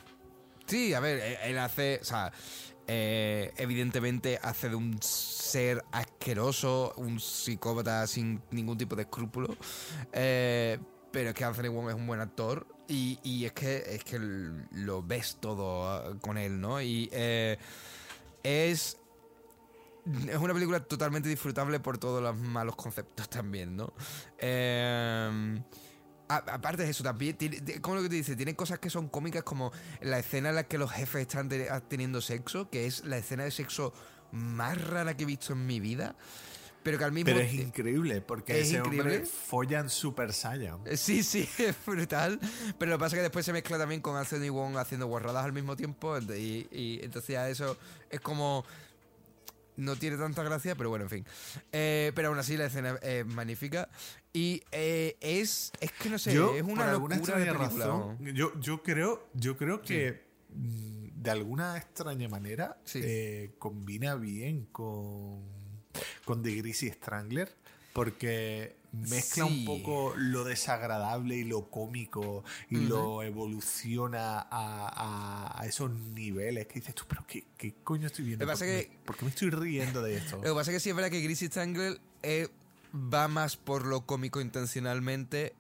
Sí, 0.67 0.95
a 0.95 1.01
ver, 1.01 1.39
él- 1.43 1.59
hace, 1.59 1.99
o 2.01 2.05
sea, 2.05 2.33
eh, 2.87 3.53
evidentemente 3.57 4.39
hace 4.43 4.69
de 4.69 4.75
un 4.75 5.01
ser 5.03 5.85
asqueroso, 5.93 6.95
un 6.97 7.21
psicópata 7.21 8.07
sin 8.07 8.43
ningún 8.51 8.79
tipo 8.79 8.97
de 8.97 9.03
escrúpulo, 9.03 9.57
eh, 10.13 10.79
pero 11.11 11.31
es 11.31 11.35
que 11.35 11.45
Anthony 11.45 11.69
Wong 11.69 11.91
es 11.91 11.95
un 11.95 12.07
buen 12.07 12.21
actor 12.21 12.67
y, 12.89 13.19
y 13.23 13.45
es 13.45 13.53
que 13.53 13.77
es 13.95 14.05
que 14.05 14.19
lo 14.19 15.03
ves 15.03 15.37
todo 15.41 16.13
eh, 16.13 16.19
con 16.21 16.39
él, 16.39 16.61
¿no? 16.61 16.81
Y 16.81 17.09
eh, 17.13 17.59
es 18.43 18.99
es 20.29 20.37
una 20.37 20.53
película 20.53 20.81
totalmente 20.81 21.29
disfrutable 21.29 21.79
por 21.79 21.97
todos 21.97 22.21
los 22.21 22.37
malos 22.37 22.75
conceptos 22.75 23.29
también, 23.29 23.77
¿no? 23.77 23.93
Eh, 24.39 25.61
a- 26.37 26.55
aparte 26.55 26.85
de 26.85 26.91
eso, 26.91 27.03
también, 27.05 27.37
tiene, 27.37 27.81
como 27.81 27.97
lo 27.97 28.03
que 28.03 28.09
te 28.09 28.15
dice, 28.17 28.37
tiene 28.37 28.55
cosas 28.55 28.79
que 28.79 28.91
son 28.91 29.09
cómicas 29.09 29.43
como 29.43 29.73
la 30.01 30.19
escena 30.19 30.51
en 30.51 30.55
la 30.57 30.65
que 30.65 30.79
los 30.79 30.91
jefes 30.91 31.23
están 31.23 31.49
te- 31.49 31.69
teniendo 31.89 32.21
sexo, 32.21 32.69
que 32.71 32.87
es 32.87 33.05
la 33.05 33.19
escena 33.19 33.45
de 33.45 33.51
sexo 33.51 33.93
más 34.33 34.81
rara 34.81 35.17
que 35.17 35.25
he 35.25 35.27
visto 35.27 35.53
en 35.53 35.67
mi 35.67 35.79
vida, 35.81 36.17
pero 36.83 36.99
que 36.99 37.05
al 37.05 37.13
mismo 37.13 37.27
Pero 37.27 37.41
es 37.41 37.53
increíble, 37.55 38.21
porque 38.23 38.59
es 38.61 38.69
ese 38.69 38.79
increíble. 38.79 39.01
hombre 39.17 39.27
folla 39.27 39.79
en 39.81 39.89
Super 39.89 40.33
Saiyan. 40.33 40.81
Eh, 40.85 40.97
Sí, 40.97 41.23
sí, 41.23 41.49
es 41.59 41.77
brutal. 41.87 42.41
Pero 42.79 42.91
lo 42.91 42.97
que 42.99 43.01
pasa 43.01 43.15
es 43.15 43.19
que 43.19 43.23
después 43.23 43.45
se 43.47 43.53
mezcla 43.53 43.79
también 43.79 44.01
con 44.01 44.17
Anthony 44.17 44.49
Wong 44.51 44.77
haciendo 44.79 45.07
guarradas 45.07 45.45
al 45.45 45.53
mismo 45.53 45.77
tiempo. 45.77 46.19
Y, 46.19 46.67
y 46.73 47.01
entonces 47.05 47.35
ya 47.35 47.49
eso 47.49 47.77
es 48.11 48.21
como. 48.21 48.65
No 49.77 49.97
tiene 49.97 50.17
tanta 50.17 50.43
gracia, 50.43 50.75
pero 50.75 50.91
bueno, 50.91 51.05
en 51.07 51.11
fin. 51.11 51.27
Eh, 51.73 52.13
pero 52.15 52.29
aún 52.29 52.39
así 52.39 52.57
la 52.57 52.67
escena 52.67 52.99
es 53.03 53.25
magnífica. 53.27 53.89
Y 54.33 54.63
eh, 54.71 55.17
es. 55.21 55.73
Es 55.81 55.93
que 55.93 56.11
no 56.11 56.19
sé, 56.19 56.35
yo, 56.35 56.55
es 56.55 56.63
una 56.63 56.85
por 56.85 56.93
locura 56.93 57.17
de 57.17 57.23
película. 57.47 57.69
razón, 57.69 58.19
yo, 58.35 58.59
yo 58.61 58.83
creo, 58.83 59.29
yo 59.35 59.57
creo 59.57 59.81
que 59.83 60.25
mm, 60.55 61.23
de 61.23 61.31
alguna 61.31 61.77
extraña 61.77 62.29
manera 62.29 62.79
Sí. 62.85 63.01
eh, 63.03 63.55
combina 63.59 64.15
bien 64.17 64.67
con, 64.73 65.43
con 66.25 66.43
The 66.43 66.55
Greasy 66.57 66.91
Strangler. 66.91 67.55
Porque 67.93 68.77
mezcla 68.93 69.47
Sí. 69.47 69.51
un 69.61 69.65
poco 69.65 70.15
lo 70.17 70.45
desagradable 70.45 71.37
y 71.37 71.45
lo 71.45 71.71
cómico 71.71 72.45
y 72.71 72.77
lo 72.77 73.23
evoluciona 73.23 74.39
a, 74.41 74.47
a- 74.51 75.61
a 75.63 75.67
esos 75.67 75.91
niveles 75.91 76.67
que 76.67 76.75
dices 76.75 76.95
tú, 76.95 77.05
pero 77.09 77.25
¿qué, 77.27 77.45
qué 77.57 77.75
coño 77.83 78.07
estoy 78.07 78.25
viendo? 78.27 78.45
Lo 78.45 78.51
que 78.51 78.53
pasa 78.53 78.65
¿Por, 78.67 78.75
que- 78.75 78.85
qué 78.89 78.91
me- 78.99 79.05
por 79.05 79.17
qué 79.17 79.25
me 79.25 79.31
estoy 79.31 79.51
riendo 79.51 80.03
de 80.03 80.17
esto? 80.17 80.37
Lo 80.37 80.43
que 80.43 80.53
pasa 80.55 80.71
es 80.71 80.77
que 80.77 80.81
sí 80.81 80.91
es 80.91 80.97
verdad 80.97 81.11
que 81.11 81.21
Greasy 81.23 81.47
Strangle 81.47 81.99
eh, 82.23 82.49
va 82.95 83.29
más 83.29 83.57
por 83.57 83.87
lo 83.87 84.05
cómico 84.05 84.41
intencionalmente 84.41 85.55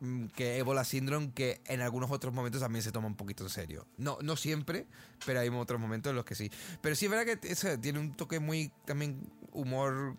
mm, 0.00 0.26
que 0.28 0.56
Ebola 0.58 0.84
Syndrome, 0.84 1.32
que 1.34 1.60
en 1.66 1.80
algunos 1.82 2.10
otros 2.10 2.32
momentos 2.32 2.60
también 2.62 2.82
se 2.82 2.92
toma 2.92 3.06
un 3.08 3.16
poquito 3.16 3.44
en 3.44 3.50
serio. 3.50 3.86
No, 3.98 4.16
no 4.22 4.36
siempre, 4.36 4.86
pero 5.26 5.40
hay 5.40 5.48
otros 5.48 5.80
momentos 5.80 6.10
en 6.10 6.16
los 6.16 6.24
que 6.24 6.34
sí. 6.34 6.50
Pero 6.80 6.94
sí 6.96 7.04
es 7.06 7.10
verdad 7.10 7.26
que 7.26 7.76
tiene 7.78 7.98
un 7.98 8.14
toque 8.16 8.40
muy 8.40 8.70
también 8.86 9.20
humor 9.52 10.16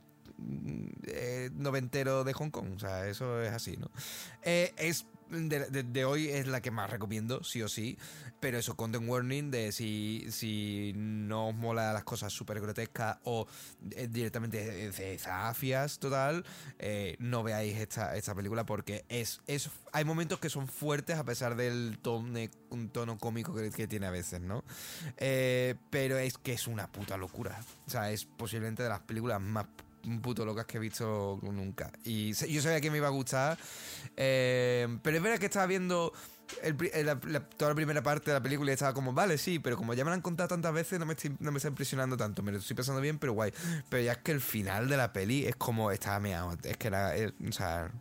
eh, 1.05 1.49
noventero 1.53 2.23
de 2.23 2.33
Hong 2.33 2.49
Kong. 2.49 2.73
O 2.75 2.79
sea, 2.79 3.07
eso 3.07 3.41
es 3.41 3.51
así, 3.51 3.77
¿no? 3.77 3.89
Eh, 4.43 4.73
es 4.77 5.05
de, 5.29 6.05
hoy 6.05 6.29
es 6.29 6.47
la 6.47 6.59
que 6.59 6.71
más 6.71 6.89
recomiendo, 6.89 7.43
sí 7.43 7.61
o 7.61 7.67
sí. 7.67 7.97
Pero 8.39 8.57
eso, 8.57 8.75
content 8.75 9.07
warning 9.07 9.51
de 9.51 9.71
si, 9.71 10.25
si 10.31 10.93
no 10.95 11.49
os 11.49 11.55
mola 11.55 11.93
las 11.93 12.03
cosas 12.03 12.33
súper 12.33 12.59
grotescas 12.61 13.17
o 13.25 13.45
eh, 13.91 14.07
directamente 14.09 14.89
de- 14.89 15.19
zafias 15.19 15.99
total, 15.99 16.45
no 17.19 17.43
veáis 17.43 17.77
esta, 17.77 18.15
esta 18.15 18.33
película 18.33 18.65
porque 18.65 19.03
es, 19.09 19.41
es 19.45 19.69
hay 19.91 20.05
momentos 20.05 20.39
que 20.39 20.49
son 20.49 20.67
fuertes 20.67 21.17
a 21.17 21.25
pesar 21.25 21.55
del 21.55 21.99
tono, 22.01 22.39
un 22.69 22.89
tono 22.89 23.17
cómico 23.17 23.53
que, 23.53 23.87
tiene 23.87 24.07
a 24.07 24.11
veces, 24.11 24.39
¿no? 24.39 24.63
Pero 25.17 26.17
es 26.17 26.37
que 26.37 26.53
es 26.53 26.65
una 26.65 26.87
puta 26.87 27.17
locura. 27.17 27.59
O 27.85 27.89
sea, 27.89 28.09
es 28.09 28.25
posiblemente 28.25 28.83
de 28.83 28.89
las 28.89 29.01
películas 29.01 29.41
más 29.41 29.65
puto 30.21 30.45
locas 30.45 30.65
que 30.65 30.77
he 30.77 30.79
visto 30.79 31.39
nunca. 31.43 31.91
Y 32.03 32.33
yo 32.33 32.61
sabía 32.61 32.81
que 32.81 32.91
me 32.91 32.97
iba 32.97 33.07
a 33.07 33.11
gustar, 33.11 33.57
eh, 34.17 34.87
pero 35.01 35.17
es 35.17 35.23
verdad 35.23 35.39
que 35.39 35.45
estaba 35.45 35.65
viendo 35.65 36.13
el 36.63 36.75
eh, 36.93 37.39
toda 37.57 37.71
la 37.71 37.75
primera 37.75 38.01
parte 38.01 38.31
de 38.31 38.37
la 38.37 38.41
película 38.43 38.71
y 38.71 38.73
estaba 38.73 38.93
como, 38.93 39.13
vale, 39.13 39.37
sí, 39.37 39.59
pero 39.59 39.77
como 39.77 39.93
ya 39.93 40.03
me 40.03 40.09
la 40.09 40.15
han 40.15 40.21
contado 40.21 40.47
tantas 40.49 40.73
veces, 40.73 40.99
no 40.99 41.05
me, 41.05 41.13
estoy- 41.13 41.35
no 41.39 41.51
me 41.51 41.57
está 41.57 41.67
impresionando 41.69 42.17
tanto. 42.17 42.41
Me 42.41 42.51
lo 42.51 42.57
estoy 42.57 42.75
pasando 42.75 43.01
bien, 43.01 43.19
pero 43.19 43.33
guay. 43.33 43.53
Pero 43.89 44.03
ya 44.03 44.13
es 44.13 44.17
que 44.19 44.31
el 44.31 44.41
final 44.41 44.89
de 44.89 44.97
la 44.97 45.13
peli 45.13 45.45
es 45.45 45.55
como, 45.55 45.91
estaba 45.91 46.19
meado. 46.19 46.57
Es 46.63 46.77
que 46.77 46.87
era, 46.87 47.15
eh, 47.15 47.31
o 47.47 47.51
sea, 47.51 47.91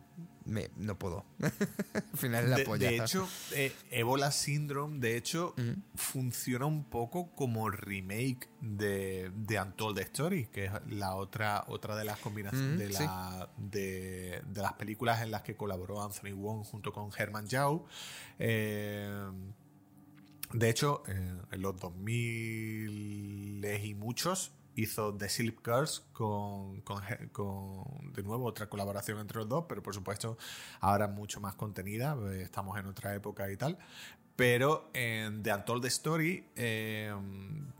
me- 0.49 0.69
no 0.77 0.97
puedo. 0.97 1.25
el 1.39 2.17
final 2.17 2.49
la 2.49 2.57
de, 2.57 2.65
polla. 2.65 2.89
de 2.89 2.97
hecho, 2.97 3.27
eh, 3.53 3.71
Ebola 3.91 4.31
Syndrome, 4.31 4.99
de 4.99 5.15
hecho, 5.17 5.53
funciona 5.95 6.65
un 6.65 6.83
poco 6.83 7.31
como 7.35 7.69
remake 7.69 8.49
de, 8.61 9.31
de 9.35 9.61
Untold 9.61 9.99
Story, 9.99 10.47
que 10.47 10.65
es 10.65 10.71
la 10.89 11.15
otra, 11.15 11.63
otra 11.67 11.95
de 11.95 12.05
las 12.05 12.19
combinaciones 12.19 12.77
de, 12.79 12.89
la- 12.89 13.49
de, 13.57 14.41
de 14.47 14.61
las 14.61 14.73
películas 14.73 15.21
en 15.21 15.31
las 15.31 15.43
que 15.43 15.55
colaboró 15.55 16.01
Anthony 16.03 16.33
Wong 16.33 16.63
junto 16.65 16.91
con 16.91 17.09
Herman 17.17 17.47
Yao. 17.47 17.85
Eh, 18.39 19.29
de 20.51 20.69
hecho, 20.69 21.03
eh, 21.07 21.37
en 21.51 21.61
los 21.61 21.77
2000 21.79 23.65
y 23.83 23.93
muchos 23.93 24.51
hizo 24.75 25.15
The 25.15 25.29
Silk 25.29 25.63
Girls 25.65 26.05
con, 26.13 26.81
con, 26.81 27.01
con, 27.31 28.13
de 28.13 28.23
nuevo 28.23 28.45
otra 28.45 28.69
colaboración 28.69 29.19
entre 29.19 29.39
los 29.39 29.49
dos, 29.49 29.65
pero 29.67 29.83
por 29.83 29.93
supuesto 29.93 30.37
ahora 30.79 31.07
mucho 31.07 31.39
más 31.41 31.55
contenida, 31.55 32.17
eh, 32.31 32.41
estamos 32.41 32.77
en 32.79 32.87
otra 32.87 33.13
época 33.13 33.51
y 33.51 33.57
tal. 33.57 33.77
Pero 34.39 34.89
en 34.93 35.43
The 35.43 35.53
Untold 35.53 35.83
Story 35.87 36.45
eh, 36.55 37.13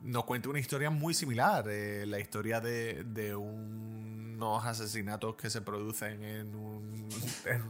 nos 0.02 0.26
cuenta 0.26 0.50
una 0.50 0.60
historia 0.60 0.90
muy 0.90 1.14
similar, 1.14 1.66
eh, 1.70 2.06
la 2.06 2.20
historia 2.20 2.60
de, 2.60 3.06
de 3.06 3.34
unos 3.34 4.66
asesinatos 4.66 5.38
que 5.38 5.50
se 5.50 5.62
producen 5.62 6.22
en 6.26 6.54
un, 6.54 7.08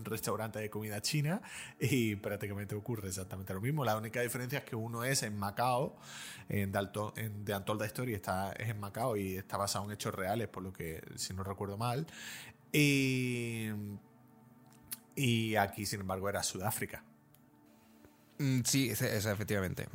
restaurante 0.05 0.57
de 0.57 0.71
comida 0.71 1.03
china 1.03 1.39
y 1.79 2.15
prácticamente 2.15 2.73
ocurre 2.73 3.09
exactamente 3.09 3.53
lo 3.53 3.61
mismo. 3.61 3.85
La 3.85 3.95
única 3.95 4.21
diferencia 4.21 4.57
es 4.57 4.65
que 4.65 4.75
uno 4.75 5.03
es 5.03 5.21
en 5.21 5.37
Macao, 5.37 5.95
en 6.49 6.71
The, 6.71 6.77
Alto- 6.79 7.13
en 7.15 7.45
The 7.45 7.57
Untold 7.57 7.83
Story 7.83 8.15
está, 8.15 8.53
es 8.53 8.69
en 8.69 8.79
Macao 8.79 9.15
y 9.17 9.35
está 9.35 9.57
basado 9.57 9.85
en 9.85 9.91
hechos 9.91 10.15
reales, 10.15 10.47
por 10.47 10.63
lo 10.63 10.73
que 10.73 11.03
si 11.15 11.35
no 11.35 11.43
recuerdo 11.43 11.77
mal. 11.77 12.07
Y, 12.71 13.67
y 15.15 15.57
aquí, 15.57 15.85
sin 15.85 15.99
embargo, 15.99 16.27
era 16.27 16.41
Sudáfrica. 16.41 17.03
Mm, 18.39 18.61
Sí, 18.63 18.89
esa, 18.89 19.07
esa, 19.07 19.31
efectivamente. 19.31 19.87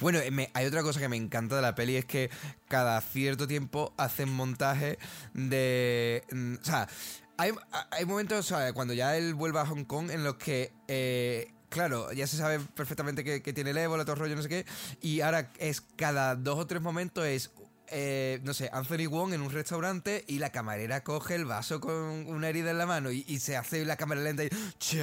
Bueno, 0.00 0.18
eh, 0.18 0.50
hay 0.54 0.66
otra 0.66 0.82
cosa 0.82 1.00
que 1.00 1.08
me 1.08 1.16
encanta 1.16 1.56
de 1.56 1.62
la 1.62 1.74
peli 1.74 1.96
es 1.96 2.04
que 2.04 2.30
cada 2.68 3.00
cierto 3.00 3.46
tiempo 3.48 3.94
hacen 3.96 4.28
montaje 4.30 4.98
de... 5.34 6.22
mm, 6.30 6.54
O 6.60 6.64
sea, 6.64 6.88
hay, 7.38 7.52
hay 7.90 8.04
momentos, 8.04 8.46
sea, 8.46 8.72
cuando 8.72 8.94
ya 8.94 9.16
él 9.16 9.34
vuelve 9.34 9.58
a 9.60 9.66
Hong 9.66 9.84
Kong 9.84 10.10
en 10.10 10.22
los 10.24 10.36
que... 10.36 10.72
eh, 10.86 11.52
Claro, 11.70 12.10
ya 12.12 12.26
se 12.26 12.38
sabe 12.38 12.60
perfectamente 12.60 13.22
que, 13.24 13.42
que 13.42 13.52
tiene 13.52 13.70
el 13.70 13.76
ébola, 13.76 14.02
todo 14.06 14.14
el 14.14 14.20
rollo, 14.20 14.36
no 14.36 14.42
sé 14.42 14.48
qué. 14.48 14.66
Y 15.02 15.20
ahora 15.20 15.52
es 15.58 15.82
cada 15.82 16.34
dos 16.34 16.58
o 16.58 16.66
tres 16.66 16.80
momentos 16.80 17.26
es 17.26 17.50
eh, 17.90 18.40
no 18.42 18.54
sé, 18.54 18.70
Anthony 18.72 19.06
Wong 19.08 19.32
en 19.34 19.40
un 19.42 19.50
restaurante 19.50 20.24
y 20.26 20.38
la 20.38 20.50
camarera 20.50 21.02
coge 21.02 21.34
el 21.34 21.44
vaso 21.44 21.80
con 21.80 21.92
una 22.26 22.48
herida 22.48 22.70
en 22.70 22.78
la 22.78 22.86
mano 22.86 23.10
y, 23.10 23.24
y 23.28 23.38
se 23.40 23.56
hace 23.56 23.84
la 23.84 23.96
cámara 23.96 24.20
lenta 24.20 24.44
y 24.44 24.48
"Che". 24.78 24.98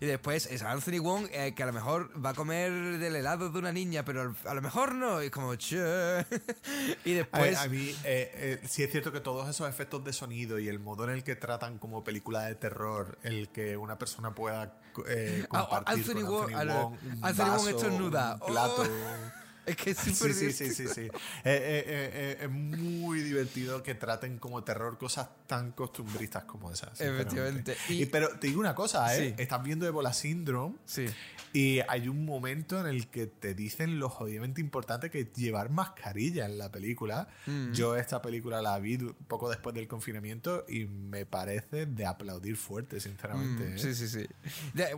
y 0.00 0.06
después 0.06 0.46
es 0.46 0.62
Anthony 0.62 0.98
Wong 1.00 1.26
eh, 1.32 1.54
que 1.54 1.62
a 1.62 1.66
lo 1.66 1.72
mejor 1.72 2.10
va 2.24 2.30
a 2.30 2.34
comer 2.34 2.98
del 2.98 3.16
helado 3.16 3.50
de 3.50 3.58
una 3.58 3.72
niña 3.72 4.04
pero 4.04 4.34
a 4.44 4.54
lo 4.54 4.62
mejor 4.62 4.94
no 4.94 5.22
y 5.22 5.26
es 5.26 5.30
como 5.30 5.54
"Che". 5.56 5.76
y 7.04 7.12
A, 7.12 7.16
después 7.16 7.58
a 7.58 7.68
mí 7.68 7.88
eh, 8.04 8.58
eh, 8.62 8.66
sí 8.68 8.82
es 8.82 8.90
cierto 8.90 9.12
que 9.12 9.20
todos 9.20 9.48
esos 9.48 9.68
efectos 9.68 10.04
de 10.04 10.12
sonido 10.12 10.58
y 10.58 10.68
el 10.68 10.78
modo 10.78 11.04
en 11.04 11.10
el 11.10 11.24
que 11.24 11.36
tratan 11.36 11.78
como 11.78 12.04
película 12.04 12.42
de 12.44 12.54
terror, 12.54 13.18
el 13.22 13.48
que 13.48 13.76
una 13.76 13.98
persona 13.98 14.34
pueda 14.34 14.78
eh, 15.08 15.44
Ah, 15.50 15.66
compartir 15.68 15.94
Anthony 16.04 16.26
con 16.26 16.52
Wong- 16.52 16.54
Anthony 16.54 17.44
Wong, 17.44 17.74
Wong 17.74 18.02
un 18.02 18.10
plato. 18.46 18.82
Oh. 18.82 19.45
es 19.70 19.76
que 19.76 19.90
es 19.90 19.98
Sí, 19.98 20.14
súper 20.14 20.34
sí, 20.34 20.52
sí, 20.52 20.70
sí, 20.72 20.86
sí. 20.88 21.00
Eh, 21.02 21.08
eh, 21.08 21.10
eh, 21.44 21.84
eh, 21.86 22.38
es 22.42 22.50
muy 22.50 23.20
divertido 23.20 23.82
que 23.82 23.94
traten 23.94 24.38
como 24.38 24.62
terror 24.64 24.96
cosas 24.98 25.28
tan 25.46 25.72
costumbristas 25.72 26.44
como 26.44 26.70
esas. 26.72 27.00
Efectivamente. 27.00 27.76
Y, 27.88 28.02
Y- 28.02 28.06
pero 28.06 28.28
te 28.38 28.46
digo 28.46 28.60
una 28.60 28.74
cosa, 28.74 29.14
¿eh? 29.16 29.34
Sí. 29.36 29.42
Estás 29.42 29.62
viendo 29.62 29.86
Ebola 29.86 30.12
Syndrome 30.12 30.76
sí 30.84 31.06
y 31.52 31.80
hay 31.88 32.08
un 32.08 32.24
momento 32.24 32.80
en 32.80 32.86
el 32.86 33.08
que 33.08 33.26
te 33.26 33.54
dicen 33.54 33.98
lo 33.98 34.08
jodidamente 34.08 34.60
importante 34.60 35.10
que 35.10 35.20
es 35.20 35.32
llevar 35.32 35.70
mascarilla 35.70 36.46
en 36.46 36.58
la 36.58 36.70
película. 36.70 37.28
Mm. 37.46 37.72
Yo 37.72 37.96
esta 37.96 38.22
película 38.22 38.62
la 38.62 38.78
vi 38.78 38.98
poco 39.28 39.48
después 39.48 39.74
del 39.74 39.88
confinamiento 39.88 40.64
y 40.68 40.86
me 40.86 41.26
parece 41.26 41.86
de 41.86 42.06
aplaudir 42.06 42.56
fuerte, 42.56 43.00
sinceramente. 43.00 43.64
Mm, 43.64 43.74
¿eh? 43.74 43.78
Sí, 43.78 43.94
sí, 43.94 44.08
sí. 44.08 44.26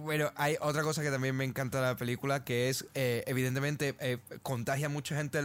Bueno, 0.00 0.32
hay 0.36 0.56
otra 0.60 0.82
cosa 0.82 1.02
que 1.02 1.10
también 1.10 1.36
me 1.36 1.44
encanta 1.44 1.80
de 1.80 1.86
la 1.86 1.96
película, 1.96 2.44
que 2.44 2.68
es, 2.68 2.86
eh, 2.94 3.24
evidentemente, 3.26 3.94
eh, 4.00 4.18
contagia 4.42 4.86
a 4.86 4.88
mucha 4.90 5.16
gente 5.16 5.38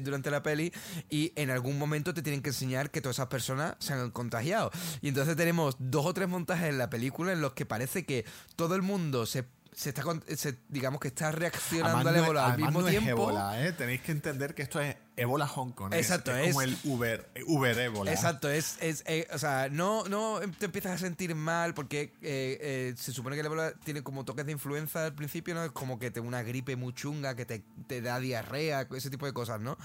durante 0.00 0.30
la 0.30 0.42
peli 0.42 0.72
y 1.10 1.32
en 1.36 1.50
algún 1.50 1.78
momento 1.78 2.14
te 2.14 2.22
tienen 2.22 2.42
que 2.42 2.50
enseñar 2.50 2.90
que 2.90 3.00
todas 3.00 3.16
esas 3.16 3.28
personas 3.28 3.76
se 3.78 3.92
han 3.92 4.10
contagiado. 4.10 4.70
Y 5.02 5.08
entonces 5.08 5.36
tenemos 5.36 5.76
dos 5.78 6.06
o 6.06 6.14
tres 6.14 6.28
montajes 6.28 6.68
en 6.68 6.78
la 6.78 6.90
película 6.90 7.32
en 7.32 7.40
los 7.40 7.52
que 7.52 7.66
parece 7.66 8.04
que 8.04 8.24
todo 8.56 8.74
el 8.74 8.82
mundo 8.82 9.26
se... 9.26 9.44
Se 9.76 9.88
está, 9.88 10.02
con- 10.02 10.22
se- 10.36 10.56
digamos 10.68 11.00
que 11.00 11.08
está 11.08 11.32
reaccionando 11.32 11.98
al 11.98 12.04
no 12.04 12.10
es- 12.10 12.16
ébola 12.24 12.44
al 12.46 12.50
además 12.52 12.68
mismo 12.70 12.80
no 12.82 12.86
es 12.88 12.92
tiempo. 12.92 13.10
ébola, 13.10 13.66
¿eh? 13.66 13.72
Tenéis 13.72 14.02
que 14.02 14.12
entender 14.12 14.54
que 14.54 14.62
esto 14.62 14.80
es 14.80 14.94
ébola 15.16 15.48
Hong 15.48 15.72
Kong. 15.72 15.92
es- 15.92 15.98
Exacto, 16.00 16.34
es, 16.36 16.48
como 16.48 16.62
es- 16.62 16.68
el 16.68 16.78
Uber, 16.84 17.28
Uber 17.48 17.78
ébola. 17.80 18.12
Exacto, 18.12 18.48
es, 18.48 18.76
es 18.80 19.02
eh, 19.06 19.26
o 19.32 19.38
sea, 19.38 19.68
no, 19.70 20.04
no 20.04 20.38
te 20.58 20.66
empiezas 20.66 20.92
a 20.92 20.98
sentir 20.98 21.34
mal 21.34 21.74
porque 21.74 22.12
eh, 22.22 22.58
eh, 22.60 22.94
se 22.96 23.12
supone 23.12 23.34
que 23.34 23.40
el 23.40 23.46
ébola 23.46 23.72
tiene 23.84 24.02
como 24.02 24.24
toques 24.24 24.46
de 24.46 24.52
influenza 24.52 25.06
al 25.06 25.14
principio, 25.16 25.54
¿no? 25.54 25.64
Es 25.64 25.72
como 25.72 25.98
que 25.98 26.12
te 26.12 26.20
una 26.20 26.42
gripe 26.44 26.76
muy 26.76 26.92
chunga, 26.94 27.34
que 27.34 27.44
te, 27.44 27.64
te 27.88 28.00
da 28.00 28.20
diarrea, 28.20 28.86
ese 28.94 29.10
tipo 29.10 29.26
de 29.26 29.32
cosas, 29.32 29.60
¿no? 29.60 29.76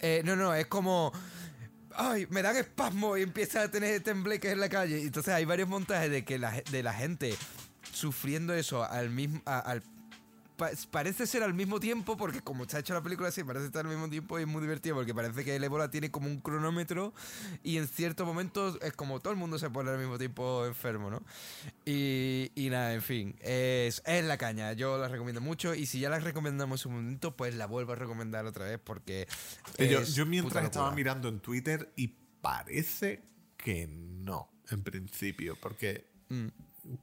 Eh, 0.00 0.22
no, 0.24 0.34
no, 0.34 0.52
es 0.52 0.66
como... 0.66 1.12
Ay, 2.00 2.26
me 2.30 2.42
dan 2.42 2.56
espasmo 2.56 3.16
y 3.16 3.22
empieza 3.22 3.62
a 3.62 3.70
tener 3.70 4.00
tembleques 4.02 4.52
en 4.52 4.60
la 4.60 4.68
calle. 4.68 5.00
Entonces 5.02 5.32
hay 5.34 5.44
varios 5.44 5.68
montajes 5.68 6.10
de 6.10 6.24
que 6.24 6.38
la, 6.38 6.62
de 6.70 6.82
la 6.84 6.92
gente 6.92 7.34
sufriendo 7.92 8.54
eso 8.54 8.84
al 8.84 9.10
mismo... 9.10 9.40
a- 9.46 9.58
al, 9.60 9.82
pa- 10.56 10.70
parece 10.90 11.24
ser 11.26 11.44
al 11.44 11.54
mismo 11.54 11.78
tiempo, 11.78 12.16
porque 12.16 12.40
como 12.40 12.64
está 12.64 12.80
hecho 12.80 12.92
la 12.92 13.00
película 13.00 13.28
así, 13.28 13.44
parece 13.44 13.66
estar 13.66 13.86
al 13.86 13.92
mismo 13.92 14.10
tiempo 14.10 14.38
y 14.38 14.42
es 14.42 14.48
muy 14.48 14.60
divertido, 14.60 14.96
porque 14.96 15.14
parece 15.14 15.44
que 15.44 15.54
el 15.54 15.62
ébola 15.62 15.88
tiene 15.90 16.10
como 16.10 16.26
un 16.26 16.40
cronómetro 16.40 17.14
y 17.62 17.76
en 17.76 17.86
ciertos 17.86 18.26
momentos 18.26 18.76
es 18.82 18.92
como 18.92 19.20
todo 19.20 19.32
el 19.32 19.38
mundo 19.38 19.56
se 19.60 19.70
pone 19.70 19.90
al 19.90 19.98
mismo 19.98 20.18
tiempo 20.18 20.66
enfermo, 20.66 21.10
¿no? 21.10 21.22
Y, 21.84 22.50
y 22.56 22.70
nada, 22.70 22.92
en 22.92 23.02
fin, 23.02 23.36
es, 23.40 24.02
es 24.04 24.24
la 24.24 24.36
caña, 24.36 24.72
yo 24.72 24.98
la 24.98 25.06
recomiendo 25.06 25.40
mucho 25.40 25.74
y 25.76 25.86
si 25.86 26.00
ya 26.00 26.10
la 26.10 26.18
recomendamos 26.18 26.84
un 26.86 26.94
momento, 26.94 27.36
pues 27.36 27.54
la 27.54 27.66
vuelvo 27.66 27.92
a 27.92 27.96
recomendar 27.96 28.44
otra 28.44 28.64
vez 28.64 28.80
porque... 28.82 29.28
Eh, 29.78 30.04
Yo, 30.12 30.26
mientras 30.26 30.64
estaba 30.64 30.90
mirando 30.90 31.28
en 31.28 31.38
Twitter 31.38 31.92
y 31.94 32.08
parece 32.40 33.22
que 33.56 33.86
no, 33.88 34.50
en 34.70 34.82
principio, 34.82 35.56
porque 35.60 36.06
Mm. 36.30 36.48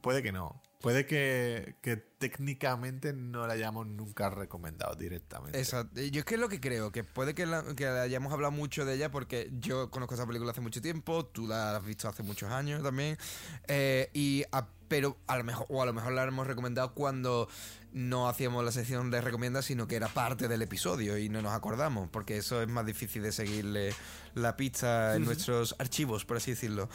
puede 0.02 0.22
que 0.22 0.30
no. 0.30 0.62
Puede 0.86 1.04
que, 1.04 1.74
que 1.82 1.96
técnicamente 1.96 3.12
no 3.12 3.44
la 3.48 3.54
hayamos 3.54 3.88
nunca 3.88 4.30
recomendado 4.30 4.94
directamente. 4.94 5.58
Exacto. 5.58 6.00
Yo 6.00 6.20
es 6.20 6.24
que 6.24 6.34
es 6.36 6.40
lo 6.40 6.48
que 6.48 6.60
creo, 6.60 6.92
que 6.92 7.02
puede 7.02 7.34
que, 7.34 7.44
la- 7.44 7.64
que 7.74 7.88
hayamos 7.88 8.32
hablado 8.32 8.52
mucho 8.52 8.84
de 8.84 8.94
ella 8.94 9.10
porque 9.10 9.50
yo 9.58 9.90
conozco 9.90 10.14
esa 10.14 10.26
película 10.28 10.52
hace 10.52 10.60
mucho 10.60 10.80
tiempo, 10.80 11.26
tú 11.26 11.48
la 11.48 11.74
has 11.76 11.84
visto 11.84 12.08
hace 12.08 12.22
muchos 12.22 12.52
años 12.52 12.84
también, 12.84 13.18
eh, 13.66 14.10
y 14.14 14.44
a- 14.52 14.68
pero 14.86 15.16
a 15.26 15.36
lo 15.36 15.42
mejor, 15.42 15.66
o 15.70 15.82
a 15.82 15.86
lo 15.86 15.92
mejor 15.92 16.12
la 16.12 16.22
hemos 16.22 16.46
recomendado 16.46 16.94
cuando 16.94 17.48
no 17.92 18.28
hacíamos 18.28 18.64
la 18.64 18.70
sección 18.70 19.10
de 19.10 19.20
recomiendas, 19.20 19.64
sino 19.64 19.88
que 19.88 19.96
era 19.96 20.06
parte 20.06 20.46
del 20.46 20.62
episodio 20.62 21.18
y 21.18 21.28
no 21.28 21.42
nos 21.42 21.52
acordamos, 21.52 22.08
porque 22.10 22.36
eso 22.36 22.62
es 22.62 22.68
más 22.68 22.86
difícil 22.86 23.24
de 23.24 23.32
seguirle 23.32 23.92
la 24.34 24.56
pista 24.56 25.16
en 25.16 25.24
nuestros 25.24 25.74
archivos, 25.80 26.24
por 26.24 26.36
así 26.36 26.52
decirlo. 26.52 26.88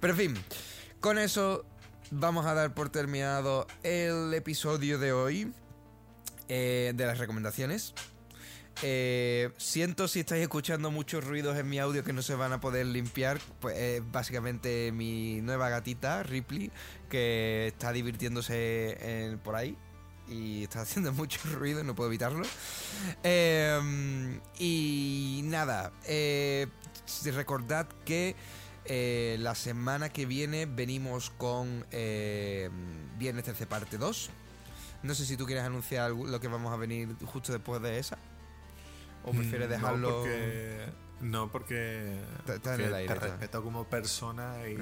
Pero 0.00 0.14
en 0.14 0.18
fin, 0.18 0.44
con 1.00 1.18
eso 1.18 1.66
vamos 2.14 2.46
a 2.46 2.54
dar 2.54 2.74
por 2.74 2.88
terminado 2.90 3.66
el 3.82 4.32
episodio 4.34 4.98
de 4.98 5.12
hoy 5.12 5.52
eh, 6.48 6.92
de 6.94 7.06
las 7.06 7.18
recomendaciones. 7.18 7.94
Eh, 8.82 9.50
siento 9.56 10.08
si 10.08 10.20
estáis 10.20 10.42
escuchando 10.42 10.90
muchos 10.90 11.24
ruidos 11.24 11.56
en 11.56 11.68
mi 11.68 11.78
audio 11.78 12.02
que 12.02 12.12
no 12.12 12.22
se 12.22 12.34
van 12.34 12.52
a 12.52 12.60
poder 12.60 12.86
limpiar. 12.86 13.38
Pues 13.60 13.76
es 13.78 14.12
básicamente 14.12 14.90
mi 14.92 15.40
nueva 15.42 15.68
gatita, 15.68 16.22
Ripley, 16.22 16.70
que 17.08 17.68
está 17.68 17.92
divirtiéndose 17.92 18.98
en- 19.00 19.38
por 19.38 19.54
ahí. 19.56 19.76
Y 20.28 20.64
está 20.64 20.80
haciendo 20.82 21.12
mucho 21.12 21.40
ruido, 21.54 21.84
no 21.84 21.94
puedo 21.94 22.10
evitarlo. 22.10 22.44
Eh, 23.22 24.40
y 24.58 25.40
nada, 25.44 25.92
eh, 26.06 26.66
recordad 27.32 27.86
que 28.04 28.34
eh, 28.86 29.36
la 29.40 29.54
semana 29.54 30.08
que 30.10 30.26
viene 30.26 30.66
venimos 30.66 31.30
con 31.30 31.84
eh, 31.90 32.70
Viernes 33.18 33.44
13 33.44 33.66
parte 33.66 33.98
2. 33.98 34.30
No 35.02 35.14
sé 35.14 35.26
si 35.26 35.36
tú 35.36 35.44
quieres 35.46 35.64
anunciar 35.64 36.10
lo 36.12 36.40
que 36.40 36.48
vamos 36.48 36.72
a 36.72 36.76
venir 36.76 37.14
justo 37.26 37.52
después 37.52 37.80
de 37.82 37.98
esa. 37.98 38.18
¿O 39.24 39.30
prefieres 39.32 39.68
Mm, 39.68 39.70
dejarlo...? 39.70 40.10
No, 40.10 40.16
porque, 40.20 40.86
no, 41.20 41.52
porque, 41.52 42.20
Está- 42.40 42.54
está 42.56 42.70
en 42.74 42.76
porque 42.76 42.84
el 42.88 42.94
aire, 42.94 43.08
te 43.08 43.14
está. 43.14 43.26
respeto 43.28 43.62
como 43.62 43.84
persona 43.84 44.56
y, 44.68 44.72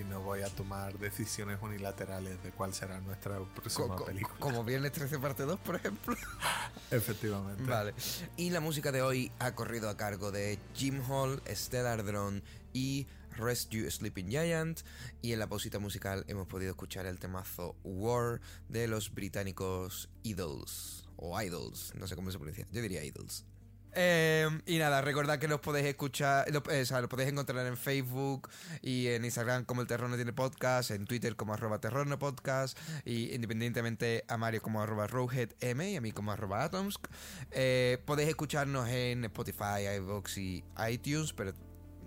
y 0.00 0.04
no 0.08 0.20
voy 0.22 0.40
a 0.42 0.48
tomar 0.48 0.98
decisiones 0.98 1.58
unilaterales 1.60 2.42
de 2.42 2.50
cuál 2.52 2.72
será 2.72 3.00
nuestra 3.00 3.38
próxima 3.54 3.96
co- 3.96 4.04
película. 4.06 4.36
como 4.38 4.64
Viernes 4.64 4.92
13 4.92 5.18
parte 5.18 5.42
2, 5.42 5.58
por 5.60 5.76
ejemplo. 5.76 6.14
Efectivamente. 6.90 7.62
Vale. 7.64 7.94
Y 8.36 8.50
la 8.50 8.60
música 8.60 8.92
de 8.92 9.02
hoy 9.02 9.30
ha 9.38 9.54
corrido 9.54 9.88
a 9.90 9.96
cargo 9.96 10.30
de 10.30 10.58
Jim 10.74 11.02
Hall, 11.10 11.42
Stellar 11.48 12.04
Drone 12.04 12.42
y 12.72 13.06
Rescue 13.36 13.90
Sleeping 13.90 14.28
Giant. 14.28 14.80
Y 15.22 15.32
en 15.32 15.38
la 15.38 15.48
pausita 15.48 15.78
musical 15.78 16.24
hemos 16.28 16.46
podido 16.46 16.70
escuchar 16.70 17.06
el 17.06 17.18
temazo 17.18 17.76
War 17.84 18.40
de 18.68 18.88
los 18.88 19.12
británicos 19.14 20.08
Idols. 20.22 21.08
O 21.16 21.40
Idols, 21.40 21.92
no 21.96 22.06
sé 22.06 22.16
cómo 22.16 22.30
se 22.30 22.38
pronuncia. 22.38 22.66
Yo 22.72 22.82
diría 22.82 23.04
Idols. 23.04 23.44
Eh, 23.92 24.48
y 24.66 24.78
nada, 24.78 25.00
recordad 25.00 25.38
que 25.38 25.48
los 25.48 25.60
podéis 25.60 25.86
escuchar, 25.86 26.48
lo, 26.52 26.62
eh, 26.70 26.84
podéis 27.08 27.30
encontrar 27.30 27.66
en 27.66 27.76
Facebook 27.76 28.48
y 28.82 29.08
en 29.08 29.24
Instagram 29.24 29.64
como 29.64 29.80
el 29.80 29.88
Terror 29.88 30.08
no 30.08 30.16
tiene 30.16 30.32
podcast, 30.32 30.92
en 30.92 31.06
Twitter 31.06 31.34
como 31.34 31.54
arroba 31.54 31.80
terror 31.80 32.06
no 32.06 32.18
podcast, 32.18 32.78
y 33.04 33.34
independientemente 33.34 34.24
a 34.28 34.36
Mario 34.36 34.62
como 34.62 34.80
arroba 34.80 35.06
rowheadm 35.06 35.80
y 35.82 35.96
a 35.96 36.00
mí 36.00 36.12
como 36.12 36.30
arroba 36.30 36.64
atomsk. 36.64 37.06
Eh, 37.50 37.98
podéis 38.04 38.28
escucharnos 38.28 38.88
en 38.88 39.24
Spotify, 39.24 39.86
iVoox 39.96 40.38
y 40.38 40.64
iTunes, 40.88 41.32
pero 41.32 41.52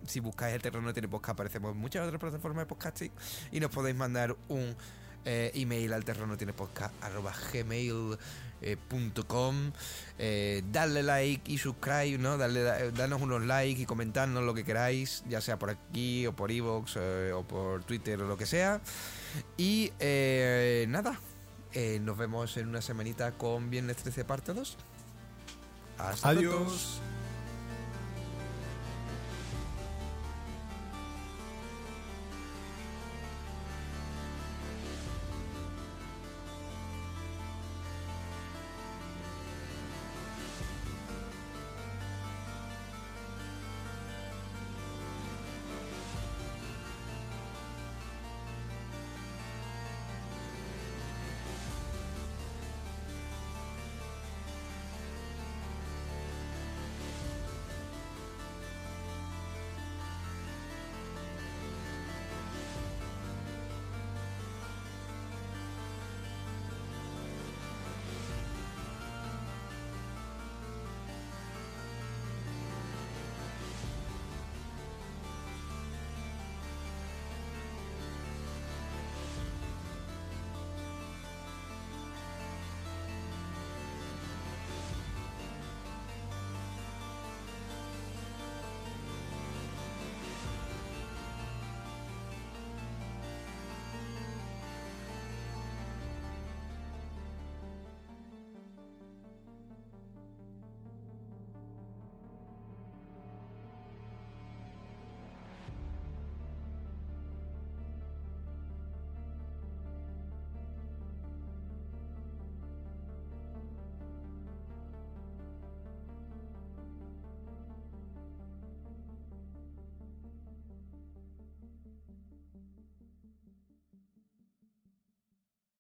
si 0.06 0.20
buscáis 0.20 0.56
el 0.56 0.62
Terror 0.62 0.84
no 0.84 0.94
tiene 0.94 1.08
podcast 1.08 1.34
aparecemos 1.34 1.72
en 1.74 1.78
muchas 1.78 2.06
otras 2.06 2.20
plataformas 2.20 2.64
de 2.64 2.66
podcasting 2.68 3.12
y 3.52 3.60
nos 3.60 3.72
podéis 3.72 3.96
mandar 3.96 4.36
un 4.50 4.76
eh, 5.26 5.52
email 5.56 5.94
al 5.94 6.04
terror 6.04 6.28
no 6.28 6.36
tiene 6.36 6.52
podcast 6.52 6.94
arroba 7.02 7.34
eh. 7.54 8.18
Eh, 10.20 10.64
darle 10.72 11.04
like 11.04 11.52
y 11.52 11.58
subscribe, 11.58 12.18
¿no? 12.18 12.38
Darle, 12.38 12.62
da- 12.62 12.92
darnos 12.92 13.22
unos 13.22 13.42
likes 13.44 13.82
y 13.82 13.86
comentarnos 13.86 14.44
lo 14.44 14.54
que 14.54 14.64
queráis, 14.66 15.24
ya 15.28 15.42
sea 15.42 15.58
por 15.60 15.70
aquí 15.70 16.26
o 16.28 16.36
por 16.36 16.52
Evox 16.52 16.98
o 17.34 17.44
por 17.44 17.84
Twitter 17.84 18.22
o 18.22 18.28
lo 18.28 18.38
que 18.38 18.46
sea. 18.46 18.82
Y 19.58 19.92
eh, 20.00 20.86
nada, 20.90 21.20
eh, 21.74 22.00
nos 22.02 22.18
vemos 22.18 22.56
en 22.58 22.68
una 22.68 22.82
semanita 22.82 23.32
con 23.34 23.70
Viernes 23.70 23.98
13 23.98 24.26
parte 24.26 24.54
2. 24.54 24.78
Hasta 25.98 26.30
Adiós. 26.30 26.54
pronto. 26.54 27.13